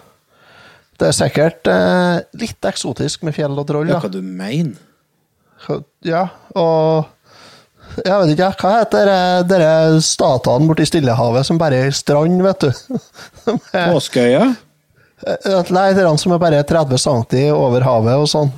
Det 0.99 1.09
er 1.09 1.17
sikkert 1.17 1.67
eh, 1.67 2.21
litt 2.39 2.63
eksotisk 2.69 3.26
med 3.28 3.36
fjell 3.36 3.57
og 3.59 3.67
troll. 3.67 3.89
Ja, 3.91 3.99
hva 3.99 4.11
du 4.11 4.21
mener? 4.24 4.78
ja, 6.07 6.28
og 6.59 7.09
jeg 7.99 8.15
vet 8.21 8.32
ikke, 8.34 8.49
hva 8.63 8.71
heter 8.80 9.11
dere 9.47 9.99
statene 10.03 10.69
borti 10.69 10.88
Stillehavet 10.88 11.45
som 11.47 11.59
bare 11.61 11.84
er 11.86 11.95
strand, 11.95 12.39
vet 12.45 12.65
du? 12.65 12.97
Påskeøya? 13.91 14.47
Nei, 15.24 15.86
det 15.95 16.01
er 16.01 16.07
de 16.07 16.15
som 16.19 16.34
er 16.36 16.41
bare 16.41 16.63
30 16.67 16.99
cm 16.99 17.51
over 17.55 17.86
havet 17.86 18.24
og 18.24 18.32
sånn. 18.32 18.49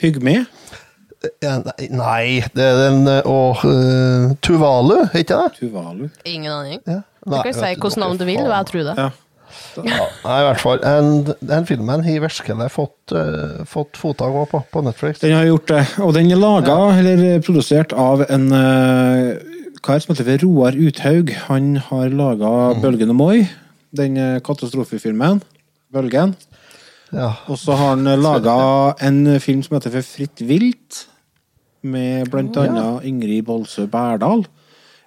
Pygmy? 0.00 0.40
Ja, 1.42 1.58
nei, 1.60 1.88
nei, 1.92 2.26
det 2.56 2.64
er 2.64 2.78
den 2.86 3.08
Å, 3.08 3.38
uh, 3.60 4.30
Tuvalu, 4.40 5.02
ikke 5.12 5.36
det? 5.36 5.58
Tuvalu. 5.58 6.06
Ingen 6.24 6.52
aning. 6.54 6.80
Ja. 6.88 7.02
Du 7.26 7.34
kan 7.36 7.52
si 7.52 7.66
hvilket 7.66 7.98
navn 8.00 8.16
du 8.16 8.24
vil, 8.24 8.40
og 8.40 8.54
jeg 8.54 8.70
tror 8.70 8.86
det. 8.88 8.94
Ja. 8.96 9.10
Ja, 9.80 10.04
nei, 10.24 10.36
i 10.40 10.44
hvert 10.46 10.62
fall. 10.62 10.80
En, 10.86 11.10
den 11.42 11.66
filmen 11.66 12.04
har 12.06 12.22
virkelig 12.24 12.68
fått, 12.72 13.14
uh, 13.14 13.60
fått 13.68 13.98
fottak 13.98 14.34
på, 14.50 14.62
på 14.72 14.82
Netflix. 14.86 15.20
Den 15.22 15.36
har 15.36 15.48
gjort 15.48 15.68
det, 15.70 15.82
og 16.02 16.14
den 16.16 16.30
er 16.30 16.40
laga, 16.40 16.76
eller 16.98 17.42
produsert, 17.44 17.92
av 17.92 18.24
en 18.30 18.46
uh, 18.54 19.58
kar 19.84 20.02
som 20.02 20.14
heter 20.14 20.40
Roar 20.44 20.78
Uthaug. 20.78 21.34
Han 21.48 21.74
har 21.90 22.14
laga 22.14 22.52
'Bølgen 22.80 23.12
og 23.14 23.20
Moi', 23.20 23.48
den 23.96 24.16
eh, 24.16 24.40
katastrofefilmen. 24.44 25.42
'Bølgen'. 25.92 26.34
Ja. 27.12 27.32
Og 27.50 27.58
så 27.58 27.74
har 27.74 27.96
han 27.96 28.06
laga 28.22 28.94
en 29.02 29.40
film 29.40 29.62
som 29.62 29.76
heter 29.76 29.90
'For 29.90 30.06
fritt 30.06 30.42
vilt', 30.46 31.06
med 31.82 32.30
blant 32.32 32.56
annet 32.60 33.04
Ingrid 33.08 33.44
Bolsø 33.48 33.86
Berdal. 33.90 34.44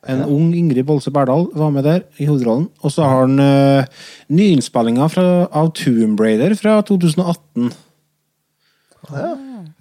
En 0.03 0.23
ung 0.27 0.51
Ingrid 0.55 0.83
Bolsø 0.87 1.11
Berdal 1.15 1.47
var 1.55 1.71
med 1.71 1.85
der 1.87 2.01
i 2.19 2.27
hovedrollen. 2.27 2.67
Og 2.81 2.91
så 2.91 3.05
har 3.07 3.23
han 3.23 3.39
uh, 3.39 3.85
nyinnspillinger 4.27 5.15
av 5.47 5.71
Tomb 5.79 6.19
Raider 6.19 6.55
fra 6.59 6.81
2018. 6.81 7.71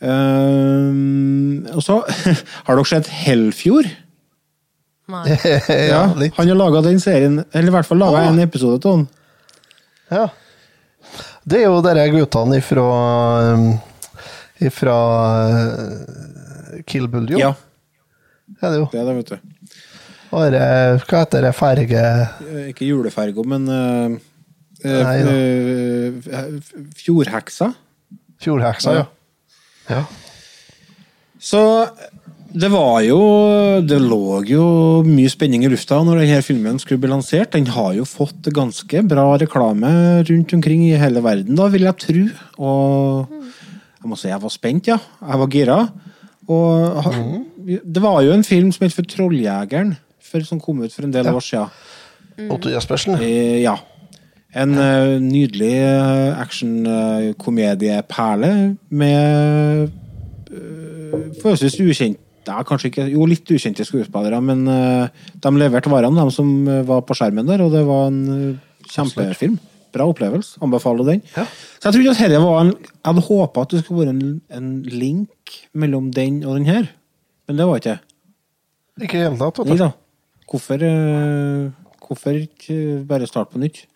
Um, 0.03 1.67
og 1.75 1.83
så 1.83 2.01
har 2.67 2.79
dere 2.79 2.89
sett 2.91 3.11
Hellfjord? 3.23 3.91
Nei. 5.13 5.25
ja, 5.93 6.05
litt. 6.19 6.37
Han 6.39 6.49
har 6.49 6.59
laga 6.59 6.83
den 6.87 7.01
serien, 7.03 7.43
eller 7.53 7.73
i 7.73 7.75
hvert 7.75 7.89
fall 7.89 8.01
laga 8.03 8.27
en 8.29 8.41
episode 8.43 8.79
av 8.79 9.01
den. 9.01 9.09
Ja. 10.13 10.29
Det 11.43 11.59
er 11.59 11.67
jo 11.67 11.83
disse 11.83 12.11
guttene 12.15 12.59
ifra 12.63 12.87
um, 13.57 13.67
ifra 14.63 14.99
uh, 15.51 16.42
Kill 16.87 17.09
Bill, 17.13 17.29
jo. 17.35 17.41
Ja, 17.41 17.53
Det 18.53 18.69
er 18.69 18.75
det 18.75 18.79
jo. 18.81 18.89
det 18.93 19.01
er 19.01 19.09
det, 19.09 19.17
vet 19.21 19.33
du. 19.33 19.81
Og 20.33 20.53
det, 20.55 20.67
hva 21.05 21.23
heter 21.23 21.45
det, 21.45 21.53
ferge... 21.57 22.03
Eh, 22.49 22.69
Ikke 22.73 22.89
juleferga, 22.89 23.45
men 23.45 23.69
uh, 23.69 24.15
Nei 24.83 25.17
uh, 25.29 26.47
Fjordheksa. 26.97 27.69
Fjordheksa, 28.43 28.97
ja. 28.97 29.05
ja. 29.93 30.01
Så 31.43 31.61
det 32.53 32.69
var 32.69 32.99
jo 33.07 33.19
Det 33.87 33.97
lå 34.03 34.43
jo 34.45 34.65
mye 35.07 35.31
spenning 35.33 35.65
i 35.65 35.71
lufta 35.73 36.01
når 36.05 36.21
denne 36.23 36.43
filmen 36.45 36.81
skulle 36.81 37.01
bli 37.03 37.11
lansert. 37.13 37.53
Den 37.55 37.69
har 37.73 37.93
jo 37.97 38.05
fått 38.09 38.49
ganske 38.55 39.05
bra 39.09 39.27
reklame 39.41 39.93
rundt 40.29 40.57
omkring 40.57 40.85
i 40.89 40.97
hele 41.01 41.23
verden, 41.25 41.57
da, 41.59 41.69
vil 41.73 41.87
jeg 41.89 42.01
tro. 42.07 42.25
Og 42.65 43.37
jeg 44.03 44.11
må 44.11 44.19
si 44.19 44.33
jeg 44.33 44.43
var 44.43 44.53
spent, 44.53 44.91
ja. 44.91 44.99
Jeg 45.23 45.43
var 45.45 45.53
gira. 45.53 45.79
Og 46.51 47.03
ha- 47.05 47.13
det 47.67 48.03
var 48.03 48.23
jo 48.27 48.33
en 48.35 48.43
film 48.45 48.73
som 48.75 48.85
het 48.87 48.95
for 48.97 49.03
Trolljegeren, 49.07 49.95
for, 50.21 50.41
som 50.47 50.61
kom 50.61 50.83
ut 50.83 50.93
for 50.93 51.03
en 51.07 51.13
del 51.15 51.27
år 51.31 51.41
siden. 51.45 51.69
Otto 52.51 52.69
Jespersen. 52.73 53.15
Eh, 53.21 53.61
ja. 53.63 53.77
En 54.53 54.71
uh, 54.77 55.19
nydelig 55.23 55.79
uh, 55.81 56.41
actionkomedieperle 56.43 58.77
med 58.91 59.89
uh, 60.53 61.13
forholdsvis 61.41 61.79
ukjent 61.81 62.19
ja, 62.47 62.59
kanskje 62.67 62.87
ikke, 62.91 63.05
Jo, 63.13 63.27
litt 63.31 63.51
ukjente 63.55 63.85
skuespillere, 63.87 64.41
men 64.43 64.65
uh, 64.67 65.07
de 65.39 65.51
leverte 65.57 65.91
varene, 65.93 66.25
de 66.25 66.31
som 66.35 66.49
eh, 66.69 66.81
var 66.89 67.01
på 67.07 67.15
skjermen 67.15 67.47
der, 67.47 67.63
og 67.63 67.71
det 67.71 67.85
var 67.87 68.09
en 68.11 68.19
eh, 68.35 68.57
kjempefilm. 68.91 69.59
Bra 69.93 70.07
opplevelse. 70.09 70.57
Anbefaler 70.65 71.09
den. 71.09 71.23
Ja. 71.37 71.45
Så 71.83 71.93
jeg 71.93 72.09
at 72.11 72.21
dette 72.23 72.41
var 72.41 72.61
en 72.63 72.73
Jeg 72.73 73.05
hadde 73.05 73.27
håpa 73.27 73.67
at 73.67 73.75
det 73.75 73.83
skulle 73.83 74.07
være 74.07 74.15
en, 74.15 74.41
en 74.51 74.73
link 74.89 75.59
mellom 75.75 76.11
den 76.15 76.43
og 76.45 76.57
den 76.57 76.69
her, 76.69 76.89
men 77.49 77.59
det 77.59 77.67
var 77.69 77.81
ikke 77.81 77.97
det. 77.97 78.01
Ikke 79.07 79.19
i 79.19 79.25
hele 79.25 79.39
tatt. 79.41 79.63
Vet 79.65 79.79
du. 79.79 79.85
da. 79.85 79.91
Hvorfor, 80.53 80.85
eh, 80.85 81.71
hvorfor 82.07 82.37
ikke 82.37 83.05
bare 83.09 83.27
starte 83.27 83.55
på 83.55 83.63
nytt? 83.63 83.87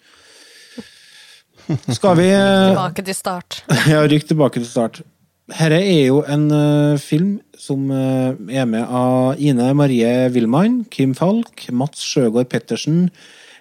Skal 1.97 2.17
vi 2.21 2.31
eh, 2.31 2.71
Tilbake 2.71 3.05
til 3.05 3.15
start. 3.15 3.61
Ja, 3.93 4.05
rykk 4.07 4.29
tilbake 4.29 4.61
til 4.63 4.69
start. 4.71 5.03
Dette 5.47 5.79
er 5.79 6.07
jo 6.09 6.23
en 6.27 6.49
uh, 6.51 6.99
film 6.99 7.37
som 7.55 7.85
uh, 7.91 8.35
er 8.51 8.65
med 8.67 8.83
av 8.83 9.39
Ine 9.39 9.69
Marie 9.79 10.31
Wilman, 10.35 10.81
Kim 10.91 11.13
Falk, 11.15 11.69
Mats 11.71 12.03
Sjøgaard 12.03 12.51
Pettersen, 12.51 13.11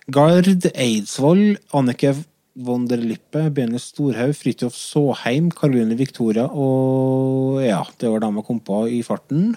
Gard 0.09 0.49
Eidsvoll, 0.73 1.59
Annike 1.77 2.15
von 2.55 2.85
der 2.87 3.01
Lippe, 3.03 3.49
Benny 3.51 3.79
Storhaug, 3.79 4.35
Fridtjof 4.35 4.75
Såheim, 4.79 5.49
Karoline 5.51 5.97
Victoria 5.99 6.47
og 6.47 7.59
Ja, 7.65 7.81
det 7.99 8.11
var 8.11 8.23
dem 8.23 8.39
jeg 8.39 8.47
kom 8.47 8.61
på 8.63 8.85
i 8.87 9.01
farten. 9.03 9.55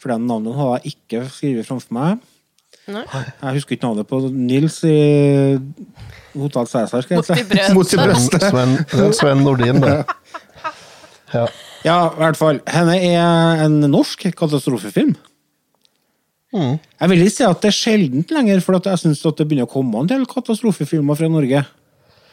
For 0.00 0.12
den 0.12 0.26
navnet 0.28 0.56
hadde 0.56 0.80
jeg 0.80 0.94
ikke 0.94 1.24
skrevet 1.32 1.68
framfor 1.68 1.96
meg. 1.96 2.20
Nei. 2.90 3.04
Jeg 3.06 3.56
husker 3.56 3.76
ikke 3.76 3.86
navnet 3.86 4.08
på 4.08 4.20
Nils 4.34 4.80
i 4.88 4.96
Hotell 6.34 6.68
Cæsar. 6.68 7.08
Mot 7.76 7.92
i 7.92 7.98
brøstet. 8.00 8.46
Sven, 8.48 8.76
Sven 9.16 9.44
Nordin, 9.46 9.80
det. 9.84 9.98
Ja. 11.30 11.44
Ja, 11.84 11.98
i 12.10 12.20
hvert 12.20 12.36
fall. 12.36 12.60
Henne 12.68 12.96
er 13.00 13.64
en 13.64 13.80
norsk 13.92 14.26
katastrofefilm. 14.36 15.14
Jeg 16.50 17.10
vil 17.12 17.22
ikke 17.22 17.36
si 17.36 17.44
at 17.46 17.60
det 17.62 17.70
er 17.70 17.76
sjeldent 17.76 18.32
lenger, 18.34 18.60
for 18.64 18.80
at 18.80 18.88
jeg 18.90 19.04
syns 19.04 19.22
det 19.22 19.46
begynner 19.46 19.68
å 19.68 19.70
komme 19.70 20.02
en 20.02 20.10
del 20.10 20.26
katastrofefilmer 20.28 21.18
fra 21.20 21.30
Norge. 21.30 21.62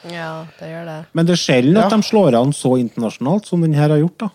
Ja, 0.05 0.45
det 0.59 0.69
gjør 0.69 0.85
det. 0.87 0.97
Men 1.17 1.27
det 1.27 1.33
er 1.33 1.41
sjelden 1.41 1.77
at 1.81 1.93
de 1.93 2.01
slår 2.05 2.37
an 2.37 2.53
så 2.55 2.75
internasjonalt 2.79 3.47
som 3.49 3.63
den 3.65 3.75
her 3.77 3.89
har 3.93 4.01
gjort. 4.01 4.27
da. 4.27 4.29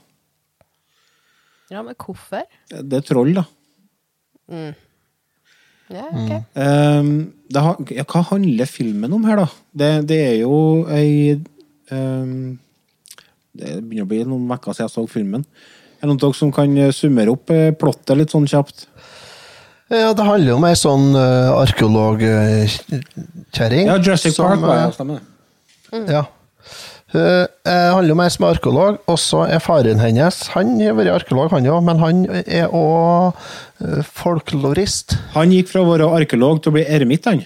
Ja, 1.72 1.82
men 1.82 1.94
hvorfor? 1.97 2.43
Det 2.68 2.98
er 2.98 3.05
troll, 3.06 3.34
da. 3.39 3.44
Ja, 5.93 6.09
ok. 6.09 6.32
Um, 6.56 7.32
det 7.52 7.60
har, 7.62 7.76
ja, 7.93 8.05
hva 8.09 8.22
handler 8.32 8.66
filmen 8.68 9.12
om 9.12 9.24
her, 9.28 9.36
da? 9.44 9.48
Det, 9.72 10.09
det 10.09 10.20
er 10.24 10.36
jo 10.43 10.86
ei 10.93 11.40
um, 11.93 12.59
Det 13.52 13.84
begynner 13.84 14.06
å 14.06 14.09
bli 14.09 14.24
noen 14.24 14.52
uker 14.52 14.72
siden 14.72 14.86
jeg 14.86 14.94
så 14.94 15.06
filmen. 15.10 15.44
Er 16.01 16.06
det 16.06 16.10
noen 16.10 16.18
av 16.18 16.22
dere 16.24 16.39
som 16.39 16.52
kan 16.55 16.78
eh, 16.80 16.94
summere 16.97 17.30
opp 17.30 17.51
eh, 17.55 17.76
plottet 17.78 18.18
litt 18.18 18.30
sånn 18.32 18.51
kjapt? 18.51 18.86
ja, 19.93 20.14
det 20.16 20.24
handler 20.24 20.56
om 20.56 20.64
ei 20.64 20.76
sånn 20.78 21.12
uh, 21.12 21.60
arkeologkjerring. 21.60 23.86
Ja, 23.90 23.97
Jurassic 24.01 24.34
som, 24.34 24.48
Park 24.48 24.60
var 24.64 24.76
eh. 24.86 24.93
Stemmer 24.97 25.14
det. 25.20 25.24
Ja. 25.93 26.27
Uh, 27.12 27.44
handler 27.66 28.09
jo 28.09 28.16
mer 28.16 28.31
som 28.32 28.47
arkeolog, 28.48 29.01
og 29.10 29.19
så 29.20 29.43
er 29.44 29.60
faren 29.60 29.98
hennes 30.01 30.39
Han 30.55 30.78
har 30.81 30.94
vært 30.97 31.12
arkeolog, 31.12 31.51
han 31.52 31.66
òg, 31.69 31.82
men 31.85 31.98
han 32.01 32.23
er 32.47 32.73
òg 32.73 33.35
uh, 33.36 33.98
folklorist. 34.16 35.19
Han 35.35 35.52
gikk 35.52 35.69
fra 35.74 35.82
å 35.85 35.90
være 35.90 36.09
arkeolog 36.23 36.62
til 36.64 36.73
å 36.73 36.77
bli 36.78 36.86
eremitt, 36.89 37.28
han. 37.28 37.43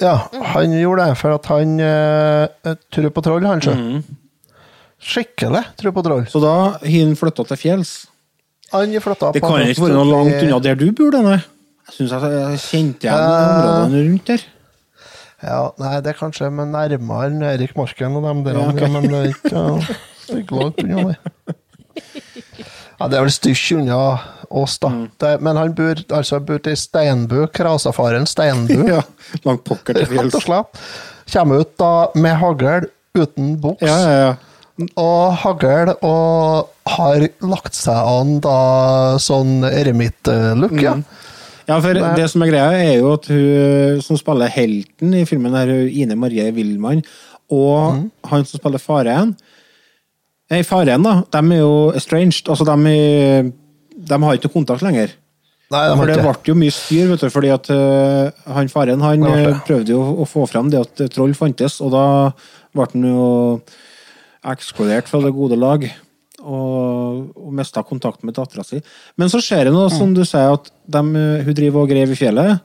Ja, 0.00 0.16
han 0.56 0.74
gjorde 0.74 1.06
det, 1.10 1.18
for 1.20 1.36
at 1.36 1.46
han 1.52 1.76
uh, 1.78 2.74
tror 2.90 3.14
på 3.14 3.22
troll, 3.28 3.46
han, 3.46 3.62
sjø. 3.62 3.76
Skikkelig 5.00 5.62
tror 5.80 5.94
på 5.96 6.04
troll. 6.04 6.26
Så 6.28 6.42
da 6.42 6.54
har 6.58 6.80
han 6.84 7.14
flytta 7.16 7.46
til 7.52 7.60
fjells. 7.60 7.92
Han 8.74 8.92
flytta 9.02 9.30
Det 9.34 9.42
kan 9.42 9.62
ikke 9.64 9.86
være 9.86 9.96
noe 9.96 10.08
langt 10.10 10.42
unna 10.42 10.58
der 10.62 10.76
du 10.78 10.88
bor, 10.96 11.14
nei? 11.24 11.38
Jeg 11.90 11.96
syns 11.96 12.12
jeg 12.14 12.34
jeg 12.34 12.58
kjente 12.66 13.06
igjen 13.06 13.22
Eh. 13.22 13.46
områdene 13.46 14.02
rundt 14.08 14.26
der. 14.30 14.44
Ja, 15.40 15.60
nei, 15.80 15.94
det 16.04 16.12
er 16.12 16.18
kanskje 16.18 16.50
med 16.52 16.74
nærmere 16.74 17.30
enn 17.30 17.44
Erik 17.48 17.72
Marken 17.78 18.18
og 18.18 18.26
dem 18.28 18.42
der, 18.44 18.58
Ja, 18.60 18.66
okay. 18.68 18.90
men 18.92 19.08
det 19.08 19.20
er 19.20 19.30
ikke, 19.32 19.52
ja, 19.54 20.36
ikke 20.36 20.58
langt 20.58 20.82
unna 20.84 21.04
det. 21.08 21.56
Ja, 23.00 23.08
det 23.08 23.16
er 23.16 23.24
vel 23.24 23.32
stykk 23.32 23.62
unna 23.78 24.00
oss, 24.50 24.76
da. 24.82 24.90
Mm. 24.92 25.06
Det, 25.22 25.30
men 25.40 25.56
han 25.56 25.72
bor 25.78 26.02
altså 26.18 26.40
bor 26.44 26.68
i 26.68 26.76
Steinbu, 26.76 27.38
Krasafaren 27.56 28.28
Steinbu. 28.28 28.82
Ja, 28.92 29.00
langt 29.46 29.64
pokker 29.64 29.96
til 29.96 30.10
Rett 30.12 30.36
og 30.36 30.44
slett. 30.44 30.84
Kommer 31.30 31.64
ut 31.64 31.72
da 31.80 31.92
med 32.18 32.36
hagl 32.42 32.90
uten 33.16 33.54
boks. 33.62 33.86
Ja, 33.86 33.96
ja, 34.04 34.20
ja. 34.26 34.90
og 35.00 35.38
hagl, 35.40 35.94
og 36.04 36.68
har 36.90 37.26
lagt 37.40 37.78
seg 37.78 37.96
an 37.96 38.36
da 38.44 38.58
sånn 39.22 39.64
eremittlook, 39.70 40.76
mm. 40.76 40.84
ja. 40.84 40.98
Ja, 41.70 41.78
for 41.78 41.94
det, 41.94 42.02
det 42.18 42.26
som 42.32 42.42
er 42.42 42.50
greia, 42.50 42.74
er 42.74 42.96
jo 42.98 43.14
at 43.14 43.30
hun 43.30 44.02
som 44.02 44.18
spiller 44.18 44.50
helten 44.50 45.14
i 45.14 45.22
filmen, 45.28 45.54
er 45.54 45.70
Ine 45.86 46.18
Marie 46.18 46.50
Wilman, 46.56 47.04
og 47.50 47.96
mm. 47.96 48.04
han 48.32 48.46
som 48.48 48.58
spiller 48.60 48.82
faren 48.82 49.36
Nei, 50.50 50.64
faren, 50.66 51.04
da. 51.06 51.20
De 51.30 51.40
er 51.54 51.60
jo 51.60 51.74
estranged. 51.94 52.48
Altså, 52.50 52.64
de, 52.66 52.94
de 53.94 54.16
har 54.24 54.38
ikke 54.38 54.50
kontakt 54.50 54.82
lenger. 54.82 55.12
Nei, 55.70 55.84
de 55.86 55.98
For 56.00 56.10
det 56.10 56.16
ble 56.24 56.32
jo 56.48 56.56
mye 56.58 56.74
styr, 56.74 57.12
vet 57.12 57.22
du, 57.22 57.28
fordi 57.30 57.52
at 57.54 57.70
uh, 57.70 58.32
han 58.56 58.70
faren 58.72 59.04
han 59.06 59.22
øh, 59.22 59.60
prøvde 59.68 59.94
jo 59.94 60.00
å 60.18 60.26
få 60.26 60.48
frem 60.50 60.72
det 60.72 60.80
at 60.82 61.04
troll 61.14 61.36
fantes, 61.38 61.78
og 61.78 61.94
da 61.94 62.04
ble 62.74 62.88
han 62.90 63.06
jo 63.06 63.28
ekskludert 64.50 65.06
fra 65.06 65.22
det 65.22 65.30
gode 65.36 65.60
lag. 65.60 65.86
Og, 66.40 67.36
og 67.36 67.52
mista 67.52 67.82
kontakt 67.84 68.22
med 68.24 68.34
dattera 68.38 68.64
si. 68.64 68.78
Men 69.20 69.28
så 69.28 69.42
skjer 69.44 69.68
det 69.68 69.72
noe, 69.74 69.90
Mm. 69.90 69.96
som 69.98 70.14
du 70.16 70.22
sier, 70.24 70.54
at 70.56 70.70
dem, 70.88 71.10
øh, 71.16 71.44
hun 71.44 71.54
driver 71.54 71.82
og 71.84 71.88
graver 71.90 72.12
i 72.16 72.16
fjellet. 72.16 72.60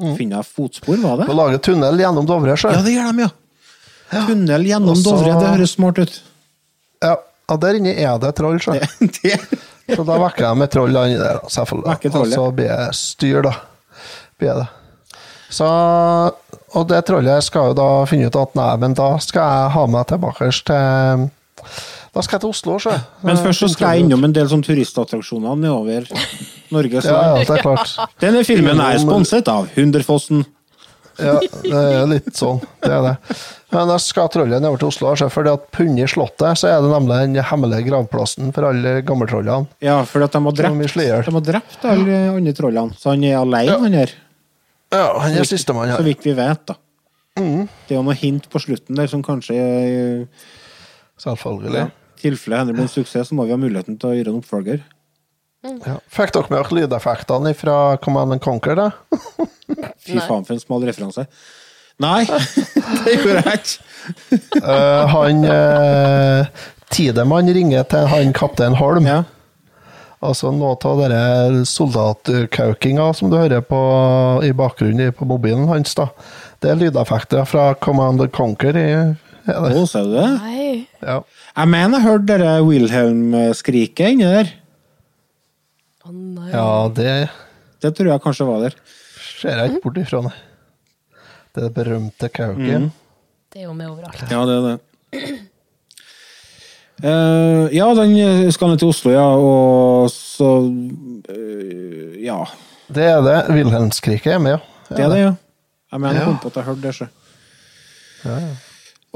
Mm. 0.00 0.16
Finner 0.16 0.36
jeg 0.40 0.48
fotspor, 0.48 0.96
var 1.00 1.16
det? 1.20 1.28
Å 1.28 1.36
lage 1.36 1.60
tunnel 1.64 1.96
gjennom 2.00 2.26
Dovre, 2.28 2.56
sjø. 2.60 2.72
Ja, 2.72 2.82
det 2.84 2.92
gjør 2.96 3.16
de, 3.16 3.26
ja. 4.10 4.26
Tunnel 4.26 4.64
gjennom 4.66 4.94
Også... 4.96 5.10
Dovre, 5.10 5.34
det 5.40 5.50
høres 5.54 5.74
smart 5.76 5.98
ut. 6.02 6.20
Ja, 7.04 7.14
og 7.50 7.60
der 7.62 7.78
inne 7.78 7.92
er 7.96 8.18
det 8.20 8.34
troll, 8.38 8.58
sjø. 8.60 8.76
Så 9.90 10.04
da 10.06 10.16
vekker 10.22 10.44
jeg 10.46 10.58
med 10.60 10.70
troll 10.70 10.94
inni 11.00 11.18
der, 11.18 11.40
selvfølgelig. 11.50 12.12
Og 12.14 12.28
så 12.30 12.44
blir 12.54 12.68
jeg 12.70 12.94
styr, 12.94 13.40
da. 13.48 13.54
Blir 14.38 14.52
jeg 14.52 14.60
det. 14.60 14.68
Så, 15.50 15.66
og 16.78 16.84
det 16.92 17.00
trollet 17.08 17.42
skal 17.42 17.72
jo 17.72 17.74
da 17.74 17.88
finne 18.06 18.28
ut 18.30 18.36
at 18.38 18.52
nei, 18.54 18.70
men 18.84 18.94
da 18.94 19.08
skal 19.18 19.42
jeg 19.50 19.72
ha 19.74 19.86
meg 19.90 20.06
tilbake 20.12 20.50
til 20.68 21.24
Da 22.10 22.22
skal 22.26 22.36
jeg 22.38 22.42
til 22.42 22.50
Oslo, 22.50 22.78
sjø. 22.82 22.94
men 23.22 23.36
først 23.38 23.62
så 23.62 23.68
skal 23.70 23.94
jeg 23.94 24.04
innom 24.04 24.24
en 24.26 24.32
del 24.34 24.48
sånn 24.50 24.64
turistattraksjoner 24.66 25.58
nedover 25.60 26.08
Norge. 26.74 27.02
Så 27.04 27.12
Ja, 27.12 27.20
ja, 27.36 27.44
det 27.44 27.58
er 27.58 27.62
klart. 27.62 27.92
Denne 28.22 28.42
filmen 28.46 28.80
er 28.82 28.98
sponset 28.98 29.46
av 29.52 29.68
Hunderfossen. 29.76 30.42
Ja, 31.20 31.36
det 31.38 31.70
er 31.76 32.06
litt 32.08 32.32
sånn. 32.38 32.58
Det 32.80 32.90
er 32.96 33.02
det. 33.04 33.14
Men 33.70 33.90
jeg 33.92 34.02
skal 34.02 34.30
trollet 34.32 34.58
nedover 34.62 34.80
til 34.80 34.88
Oslo, 34.88 35.12
fordi 35.30 35.52
at 35.52 35.66
punni 35.74 36.06
slottet 36.10 36.58
så 36.58 36.70
er 36.70 36.80
det 36.82 36.90
nemlig 36.90 37.18
den 37.28 37.44
hemmelige 37.46 37.86
gravplassen 37.90 38.50
for 38.56 38.66
alle 38.70 38.96
gammeltrollene. 39.06 39.68
Ja, 39.84 40.00
for 40.08 40.24
at 40.26 40.34
de 40.34 40.42
har 40.42 40.56
drept, 40.56 40.96
de 40.96 41.34
har 41.36 41.46
drept 41.52 41.84
alle 41.92 42.18
andre 42.32 42.54
trollene. 42.56 42.96
Så 42.98 43.12
han 43.12 43.22
er 43.28 43.36
alene, 43.38 43.76
han 43.84 43.98
her. 44.00 44.16
Ja, 44.90 45.04
han 45.22 45.36
er 45.38 45.46
sistemann 45.46 45.92
Så 45.92 46.00
her. 46.00 46.08
vidt 46.08 46.24
vi 46.26 46.34
vet, 46.34 46.64
da. 46.72 46.74
Mm. 47.38 47.68
Det 47.86 47.94
er 47.94 48.00
jo 48.00 48.02
noe 48.08 48.18
hint 48.18 48.48
på 48.50 48.58
slutten 48.58 48.98
der 48.98 49.06
som 49.12 49.22
kanskje 49.22 49.54
eh, 49.54 50.26
Selvfølgelig. 51.20 51.84
I 51.86 51.99
tilfelle 52.20 52.60
Henry 52.60 52.76
blir 52.76 52.86
en 52.86 52.92
suksess, 52.92 53.30
så 53.30 53.36
må 53.36 53.46
vi 53.48 53.54
ha 53.54 53.60
muligheten 53.60 53.98
til 54.00 54.12
å 54.12 54.16
gjøre 54.16 54.34
en 54.34 54.40
oppfølger. 54.42 54.82
Ja. 55.60 55.98
Fikk 56.08 56.32
dere 56.32 56.48
med 56.48 56.62
dere 56.62 56.76
lydeffektene 56.78 57.52
fra 57.56 57.78
Command 58.00 58.36
and 58.36 58.44
Conquer? 58.44 58.78
da? 58.78 58.90
Fy 60.06 60.16
faen, 60.16 60.46
for 60.46 60.54
en 60.56 60.62
smal 60.62 60.86
referanse. 60.88 61.26
Nei, 62.00 62.24
det 63.04 63.18
gjorde 63.18 63.42
jeg 63.44 63.58
ikke. 63.60 64.38
uh, 64.64 65.10
han 65.12 65.44
uh, 65.44 66.62
Tidemann 66.90 67.52
ringer 67.52 67.84
til 67.92 68.08
han 68.08 68.32
kaptein 68.36 68.78
Holm. 68.80 69.08
Ja. 69.08 69.22
Altså 70.20 70.50
noe 70.52 70.76
av 70.84 71.00
den 71.08 71.62
soldatkaukinga 71.68 73.06
som 73.16 73.30
du 73.32 73.38
hører 73.40 73.62
på 73.64 73.80
i 74.44 74.52
bakgrunnen 74.56 75.14
på 75.16 75.28
mobilen 75.28 75.68
hans. 75.68 75.94
da. 75.96 76.10
Det 76.60 76.72
er 76.72 76.80
lydeffekter 76.80 77.46
fra 77.48 77.70
Command 77.80 78.20
and 78.24 78.32
Conquer. 78.36 78.76
I, 78.76 78.88
er 79.46 79.60
det. 79.64 79.74
Å, 79.80 79.84
ser 79.88 80.04
du 80.08 80.14
det? 80.16 80.26
Nei. 80.38 80.70
Ja. 81.02 81.16
Jeg 81.56 81.68
mener 81.72 81.98
jeg 81.98 82.06
hørte 82.08 82.38
det 82.42 82.54
Wilhelm-skriket 82.66 84.14
inni 84.14 84.28
der. 84.28 84.50
Å 86.04 86.12
nei. 86.14 86.48
ja, 86.52 86.66
det 86.96 87.14
Det 87.80 87.94
tror 87.96 88.10
jeg 88.12 88.22
kanskje 88.24 88.46
var 88.48 88.64
der. 88.66 88.74
ser 89.40 89.56
jeg 89.62 89.70
ikke 89.74 89.82
bort 89.86 90.00
ifra. 90.02 90.22
Nei. 90.28 90.36
Det 91.50 91.62
er 91.62 91.66
det 91.68 91.74
berømte 91.74 92.28
kauken. 92.30 92.90
Det 93.50 93.62
er 93.62 93.66
jo 93.66 93.72
med 93.74 93.88
overalt. 93.90 94.20
Ja, 94.30 94.44
det 94.46 94.54
er 94.58 94.66
det. 94.68 94.76
Eh, 97.00 97.64
ja, 97.74 97.86
den 97.96 98.52
skal 98.52 98.68
ned 98.74 98.78
til 98.82 98.90
Oslo, 98.92 99.10
ja, 99.14 99.24
og 99.24 100.10
så 100.12 100.50
eh, 101.32 102.18
Ja. 102.26 102.42
Det 102.90 103.06
er 103.06 103.22
det. 103.24 103.36
Wilhelmskriket 103.54 104.34
er 104.34 104.42
med, 104.42 104.58
ja. 104.58 104.60
Det 104.90 105.04
er 105.06 105.08
det, 105.14 105.20
ja. 105.22 105.32
Jeg 105.94 106.00
mener 106.02 106.18
jeg 106.20 106.26
kom 106.28 106.38
på 106.42 106.50
at 106.52 106.58
jeg 106.60 106.66
hørte 106.68 106.82
det. 106.84 106.94
Så. 106.94 107.06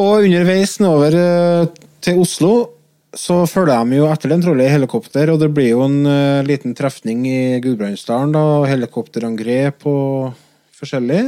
Og 0.01 0.25
underveis 0.27 0.79
over 0.83 1.15
eh, 1.19 1.67
til 2.03 2.23
Oslo 2.23 2.55
så 3.15 3.45
følger 3.47 3.85
de 3.87 4.01
jo 4.01 4.07
etter 4.11 4.33
den 4.33 4.43
trolig 4.43 4.67
i 4.67 4.73
helikopter, 4.75 5.31
og 5.31 5.39
det 5.39 5.51
blir 5.55 5.71
jo 5.71 5.85
en 5.87 6.01
uh, 6.03 6.43
liten 6.47 6.75
trefning 6.75 7.21
i 7.31 7.61
Gudbrandsdalen, 7.63 8.33
da, 8.35 8.43
og 8.59 8.67
helikopterangrep 8.67 9.87
og 9.87 10.33
forskjellig. 10.75 11.21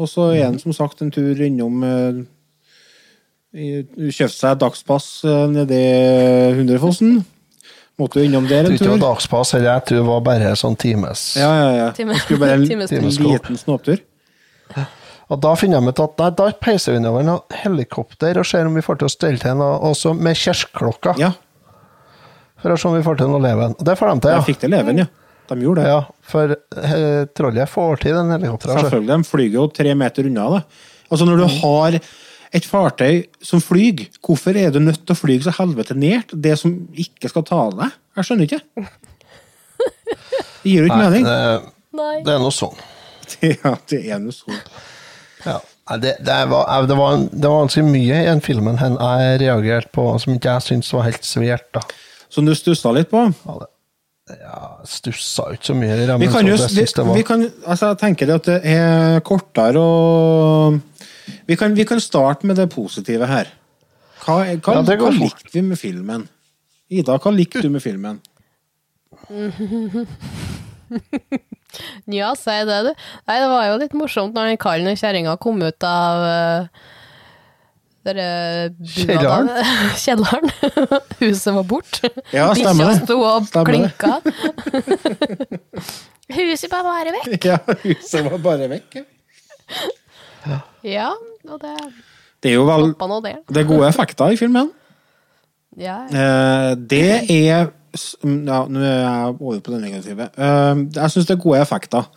Og 0.00 0.08
så 0.10 0.30
er 0.32 0.46
han 0.46 0.56
som 0.62 0.72
sagt 0.72 1.04
en 1.04 1.12
tur 1.14 1.42
innom 1.44 1.84
uh, 1.84 2.22
Kjøpte 3.54 4.34
seg 4.34 4.56
dagspass 4.58 5.06
uh, 5.28 5.44
nedi 5.52 5.84
Hundrefossen. 6.56 7.20
Måtte 8.00 8.18
jo 8.18 8.26
innom 8.26 8.48
der 8.50 8.66
en 8.66 8.74
tror 8.74 8.96
ikke 8.96 9.04
dagspass, 9.04 9.52
heller, 9.54 9.76
jeg 9.76 9.86
tror 9.90 10.00
det 10.00 10.08
var 10.08 10.24
bare 10.26 10.56
sånn 10.58 10.80
times. 10.80 11.28
Ja, 11.38 11.52
ja, 11.60 11.68
ja. 11.76 11.88
Time- 11.94 12.16
skulle 12.24 12.40
bare 12.42 12.56
en, 12.58 12.66
en 13.04 13.12
liten 13.28 13.60
snåptur. 13.60 14.02
Og 15.32 15.40
da 15.40 15.54
finner 15.56 15.80
de 15.80 15.88
ut 15.94 16.00
at 16.04 16.18
nei, 16.20 16.30
da 16.36 16.46
peiser 16.60 16.92
vi 16.96 17.00
nedover 17.00 17.24
noe 17.24 17.58
helikopter 17.62 18.36
og 18.40 18.46
ser 18.48 18.68
om 18.68 18.74
vi 18.76 18.82
får 18.84 18.98
til 19.00 19.08
å 19.08 19.12
stelle 19.14 19.40
til 19.40 19.56
noe, 19.56 19.78
også 19.90 20.12
med 20.18 20.36
kirkeklokka, 20.36 21.14
Ja, 21.22 21.32
for 22.60 22.72
å 22.72 22.76
se 22.80 22.88
om 22.88 22.94
vi 22.96 23.04
får 23.04 23.18
til 23.20 23.28
noe 23.32 23.42
leven. 23.44 23.74
Og 23.76 23.84
det 23.84 23.94
får 24.00 24.10
de 24.12 24.20
til, 24.24 24.30
jeg 24.34 24.40
ja. 24.40 24.44
fikk 24.48 24.60
til 24.62 24.72
leven, 24.72 25.00
ja. 25.04 25.06
De 25.50 25.56
gjorde 25.60 25.82
det. 25.84 25.88
ja 25.92 26.00
for 26.24 26.54
he, 26.88 27.00
trollet 27.36 27.68
får 27.68 27.98
til 28.00 28.14
den 28.16 28.30
helikopteren. 28.32 28.78
altså. 28.78 28.86
Selvfølgelig, 28.88 29.16
de 29.24 29.28
flyger 29.28 29.58
jo 29.58 29.64
tre 29.76 29.94
meter 30.00 30.28
unna. 30.30 30.46
det. 30.54 30.62
Altså 31.12 31.26
Når 31.28 31.42
du 31.42 31.44
har 31.60 31.98
et 32.54 32.64
fartøy 32.70 33.18
som 33.44 33.60
flyr, 33.60 34.06
hvorfor 34.24 34.56
er 34.56 34.70
du 34.72 34.78
nødt 34.80 35.02
til 35.04 35.12
å 35.12 35.18
fly 35.18 35.36
så 35.44 35.52
helvete 35.58 35.96
nært 35.98 36.32
det 36.32 36.54
som 36.60 36.72
ikke 36.96 37.28
skal 37.32 37.44
ta 37.44 37.60
deg? 37.76 37.92
Jeg 38.16 38.28
skjønner 38.30 38.48
ikke. 38.48 38.62
Det 40.64 40.72
gir 40.72 40.80
jo 40.80 40.88
ikke 40.88 40.96
Nei, 41.02 41.10
mening. 41.10 41.28
det, 41.28 42.18
det 42.24 42.36
er 42.38 42.40
noe 42.44 42.54
sånn. 42.54 42.76
Ja, 43.44 43.74
det 43.90 44.00
er 44.08 44.20
noe 44.22 44.32
sånn. 44.32 44.56
Ja. 45.44 45.60
Det, 46.00 46.14
det, 46.24 46.38
var, 46.48 46.86
det, 46.88 46.96
var, 46.96 47.16
det 47.28 47.44
var 47.44 47.60
ganske 47.66 47.82
mye 47.84 48.22
i 48.22 48.26
den 48.30 48.40
filmen 48.44 48.78
hen 48.80 48.96
jeg 48.96 49.40
reagerte 49.42 49.92
på, 49.92 50.06
som 50.22 50.32
ikke 50.32 50.56
jeg 50.56 50.64
syntes 50.70 50.92
var 50.96 51.04
helt 51.10 51.28
svært. 51.28 51.66
da. 51.76 51.82
Som 52.32 52.48
du 52.48 52.54
stussa 52.56 52.92
litt 52.96 53.10
på? 53.12 53.26
Ja, 53.44 53.58
det, 53.60 54.38
ja, 54.40 54.60
stussa 54.88 55.50
ikke 55.52 55.68
så 55.68 55.76
mye. 55.76 55.92
i 55.92 56.06
det, 56.08 56.16
Vi 56.22 56.30
kan 56.32 56.48
jo, 56.48 56.56
vi, 56.56 56.86
vi 57.18 57.26
kan, 57.28 57.44
altså 57.66 57.92
jeg 57.92 58.00
tenker 58.00 58.30
det 58.30 58.38
at 58.40 58.48
det 58.48 58.58
er 58.72 59.20
kortere 59.26 59.82
og 59.82 60.80
vi 61.44 61.56
kan, 61.60 61.76
vi 61.76 61.84
kan 61.84 62.00
starte 62.00 62.48
med 62.48 62.56
det 62.56 62.70
positive 62.72 63.28
her. 63.28 63.52
Hva, 64.24 64.40
hva, 64.64 64.80
Ja, 64.80 64.96
hva 64.96 65.12
likte 65.12 65.52
vi 65.52 65.60
med 65.64 65.76
filmen? 65.80 66.24
Ida, 66.88 67.18
hva 67.20 67.32
likte 67.34 67.60
du 67.64 67.68
med 67.72 67.84
filmen? 67.84 68.22
Ja, 72.06 72.34
si 72.38 72.54
det, 72.68 72.76
du. 72.86 72.90
Nei, 73.26 73.38
det 73.42 73.48
var 73.50 73.64
jo 73.66 73.78
litt 73.80 73.94
morsomt 73.98 74.36
når 74.36 74.52
den 74.52 74.60
karen 74.62 74.90
og 74.90 75.00
kjerringa 75.00 75.34
kom 75.42 75.58
ut 75.64 75.86
av 75.88 76.20
uh, 76.22 76.84
dere 78.04 78.26
bua 78.76 78.84
Kjelleren? 78.92 79.50
Kjelleren. 80.04 80.52
Huset 81.22 81.54
var 81.56 81.66
borte. 81.68 82.10
Ja, 82.34 82.50
stemmer 82.56 82.92
Bikkja 82.92 83.06
sto 83.08 83.18
og 83.24 83.66
klinka. 83.66 84.12
Huset 86.34 86.70
var 86.72 86.86
bare 86.86 87.14
vekk. 87.18 87.48
Ja, 87.48 87.58
huset 87.82 88.24
var 88.28 88.38
bare 88.44 88.70
vekk. 88.70 89.00
ja. 90.46 90.58
Ja, 90.84 91.10
og 91.48 91.60
det 91.62 91.74
Det 92.44 92.50
er 92.52 92.58
jo 92.58 92.66
vel 92.68 92.92
det. 93.24 93.38
det 93.48 93.62
er 93.62 93.68
gode 93.68 93.88
effekter 93.88 94.34
i 94.34 94.36
filmen. 94.36 94.70
Ja, 95.80 96.04
ja. 96.12 96.74
det 96.76 97.24
er 97.32 97.72
Ja, 97.94 98.64
nå 98.66 98.80
er 98.80 98.96
jeg 99.00 99.34
over 99.40 99.60
på 99.62 99.72
det 99.74 99.80
negative. 99.84 100.28
Eh, 100.36 100.80
jeg 100.96 101.10
syns 101.14 101.26
det 101.28 101.36
er 101.36 101.42
gode 101.44 101.60
effekter. 101.62 102.08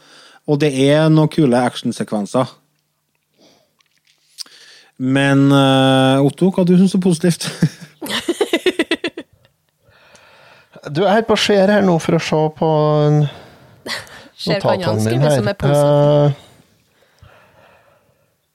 Og 0.47 0.59
det 0.61 0.71
er 0.89 1.09
noen 1.11 1.29
kule 1.29 1.59
actionsekvenser. 1.59 2.49
Men 4.97 5.51
eh, 5.53 6.23
Otto, 6.25 6.49
hva 6.55 6.63
du 6.65 6.73
synes 6.79 6.95
er 6.97 7.03
positivt? 7.03 7.49
Du, 10.87 11.01
jeg 11.03 11.19
er 11.19 11.25
på 11.27 11.35
skjer 11.35 11.67
her 11.73 11.81
nå 11.83 11.97
for 11.99 12.15
å 12.15 12.19
se 12.23 12.37
på 12.55 12.67
notatene 14.47 15.01
mine 15.03 15.31
her. 15.33 15.47
er. 15.51 16.29
Eh, 16.29 16.29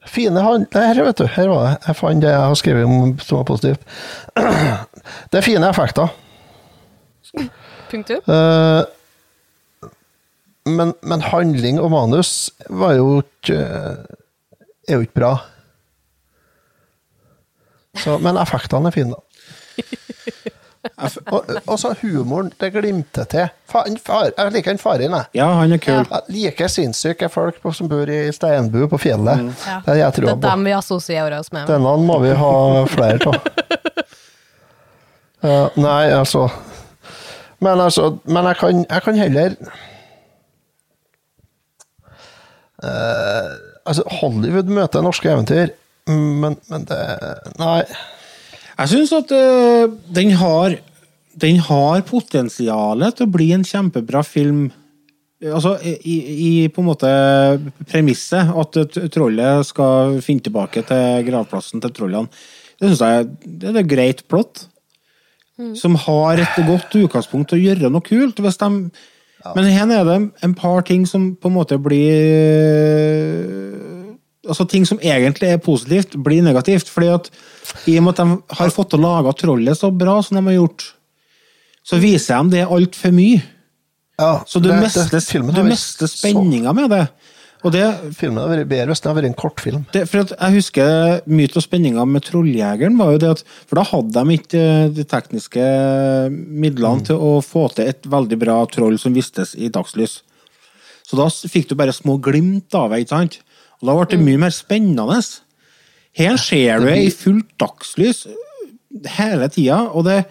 fine 0.08 0.40
han- 0.40 0.64
Her, 0.72 1.02
vet 1.04 1.18
du. 1.20 1.26
Her 1.28 1.48
var 1.50 1.66
det. 1.66 1.74
Jeg 1.90 1.96
fant 1.98 2.22
det 2.24 2.30
jeg 2.32 2.40
har 2.40 2.54
skrevet 2.56 2.84
om 2.88 3.12
som 3.20 3.36
var 3.42 3.44
positivt. 3.50 3.84
Det 5.32 5.38
er 5.42 5.44
fine 5.44 5.68
effekter. 5.68 6.08
Punktum. 7.90 8.20
Uh, 8.26 8.82
men, 10.64 10.94
men 11.02 11.24
handling 11.26 11.80
og 11.82 11.90
manus 11.90 12.50
var 12.70 12.94
jo 12.94 13.22
ikke 13.24 13.58
er 14.88 14.98
jo 14.98 15.06
ikke 15.06 15.18
bra. 15.20 15.32
Så, 18.02 18.16
men 18.22 18.38
effektene 18.40 18.88
er 18.88 18.94
fine, 18.94 19.14
da. 19.14 19.20
Og, 21.30 21.50
og 21.66 21.76
så 21.78 21.92
humoren, 22.00 22.48
det 22.58 22.72
glimter 22.74 23.26
til. 23.30 23.50
Fa, 23.70 23.84
far, 24.02 24.32
jeg 24.34 24.54
liker 24.54 24.72
han 24.72 24.80
faren, 24.82 25.14
jeg. 25.14 25.28
Ja, 25.38 25.46
han 25.60 25.74
er 25.76 25.80
kul. 25.82 26.00
Jeg 26.00 26.34
liker 26.34 26.72
sinnssyke 26.72 27.28
folk 27.30 27.60
på, 27.62 27.70
som 27.76 27.90
bor 27.90 28.10
i 28.10 28.24
steinbu 28.34 28.88
på 28.90 28.98
fjellet. 28.98 29.44
Ja. 29.62 29.78
Det 29.86 29.94
er 30.00 30.16
tror 30.16 30.26
Det 30.26 30.34
er 30.34 30.42
dem 30.48 30.66
vi 30.66 30.74
assosierer 30.74 31.38
oss 31.38 31.52
med. 31.54 31.70
Denne 31.70 31.94
må 32.02 32.18
vi 32.24 32.34
ha 32.38 32.52
flere 32.90 33.30
av. 33.30 33.38
uh, 35.46 35.78
nei, 35.86 36.02
altså 36.18 36.48
Men 37.62 37.80
altså, 37.80 38.16
men 38.26 38.48
jeg 38.50 38.58
kan, 38.58 38.84
jeg 38.90 39.04
kan 39.04 39.20
heller 39.20 39.54
uh, 42.82 43.52
Altså, 43.86 44.04
Hollywood 44.20 44.70
møter 44.70 45.02
norske 45.02 45.30
eventyr, 45.30 45.72
men, 46.10 46.56
men 46.70 46.86
det 46.86 47.00
Nei. 47.58 47.82
Jeg 48.78 48.90
syns 48.92 49.14
at 49.16 49.34
uh, 49.34 49.90
den 50.14 50.34
har 50.38 50.78
Den 51.42 51.58
har 51.64 52.02
potensialet 52.06 53.16
til 53.16 53.26
å 53.26 53.32
bli 53.32 53.46
en 53.54 53.64
kjempebra 53.64 54.20
film. 54.26 54.66
Altså, 55.40 55.78
i, 55.80 56.16
i 56.28 56.50
på 56.68 56.82
en 56.82 56.90
måte 56.90 57.12
premisset 57.88 58.50
at 58.52 58.98
trollet 59.14 59.64
skal 59.66 60.18
finne 60.22 60.44
tilbake 60.44 60.84
til 60.86 61.24
gravplassen 61.30 61.80
til 61.82 61.94
trollene. 61.96 62.28
Det 62.76 62.90
syns 62.90 63.00
jeg 63.00 63.30
det 63.62 63.72
er 63.72 63.88
greit 63.88 64.20
plott. 64.28 64.66
Som 65.78 65.94
har 65.94 66.32
et 66.42 66.56
godt 66.66 66.94
utgangspunkt 66.98 67.48
til 67.52 67.58
å 67.58 67.62
gjøre 67.66 67.90
noe 67.92 68.02
kult. 68.04 68.36
Hvis 68.42 68.58
de, 68.58 68.68
Men 69.54 69.64
her 69.64 69.86
er 69.90 70.04
det 70.04 70.30
en 70.44 70.54
par 70.54 70.82
ting 70.82 71.06
som 71.06 71.34
på 71.36 71.48
en 71.50 71.54
måte 71.56 71.78
blir 71.82 72.12
altså 74.48 74.66
Ting 74.68 74.86
som 74.88 74.98
egentlig 75.02 75.48
er 75.52 75.56
positivt, 75.62 76.16
blir 76.22 76.42
negativt. 76.42 76.88
fordi 76.90 77.08
at 77.14 77.30
I 77.86 77.96
og 77.98 78.04
med 78.04 78.18
at 78.18 78.26
de 78.26 78.56
har 78.58 78.70
fått 78.74 78.90
til 78.90 78.98
å 78.98 79.02
lage 79.06 79.36
trollet 79.38 79.78
så 79.78 79.90
bra 79.96 80.20
som 80.22 80.36
de 80.36 80.42
har 80.50 80.56
gjort, 80.60 80.82
så 81.86 81.98
viser 82.02 82.42
de 82.42 82.50
det 82.56 82.66
altfor 82.68 83.12
mye. 83.14 83.42
Ja, 84.18 84.42
Så 84.46 84.60
du 84.60 84.68
det- 84.68 84.76
det- 84.76 84.82
mister, 84.82 85.20
filmen 85.20 85.54
du 85.54 85.62
mister 85.62 86.06
spenninga 86.06 86.74
med 86.74 86.90
det. 86.90 87.08
Og 87.62 87.70
det, 87.70 87.84
Filmen 88.18 88.40
hadde 88.42 88.56
vært 88.56 88.70
bedre 88.72 88.90
hvis 88.90 89.02
det 89.02 89.08
hadde 89.08 89.18
vært 89.20 89.28
en 89.28 89.38
kortfilm. 89.38 89.84
det, 89.94 90.02
for 90.10 90.32
jeg 90.32 90.56
husker 90.56 91.22
mye 91.30 91.50
av 91.52 91.62
spenninga 91.62 92.06
med 92.10 92.26
Trolljegeren, 92.26 92.98
var 92.98 93.14
jo 93.14 93.20
det 93.22 93.30
at 93.36 93.44
For 93.60 93.78
da 93.78 93.86
hadde 93.86 94.24
de 94.24 94.36
ikke 94.38 94.62
eh, 94.62 94.90
de 94.96 95.06
tekniske 95.06 95.68
midlene 96.32 97.06
til 97.06 97.22
å 97.22 97.36
få 97.46 97.68
til 97.76 97.92
et 97.92 98.10
veldig 98.10 98.38
bra 98.42 98.58
troll 98.72 98.98
som 98.98 99.14
vistes 99.14 99.54
i 99.54 99.70
dagslys. 99.72 100.20
Så 101.06 101.18
da 101.18 101.28
fikk 101.30 101.70
du 101.70 101.78
bare 101.78 101.94
små 101.94 102.18
glimt 102.22 102.74
av 102.78 102.90
det, 102.90 103.04
ikke 103.04 103.14
sant? 103.14 103.40
Og 103.80 103.88
da 103.88 103.96
ble 103.98 104.10
det 104.10 104.22
mye 104.22 104.42
mer 104.44 104.54
spennende. 104.54 105.20
Her 106.18 106.38
ser 106.40 106.82
du 106.82 106.88
det 106.90 106.98
i 107.02 107.12
fullt 107.14 107.50
dagslys 107.62 108.26
hele 109.16 109.48
tida, 109.52 109.84
og 109.92 110.06
det, 110.08 110.22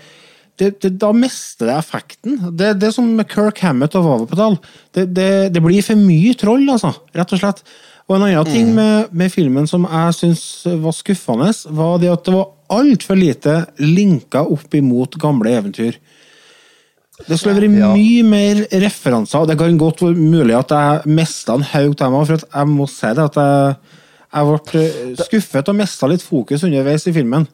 det, 0.61 0.71
det, 0.83 0.91
da 1.01 1.09
mister 1.17 1.71
det 1.71 1.77
effekten. 1.81 2.37
Det, 2.57 2.75
det 2.79 2.91
som 2.93 3.07
med 3.17 3.25
Kirk 3.31 3.59
Hammett 3.65 3.95
og 3.97 4.05
Vavapedal. 4.05 4.59
Det, 4.93 5.07
det, 5.17 5.29
det 5.55 5.63
blir 5.65 5.81
for 5.85 5.97
mye 5.97 6.35
troll, 6.37 6.67
altså, 6.69 6.93
rett 7.17 7.33
og 7.33 7.41
slett. 7.41 7.63
Og 8.05 8.17
en 8.17 8.25
annen 8.27 8.47
ting 8.49 8.71
med, 8.75 9.11
med 9.15 9.31
filmen 9.33 9.67
som 9.69 9.85
jeg 9.89 10.15
syns 10.17 10.41
var 10.83 10.93
skuffende, 10.95 11.51
var 11.73 11.99
det 12.01 12.09
at 12.11 12.25
det 12.27 12.33
var 12.35 12.49
altfor 12.71 13.17
lite 13.19 13.53
linka 13.81 14.43
opp 14.51 14.73
imot 14.77 15.17
gamle 15.21 15.53
eventyr. 15.59 15.97
Det 17.27 17.37
skulle 17.37 17.59
vært 17.59 17.77
Ja. 17.79 17.91
mye 17.93 18.23
mer 18.25 18.61
referanser. 18.81 19.45
Det 19.47 19.57
kan 19.59 19.77
godt 19.77 20.01
være 20.01 20.17
mulig 20.17 20.55
at 20.57 20.71
jeg 20.73 21.15
mista 21.17 21.53
en 21.57 21.65
haug 21.71 21.93
av 22.01 22.11
dem, 22.11 22.25
for 22.25 22.45
jeg 22.45 22.67
må 22.67 22.87
si 22.89 23.11
det 23.17 23.25
at 23.29 23.39
jeg, 23.41 23.75
jeg 24.33 24.49
ble 24.49 24.83
eh, 24.83 25.25
skuffet 25.25 25.69
og 25.69 25.77
mista 25.77 26.09
litt 26.09 26.25
fokus 26.25 26.63
underveis 26.67 27.07
i 27.07 27.13
filmen. 27.15 27.47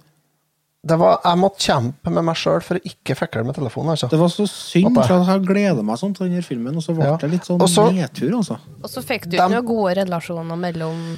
Det 0.84 0.96
var, 1.00 1.18
jeg 1.26 1.38
måtte 1.42 1.60
kjempe 1.66 2.12
med 2.14 2.24
meg 2.24 2.36
sjøl 2.38 2.62
for 2.64 2.78
å 2.78 2.84
ikke 2.86 3.16
fikle 3.18 3.44
med 3.46 3.56
telefonen. 3.58 3.90
altså. 3.96 4.08
Det 4.10 4.20
var 4.20 4.30
så 4.30 4.46
synd, 4.48 4.96
jeg- 4.96 5.08
for 5.08 5.26
jeg 5.26 5.42
gleda 5.48 5.84
meg 5.84 5.98
sånn 5.98 6.14
til 6.16 6.28
denne 6.30 6.44
filmen, 6.44 6.76
og 6.78 6.84
så 6.84 6.94
ble 6.96 7.04
Ja. 7.06 7.18
det 7.18 7.32
litt 7.32 7.44
sånn 7.44 7.60
Også, 7.60 7.92
nedtur, 7.94 8.32
altså. 8.38 8.60
Og 8.84 8.90
så 8.90 9.02
fikk 9.04 9.28
du 9.30 9.36
ikke 9.38 9.50
noen 9.52 9.66
gode 9.66 9.96
relasjoner 9.98 10.56
mellom 10.58 11.18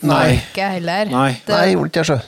folket 0.00 0.70
heller. 0.78 1.04
Nei. 1.10 1.32
Det, 1.44 1.48
Nei, 1.52 1.66
jeg 1.66 1.76
gjorde 1.76 1.90
ikke 1.90 1.92
det, 1.92 2.06
sjø. 2.06 2.20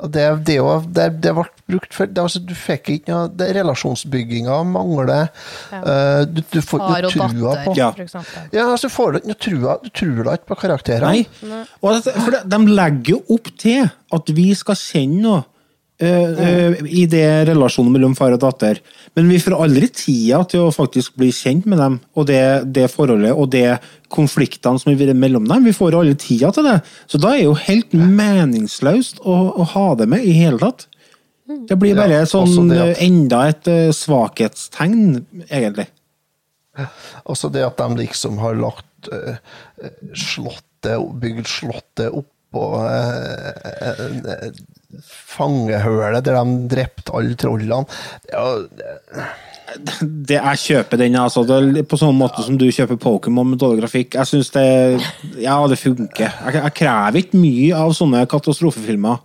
Det, 0.00 0.44
det, 0.46 0.54
jo- 0.56 0.80
det, 0.88 1.20
det 1.20 1.34
ble 1.36 1.44
brukt 1.68 1.92
for 1.92 2.06
det, 2.06 2.16
altså, 2.22 2.40
Du 2.46 2.54
fikk 2.54 2.84
ikke 2.88 3.08
noe 3.12 3.28
det, 3.28 3.50
Relasjonsbygginga 3.54 4.64
mangler. 4.64 5.28
Eh, 5.70 6.24
du, 6.24 6.40
du 6.40 6.60
får 6.62 6.80
ikke 6.80 6.96
og 6.96 7.02
noe 7.02 7.28
trua 7.28 7.64
på 7.66 7.76
Ja. 7.76 7.92
Ja, 8.50 8.64
altså, 8.72 8.88
får 8.88 9.12
du 9.12 9.18
ikke 9.18 9.26
noe 9.26 9.40
trua 9.44 9.82
Du 9.82 9.90
tror 9.90 10.24
da 10.24 10.30
ikke 10.38 10.46
på 10.54 10.56
karakterene. 10.62 11.26
Nei. 11.42 11.66
Og 11.82 12.02
det, 12.02 12.14
for 12.14 12.30
det, 12.30 12.48
de 12.48 12.56
legger 12.66 13.12
jo 13.18 13.22
opp 13.36 13.50
til 13.58 13.90
at 14.12 14.26
vi 14.32 14.54
skal 14.54 14.74
kjenne 14.80 15.20
noe 15.20 15.44
eh, 16.02 16.80
i 16.86 17.04
det 17.10 17.26
relasjonen 17.50 17.92
mellom 17.94 18.16
far 18.18 18.34
og 18.34 18.40
datter. 18.42 18.80
Men 19.16 19.28
vi 19.30 19.40
får 19.42 19.56
aldri 19.58 19.88
tida 19.92 20.42
til 20.50 20.66
å 20.66 20.74
faktisk 20.74 21.16
bli 21.20 21.30
kjent 21.34 21.68
med 21.70 21.80
dem, 21.82 21.98
og 22.16 22.28
det, 22.30 22.42
det 22.74 22.88
forholdet 22.92 23.34
og 23.34 23.50
det 23.52 23.78
konfliktene 24.12 24.80
som 24.80 24.92
er 24.92 25.14
mellom 25.14 25.46
dem. 25.50 25.66
Vi 25.68 25.76
får 25.76 25.98
aldri 26.00 26.16
tida 26.20 26.52
til 26.54 26.66
det. 26.66 26.78
Så 27.10 27.20
da 27.20 27.34
er 27.34 27.42
det 27.42 27.48
jo 27.48 27.58
helt 27.66 27.94
meningsløst 27.94 29.22
å, 29.22 29.36
å 29.60 29.68
ha 29.74 29.86
det 30.00 30.08
med 30.10 30.26
i 30.26 30.34
hele 30.40 30.60
tatt. 30.62 30.86
Det 31.66 31.76
blir 31.78 31.96
bare 31.98 32.20
Ja, 32.22 32.26
sånn 32.30 32.70
at- 32.70 32.92
eh, 32.94 33.06
enda 33.06 33.46
et 33.50 33.66
svakhetstegn, 33.96 35.24
egentlig. 35.50 35.88
Også 37.26 37.50
det 37.52 37.64
at 37.66 37.80
de 37.80 38.04
liksom 38.04 38.38
har 38.38 38.54
lagt 38.54 39.10
uh, 39.12 39.36
slottet 40.14 41.02
Bygd 41.20 41.48
slottet 41.50 42.14
oppå 42.50 42.82
eh, 42.90 44.10
uh, 44.10 44.50
fangehølet 45.06 46.24
der 46.26 46.40
de 46.40 46.56
drepte 46.70 47.14
alle 47.14 47.36
trollene. 47.38 47.86
Det 50.02 50.34
jeg 50.34 50.62
kjøper 50.64 50.98
den, 50.98 51.14
altså. 51.14 51.44
På 51.86 51.98
sånn 51.98 52.18
måte 52.18 52.42
som 52.42 52.58
du 52.58 52.66
kjøper 52.74 52.98
Pokémon 52.98 53.52
med 53.52 53.60
dårlig 53.62 53.84
grafikk. 53.84 54.16
Jeg 54.18 54.26
syns 54.26 54.50
det 54.56 54.66
Ja, 55.38 55.60
det 55.70 55.78
funker. 55.78 56.26
Jeg, 56.26 56.56
jeg 56.58 56.74
krever 56.74 57.20
ikke 57.22 57.38
mye 57.38 57.78
av 57.78 57.94
sånne 57.94 58.26
katastrofefilmer. 58.26 59.22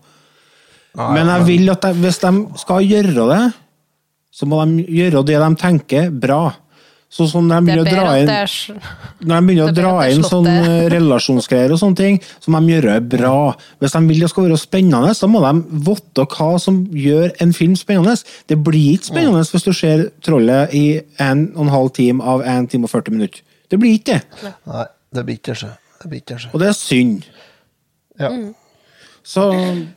men 0.95 1.27
jeg 1.34 1.47
vil 1.49 1.73
at 1.73 1.81
de, 1.81 1.93
hvis 2.06 2.22
de 2.22 2.31
skal 2.61 2.85
gjøre 2.85 3.26
det, 3.34 3.43
så 4.35 4.45
må 4.45 4.61
de 4.68 4.85
gjøre 4.91 5.26
det 5.26 5.41
de 5.41 5.49
tenker, 5.60 6.11
bra. 6.11 6.53
Sånn 7.16 7.30
som 7.32 7.46
når 7.48 7.62
de 7.64 7.72
er 7.72 7.80
begynner 7.80 7.86
å 7.86 7.94
dra 7.96 8.16
inn 8.20 8.80
når 9.24 9.30
de 9.30 9.48
begynner 9.48 9.70
å 9.70 9.76
dra 9.76 9.92
inn 10.12 10.26
sånn 10.28 10.48
relasjonsgreier 10.92 11.72
og 11.72 11.80
sånne 11.80 11.96
ting, 11.96 12.18
så 12.44 12.52
må 12.52 12.60
de 12.60 12.74
gjøre 12.74 12.96
det 12.98 13.06
bra. 13.14 13.38
Hvis 13.80 13.96
de 13.96 14.02
vil 14.10 14.26
det 14.26 14.30
skal 14.34 14.48
være 14.50 14.58
spennende, 14.60 15.14
så 15.16 15.30
må 15.32 15.40
de 15.46 15.54
vite 15.88 16.26
hva 16.34 16.50
som 16.60 16.82
gjør 16.92 17.32
en 17.46 17.54
film 17.56 17.78
spennende. 17.80 18.18
Det 18.52 18.58
blir 18.60 18.98
ikke 18.98 19.14
spennende 19.14 19.46
hvis 19.48 19.64
du 19.64 19.72
ser 19.72 20.10
Trollet 20.26 20.76
i 20.76 20.84
en 21.24 21.46
og 21.56 21.64
en 21.66 21.72
halv 21.72 21.94
time 21.96 22.24
av 22.24 22.44
1 22.44 22.68
time 22.74 22.90
og 22.90 22.92
40 22.92 23.16
minutter. 23.16 23.46
Det 23.72 23.80
blir 23.80 23.96
ikke 23.96 24.20
det. 24.20 24.52
Nei, 24.68 24.84
det 25.16 25.24
blir 25.30 25.40
ikke 25.40 25.56
det. 25.62 25.72
Det 26.02 26.12
blir 26.12 26.22
ikke 26.22 26.40
det. 26.42 26.50
Og 26.52 26.62
det 26.62 26.68
er 26.68 26.78
synd. 26.78 27.30
Ja. 28.20 28.32
Så 29.26 29.46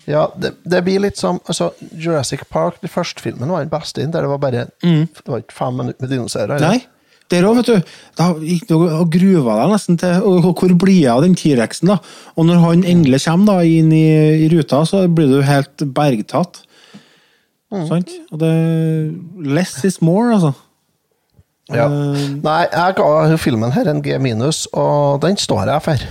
Ja, 0.08 0.22
det, 0.40 0.54
det 0.64 0.84
blir 0.86 1.02
litt 1.04 1.18
som 1.20 1.40
altså, 1.44 1.72
Jurassic 1.92 2.46
Park, 2.48 2.78
den 2.80 2.88
første 2.92 3.22
filmen, 3.22 3.50
var 3.52 3.66
den 3.66 3.72
beste, 3.74 4.06
der 4.06 4.24
det 4.24 4.30
var 4.30 4.38
bare 4.38 4.68
Det 4.80 5.26
var 5.26 5.42
ikke 5.42 5.58
fem 5.58 5.82
minutter 5.82 6.06
med 6.06 6.14
dinosaurer. 6.14 6.62
Der 7.28 7.44
òg, 7.44 7.58
vet 7.58 7.68
du. 7.68 7.96
Da 8.16 8.30
gikk 8.40 8.68
du 8.70 8.76
og 8.80 9.10
gruva 9.12 9.58
deg 9.60 9.72
nesten 9.74 9.98
til 10.00 10.22
Hvor 10.46 10.72
blir 10.80 11.02
jeg 11.02 11.12
av 11.12 11.24
den 11.26 11.36
T-rexen, 11.36 11.90
da? 11.92 11.98
Og 12.36 12.48
når 12.48 12.62
han 12.62 12.86
endelig 12.88 13.20
kommer 13.26 13.58
da 13.58 13.66
inn 13.68 13.92
i, 13.92 14.06
i 14.46 14.48
ruta, 14.52 14.80
så 14.88 15.04
blir 15.12 15.28
du 15.28 15.42
helt 15.44 15.84
bergtatt. 15.96 16.62
Sant? 17.68 18.14
Og 18.32 18.40
det 18.40 18.54
Less 19.44 19.84
is 19.84 20.00
more, 20.00 20.32
altså. 20.38 20.54
Ja. 21.68 21.84
Uh, 21.84 22.16
Nei, 22.40 22.62
jeg 22.72 22.96
ga 22.96 23.36
filmen 23.36 23.74
her 23.74 23.90
en 23.92 24.00
G 24.04 24.16
minus, 24.22 24.64
og 24.72 25.20
den 25.24 25.36
står 25.36 25.68
jeg 25.68 25.84
for. 25.84 26.08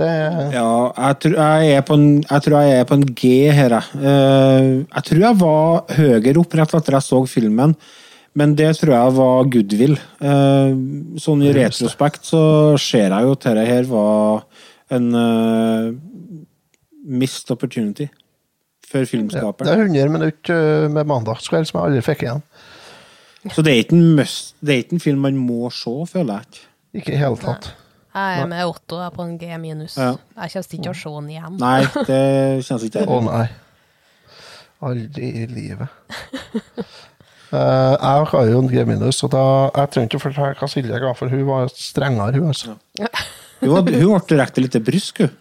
Det 0.00 0.08
Ja, 0.54 0.68
jeg 0.96 1.18
tror 1.22 1.36
jeg 1.38 1.84
på 1.84 1.96
en, 1.98 2.06
jeg 2.24 2.44
tror 2.44 2.62
jeg 2.64 2.80
er 2.80 2.86
på 2.88 2.96
en 2.98 3.06
G 3.14 3.32
her, 3.52 3.76
jeg. 3.76 4.00
Eh, 4.00 4.68
jeg 4.88 5.04
tror 5.08 5.20
jeg 5.20 5.40
var 5.42 5.98
høyere 5.98 6.40
opp 6.40 6.56
rett 6.56 6.74
etter 6.78 6.96
jeg 6.96 7.06
så 7.06 7.20
filmen, 7.28 7.74
men 8.38 8.54
det 8.56 8.70
tror 8.80 8.94
jeg 8.94 9.14
var 9.18 9.50
goodwill. 9.52 9.98
Eh, 10.24 10.72
sånn 11.20 11.44
i 11.44 11.52
retrospekt 11.56 12.24
så 12.30 12.42
ser 12.80 13.10
jeg 13.12 13.26
jo 13.26 13.34
at 13.36 13.46
dette 13.48 13.66
her 13.68 13.88
var 13.90 14.46
en 14.92 15.08
eh, 15.18 15.92
missed 17.02 17.50
opportunity 17.52 18.08
for 18.92 19.08
ja, 19.08 19.52
det 19.56 19.72
er 19.72 19.86
100 19.86 20.10
minutter 20.12 20.88
med 20.92 21.08
mandagskveld 21.08 21.64
som 21.68 21.78
jeg 21.78 21.88
aldri 21.88 22.02
fikk 22.04 22.26
igjen. 22.26 22.42
Så 23.50 23.64
det 23.64 23.72
er 23.72 23.86
ikke 23.86 23.96
en 23.96 24.10
must, 24.18 24.52
det 24.60 24.74
er 24.74 24.82
ikke 24.84 24.98
en 24.98 25.02
film 25.02 25.22
man 25.24 25.38
må 25.40 25.70
se, 25.72 25.94
føler 26.10 26.34
jeg 26.34 26.50
ikke. 26.50 26.66
Ikke 27.00 27.14
i 27.14 27.20
hele 27.22 27.40
tatt. 27.40 27.70
Jeg 28.12 28.42
er 28.42 28.48
med 28.50 28.68
Otto 28.68 28.98
jeg 29.00 29.08
er 29.08 29.14
på 29.16 29.24
en 29.24 29.38
G 29.40 29.48
minus. 29.58 29.96
Ja. 29.96 30.10
Jeg 30.36 30.52
kommer 30.52 30.66
ikke 30.68 30.82
til 30.82 30.90
å 30.92 30.98
se 31.00 31.12
den 31.16 31.30
igjen. 31.32 31.56
Nei, 31.62 31.78
det 32.10 32.20
kjennes 32.66 32.84
ikke 32.90 33.06
Å 33.06 33.16
det. 33.16 33.22
nei. 33.30 33.46
Aldri 34.82 35.30
i 35.40 35.46
livet. 35.48 35.88
Eh, 37.52 37.94
jeg 38.00 38.28
har 38.30 38.48
jo 38.48 38.60
en 38.62 38.70
G-minus, 38.70 39.20
og 39.26 39.32
da, 39.34 39.44
jeg 39.76 39.92
trenger 39.92 40.08
ikke 40.08 40.22
fortelle 40.22 40.56
hva 40.56 40.68
Silje 40.72 41.00
ga, 41.02 41.12
for 41.18 41.32
hun 41.32 41.44
var 41.50 41.72
strengere, 41.76 42.40
hun. 42.40 42.48
altså. 42.54 42.76
Hun, 43.60 43.68
var, 43.74 43.82
hun 43.84 44.14
ble 44.14 44.22
direkte 44.30 44.64
litt 44.64 44.78
brysk, 44.86 45.20
hun. 45.26 45.34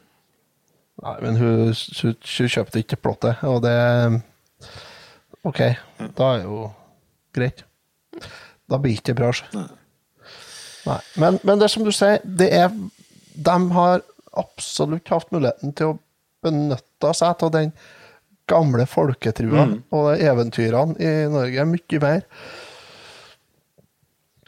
Nei, 1.01 1.15
men 1.23 1.39
hun, 1.39 1.71
hun, 1.71 2.17
hun 2.19 2.51
kjøpte 2.51 2.83
ikke 2.83 2.99
plottet, 2.99 3.39
og 3.47 3.61
det 3.63 3.77
OK, 5.47 5.61
da 6.19 6.27
er 6.35 6.43
jo 6.43 6.65
greit. 7.33 7.63
Da 8.69 8.77
blir 8.77 8.99
ikke 8.99 9.09
det 9.13 9.17
bra. 9.17 9.31
så. 9.33 9.63
Nei. 10.85 10.99
Men, 11.21 11.39
men 11.47 11.61
det 11.61 11.65
er 11.65 11.73
som 11.73 11.85
du 11.85 11.93
sier, 11.93 12.19
det 12.25 12.49
er 12.57 12.69
De 13.31 13.55
har 13.73 14.03
absolutt 14.37 15.09
hatt 15.13 15.31
muligheten 15.33 15.73
til 15.77 15.93
å 15.93 15.97
benytte 16.43 17.13
seg 17.17 17.43
av 17.47 17.51
den 17.55 17.71
gamle 18.51 18.85
folketrua 18.89 19.65
og 19.95 20.11
eventyrene 20.19 20.97
i 20.99 21.13
Norge 21.31 21.65
mye 21.71 22.01
mer. 22.03 22.25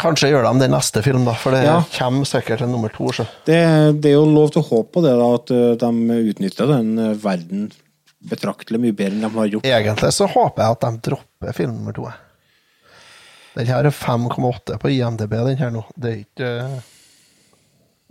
Kanskje 0.04 0.32
gjør 0.34 0.44
de 0.50 0.60
det 0.60 0.68
i 0.68 0.74
neste 0.74 1.04
film, 1.06 1.24
da, 1.28 1.36
for 1.38 1.56
det 1.56 1.64
Ja. 1.64 1.78
kommer 1.96 2.28
sikkert 2.28 2.62
en 2.66 2.74
nummer 2.74 2.92
to. 2.92 3.12
Så. 3.16 3.26
Det, 3.46 3.60
det 4.02 4.12
er 4.12 4.18
jo 4.18 4.26
lov 4.28 4.52
til 4.52 4.64
å 4.64 4.68
håpe 4.68 4.92
på 4.98 5.04
det, 5.06 5.14
da, 5.20 5.28
at 5.38 5.54
eh, 5.54 5.76
de 5.80 6.20
utnytter 6.34 6.68
den 6.68 6.90
eh, 7.00 7.14
verden 7.24 7.70
betraktelig 8.24 8.80
mye 8.80 8.96
bedre 8.96 9.20
enn 9.20 9.26
de 9.28 9.38
har 9.38 9.52
gjort. 9.52 9.68
Egentlig 9.68 10.12
så 10.16 10.28
håper 10.32 10.64
jeg 10.64 10.76
at 10.78 10.86
de 10.86 11.10
dropper 11.10 11.56
film 11.56 11.76
nummer 11.78 11.96
to. 11.96 12.08
Den 13.54 13.70
her 13.70 13.86
er 13.86 13.94
5,8 13.94 14.80
på 14.82 14.92
IMDb, 14.96 15.36
den 15.52 15.60
her 15.62 15.74
nå. 15.76 15.84
Det 15.96 16.10
er 16.10 16.22
ikke 16.24 16.52
uh, 16.64 16.78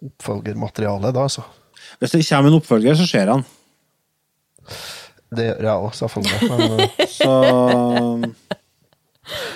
oppfølgermateriale, 0.07 1.11
da, 1.17 1.25
altså. 1.27 1.43
Hvis 1.99 2.15
det 2.15 2.23
kommer 2.29 2.53
en 2.53 2.61
oppfølger, 2.61 2.95
så 3.01 3.09
ser 3.09 3.33
han. 3.33 3.43
Det 5.37 5.47
gjør 5.49 5.67
jeg 5.69 5.77
òg, 5.87 5.95
selvfølgelig. 5.97 6.49
Men, 6.51 6.89
Så 7.09 7.31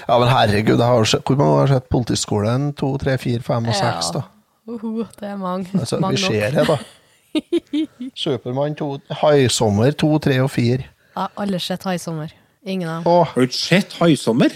ja, 0.09 0.19
men 0.19 0.29
herregud, 0.31 0.79
jeg 0.79 0.87
har 0.87 1.05
sett, 1.11 1.25
hvor 1.27 1.37
mange 1.41 1.59
har 1.59 1.73
sett 1.75 1.89
Politiskolen? 1.93 2.69
To, 2.79 2.93
tre, 3.03 3.17
fire, 3.19 3.43
fem 3.45 3.67
og 3.69 3.75
Ja. 3.75 3.81
seks, 3.81 4.11
da. 4.15 4.23
Uhu, 4.67 5.05
det 5.21 5.29
er 5.29 5.37
mange. 5.37 5.69
Altså, 5.79 5.99
mange 6.03 6.17
vi 6.17 6.23
ser 6.23 6.51
det, 6.55 6.67
da. 6.69 6.77
Supermann, 8.25 8.75
2, 8.79 8.89
Haisommer, 9.21 9.91
to, 9.93 10.19
tre 10.19 10.39
og 10.43 10.51
fire. 10.51 10.87
Jeg 10.87 11.21
har 11.23 11.31
aldri 11.37 11.59
sett 11.61 11.85
Haisommer. 11.85 12.33
Ingen 12.67 12.89
av 12.89 13.05
dem. 13.05 13.13
Åh. 13.13 13.27
har 13.27 13.35
du 13.35 13.47
ikke 13.47 13.59
sett 13.61 13.93
Haisommer? 14.01 14.55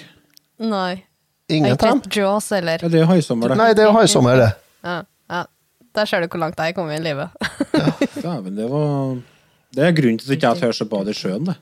Nei. 0.59 1.03
Ingen 1.51 1.73
av 1.75 1.79
dem? 1.83 2.01
Jaws 2.15 2.51
eller? 2.57 2.83
Ja, 2.83 2.89
det 2.89 3.01
er 3.03 3.07
Haisommer, 3.11 3.49
det. 3.53 3.59
Nei, 3.61 3.69
det 3.75 3.85
er 3.85 3.93
Haisommer, 3.95 4.37
det. 4.41 4.51
Ja, 4.87 4.97
ja. 5.31 5.43
Der 5.95 6.07
ser 6.07 6.23
du 6.23 6.29
hvor 6.31 6.39
langt 6.39 6.59
jeg 6.63 6.71
er 6.71 6.77
kommet 6.77 7.01
i 7.01 7.03
livet. 7.03 7.31
ja, 7.75 7.91
Dæven, 8.23 8.57
det 8.57 8.69
var 8.71 9.17
Det 9.77 9.85
er 9.87 9.93
grunnen 9.95 10.19
til 10.19 10.27
at 10.33 10.35
jeg 10.35 10.41
ikke 10.43 10.61
tør 10.61 10.85
å 10.85 10.89
bade 10.91 11.13
i 11.13 11.19
sjøen, 11.19 11.45
det. 11.51 11.57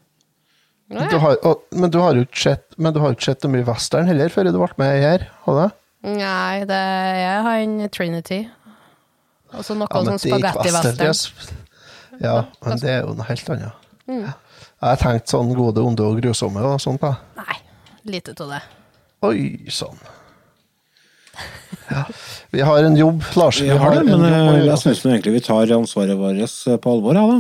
Du 0.89 1.19
har, 1.21 1.37
og, 1.45 1.67
men 1.77 1.91
du 1.93 1.99
har 2.01 2.17
jo 2.17 2.23
ikke 2.25 2.41
sett 2.41 2.63
Men 2.81 2.95
du 2.97 2.99
har 3.03 3.11
jo 3.11 3.17
ikke 3.19 3.27
sett 3.27 3.43
så 3.45 3.49
mye 3.53 3.67
western 3.69 4.07
heller 4.09 4.31
før 4.33 4.47
du 4.49 4.55
ble 4.57 4.69
med 4.81 4.95
her? 5.03 5.27
Hadde? 5.45 5.67
Nei, 6.09 6.63
det? 6.65 6.79
Jeg 7.19 7.43
har 7.45 7.59
en 7.67 7.75
Trinity. 7.93 8.39
Og 9.53 9.67
så 9.67 9.77
noe 9.77 9.85
Ja, 9.91 10.01
sånn 10.01 10.15
er 10.17 10.23
spagetti-western. 10.23 11.11
er- 11.11 12.25
Ja, 12.25 12.37
men 12.65 12.81
det 12.81 12.89
er 12.95 13.03
jo 13.05 13.13
noe 13.19 13.27
helt 13.29 13.51
annet. 13.53 13.85
Mm. 14.09 14.23
Jeg 14.25 14.89
har 14.89 14.97
tenkt 14.97 15.29
sånn 15.29 15.53
gode, 15.55 15.85
onde 15.85 16.01
og 16.09 16.23
grusomme 16.23 16.65
og 16.65 16.81
sånt. 16.81 17.01
da. 17.05 17.13
Nei, 17.37 17.59
lite 18.09 18.33
av 18.41 18.49
det. 18.57 18.63
Oi 19.29 19.67
sann. 19.69 19.99
Ja. 21.91 22.05
Vi 22.51 22.61
har 22.65 22.83
en 22.85 22.97
jobb, 22.97 23.23
Lars. 23.37 23.61
Vi 23.61 23.69
har 23.69 23.95
det, 23.95 24.05
men 24.09 24.25
eh, 24.25 24.65
jeg 24.67 24.79
syns 24.81 25.05
egentlig 25.05 25.33
vi 25.37 25.41
tar 25.45 25.67
ansvaret 25.77 26.17
vårt 26.19 26.41
eh, 26.41 26.77
på 26.81 26.93
alvor, 26.97 27.15
ja 27.15 27.27
da. 27.29 27.39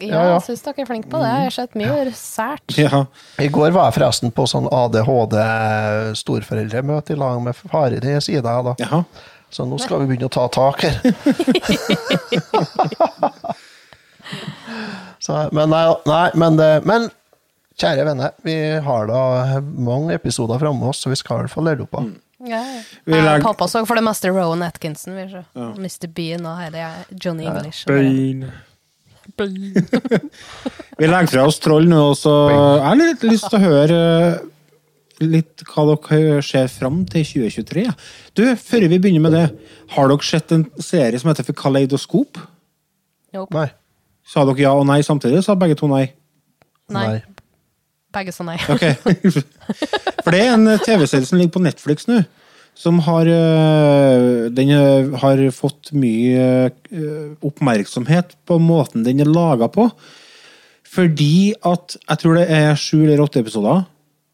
Ja, 0.00 0.06
Ja, 0.06 0.22
ja. 0.22 0.28
jeg 0.34 0.42
syns 0.48 0.62
dere 0.66 0.80
er 0.82 0.86
flinke 0.88 1.08
på 1.12 1.18
det. 1.22 1.30
Jeg 1.32 1.42
har 1.48 1.54
sett 1.56 1.74
mye 1.78 2.12
sært. 2.16 2.68
Ja. 2.78 2.98
I 3.38 3.48
går 3.52 3.70
var 3.76 3.84
jeg 3.90 3.94
forresten 4.00 4.30
på 4.34 4.42
sånn 4.50 4.66
ADHD-storforeldremøte 4.70 7.10
i 7.14 7.16
lag 7.20 7.36
med 7.42 7.54
faren 7.56 8.04
i 8.04 8.20
sida. 8.20 8.62
da. 8.62 8.74
Ja. 8.82 9.02
Så 9.50 9.64
nå 9.66 9.78
skal 9.82 9.98
vi 10.04 10.08
begynne 10.12 10.28
å 10.28 10.30
ta 10.30 10.46
tak 10.48 10.80
her. 10.86 10.96
Så, 15.20 15.34
men 15.52 15.68
nei, 15.72 15.82
nei 16.08 16.30
men, 16.38 16.56
det, 16.56 16.68
men 16.88 17.08
kjære 17.80 18.04
venner, 18.08 18.30
vi 18.46 18.54
har 18.84 19.06
da 19.10 19.20
mange 19.60 20.14
episoder 20.16 20.58
framme 20.62 20.84
oss, 20.90 21.00
så 21.04 21.08
vi 21.12 21.18
skal 21.18 21.36
i 21.36 21.38
hvert 21.44 21.52
fall 21.54 21.66
lære 21.68 21.82
opp 21.84 21.94
av. 22.00 22.04
Ja. 22.48 22.62
Vi 23.04 23.12
Jeg 23.18 23.26
og 23.28 23.44
pappa 23.44 23.64
så 23.68 23.78
for 23.88 23.96
det 24.00 24.04
meste 24.06 24.26
Rowan 24.32 24.62
Atkinson. 24.64 25.12
Ja. 25.20 25.42
Mr. 25.76 26.06
Bean 26.16 26.42
og 26.48 26.54
her 26.62 26.72
er 26.86 26.92
Johnny 27.12 27.44
English. 27.50 27.80
bare- 27.90 28.50
Vi 31.00 31.08
legger 31.08 31.30
fra 31.32 31.44
oss 31.48 31.60
troll 31.62 31.88
nå, 31.88 32.00
og 32.12 32.16
så 32.18 32.32
jeg 32.52 32.84
har 32.84 32.98
litt 32.98 33.22
lyst 33.24 33.46
til 33.48 33.56
å 33.56 33.62
høre 33.62 33.98
eh, 34.00 34.40
litt 35.24 35.64
hva 35.68 35.86
dere 35.88 36.40
ser 36.44 36.68
fram 36.72 37.02
til 37.08 37.24
2023. 37.24 37.84
ja. 37.86 37.94
Du, 38.36 38.44
før 38.56 38.86
vi 38.88 38.98
begynner 38.98 39.24
med 39.24 39.36
det, 39.36 39.46
har 39.96 40.10
dere 40.12 40.26
sett 40.26 40.52
en 40.56 40.66
serie 40.80 41.20
som 41.20 41.32
heter 41.32 41.46
for 41.48 41.56
Kaleidoskop? 41.56 42.40
Nope. 43.36 43.54
Nei. 43.56 43.68
Sa 44.26 44.44
dere 44.48 44.62
ja 44.62 44.72
og 44.76 44.86
nei 44.88 45.00
samtidig? 45.06 45.42
Sa 45.46 45.56
begge 45.58 45.78
to 45.80 45.88
nei? 45.90 46.06
Nei. 46.92 47.20
Begge 48.14 48.34
sa 48.34 48.44
nei. 48.46 48.58
Okay. 48.70 48.96
For 50.24 50.34
det 50.34 50.44
er 50.44 50.54
en 50.54 50.68
TV-serie 50.84 51.26
som 51.26 51.38
ligger 51.38 51.56
på 51.56 51.64
Netflix 51.64 52.08
nå, 52.10 52.22
som 52.80 53.00
har 53.04 53.28
øh, 53.28 54.48
Den 54.56 54.72
øh, 54.72 55.12
har 55.20 55.42
fått 55.52 55.92
mye 55.92 56.70
øh, 56.90 57.36
oppmerksomhet 57.44 58.36
på 58.48 58.58
måten 58.62 59.04
den 59.04 59.20
er 59.20 59.28
laga 59.28 59.68
på. 59.68 59.90
Fordi 60.90 61.54
at 61.66 61.96
jeg 62.08 62.18
tror 62.18 62.40
det 62.40 62.46
er 62.50 62.74
sju 62.74 63.04
eller 63.04 63.22
åtte 63.22 63.42
episoder, 63.44 63.84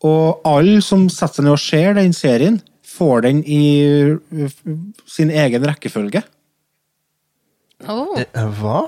og 0.07 0.41
alle 0.49 0.79
som 0.85 1.09
setter 1.13 1.43
seg 1.43 1.45
ned 1.45 1.57
og 1.57 1.61
ser 1.61 1.99
den 1.99 2.15
serien, 2.17 2.57
får 2.97 3.27
den 3.27 3.43
i 3.45 4.17
sin 5.11 5.29
egen 5.29 5.67
rekkefølge. 5.69 6.23
Oh. 7.85 8.17
Eh, 8.17 8.47
Hva? 8.57 8.87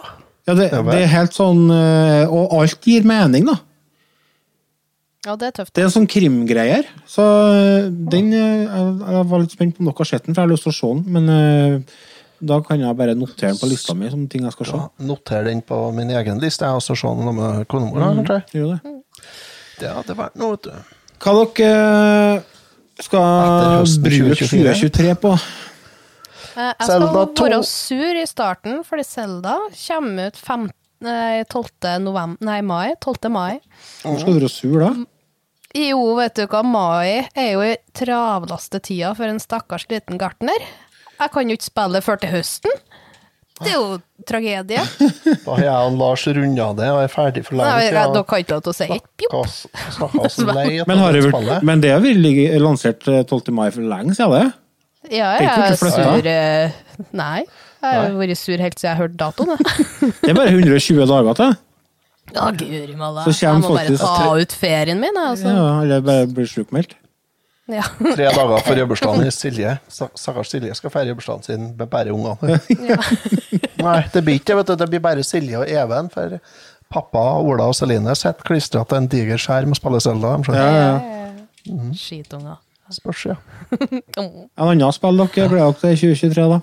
Ja, 0.49 0.55
det, 0.57 0.71
det 0.73 1.01
er 1.03 1.11
helt 1.13 1.35
sånn 1.37 1.67
Og 1.69 2.55
alt 2.57 2.87
gir 2.89 3.05
mening, 3.05 3.45
da. 3.51 3.59
Ja, 5.29 5.35
det 5.37 5.49
er 5.51 5.57
tøft. 5.61 5.75
Det 5.77 5.83
er 5.83 5.89
en 5.91 5.93
sånn 5.93 6.07
krimgreier. 6.09 6.87
Så 7.05 7.25
øh, 7.53 7.89
den 8.13 8.31
øh, 8.33 8.63
Jeg 8.65 9.17
jeg 9.19 9.27
var 9.29 9.43
litt 9.43 9.53
spent 9.59 9.75
på 9.77 9.83
om 9.85 9.91
dere 9.91 9.99
har 10.01 10.09
sett 10.09 10.25
den, 10.25 10.35
for 10.35 10.41
jeg 10.41 10.49
har 10.49 10.55
lyst 10.55 10.65
til 10.65 10.73
å 10.73 10.79
se 10.79 10.93
den. 10.95 11.03
Men 11.19 11.29
øh, 11.35 11.97
da 12.49 12.61
kan 12.65 12.81
jeg 12.81 12.97
bare 12.97 13.15
notere 13.19 13.51
den 13.53 13.59
på 13.61 13.69
lista 13.69 13.95
mi 13.99 14.09
som 14.13 14.23
ting 14.31 14.47
jeg 14.47 14.55
skal 14.57 14.69
se. 14.71 14.79
Ja, 14.79 15.07
Noter 15.11 15.45
den 15.51 15.61
på 15.67 15.81
min 15.93 16.13
egen 16.17 16.41
liste, 16.41 16.65
jeg 16.65 16.81
også 16.81 16.97
se 16.97 17.11
noe 17.19 17.35
med 17.37 17.67
konemor. 17.69 17.99
da, 18.01 18.11
kanskje. 18.23 18.41
Gjør 18.57 18.73
det. 18.77 18.95
Det 19.83 19.91
hadde 19.95 20.17
vært 20.19 20.39
noe, 20.41 20.55
vet 20.57 20.69
du. 20.71 20.95
Hva 21.19 21.35
dere 21.59 22.43
skal 23.03 23.85
bruke 24.07 24.39
2024? 24.39 24.75
2023 24.79 25.15
på? 25.27 25.35
Eh, 26.59 26.73
Jeg 26.73 26.87
skal 26.89 27.05
to- 27.37 27.45
være 27.45 27.61
sur 27.67 28.23
i 28.23 28.27
starten, 28.27 28.81
fordi 28.87 29.05
Selda 29.07 29.59
kommer 29.85 30.33
ut 30.33 30.37
15. 30.41 30.73
nei, 31.01 31.45
12. 31.45 31.71
November, 32.03 32.39
nei, 32.43 32.61
mai. 32.63 32.95
12. 33.01 33.29
mai. 33.31 33.61
Hvorfor 34.03 34.21
skal 34.25 34.35
du 34.35 34.39
være 34.41 34.51
sur 34.51 34.79
da? 34.83 34.89
Jo, 35.79 36.01
vet 36.19 36.35
du 36.39 36.47
hva, 36.51 36.65
mai 36.67 37.29
er 37.39 37.51
jo 37.53 37.63
i 37.63 37.75
travleste 37.97 38.81
tida 38.83 39.13
for 39.15 39.31
en 39.31 39.39
stakkars 39.43 39.87
liten 39.93 40.19
gartner. 40.19 40.65
Jeg 41.19 41.35
kan 41.35 41.51
jo 41.51 41.59
ikke 41.59 41.69
spille 41.69 42.03
før 42.03 42.19
til 42.23 42.33
høsten. 42.33 42.81
Det 43.59 43.73
er 43.73 43.77
jo 43.77 43.99
tragedie. 44.29 44.83
Da 45.45 45.57
har 45.57 45.63
jeg 45.65 45.89
og 45.91 45.99
Lars 45.99 46.25
runda 46.31 46.69
det 46.79 46.89
og 46.95 47.01
er 47.03 47.11
ferdig 47.11 47.43
for 47.47 47.59
lenge 47.59 47.83
jeg, 47.83 47.95
dere 47.95 48.25
har 48.31 48.43
ikke 48.43 48.55
lov 48.55 48.65
til 48.67 48.73
å 48.73 48.77
si 48.77 48.89
et 48.95 49.09
pjopp. 49.19 49.35
Men, 51.67 51.83
det 51.83 51.93
vært, 51.95 51.95
har 51.95 52.05
vi 52.05 52.49
lansert 52.63 53.09
øh, 53.11 53.23
12. 53.25 53.55
mai 53.55 53.69
for 53.75 53.83
lenge 53.83 54.15
siden, 54.19 54.35
det? 54.35 55.15
Ja, 55.15 55.33
jeg 55.41 55.49
er 55.49 55.79
sur 55.79 56.29
eh, 56.29 56.79
Nei. 57.17 57.47
Jeg 57.79 57.99
har 58.03 58.15
vært 58.19 58.39
sur 58.39 58.59
helt 58.59 58.79
siden 58.79 58.91
jeg 58.91 58.99
hørte 58.99 59.19
datoen. 59.19 59.55
Det 60.23 60.33
er 60.33 60.39
bare 60.39 60.55
120 60.55 61.07
dager 61.11 61.39
til. 61.39 61.59
Ja, 62.35 62.51
guri 62.53 62.95
malla. 62.97 63.25
Jeg 63.27 63.39
kommer 63.41 63.69
må 63.69 63.77
bare 63.79 63.99
ta 63.99 64.31
ut 64.39 64.53
ferien 64.53 65.01
min, 65.01 65.15
jeg, 65.17 65.29
altså. 65.35 65.53
Ja, 65.55 65.69
eller 65.83 66.01
bare 66.07 66.27
blir 66.31 66.49
sjukmeldt. 66.51 66.95
Ja. 67.69 67.83
Tre 68.01 68.31
dager 68.33 68.63
før 68.65 68.79
bursdagen 68.89 69.27
til 69.27 69.33
Silje. 69.43 69.75
Sta- 69.93 70.09
Stakkars 70.17 70.49
Silje 70.55 70.75
skal 70.79 70.93
feire 70.95 71.15
bursdagen 71.19 71.43
sin 71.45 71.67
med 71.77 71.87
bare 71.93 72.15
ungene. 72.17 72.61
Nei, 73.85 73.99
det 74.15 74.23
blir 74.25 74.39
ikke 74.41 74.57
det. 74.65 74.79
Det 74.81 74.89
blir 74.95 75.03
bare 75.05 75.25
Silje 75.27 75.61
og 75.61 75.69
Even. 75.69 76.09
For 76.15 76.39
pappa, 76.89 77.25
Ola 77.45 77.67
og 77.69 77.77
Celine 77.77 78.15
sitter 78.17 78.47
klistra 78.49 78.85
til 78.89 78.97
en 79.03 79.11
diger 79.13 79.37
skjerm 79.41 79.75
og 79.75 79.81
spiller 79.81 80.01
Selda. 80.01 80.31
Ja. 80.49 80.71
Ja, 80.73 80.97
mm. 81.69 81.93
Skitunger. 81.93 82.57
Spørs, 82.89 83.27
ja. 83.29 83.35
En 84.17 84.49
annen 84.57 84.93
spill 84.97 85.19
dere 85.21 85.29
gleder 85.35 85.53
dere 85.53 85.75
til 85.77 86.15
2023, 86.17 86.47
da? 86.55 86.63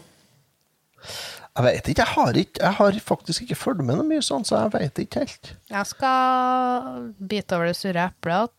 Jeg 1.55 1.63
vet 1.63 1.87
ikke. 1.87 2.01
Jeg 2.01 2.11
har, 2.11 2.37
ikke, 2.41 2.59
jeg 2.61 2.73
har 2.77 2.97
faktisk 3.07 3.45
ikke 3.45 3.55
fulgt 3.55 3.83
med 3.87 3.95
noe 3.95 4.07
mye 4.07 4.23
sånn, 4.25 4.43
så 4.47 4.65
jeg 4.65 4.73
vet 4.73 4.99
ikke 5.05 5.23
helt. 5.23 5.53
Jeg 5.71 5.87
skal 5.87 7.05
bite 7.31 7.55
over 7.55 7.69
det 7.71 7.77
surre 7.79 8.09
eplet. 8.09 8.51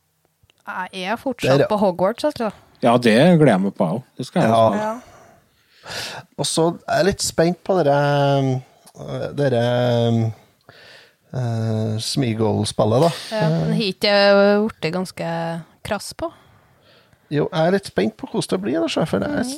Jeg 0.67 1.05
er 1.13 1.21
fortsatt 1.21 1.61
Der, 1.61 1.69
på 1.71 1.77
Hogwarts, 1.79 2.25
altså. 2.25 2.49
Ja, 2.83 2.97
det 2.97 3.13
gleder 3.37 3.53
jeg 3.53 3.65
meg 3.67 3.77
på 3.77 3.91
òg. 3.99 4.01
Det 4.17 4.27
skal 4.27 4.47
jeg. 4.47 4.51
Ja. 4.51 4.63
også. 4.65 4.81
Ja. 4.81 4.95
Og 6.41 6.49
så 6.49 6.65
er 6.89 7.03
jeg 7.03 7.09
litt 7.13 7.23
spent 7.23 7.61
på 7.63 7.77
dere 7.79 8.01
Dere 9.37 9.63
uh, 11.37 11.95
Smeagol-spillet, 12.01 13.05
da. 13.05 13.11
Ja, 13.37 13.47
den 13.53 13.77
har 13.77 13.85
ikke 13.85 14.17
blitt 14.73 14.93
ganske 14.97 15.31
krass 15.87 16.15
på. 16.17 16.33
Jo, 17.29 17.45
jeg 17.51 17.61
er 17.61 17.75
litt 17.77 17.93
spent 17.93 18.17
på 18.17 18.29
hvordan 18.31 18.55
det 18.55 18.63
blir, 18.65 18.81
da, 18.81 18.89
sjef, 18.91 19.13
for 19.13 19.23
det 19.23 19.31
er 19.43 19.51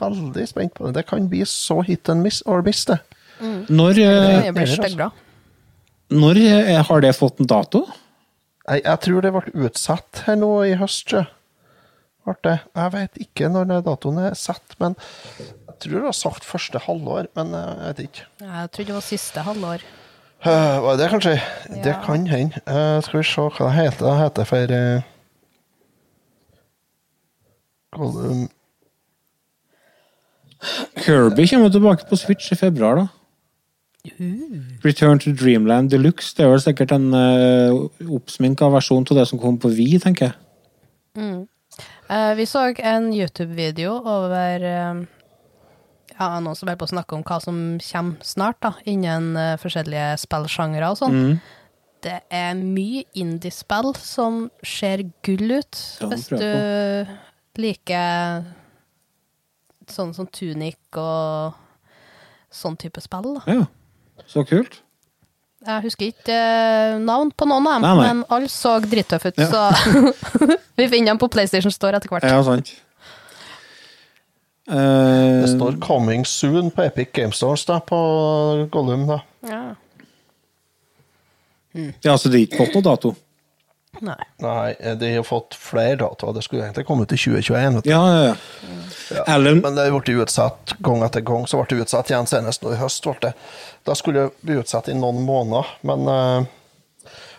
veldig 0.00 0.46
spent 0.48 0.74
på 0.76 0.86
det. 0.86 0.96
Det 0.98 1.06
kan 1.08 1.28
bli 1.30 1.44
så 1.48 1.80
hit 1.86 2.10
and 2.12 2.24
miss 2.26 2.42
or 2.46 2.64
miss, 2.66 2.84
det. 2.88 2.98
Når, 3.40 3.98
eh, 4.00 4.42
Det 4.46 4.52
blir 4.56 4.74
altså. 4.80 5.10
når 6.10 6.40
eh, 6.40 6.84
har 6.88 7.00
det 7.04 7.16
fått 7.16 7.40
en 7.40 7.50
dato? 7.50 7.84
Jeg, 8.66 8.82
jeg 8.84 9.00
tror 9.04 9.22
det 9.22 9.32
ble 9.34 9.66
utsatt 9.66 10.22
her 10.26 10.38
nå 10.40 10.52
i 10.64 10.76
høst, 10.80 11.12
det. 11.12 12.56
Jeg 12.74 12.90
vet 12.90 13.20
ikke 13.22 13.48
når 13.52 13.84
datoen 13.86 14.18
er 14.18 14.34
satt, 14.34 14.74
men 14.82 14.96
jeg 15.38 15.76
tror 15.78 16.00
det 16.00 16.08
var 16.08 16.16
sagt 16.16 16.48
første 16.48 16.80
halvår, 16.82 17.28
men 17.38 17.54
jeg 17.54 17.84
vet 17.84 18.02
ikke. 18.08 18.26
Jeg 18.40 18.72
trodde 18.72 18.88
det 18.88 18.96
var 18.96 19.06
siste 19.06 19.44
halvår. 19.46 19.86
Uh, 20.46 20.80
var 20.82 20.96
det 20.96 21.08
kanskje? 21.10 21.40
Det 21.84 21.94
kan 22.04 22.26
hende. 22.26 22.60
Uh, 22.68 23.02
skal 23.02 23.18
vi 23.18 23.24
se 23.24 23.40
hva 23.40 23.68
det 23.70 23.76
heter. 23.76 24.04
Det 24.06 24.16
heter 24.20 24.44
for 24.44 24.74
uh, 24.74 25.06
Gollum 27.96 28.48
Kirby 31.04 31.46
kommer 31.50 31.70
tilbake 31.70 32.08
på 32.08 32.18
Switch 32.18 32.52
i 32.52 32.58
februar, 32.58 33.02
da. 33.02 33.06
Return 34.84 35.18
to 35.18 35.32
Dreamland 35.32 35.90
Deluxe. 35.90 36.34
Det 36.36 36.44
er 36.44 36.52
vel 36.52 36.62
sikkert 36.62 36.94
en 36.94 37.10
uh, 37.14 37.86
oppsminka 38.16 38.68
versjon 38.70 39.06
av 39.10 39.20
det 39.20 39.26
som 39.30 39.40
kom 39.42 39.58
på 39.58 39.72
Vi, 39.74 39.88
tenker 40.02 40.30
jeg. 40.30 40.36
Eh, 42.08 42.32
vi 42.38 42.46
så 42.46 42.68
en 42.78 43.10
YouTube-video 43.14 43.96
over 43.98 44.62
uh, 44.62 45.04
ja, 46.16 46.28
noen 46.40 46.56
som 46.58 46.70
er 46.70 46.78
på 46.78 46.86
å 46.86 46.92
snakke 46.92 47.16
om 47.16 47.24
hva 47.26 47.40
som 47.42 47.60
kommer 47.82 48.26
snart, 48.26 48.60
da, 48.62 48.74
innen 48.86 49.32
uh, 49.34 49.56
forskjellige 49.60 50.12
spillsjangre 50.22 50.92
og 50.92 51.00
sånn. 51.00 51.22
Det 52.06 52.20
er 52.30 52.54
mye 52.60 53.02
indiespill 53.18 53.90
som 53.98 54.46
ser 54.62 55.02
gull 55.26 55.58
ut, 55.58 55.80
Ja, 56.00 56.10
hvis 56.12 56.28
du 56.30 57.58
liker 57.58 58.44
sånn 59.92 60.14
som 60.16 60.26
Tunic 60.26 60.76
og 60.96 61.54
sånn 62.52 62.76
type 62.80 63.00
spill. 63.04 63.34
Da. 63.38 63.42
Ja, 63.58 63.66
så 64.26 64.44
kult. 64.48 64.80
Jeg 65.66 65.82
husker 65.82 66.10
ikke 66.12 66.34
eh, 66.36 66.96
navn 67.02 67.32
på 67.34 67.46
noen 67.48 67.66
av 67.66 67.72
dem, 67.78 67.82
Nei, 67.82 67.94
nei. 67.96 68.08
men 68.12 68.24
alle 68.30 68.48
så 68.52 68.76
drittøffe 68.84 69.32
ut, 69.32 69.40
så 69.50 69.62
vi 70.78 70.86
finner 70.92 71.10
dem 71.10 71.18
på 71.18 71.28
PlayStation 71.32 71.72
Store 71.74 71.96
etter 71.98 72.12
hvert. 72.12 72.26
Ja, 72.28 72.42
sant. 72.46 72.70
Eh, 74.68 75.40
Det 75.42 75.48
står 75.54 75.76
'Coming 75.82 76.24
Soon' 76.26 76.70
på 76.74 76.82
Epic 76.86 77.08
Game 77.14 77.32
Stores 77.32 77.64
da, 77.66 77.78
på 77.80 77.98
Gollum. 78.70 79.06
da. 79.06 79.18
Ja. 79.46 79.74
ja, 82.02 82.16
så 82.18 82.28
det 82.30 82.34
er 82.40 82.46
ikke 82.46 82.62
fått 82.64 82.74
noe 82.78 82.82
dato? 82.82 83.14
Nei. 84.04 84.18
Nei, 84.42 84.94
de 85.00 85.10
har 85.16 85.22
fått 85.26 85.54
flere 85.54 85.96
datoer. 85.96 86.34
Det 86.36 86.42
skulle 86.44 86.64
egentlig 86.66 86.86
komme 86.86 87.06
ut 87.06 87.12
i 87.12 87.18
2021. 87.18 87.74
vet 87.74 87.84
du. 87.84 87.90
Ja, 87.90 88.02
ja, 88.12 88.34
ja. 89.14 89.24
Ellen... 89.34 89.60
Men 89.64 89.78
det 89.78 89.86
ble 89.94 90.18
utsatt 90.22 90.74
gang 90.78 91.04
etter 91.06 91.24
gang. 91.26 91.46
Så 91.46 91.60
ble 91.60 91.68
det 91.70 91.86
utsatt 91.86 92.10
igjen 92.12 92.28
senest 92.30 92.64
nå 92.64 92.74
i 92.74 92.80
høst. 92.80 93.06
ble 93.06 93.16
det. 93.28 93.32
Da 93.86 93.94
skulle 93.98 94.26
det 94.26 94.46
bli 94.46 94.58
utsatt 94.62 94.90
i 94.92 94.96
noen 94.98 95.22
måneder, 95.26 95.76
men 95.86 96.08
eh, 96.12 96.52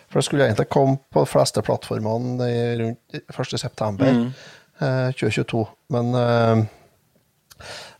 For 0.08 0.20
det 0.20 0.24
skulle 0.24 0.46
egentlig 0.46 0.70
komme 0.72 0.96
på 1.12 1.20
de 1.24 1.28
fleste 1.28 1.62
plattformene 1.62 2.48
i 2.48 2.60
rundt 2.80 3.18
1. 3.18 3.58
september 3.60 4.08
eh, 4.80 5.10
2022. 5.12 5.66
Men, 5.92 6.14
eh, 6.14 6.64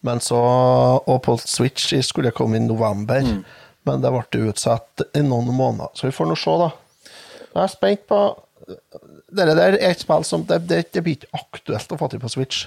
men 0.01 0.21
så 0.25 0.41
Og 1.05 1.23
på 1.23 1.37
Switch 1.45 1.93
skulle 2.03 2.31
det 2.31 2.39
komme 2.39 2.57
i 2.57 2.65
november. 2.65 3.27
Men 3.89 4.03
det 4.05 4.13
ble 4.13 4.49
utsatt 4.51 5.07
i 5.17 5.23
noen 5.25 5.49
måneder. 5.55 5.93
Så 5.95 6.09
vi 6.09 6.17
får 6.17 6.29
nå 6.29 6.37
se, 6.37 6.57
da. 6.61 6.71
Jeg 7.49 7.63
er 7.65 7.73
spent 7.73 8.05
på 8.11 8.19
det 8.69 9.47
der 9.49 9.61
er 9.65 9.79
et 9.91 10.03
spill 10.03 10.25
som 10.27 10.45
det, 10.49 10.61
det, 10.69 10.83
det 10.95 11.03
blir 11.05 11.17
ikke 11.19 11.31
aktuelt 11.41 11.95
å 11.95 11.99
få 12.01 12.09
til 12.13 12.21
på 12.23 12.31
Switch. 12.33 12.67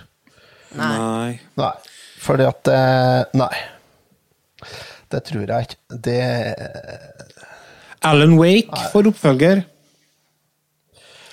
Nei. 0.77 1.39
Nei. 1.59 1.73
Fordi 2.21 2.47
at 2.47 2.69
eh, 2.71 3.23
Nei. 3.37 3.53
Det 5.11 5.23
tror 5.27 5.43
jeg 5.49 5.67
ikke. 5.67 5.79
Det 6.07 6.19
Alan 8.07 8.37
Wake 8.39 8.87
for 8.93 9.09
oppfølger. 9.11 9.65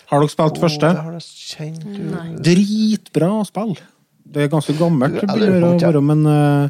Har 0.08 0.24
dere 0.24 0.32
spilt 0.32 0.58
første? 0.60 0.90
Det 0.96 1.22
kjent, 1.22 1.84
du. 1.84 2.40
Dritbra 2.44 3.30
spill. 3.48 3.74
Det 4.28 4.44
er 4.44 4.50
ganske 4.52 4.74
gammelt, 4.76 5.16
Du, 5.16 5.24
det 5.24 5.36
begynner 5.38 5.70
å 5.70 5.76
være, 5.80 6.00
men 6.04 6.24
uh, 6.28 6.68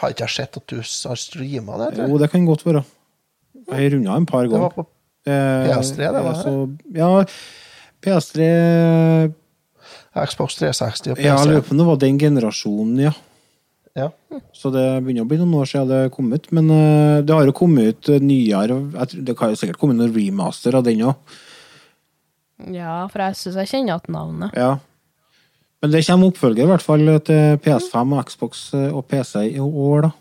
Har 0.00 0.14
ikke 0.14 0.24
jeg 0.24 0.32
sett 0.38 0.56
at 0.56 0.64
du 0.72 0.78
har 0.80 1.20
streama 1.20 1.76
det? 1.82 1.90
Jo, 2.00 2.16
det 2.20 2.30
kan 2.32 2.46
godt 2.48 2.64
være. 2.64 2.80
Jeg 3.68 3.92
runda 3.92 4.16
en 4.16 4.28
par 4.28 4.46
Det 4.46 4.52
var 4.54 4.70
ganger. 4.70 4.76
på 4.78 4.86
Eh, 4.86 4.93
PS3 5.30 5.96
det 6.12 6.22
var, 6.24 6.34
så- 6.34 6.78
Ja, 6.94 7.24
PS3 8.04 9.32
Xbox 10.14 10.56
360 10.60 11.12
og 11.14 11.18
Ja, 11.18 11.36
jeg 11.38 11.48
lurer 11.48 11.64
på 11.64 11.72
om 11.74 11.78
det 11.80 11.86
var 11.88 11.96
den 12.02 12.18
generasjonen, 12.18 13.00
ja. 13.08 13.12
Ja. 13.94 14.08
Så 14.52 14.72
det 14.74 14.82
begynner 15.04 15.22
å 15.22 15.28
bli 15.30 15.38
noen 15.38 15.54
år 15.54 15.68
siden 15.70 15.88
det 15.90 16.12
kom 16.16 16.32
ut. 16.34 16.48
Men 16.50 16.70
eh, 16.70 17.20
det 17.22 17.30
har 17.34 17.44
jo 17.46 17.52
kommet 17.54 17.94
ut 17.94 18.08
eh, 18.10 18.18
nyere 18.22 18.78
Det 19.14 19.36
kan 19.38 19.52
jo 19.52 19.58
sikkert 19.60 19.78
komme 19.78 19.94
noen 19.94 20.10
remaster 20.14 20.74
av 20.74 20.82
den 20.86 21.04
òg. 21.06 21.14
Ja, 22.74 23.04
for 23.10 23.22
jeg 23.22 23.36
syns 23.38 23.58
jeg 23.60 23.70
kjenner 23.70 23.94
igjen 23.94 24.14
navnet. 24.14 24.56
Ja. 24.58 24.72
Men 25.82 25.92
det 25.92 26.02
kommer 26.06 26.30
oppfølger 26.32 26.64
i 26.64 26.70
hvert 26.72 26.82
fall 26.82 27.06
til 27.28 27.58
PS5 27.62 28.14
og 28.18 28.26
Xbox 28.30 28.64
eh, 28.74 28.90
og 28.94 29.06
PC 29.10 29.44
i 29.52 29.62
år, 29.62 30.08
da. 30.08 30.12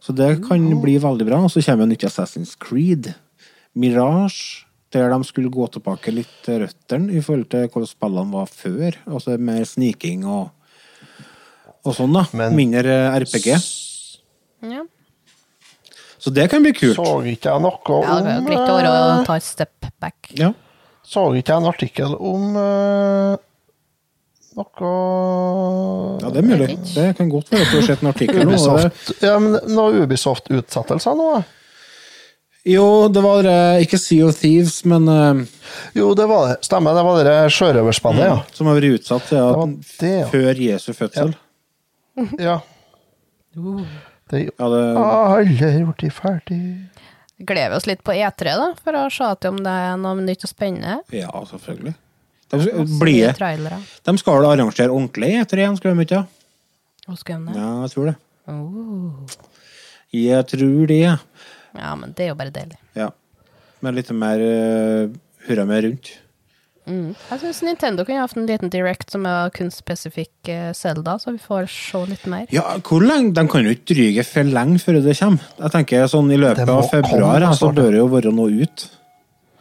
Så 0.00 0.14
det 0.16 0.30
kan 0.46 0.62
bli 0.80 0.94
veldig 1.02 1.26
bra. 1.28 1.42
Og 1.44 1.50
så 1.52 1.62
kommer 1.66 1.84
jo 1.86 1.90
nytt 1.92 2.06
Assassin's 2.08 2.54
Creed. 2.58 3.10
Mirage, 3.78 4.66
der 4.90 5.10
de 5.12 5.24
skulle 5.24 5.50
gå 5.52 5.66
tilbake 5.70 6.12
litt 6.14 6.30
til 6.44 6.64
røttene 6.64 7.12
i 7.14 7.20
forhold 7.22 7.46
til 7.52 7.68
hvordan 7.68 7.90
spillene 7.90 8.34
var 8.34 8.48
før. 8.50 8.96
Altså 9.06 9.36
mer 9.38 9.66
sniking 9.68 10.24
og, 10.26 10.48
og 11.84 11.94
sånn, 11.94 12.16
da. 12.16 12.24
Men- 12.34 12.56
Mindre 12.58 12.96
eh, 12.96 13.20
RPG. 13.22 13.52
Ja. 14.70 14.82
Så 16.20 16.32
det 16.36 16.50
kan 16.52 16.64
bli 16.64 16.72
kult. 16.76 16.98
Så 16.98 17.20
ikke 17.24 17.48
jeg 17.54 17.62
noe 17.64 18.00
Ja, 18.04 18.18
det 18.20 18.34
om 18.42 18.48
er 18.48 18.50
litt 18.50 18.66
å 18.66 18.80
å 18.90 19.22
ta 19.24 19.38
et 19.38 19.46
step 19.46 19.86
back. 20.02 20.32
Ja. 20.36 20.50
Så 21.06 21.30
ikke 21.38 21.54
jeg 21.54 21.62
en 21.62 21.70
artikkel 21.70 22.12
om 22.18 22.58
uh, 22.58 23.38
noe 24.58 24.90
ja, 26.20 26.28
det 26.34 26.42
er 26.42 26.46
mulig. 26.46 26.68
Det 26.92 27.06
kan 27.16 27.30
godt 27.32 27.48
være 27.54 27.64
at 27.64 27.72
du 27.72 27.78
har 27.78 27.86
sett 27.88 28.04
en 28.04 28.10
artikkel 28.10 28.42
nå. 28.44 28.50
Ubisoft, 28.52 29.14
ja, 29.24 29.38
men 29.40 29.56
noe 29.72 30.04
Ubisoft-utsettelser 30.04 31.16
nå? 31.16 31.30
da? 31.38 31.59
Jo, 32.68 33.08
det 33.08 33.22
var 33.24 33.46
eh, 33.48 33.82
ikke 33.86 33.98
Sea 33.98 34.26
of 34.28 34.36
Thieves, 34.36 34.82
men 34.84 35.08
uh, 35.08 35.40
Jo, 35.96 36.10
det 36.14 36.26
var 36.28 36.48
det. 36.48 36.58
Stemmer, 36.66 36.96
det 36.96 37.04
var 37.06 37.22
det 37.24 37.36
sjørøverspillet, 37.56 38.26
ja. 38.26 38.36
som 38.52 38.68
har 38.68 38.76
vært 38.76 38.98
utsatt 38.98 39.30
Det 39.32 39.44
det, 40.02 40.12
ja. 40.18 40.26
før 40.28 40.60
Jesu 40.66 40.92
fødsel. 40.92 41.32
ja. 42.48 42.60
Ja, 44.30 44.66
det, 44.70 44.82
alle 45.00 45.70
gjort 45.80 46.04
de 46.04 46.10
ferdig. 46.14 46.60
Gleder 47.40 47.72
vi 47.72 47.78
oss 47.80 47.88
litt 47.88 48.02
på 48.04 48.12
E3, 48.12 48.52
da, 48.60 48.68
for 48.78 48.98
å 48.98 49.06
se 49.10 49.30
om 49.48 49.58
det 49.64 49.72
er 49.86 49.96
noe 49.98 50.20
nytt 50.20 50.44
og 50.44 50.52
spennende. 50.52 51.00
ja 51.16 51.32
selvfølgelig. 51.48 51.96
De, 52.50 52.58
Masse 52.58 52.98
blir, 52.98 53.30
de 53.30 54.12
skal 54.18 54.40
vel 54.40 54.48
arrangere 54.48 54.90
ordentlig 54.90 55.36
etter 55.38 55.62
igjen, 55.62 55.76
skal 55.78 55.94
de 55.94 56.06
ikke? 56.06 56.24
Skal? 57.18 57.44
Ja, 57.54 57.68
jeg 57.84 57.92
tror 57.94 58.10
det. 58.10 58.14
Oh. 58.50 59.38
Jeg 60.14 60.46
tror 60.50 60.90
det. 60.90 61.04
Ja, 61.76 61.94
men 61.98 62.14
det 62.16 62.26
er 62.26 62.32
jo 62.32 62.38
bare 62.40 62.54
deilig. 62.54 62.80
Ja. 62.98 63.10
Men 63.80 63.96
litt 63.96 64.10
mer 64.12 64.42
uh, 64.42 65.12
hurra 65.46 65.64
med 65.68 65.86
rundt. 65.86 66.12
Mm. 66.90 67.12
Jeg 67.14 67.40
syns 67.42 67.60
Nintendo 67.62 68.04
kunne 68.06 68.22
hatt 68.24 68.36
en 68.38 68.48
liten 68.48 68.70
direct 68.72 69.12
som 69.12 69.26
er 69.28 69.52
kun 69.54 69.68
spesifikk 69.70 70.48
eh, 70.50 70.70
Zelda, 70.74 71.18
så 71.22 71.34
vi 71.36 71.42
får 71.42 71.68
se 71.70 72.00
litt 72.08 72.24
mer. 72.30 72.48
Ja, 72.54 72.64
hvor 72.86 73.04
lenge? 73.04 73.34
De 73.36 73.44
kan 73.52 73.66
jo 73.68 73.74
ikke 73.76 73.92
dryge 73.92 74.24
for 74.26 74.48
lenge 74.48 74.80
før 74.82 74.98
det 75.04 75.14
kommer. 75.20 75.50
Jeg 75.60 75.74
tenker 75.76 76.08
sånn 76.10 76.32
I 76.34 76.40
løpet 76.40 76.64
av 76.66 76.88
februar 76.90 77.44
komme 77.44 77.58
så 77.60 77.70
bør 77.76 77.92
det 77.94 78.00
jo 78.00 78.08
være 78.10 78.32
noe 78.34 78.64
ut. 78.64 78.86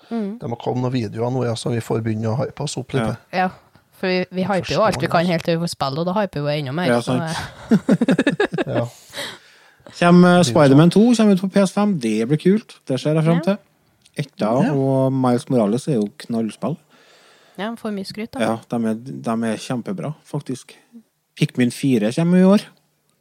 Det 0.09 0.49
må 0.49 0.57
komme 0.57 0.87
noen 0.87 0.95
videoer 0.95 1.33
nå, 1.33 1.43
ja, 1.45 1.57
så 1.59 1.69
vi 1.73 1.83
får 1.85 2.01
begynne 2.05 2.31
å 2.31 2.37
hype 2.39 2.65
oss 2.65 2.79
opp 2.81 2.95
litt. 2.97 3.11
Ja. 3.35 3.45
Ja, 3.45 3.83
for 3.99 4.09
vi, 4.09 4.23
vi 4.33 4.47
hyper 4.47 4.73
jo 4.73 4.85
alt 4.87 5.03
vi 5.03 5.11
kan 5.11 5.27
helt 5.27 5.45
til 5.45 5.59
vi 5.59 5.67
får 5.67 5.75
spille, 5.75 6.01
og 6.01 6.09
da 6.09 6.15
hyper 6.17 6.47
vi 6.47 6.55
enda 6.63 6.73
mer. 6.73 6.95
Ja, 6.95 7.03
så, 7.05 7.19
sant. 7.19 7.35
Ja. 8.79 8.87
Kommer 9.97 10.43
Spiderman 10.47 10.91
2 10.93 11.03
kommer 11.17 11.37
ut 11.37 11.43
på 11.43 11.51
PS5. 11.55 11.97
Det 12.03 12.27
blir 12.29 12.41
kult. 12.41 12.77
Det 12.87 12.99
ser 13.01 13.17
jeg 13.17 13.25
frem 13.25 13.41
til. 13.45 13.57
Etta 14.19 14.51
og 14.73 15.13
Miles 15.15 15.47
Morales 15.49 15.87
er 15.87 15.99
jo 15.99 16.09
knallspill. 16.25 16.77
ja, 17.59 17.69
får 17.75 17.91
mye 17.95 18.07
skryt, 18.07 18.33
da. 18.35 18.39
Ja, 18.39 18.57
de 18.71 18.91
er, 18.91 18.99
de 18.99 19.37
er 19.51 19.63
kjempebra, 19.63 20.13
faktisk. 20.27 20.75
Pikmin 21.39 21.71
4 21.71 22.11
kommer 22.15 22.39
i 22.39 22.47
år. 22.47 22.65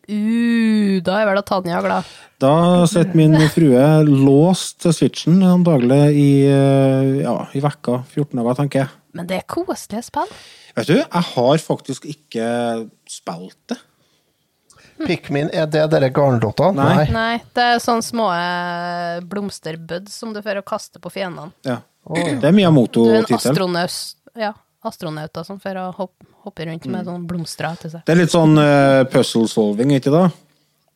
Uh, 0.09 1.03
da 1.05 1.19
er 1.21 1.27
vel 1.29 1.37
da 1.37 1.45
Tanja 1.45 1.83
glad. 1.85 2.07
Da 2.41 2.53
sitter 2.89 3.19
min 3.19 3.37
frue 3.53 3.83
låst 4.09 4.79
til 4.81 4.95
switchen 4.97 5.43
daglig 5.67 6.01
i, 6.17 6.31
eh, 6.49 7.19
ja, 7.25 7.35
i 7.53 7.61
vekka. 7.61 7.99
14 8.15 8.39
dager, 8.39 8.57
tenker 8.63 8.81
jeg. 8.85 8.89
Men 9.19 9.29
det 9.29 9.41
er 9.41 9.45
koselige 9.51 10.07
spill. 10.07 10.33
Vet 10.79 10.89
du, 10.89 10.97
jeg 10.97 11.25
har 11.35 11.61
faktisk 11.61 12.07
ikke 12.09 12.49
spilt 13.11 13.59
det. 13.69 13.79
Pikmin, 15.07 15.51
er 15.53 15.67
det 15.67 15.85
dere 15.91 16.11
garndotter? 16.11 16.73
Nei. 16.75 17.07
Nei, 17.15 17.41
det 17.55 17.63
er 17.75 17.79
sånne 17.83 18.03
små 18.03 18.29
eh, 18.35 19.21
blomsterbuds 19.29 20.13
som 20.21 20.33
du 20.35 20.41
fører 20.43 20.63
å 20.63 20.67
kaste 20.67 20.99
på 21.03 21.11
fiendene. 21.13 21.53
Ja. 21.67 21.81
Oh. 22.09 22.15
Det 22.17 22.25
er 22.25 22.41
Du 22.41 22.47
er 22.47 22.49
en 22.51 22.57
Miyamoto-tittel. 22.57 23.37
astronaut, 23.37 23.99
ja, 24.37 24.53
astronauter 24.89 25.45
som 25.45 25.59
fører 25.61 25.89
å 25.91 25.95
hoppe, 25.95 26.27
hopper 26.45 26.67
rundt 26.71 26.87
Mm. 26.87 26.93
med 26.93 27.07
sånne 27.07 27.27
blomster 27.29 27.65
etter 27.71 27.91
seg. 27.91 28.05
Det 28.07 28.13
er 28.17 28.21
litt 28.23 28.31
sånn 28.33 28.57
uh, 28.59 29.05
puzzle 29.05 29.47
solving, 29.49 29.91
ikke 29.99 30.11
det? 30.15 30.33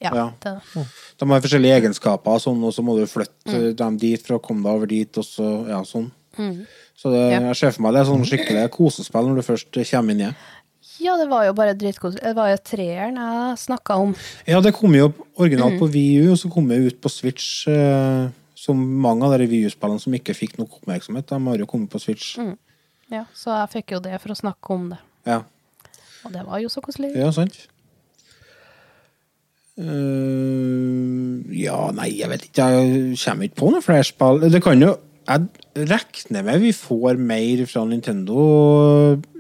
Ja, 0.03 0.11
Ja. 0.15 0.31
det 0.41 0.47
er 0.51 0.61
det. 0.75 0.87
De 1.19 1.29
har 1.31 1.41
forskjellige 1.41 1.77
egenskaper, 1.83 2.39
sånn, 2.41 2.63
og 2.65 2.73
så 2.75 2.83
må 2.83 2.97
du 2.99 3.07
flytte 3.07 3.47
Mm. 3.47 3.77
dem 3.77 3.97
dit 3.99 4.27
for 4.27 4.39
å 4.39 4.43
komme 4.43 4.63
deg 4.63 4.73
over 4.73 4.87
dit, 4.87 5.19
og 5.19 5.25
så, 5.25 5.69
ja, 5.69 5.81
sånn. 5.83 6.11
Så 6.97 7.11
det, 7.11 7.31
Ja. 7.33 7.41
jeg 7.41 7.57
ser 7.57 7.71
for 7.73 7.83
meg 7.83 7.93
det 7.93 8.01
er 8.01 8.11
sånn 8.11 8.25
skikkelig 8.25 8.71
kosespill 8.71 9.27
når 9.29 9.37
du 9.37 9.43
først 9.43 9.91
kommer 9.91 10.11
inn 10.13 10.21
i. 10.31 10.35
Ja, 11.03 11.17
det 11.19 11.27
var 11.31 11.45
jo 11.49 11.53
bare 11.59 11.75
dritkoselig. 11.75 12.23
Det 12.23 12.35
var 12.37 12.53
jo 12.53 12.59
treeren 12.63 13.17
jeg 13.19 13.59
snakka 13.65 13.97
om. 14.05 14.13
Ja, 14.47 14.61
det 14.63 14.75
kom 14.77 14.95
jo 14.95 15.09
originalt 15.41 15.75
Mm. 15.75 15.81
på 15.81 15.89
VU, 15.91 16.31
og 16.33 16.39
så 16.39 16.51
kom 16.53 16.69
det 16.71 16.79
ut 16.87 17.01
på 17.03 17.11
Switch. 17.11 17.67
Eh, 17.69 18.29
som 18.55 18.77
mange 18.79 19.27
av 19.27 19.35
de 19.41 19.49
VU-spillene 19.51 19.99
som 20.01 20.15
ikke 20.15 20.37
fikk 20.39 20.59
nok 20.61 20.77
oppmerksomhet, 20.79 21.27
de 21.33 21.41
har 21.49 21.57
jo 21.59 21.67
kommet 21.67 21.91
på 21.91 21.99
Switch. 22.01 22.37
Mm. 22.39 22.55
Ja, 23.11 23.25
så 23.35 23.51
jeg 23.59 23.73
fikk 23.83 23.97
jo 23.97 23.99
det 24.01 24.21
for 24.23 24.31
å 24.31 24.39
snakke 24.39 24.71
om 24.77 24.91
det. 24.95 24.99
Ja. 25.27 25.41
Og 26.25 26.33
det 26.33 26.45
var 26.47 26.61
jo 26.63 26.69
så 26.71 26.81
koselig. 26.81 27.11
ja, 27.17 27.31
sant. 27.35 27.67
Uh, 29.79 31.41
ja, 31.57 31.79
nei, 31.97 32.11
jeg 32.19 32.29
vet 32.33 32.45
ikke. 32.49 32.67
Jeg 32.77 33.17
kommer 33.25 33.49
ikke 33.49 33.59
på 33.63 33.71
noe 33.73 33.83
flere 33.85 34.05
spill. 34.07 34.43
Det 34.53 34.61
kan 34.65 34.81
jo 34.85 34.93
Jeg 35.23 35.87
regner 35.89 36.45
med 36.47 36.63
vi 36.65 36.73
får 36.75 37.21
mer 37.21 37.63
fra 37.71 37.85
Nintendo 37.87 38.43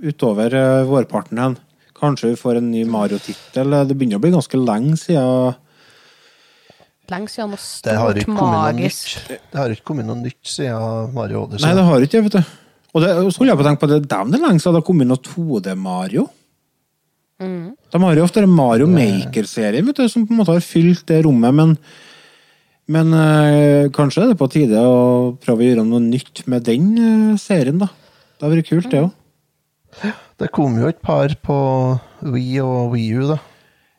utover 0.03 0.55
eh, 0.55 0.85
vårparten 0.89 1.41
hen. 1.43 1.59
Kanskje 1.99 2.33
vi 2.33 2.39
får 2.39 2.61
en 2.61 2.71
ny 2.71 2.85
Mario-tittel. 2.89 3.77
Det 3.87 3.97
begynner 3.97 4.21
å 4.21 4.23
bli 4.23 4.35
ganske 4.35 4.59
lenge 4.61 4.97
siden 5.01 5.59
Lenge 7.11 7.29
siden 7.29 7.51
noe 7.53 7.61
stort, 7.61 8.29
magisk. 8.31 9.17
Det 9.29 9.59
har 9.59 9.73
ikke 9.75 9.85
kommet 9.91 10.07
noe 10.09 10.17
nytt 10.21 10.49
siden 10.49 11.11
Mario 11.13 11.43
Odyssey. 11.43 11.67
Nei, 11.67 11.75
det 11.77 11.85
har 11.89 12.07
ikke 12.07 12.23
vet 12.25 12.37
du. 12.39 12.53
Og 12.93 13.03
det, 13.03 13.11
så 13.19 13.33
skulle 13.35 13.53
jeg 13.53 13.59
på 13.59 13.65
å 13.65 13.67
tenke 13.67 13.83
på 13.83 13.91
det, 13.91 13.99
dæven, 14.07 14.31
det 14.33 14.39
er 14.39 14.45
lenge 14.47 14.63
siden 14.63 14.77
det 14.77 14.81
har 14.81 14.87
kommet 14.87 15.11
noe 15.11 15.25
2D-Mario. 15.27 16.25
De 17.43 18.01
har 18.05 18.17
jo 18.17 18.25
ofte 18.25 18.43
en 18.43 18.55
Mario 18.55 18.87
Maker-serien, 18.87 19.89
som 20.07 20.27
på 20.27 20.33
en 20.33 20.41
måte 20.41 20.55
har 20.55 20.65
fylt 20.65 21.05
det 21.11 21.23
rommet, 21.27 21.57
men 21.59 21.75
men 22.89 23.13
øh, 23.15 23.91
kanskje 23.95 24.23
er 24.25 24.33
det 24.33 24.39
på 24.41 24.49
tide 24.51 24.81
å 24.83 25.37
prøve 25.43 25.63
å 25.63 25.69
gjøre 25.71 25.85
noe 25.87 26.01
nytt 26.03 26.43
med 26.51 26.65
den 26.67 26.91
øh, 26.99 27.39
serien, 27.39 27.79
da. 27.79 27.87
Det 28.39 28.47
hadde 28.49 28.57
vært 28.59 28.69
kult, 28.73 28.91
det 28.91 29.05
òg. 29.05 29.11
Det 30.41 30.49
kom 30.51 30.79
jo 30.81 30.89
et 30.89 30.99
par 31.05 31.29
på 31.45 31.57
Wii 32.33 32.61
og 32.65 32.93
Wii 32.95 33.11
U, 33.21 33.27
da. 33.35 33.39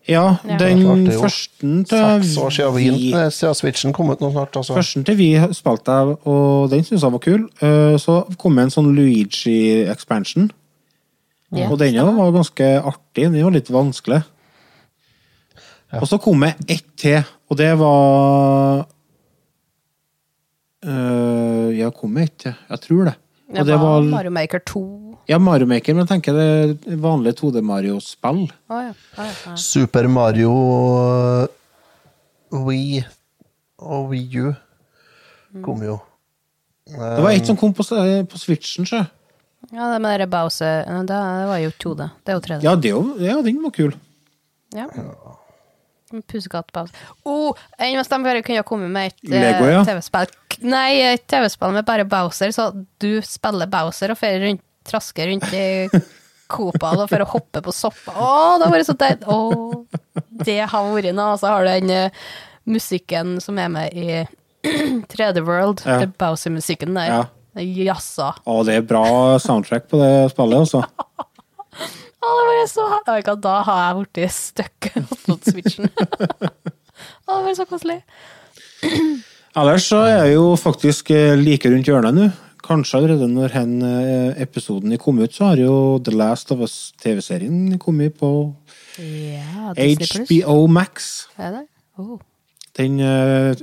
Ja, 0.10 0.24
Ja. 0.44 0.58
den 0.60 0.82
Klart 0.84 1.06
til 1.08 1.20
første 1.22 1.54
til 1.64 1.86
Seks 1.88 2.34
år 2.38 2.50
siden, 2.52 2.76
vi, 2.76 3.14
eh, 3.16 3.30
siden 3.32 3.56
Switchen 3.56 3.94
kom 3.96 4.10
ut 4.12 4.20
nå 4.20 4.32
snart. 4.34 4.52
Altså. 4.60 4.76
Førsten 4.76 5.06
til 5.08 5.16
vi 5.16 5.30
spilte 5.56 5.96
jeg, 5.96 6.18
og 6.28 6.70
den 6.74 6.84
syntes 6.84 7.06
jeg 7.06 7.14
var 7.14 7.20
kul. 7.24 7.46
Eh, 7.62 7.96
Så 7.98 8.18
kom 8.38 8.56
det 8.60 8.64
en 8.66 8.74
sånn 8.74 8.92
Luigi-expansion. 8.98 10.50
Ja, 11.56 11.70
Og 11.70 11.78
den 11.80 11.96
var 11.96 12.32
ganske 12.34 12.82
artig. 12.84 13.32
Den 13.32 13.44
var 13.46 13.52
litt 13.52 13.70
vanskelig. 13.72 14.24
Og 16.02 16.08
så 16.10 16.18
kom 16.22 16.42
det 16.42 16.54
ett 16.70 16.86
til, 16.98 17.20
og 17.50 17.58
det 17.60 17.70
var 17.80 18.86
øh, 20.86 21.70
Ja, 21.78 21.90
kom 21.94 22.16
det 22.18 22.24
ett 22.30 22.38
til? 22.48 22.56
Jeg 22.70 22.80
tror 22.88 23.04
det. 23.10 23.16
Og 23.50 23.56
Det 23.60 23.66
det 23.68 23.76
var 23.78 23.80
var 24.02 24.02
Mario 24.10 24.32
Maker 24.32 24.60
2. 24.66 24.84
Ja, 25.30 25.38
Mario 25.40 25.66
Maker, 25.70 25.94
men 25.94 26.06
jeg 26.08 26.10
tenker 26.10 26.34
det 26.34 26.98
vanlige 27.02 27.34
2D-Mario-spill. 27.40 28.42
Oh, 28.70 28.80
ja. 28.82 28.90
oh, 28.90 28.96
ja. 29.26 29.32
ja. 29.46 29.56
Super 29.56 30.08
Mario 30.08 30.52
eh, 31.44 31.48
Wii 32.52 33.04
og 33.84 34.10
Wii 34.10 34.40
U 34.48 34.54
kom 35.64 35.84
jo. 35.86 36.00
Det 36.90 37.22
var 37.24 37.32
ett 37.32 37.46
som 37.48 37.58
kom 37.58 37.74
på, 37.74 37.84
på 37.86 38.38
Switchen, 38.42 38.86
sjø. 38.86 39.04
ja, 39.72 39.86
det 39.94 40.02
med 40.02 40.20
det 40.20 40.28
Bowser 40.30 40.84
det, 40.84 41.08
det 41.08 41.48
var 41.48 41.58
jo 41.62 41.70
2D. 41.70 42.10
Det 42.26 42.34
er 42.34 42.34
jo 42.40 42.42
3D. 42.48 42.64
Ja, 42.66 42.76
det 42.76 42.90
er 42.90 42.96
jo- 42.98 43.18
ja, 43.20 43.42
den 43.42 43.62
var 43.64 43.72
kul. 43.72 43.94
Ja. 44.76 44.88
Pussekatt-Bowser. 46.22 47.12
Oh, 47.26 47.58
enn 47.82 47.98
hvis 47.98 48.12
de 48.12 48.20
bare 48.26 48.44
kunne 48.46 48.66
komme 48.68 48.90
med 48.94 49.12
et 49.12 49.32
eh, 49.32 49.40
Lego, 49.42 49.70
ja. 49.72 49.84
TV-spill 49.88 50.32
Nei, 50.70 51.02
et 51.02 51.24
TV-spill 51.28 51.74
med 51.74 51.88
bare 51.88 52.06
Bowser, 52.08 52.54
så 52.54 52.70
du 53.02 53.10
spiller 53.26 53.72
Bowser 53.72 54.14
og 54.14 54.20
fer 54.20 54.38
rundt, 54.44 54.62
trasker 54.88 55.32
rundt 55.32 55.50
i 55.56 55.66
Copal 56.54 57.02
og 57.04 57.10
for 57.10 57.24
å 57.24 57.30
hoppe 57.34 57.64
på 57.66 57.74
soppa. 57.74 58.14
Å, 58.14 58.32
det 58.60 58.68
har 58.68 58.74
vært 58.76 58.90
så 58.90 58.98
deilig! 59.00 59.28
Å, 59.28 60.24
det 60.46 60.60
har 60.70 60.90
vært 60.94 61.16
noe. 61.18 61.34
Og 61.34 61.42
så 61.42 61.52
har 61.52 61.66
du 61.66 61.72
den 61.72 61.94
uh, 62.14 62.34
musikken 62.70 63.38
som 63.44 63.60
er 63.62 63.72
med 63.74 63.98
i 63.98 64.22
3D 65.14 65.44
World. 65.48 65.84
Ja. 65.88 66.02
Det 66.04 66.14
Bowser-musikken 66.22 67.00
der. 67.00 67.10
Ja. 67.10 67.24
Jassa. 67.64 68.34
Å, 68.50 68.62
det 68.66 68.80
er 68.80 68.88
bra 68.90 69.06
soundtrack 69.42 69.90
på 69.92 70.00
det 70.02 70.14
spillet, 70.34 70.66
altså. 70.66 70.84
Å, 72.24 72.32
det 72.40 72.46
var 72.48 72.70
så 72.72 72.88
herlig. 72.94 73.36
Da 73.44 73.58
har 73.68 73.82
jeg 73.84 73.98
blitt 74.00 74.36
stuck 74.36 74.90
mot 75.28 75.50
switchen. 75.50 75.92
Å, 77.28 77.36
det 77.36 77.44
var 77.50 77.58
så 77.58 77.68
koselig. 77.68 78.00
Ellers 79.54 79.86
så 79.92 80.02
er 80.08 80.16
jeg 80.24 80.34
jo 80.38 80.48
faktisk 80.60 81.12
eh, 81.14 81.36
like 81.40 81.70
rundt 81.70 81.90
hjørnet 81.90 82.18
nå. 82.18 82.32
Kanskje 82.64 83.02
allerede 83.02 83.28
når 83.28 83.54
hen 83.58 83.74
eh, 83.84 84.42
episoden 84.42 84.96
kom 85.02 85.20
ut, 85.20 85.34
så 85.36 85.52
har 85.52 85.62
jo 85.62 85.76
The 86.04 86.14
Last 86.16 86.54
of 86.56 86.64
Us 86.64 86.78
TV-serien 87.04 87.76
kommet 87.82 88.16
på 88.20 88.30
Ja, 88.98 89.74
HBO 89.76 90.64
Max. 90.72 91.28
Er 91.38 91.60
det? 91.60 91.66
Oh. 92.00 92.22
Den 92.74 92.98
uh, 93.06 93.54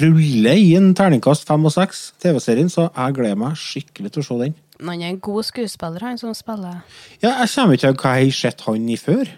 ruller 0.00 0.56
i 0.56 0.70
en 0.78 0.94
terningkast 0.96 1.44
fem 1.48 1.66
og 1.68 1.74
seks, 1.74 2.14
TV-serien, 2.22 2.70
så 2.72 2.86
jeg 2.86 3.16
gleder 3.18 3.36
meg 3.40 3.58
skikkelig 3.60 4.14
til 4.14 4.22
å 4.22 4.28
se 4.30 4.38
den. 4.46 4.54
Han 4.80 5.02
er 5.02 5.08
en 5.08 5.20
god 5.20 5.42
skuespiller, 5.42 6.04
han 6.04 6.18
som 6.18 6.34
spiller. 6.34 6.82
Ja, 7.22 7.32
jeg 7.40 7.48
kommer 7.54 7.76
ikke 7.76 7.86
til 7.86 7.98
hva 8.02 8.14
jeg 8.18 8.30
har 8.30 8.38
sett 8.38 8.64
han 8.66 8.88
i 8.88 8.96
før. 9.00 9.30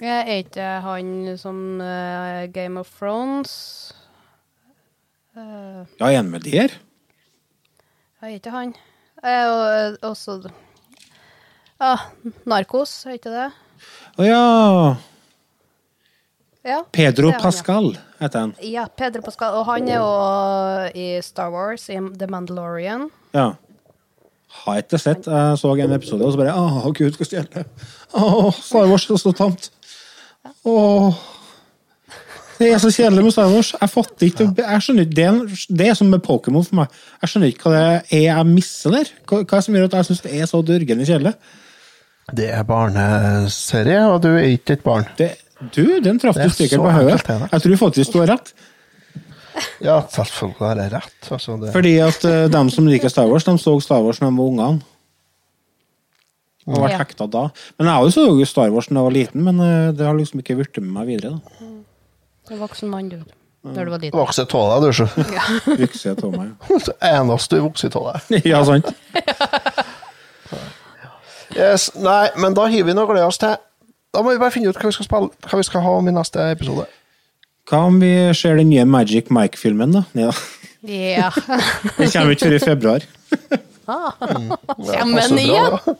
Jeg 0.00 0.20
er 0.24 0.40
ikke 0.40 0.68
han 0.80 1.36
som 1.38 1.56
uh, 1.76 2.48
Game 2.54 2.80
of 2.80 2.88
Thrones 2.98 3.52
uh, 5.36 5.84
Ja, 6.00 6.08
er 6.08 6.16
han 6.16 6.30
med 6.32 6.40
der? 6.40 6.72
Jeg 8.20 8.30
er 8.30 8.38
ikke 8.38 8.54
han. 8.54 8.74
Jeg 9.22 9.34
er 9.34 9.44
jo 9.44 9.96
også 10.08 10.50
Ja, 11.80 11.96
Narkos, 12.48 13.04
er 13.06 13.20
ikke 13.20 13.32
det? 13.32 13.50
Å 14.16 14.24
ja! 14.24 14.40
Ja. 16.66 16.82
Pedro 16.92 17.30
han, 17.30 17.38
ja. 17.38 17.40
Pascal 17.40 17.90
heter 18.20 18.44
han. 18.44 18.54
Ja, 18.60 18.84
Pedro 18.96 19.22
Pascal. 19.24 19.56
Og 19.56 19.66
han 19.70 19.88
er 19.88 19.96
jo 19.96 21.00
i 21.00 21.08
Star 21.24 21.52
Wars, 21.54 21.88
i 21.88 21.96
The 22.20 22.28
Mandalorian. 22.28 23.08
Ja. 23.36 23.52
Har 24.64 24.80
ikke 24.82 24.98
sett. 25.00 25.28
Jeg 25.30 25.58
så 25.60 25.72
en 25.72 25.96
episode, 25.96 26.26
og 26.26 26.34
så 26.34 26.40
bare 26.40 26.54
Å, 26.58 26.92
gud, 26.96 27.16
hva 27.16 27.26
stjele. 27.28 27.64
Åh, 28.18 28.48
Star 28.60 28.88
Wars 28.90 29.06
er 29.08 29.20
så 29.22 29.32
tamt. 29.36 29.70
Åh. 30.68 31.20
Det 32.60 32.68
er 32.68 32.80
så 32.82 32.90
kjedelig 32.92 33.24
med 33.24 33.32
Star 33.32 33.48
Wars. 33.48 33.70
Jeg 33.72 33.88
fatter 33.88 34.26
ikke 34.26 34.50
jeg 34.58 34.84
skjønner 34.84 35.06
ikke, 35.06 35.16
det, 35.16 35.26
er, 35.30 35.66
det 35.80 35.86
er 35.88 35.94
som 35.96 36.10
med 36.12 36.20
Pokémon 36.26 36.66
for 36.66 36.82
meg. 36.82 36.98
Jeg 37.22 37.32
skjønner 37.32 37.54
ikke 37.54 37.70
hva 37.70 37.78
det 37.78 38.18
er 38.18 38.24
jeg 38.26 38.48
misser 38.50 38.96
der. 38.98 39.12
Hva, 39.24 39.38
hva 39.38 39.46
er 39.46 39.54
det 39.54 39.64
som 39.64 39.78
gjør 39.78 39.88
at 39.88 39.96
jeg 39.96 40.08
syns 40.10 40.24
det 40.26 40.32
er 40.36 40.50
så 40.50 40.60
dørgende 40.66 41.06
kjedelig? 41.08 41.32
Det 42.36 42.50
er 42.52 42.66
barneserie, 42.68 44.02
og 44.10 44.20
du 44.26 44.28
er 44.34 44.50
ikke 44.52 44.76
et 44.76 44.84
barn. 44.84 45.08
Det, 45.18 45.30
du, 45.74 45.84
den 46.00 46.18
traff 46.22 46.36
du 46.40 46.48
spikeren 46.54 46.84
på 46.86 46.92
hodet. 46.96 47.24
Jeg 47.52 47.62
tror 47.64 47.80
faktisk 47.84 48.12
du 48.14 48.20
har 48.22 48.30
rett. 48.36 48.52
Ja, 49.84 49.96
selvfølgelig 50.08 50.62
har 50.62 50.78
jeg 50.80 50.92
rett. 50.94 51.18
Altså, 51.34 51.56
det, 51.60 51.72
Fordi 51.74 51.92
at 52.04 52.24
uh, 52.24 52.46
dem 52.52 52.70
som 52.72 52.86
liker 52.88 53.10
Star 53.12 53.26
Wars, 53.28 53.44
de 53.44 53.56
så 53.60 53.74
Star 53.82 54.00
Wars 54.04 54.20
da 54.22 54.28
de 54.30 54.36
var 54.38 54.46
ungene. 54.52 54.80
Og 56.70 56.76
ble 56.78 56.90
Ja. 56.92 57.00
hekta 57.02 57.26
da. 57.26 57.42
Men 57.80 57.88
jeg 57.90 58.06
også 58.06 58.24
så 58.28 58.46
Star 58.46 58.70
Wars 58.72 58.86
da 58.88 58.94
jeg 59.00 59.04
var 59.08 59.16
liten, 59.16 59.44
men 59.44 59.60
uh, 59.60 59.90
det 59.92 60.06
har 60.06 60.14
liksom 60.16 60.40
ikke 60.40 60.56
blitt 60.60 60.80
med 60.80 60.92
meg 60.96 61.10
videre. 61.10 61.40
da. 61.40 61.68
Du 62.48 62.54
er 62.56 62.62
voksen 62.62 62.88
mann, 62.92 63.08
du. 63.10 63.20
Når 63.66 63.84
du 63.84 63.90
var 63.92 64.00
liten. 64.00 64.16
Vokse 64.16 64.46
av 64.46 64.84
deg, 64.86 64.94
du. 64.96 65.82
Vokse 65.82 66.14
av 66.16 66.30
meg. 66.38 66.54
Eneste 67.10 67.58
du 67.58 67.64
vokser 67.66 67.96
av 68.00 68.06
deg. 68.14 68.46
Ja, 68.54 68.62
sant. 68.64 68.88
Yes, 71.56 71.90
nei, 71.98 72.28
men 72.38 72.54
da 72.54 72.68
hiver 72.70 72.92
vi 72.92 72.94
noe 72.96 73.08
å 73.08 73.10
glede 73.10 73.26
oss 73.26 73.40
til. 73.42 73.56
Da 74.10 74.22
må 74.24 74.32
vi 74.34 74.40
bare 74.42 74.50
finne 74.54 74.70
ut 74.70 74.78
hva 74.78 74.90
vi 74.90 74.96
skal, 74.96 75.06
spille, 75.06 75.30
hva 75.46 75.60
vi 75.60 75.66
skal 75.66 75.84
ha 75.84 75.92
om 76.00 76.08
i 76.10 76.14
neste 76.14 76.46
episode. 76.50 76.86
Hva 77.70 77.84
om 77.86 78.00
vi 78.02 78.10
ser 78.34 78.58
den 78.58 78.72
nye 78.72 78.86
Magic 78.88 79.30
Mike-filmen, 79.30 79.94
da? 79.94 80.02
Ja. 80.18 80.32
Yeah. 80.82 81.36
Den 81.98 82.10
kommer 82.10 82.34
ikke 82.34 82.48
før 82.48 82.56
i 82.56 82.64
februar. 82.64 83.06
Ah. 83.86 84.16
Ja, 84.90 85.04
men 85.06 85.38
igjen. 85.38 85.94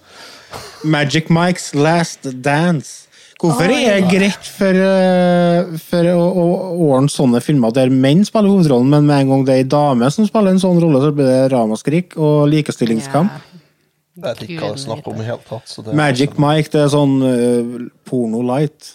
Magic 0.82 1.30
Mikes 1.30 1.70
Last 1.76 2.26
Dance. 2.42 3.06
Hvorfor 3.40 3.70
er 3.72 4.00
det 4.00 4.10
greit 4.10 4.48
for, 4.52 4.76
eh, 4.76 5.70
for 5.80 6.08
å, 6.12 6.24
å 6.42 6.46
ordne 6.90 7.08
sånne 7.12 7.40
filmer 7.40 7.72
der 7.72 7.92
menn 7.92 8.20
spiller 8.28 8.52
hovedrollen, 8.52 8.90
men 8.92 9.06
med 9.08 9.22
en 9.22 9.30
gang 9.32 9.46
det 9.46 9.54
er 9.54 9.62
ei 9.62 9.68
dame 9.70 10.10
som 10.12 10.26
spiller 10.28 10.52
en 10.52 10.60
sånn 10.60 10.80
rolle, 10.82 11.00
så 11.00 11.12
blir 11.16 11.30
det 11.30 11.52
ramaskrik 11.54 12.18
og 12.20 12.50
likestillingskamp? 12.52 13.38
Jeg 14.18 14.24
vet 14.24 14.40
ikke 14.44 14.60
hva 14.60 14.70
det 14.72 14.78
er 14.78 14.84
snakk 14.84 15.10
om 15.10 15.20
i 15.22 15.26
hele 15.26 15.44
tatt. 15.46 15.68
Så 15.70 15.84
det 15.86 15.94
Magic 15.96 16.38
Mike, 16.40 16.72
det 16.74 16.80
er 16.82 16.88
sånn 16.92 17.18
uh, 17.22 17.76
porno 18.08 18.40
light. 18.44 18.94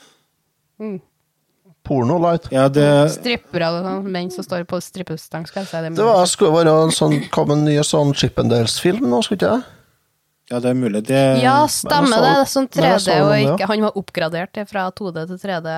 Porno 1.86 2.18
light. 2.22 2.50
Ja, 2.54 2.66
det 2.74 2.88
Strippere 3.16 3.70
og 3.72 3.86
sånn, 3.86 4.10
menn 4.12 4.34
som 4.34 4.46
står 4.46 4.66
på 4.70 4.82
strippestang, 4.84 5.48
skal 5.50 5.64
jeg 5.64 5.72
si. 5.72 5.94
Det 5.98 6.08
var, 6.08 6.26
skulle 6.30 6.52
være 6.58 6.76
en 6.88 6.94
sånn, 6.94 7.16
kom 7.34 7.54
en 7.56 7.64
ny 7.68 7.78
sånn 7.86 8.14
Chippendales-film 8.18 9.08
nå, 9.08 9.22
skulle 9.26 9.40
ikke 9.40 9.54
det? 9.56 9.72
Ja, 10.52 10.60
det 10.62 10.70
er 10.70 10.78
mulig. 10.78 11.02
Det 11.08 11.22
Ja, 11.42 11.56
stemmer 11.72 12.22
det. 12.22 12.34
Det 12.42 12.50
sånn 12.52 12.68
3D, 12.70 12.92
så 13.02 13.16
og 13.24 13.34
ja. 13.34 13.56
ikke, 13.56 13.70
han 13.72 13.88
var 13.88 13.98
oppgradert 13.98 14.60
fra 14.70 14.90
2D 14.94 15.26
til 15.32 15.42
3D. 15.42 15.72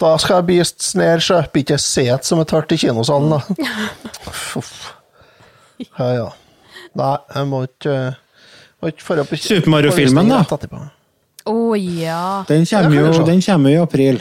Da 0.00 0.12
skal 0.20 0.40
jeg 0.40 0.46
bli 0.48 0.58
sner, 0.64 1.20
så 1.24 1.40
jeg 1.40 1.52
blir 1.52 1.66
ikke 1.66 1.80
set 1.80 2.28
som 2.28 2.40
et 2.42 2.54
hørt 2.54 2.72
i 2.72 2.80
kinosalen, 2.80 3.36
da. 3.36 3.68
Uff. 4.60 4.72
Ja, 5.80 6.08
ja. 6.16 6.30
Nei, 6.98 7.12
jeg 7.34 7.46
må 7.50 7.62
ikke 7.68 7.96
må 8.80 8.90
ikke 8.90 9.04
få 9.04 9.18
opp 9.22 9.32
i- 9.32 9.36
Super 9.36 9.70
Mario-filmen, 9.70 10.28
da. 10.28 10.42
Å 11.46 11.52
oh, 11.52 11.74
ja. 11.78 12.44
Den 12.48 12.66
kommer 12.66 12.96
jo 12.96 13.24
den 13.26 13.40
kommer 13.44 13.70
jo 13.70 13.80
i 13.80 13.82
april. 13.82 14.20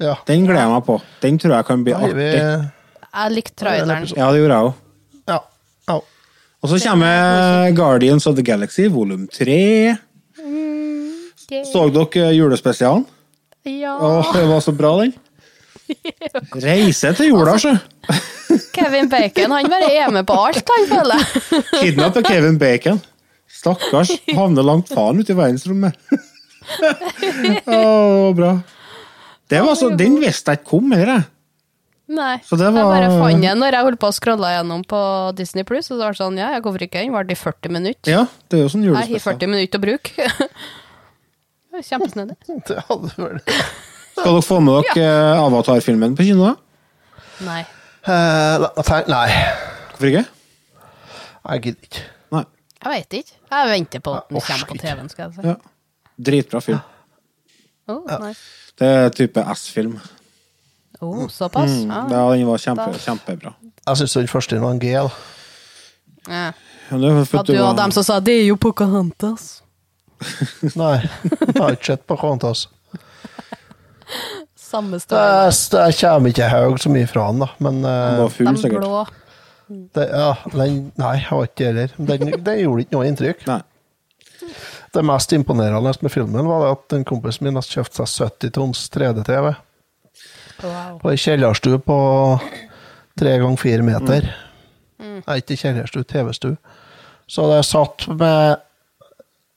Ja. 0.00 0.16
Den 0.26 0.46
gleder 0.46 0.64
jeg 0.64 0.72
meg 0.72 0.84
på. 0.86 0.96
Den 1.22 1.38
tror 1.38 1.56
jeg 1.56 1.66
kan 1.68 1.84
bli 1.86 1.94
artig. 1.94 2.14
vi. 2.18 2.30
Jeg 3.14 3.34
likte 3.34 3.54
traileren. 3.62 4.08
Ja, 4.16 4.30
det 4.32 4.40
gjorde 4.42 4.56
jeg 4.56 4.70
òg. 4.70 4.74
Ja. 5.30 5.38
ja. 5.88 5.98
Og 6.62 6.70
så 6.72 6.80
kommer 6.82 7.70
Guardians 7.76 8.26
of 8.26 8.34
the 8.36 8.42
Galaxy 8.42 8.88
volum 8.90 9.28
tre. 9.30 9.96
Så 11.68 11.84
dere 11.92 12.32
julespesialen? 12.34 13.04
Ja. 13.64 13.96
Åh, 14.00 14.32
det 14.34 14.46
var 14.48 14.60
så 14.60 14.72
bra, 14.76 14.96
den. 15.02 15.14
Reise 16.64 17.12
til 17.16 17.30
jorda, 17.32 17.58
sjø. 17.60 17.74
Kevin 18.74 19.08
Bacon, 19.08 19.54
han 19.54 19.68
bare 19.70 19.90
er 19.90 20.12
med 20.14 20.26
på 20.28 20.36
alt, 20.38 20.70
han 20.76 20.88
føler 20.90 21.24
jeg. 21.24 21.98
av 22.04 22.22
Kevin 22.26 22.58
Bacon. 22.60 23.02
Stakkars. 23.54 24.10
Havner 24.34 24.66
langt 24.66 24.90
faen 24.92 25.20
ute 25.22 25.32
i 25.32 25.38
verdensrommet. 25.38 25.96
Åh, 27.66 27.76
oh, 27.76 28.32
bra. 28.36 28.56
Det 29.48 29.60
var 29.62 29.76
så, 29.78 29.90
den 29.94 30.18
visste 30.22 30.54
jeg 30.54 30.62
ikke 30.62 30.70
kom 30.74 30.92
heller, 30.94 31.20
jeg. 31.20 31.30
Nei, 32.14 32.34
Så 32.44 32.58
det 32.60 32.66
jeg 32.68 32.76
bare 32.76 33.08
fant 33.16 33.40
den 33.40 33.60
når 33.62 33.78
jeg 33.78 33.86
holdt 33.86 34.00
på 34.02 34.08
å 34.10 34.12
scrolle 34.12 34.50
gjennom 34.52 34.82
på 34.88 34.98
Disney 35.38 35.64
Pluss, 35.64 35.88
og 35.88 35.96
så 35.96 36.02
var 36.02 36.12
det 36.12 36.20
sånn, 36.20 36.40
ja, 36.40 36.50
jeg 36.52 36.64
hvorfor 36.66 36.84
ikke? 36.84 37.00
Den 37.00 37.14
varte 37.14 37.32
i 37.32 37.38
40 37.40 37.72
minutter. 37.72 38.10
Ja, 38.12 38.24
det 38.52 38.58
er 38.58 38.66
jo 38.66 38.72
sånn 38.74 38.84
Jeg 38.84 38.92
har 38.92 39.06
julespesial. 39.06 39.38
40 39.40 39.52
minutter 39.54 39.80
å 39.80 39.84
bruke. 39.86 40.26
Det 41.74 41.80
var 41.80 41.86
Kjempesnedig. 41.88 42.36
Det 42.68 42.82
hadde 42.90 43.08
vært 43.18 43.48
Skal 44.14 44.28
dere 44.28 44.44
få 44.46 44.60
med 44.62 44.90
dere 44.92 45.08
eh, 45.08 45.40
Avatar-filmen 45.42 46.12
på 46.14 46.28
kino? 46.28 46.52
da? 46.52 47.24
Nei. 47.48 47.62
Eh, 48.06 48.66
tenk- 48.84 49.08
Nei, 49.08 49.28
Hvorfor 49.90 50.06
ikke? 50.10 50.24
jeg 51.48 51.62
gidder 51.62 51.82
ikke. 51.88 52.02
Nei. 52.32 52.44
Jeg 52.84 52.90
veit 52.92 53.12
ikke. 53.20 53.32
Jeg 53.50 53.70
venter 53.70 54.00
på 54.00 54.14
at 54.16 54.28
den 54.28 54.40
kommer 54.40 54.66
på. 54.66 54.74
TV-en, 54.80 55.08
skal 55.08 55.30
jeg 55.30 55.34
si. 55.34 55.48
Ja. 55.48 55.54
Dritbra 56.24 56.60
film. 56.60 56.78
Oh, 57.88 58.02
nice. 58.20 58.40
Det 58.78 58.86
er 58.88 59.08
type 59.10 59.44
S-film. 59.54 60.00
oh, 61.00 61.28
såpass? 61.28 61.70
Mm, 61.70 61.90
Ja. 61.90 62.02
ja, 62.10 62.36
den 62.36 62.46
var 62.46 62.56
kjempe, 62.58 62.92
kjempebra. 62.98 63.54
Jeg 63.86 63.96
syns 63.96 64.12
den 64.14 64.28
første 64.28 64.60
var 64.60 64.70
en 64.70 64.78
G. 64.80 64.84
Ja. 66.28 66.52
At 66.90 67.46
du 67.46 67.56
var 67.58 67.74
dem 67.76 67.90
som 67.90 68.02
sa 68.02 68.20
'det 68.20 68.40
er 68.40 68.46
jo 68.46 68.56
Pocahontas'. 68.56 69.60
Nei, 70.76 71.00
jeg 71.00 71.60
har 71.60 71.70
ikke 71.72 71.84
sett 71.84 72.06
på 72.06 72.16
Qantas. 72.16 72.68
Samme 74.74 74.98
Det, 74.98 75.04
story. 75.06 75.90
det 75.92 75.98
kommer 76.00 76.32
ikke 76.34 76.48
høyt 76.50 76.82
så 76.82 76.90
mye 76.90 77.06
fra 77.10 77.28
den, 77.30 77.44
da. 77.44 77.48
Men 77.62 77.80
Den 77.84 77.90
eh, 77.92 78.22
var 78.24 78.32
full, 78.34 78.56
sikkert. 78.58 78.82
blå. 78.82 79.04
det, 79.94 80.06
ja, 80.10 80.32
den, 80.52 80.80
nei, 81.00 81.12
jeg 81.22 81.30
var 81.30 81.46
ikke 81.48 81.58
det 81.60 81.68
heller. 81.70 81.94
Den, 82.10 82.34
den 82.48 82.58
gjorde 82.64 82.84
ikke 82.84 82.96
noe 82.98 83.06
inntrykk. 83.12 83.46
Nei. 83.52 83.60
Det 84.94 85.02
mest 85.06 85.32
imponerende 85.34 85.92
med 86.04 86.12
filmen 86.12 86.46
var 86.46 86.66
at 86.72 86.92
en 86.94 87.04
kompis 87.08 87.40
min 87.42 87.56
hadde 87.58 87.70
kjøpt 87.70 87.96
seg 87.98 88.10
70 88.28 88.52
toms 88.58 88.84
3D-TV 88.94 89.54
Wow. 90.62 90.98
på 91.02 91.10
ei 91.10 91.16
kjellerstue 91.18 91.80
på 91.82 91.96
tre 93.18 93.32
ganger 93.42 93.58
fire 93.58 93.82
meter. 93.84 94.28
Nei, 95.02 95.34
ikke 95.40 95.56
kjellerstue, 95.58 96.06
TV-stue. 96.08 96.54
Så 97.26 97.48
det 97.50 97.64
satt 97.66 98.06
med 98.14 98.60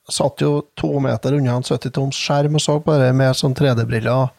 Satt 0.10 0.40
jo 0.40 0.62
to 0.80 0.88
meter 1.04 1.36
unna 1.36 1.58
en 1.60 1.66
70 1.68 1.92
toms 1.92 2.16
skjerm 2.16 2.54
og 2.56 2.62
så 2.64 2.78
på 2.80 2.94
det 2.96 3.10
med 3.20 3.36
sånn 3.36 3.52
3D-briller. 3.60 4.30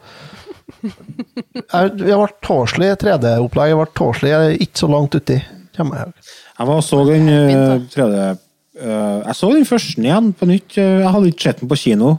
Jeg- 0.68 2.12
har 2.12 2.20
ble 2.20 2.28
tåselig 2.44 2.90
3D-opplegg. 3.00 3.68
Jeg 3.72 3.78
ble 3.80 3.86
tåselig 3.98 4.58
ikke 4.66 4.78
så 4.82 4.88
langt 4.92 5.14
uti. 5.18 5.38
Jeg. 5.78 6.12
Jeg 6.58 6.66
var 6.66 6.76
og 6.76 6.82
så 6.82 7.04
den 7.06 7.28
eh, 7.30 7.78
tredje 7.92 8.22
eh, 8.80 9.22
Jeg 9.28 9.34
så 9.38 9.52
den 9.54 9.64
første 9.68 10.02
igjen 10.02 10.32
på 10.34 10.46
nytt. 10.50 10.74
Eh, 10.78 10.98
Jeg 11.04 11.12
hadde 11.14 11.30
ikke 11.32 11.46
sett 11.46 11.60
den 11.60 11.68
på 11.70 11.78
kino. 11.78 12.18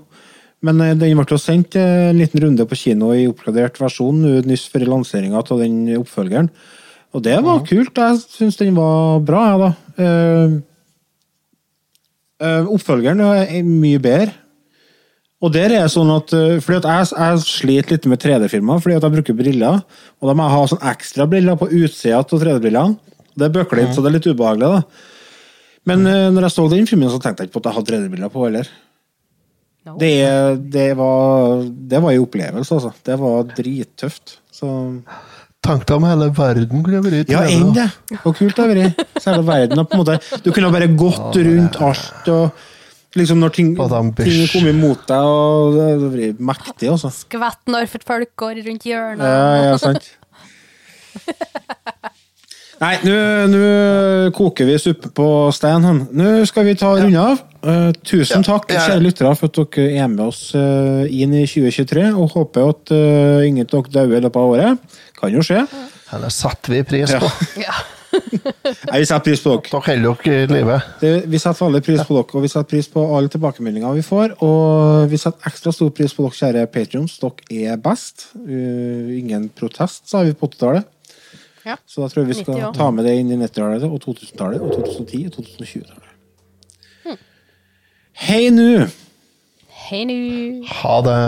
Men 0.61 0.79
eh, 0.81 0.93
den 0.95 1.15
ble 1.19 1.25
jo 1.27 1.37
sendt 1.39 1.75
eh, 1.75 2.09
en 2.11 2.17
liten 2.19 2.39
runde 2.43 2.65
på 2.67 2.75
kino 2.79 3.11
i 3.15 3.27
oppgradert 3.27 3.77
versjon 3.79 4.21
nyss 4.47 4.67
før 4.71 4.87
lanseringa 4.87 5.39
av 5.43 5.59
den 5.59 5.81
oppfølgeren. 5.99 6.49
Og 7.13 7.23
det 7.25 7.37
var 7.43 7.59
kult. 7.65 7.95
Jeg 7.97 8.19
syns 8.29 8.57
den 8.59 8.75
var 8.77 9.19
bra, 9.25 9.43
jeg, 9.49 9.59
da. 9.59 9.69
Eh, 10.03 10.57
eh, 12.47 12.65
oppfølgeren 12.75 13.19
er 13.25 13.63
mye 13.67 13.99
bedre. 14.03 14.33
Og 15.39 15.53
der 15.55 15.71
er 15.71 15.85
det 15.85 15.93
sånn 15.93 16.09
at, 16.11 16.33
eh, 16.35 16.57
fordi 16.63 16.81
at 16.81 16.87
jeg, 16.89 17.11
jeg 17.15 17.43
sliter 17.45 17.95
litt 17.95 18.09
med 18.11 18.19
3D-filmer, 18.19 18.81
fordi 18.83 18.97
at 18.97 19.05
jeg 19.07 19.15
bruker 19.15 19.37
briller. 19.37 19.79
Og 20.19 20.27
da 20.27 20.35
må 20.35 20.47
jeg 20.47 20.55
ha 20.57 20.65
sånn 20.73 20.83
ekstra 20.91 21.29
briller 21.31 21.55
på 21.59 21.69
utsida 21.69 22.19
av 22.19 22.27
3D-brillene. 22.33 23.15
Det 23.39 23.51
bøkler 23.55 23.85
litt, 23.85 23.95
så 23.95 24.03
det 24.03 24.11
er 24.11 24.17
litt 24.17 24.27
ubehagelig. 24.27 24.73
da. 24.75 25.07
Men 25.87 26.03
mm. 26.03 26.35
når 26.35 26.45
jeg 26.45 26.55
så 26.57 26.67
den 26.73 26.89
filmen, 26.89 27.11
så 27.13 27.21
tenkte 27.23 27.45
jeg 27.45 27.49
ikke 27.49 27.55
på 27.55 27.63
at 27.63 27.69
jeg 27.69 27.77
hadde 27.77 27.93
3D-briller 27.93 28.33
på 28.33 28.45
heller. 28.45 28.71
No. 29.87 29.95
Det, 30.01 30.13
det 30.75 30.89
var 30.99 31.63
det 31.63 32.01
var 32.03 32.11
en 32.11 32.25
opplevelse, 32.25 32.75
altså. 32.75 32.91
Det 33.07 33.15
var 33.21 33.47
drittøft. 33.55 34.39
Så 34.51 34.69
Tenk 35.63 35.83
deg 35.87 35.95
om 35.97 36.05
hele 36.07 36.29
verden 36.35 36.83
kunne 36.85 37.01
vært 37.03 37.31
i 37.31 37.35
ja, 37.35 37.41
3D, 37.43 37.55
enn 37.55 37.71
det! 37.75 37.87
Hvor 38.23 38.35
kult 38.35 38.55
det 38.55 38.63
hadde 38.63 38.75
vært. 38.77 39.15
Så 39.19 39.25
hele 39.27 39.47
verden 39.47 39.81
har 39.81 39.87
på 39.87 39.97
en 39.97 40.03
måte 40.03 40.43
Du 40.45 40.51
kunne 40.55 40.71
bare 40.71 40.87
gått 40.99 41.39
rundt 41.47 41.79
alt 41.83 42.29
og 42.31 42.61
liksom 43.17 43.39
når 43.41 43.53
ting, 43.55 43.73
ting 43.73 44.47
kommer 44.51 44.75
mot 44.77 45.01
deg, 45.09 45.23
og 45.25 45.77
det 45.77 45.89
det 46.03 46.11
blir 46.13 46.35
mektig, 46.51 46.89
altså. 46.91 47.09
Skvett 47.13 47.71
når 47.71 47.89
folk 48.05 48.31
går 48.37 48.61
rundt 48.67 48.85
hjørnet. 48.85 49.25
Ja, 49.25 49.71
ja, 49.71 49.77
sant. 49.81 50.11
Nei, 52.79 52.93
nå- 53.03 54.31
koker 54.35 54.67
vi 54.69 54.77
suppe 54.79 55.09
på 55.11 55.25
stein. 55.51 55.83
Nå 56.15 56.29
skal 56.47 56.67
vi 56.69 56.77
ta 56.79 56.93
runde 56.95 57.19
av. 57.19 57.41
Uh, 57.59 57.89
tusen 58.07 58.39
Ja, 58.39 58.53
takk, 58.53 58.69
ja. 58.71 58.85
kjære 58.87 59.03
lyttere, 59.03 59.33
for 59.35 59.51
at 59.51 59.57
dere 59.75 59.97
er 59.99 60.07
med 60.07 60.21
oss 60.29 60.53
uh, 60.55 61.03
inn 61.11 61.33
i 61.35 61.43
2023. 61.43 62.05
Og 62.15 62.31
håper 62.37 62.69
at 62.71 62.93
uh, 62.95 63.43
ingen 63.43 63.67
av 63.67 63.73
dere 63.73 63.95
dauer 63.97 64.15
i 64.15 64.23
løpet 64.23 64.39
av 64.39 64.53
året. 64.55 64.99
Kan 65.19 65.35
jo 65.35 65.43
skje. 65.43 65.65
Eller 66.15 66.31
setter 66.31 66.77
vi 66.77 66.85
pris 66.87 67.11
på. 67.19 67.31
Ja. 67.59 67.75
Nei, 68.11 68.99
vi 68.99 69.05
setter 69.05 69.23
pris 69.25 69.41
på 69.43 69.53
dere. 69.53 69.69
Takk 69.69 69.89
heller 69.91 70.19
dere 70.23 70.43
i 70.43 70.49
live. 70.51 70.77
Vi 71.29 71.41
setter 71.41 71.65
veldig 71.65 71.81
pris 71.85 72.03
på 72.05 72.17
dere, 72.17 72.37
og 72.37 72.45
vi 72.45 72.51
setter 72.51 72.69
pris 72.73 72.89
på 72.91 73.03
alle 73.17 73.31
tilbakemeldinger 73.33 73.97
vi 73.97 74.05
får. 74.05 74.35
Og 74.45 75.09
vi 75.11 75.19
setter 75.21 75.51
ekstra 75.51 75.73
stor 75.75 75.91
pris 75.95 76.15
på 76.15 76.25
dere, 76.25 76.37
kjære 76.39 76.65
patrions. 76.73 77.17
Dere 77.21 77.75
er 77.75 77.81
best. 77.83 78.29
Uh, 78.35 79.11
ingen 79.19 79.49
protest, 79.55 80.07
sa 80.09 80.23
vi 80.27 80.35
på 80.37 80.49
80-tallet. 80.51 80.95
Ja. 81.67 81.75
Så 81.85 82.01
da 82.01 82.09
tror 82.09 82.23
jeg 82.23 82.31
vi 82.31 82.39
skal 82.39 82.69
ta 82.73 82.87
med 82.95 83.05
det 83.05 83.17
inn 83.19 83.33
i 83.35 83.37
90-tallet 83.37 83.85
og 83.89 83.99
2000-tallet 84.05 84.63
og 84.63 84.73
2010 84.79 85.25
og 85.27 85.35
2020-tallet. 85.37 86.05
Hei 88.19 88.49
nu! 88.51 88.87
Hei 89.89 90.01
nu. 90.03 90.65
Ha 90.67 90.95
det. 91.05 91.19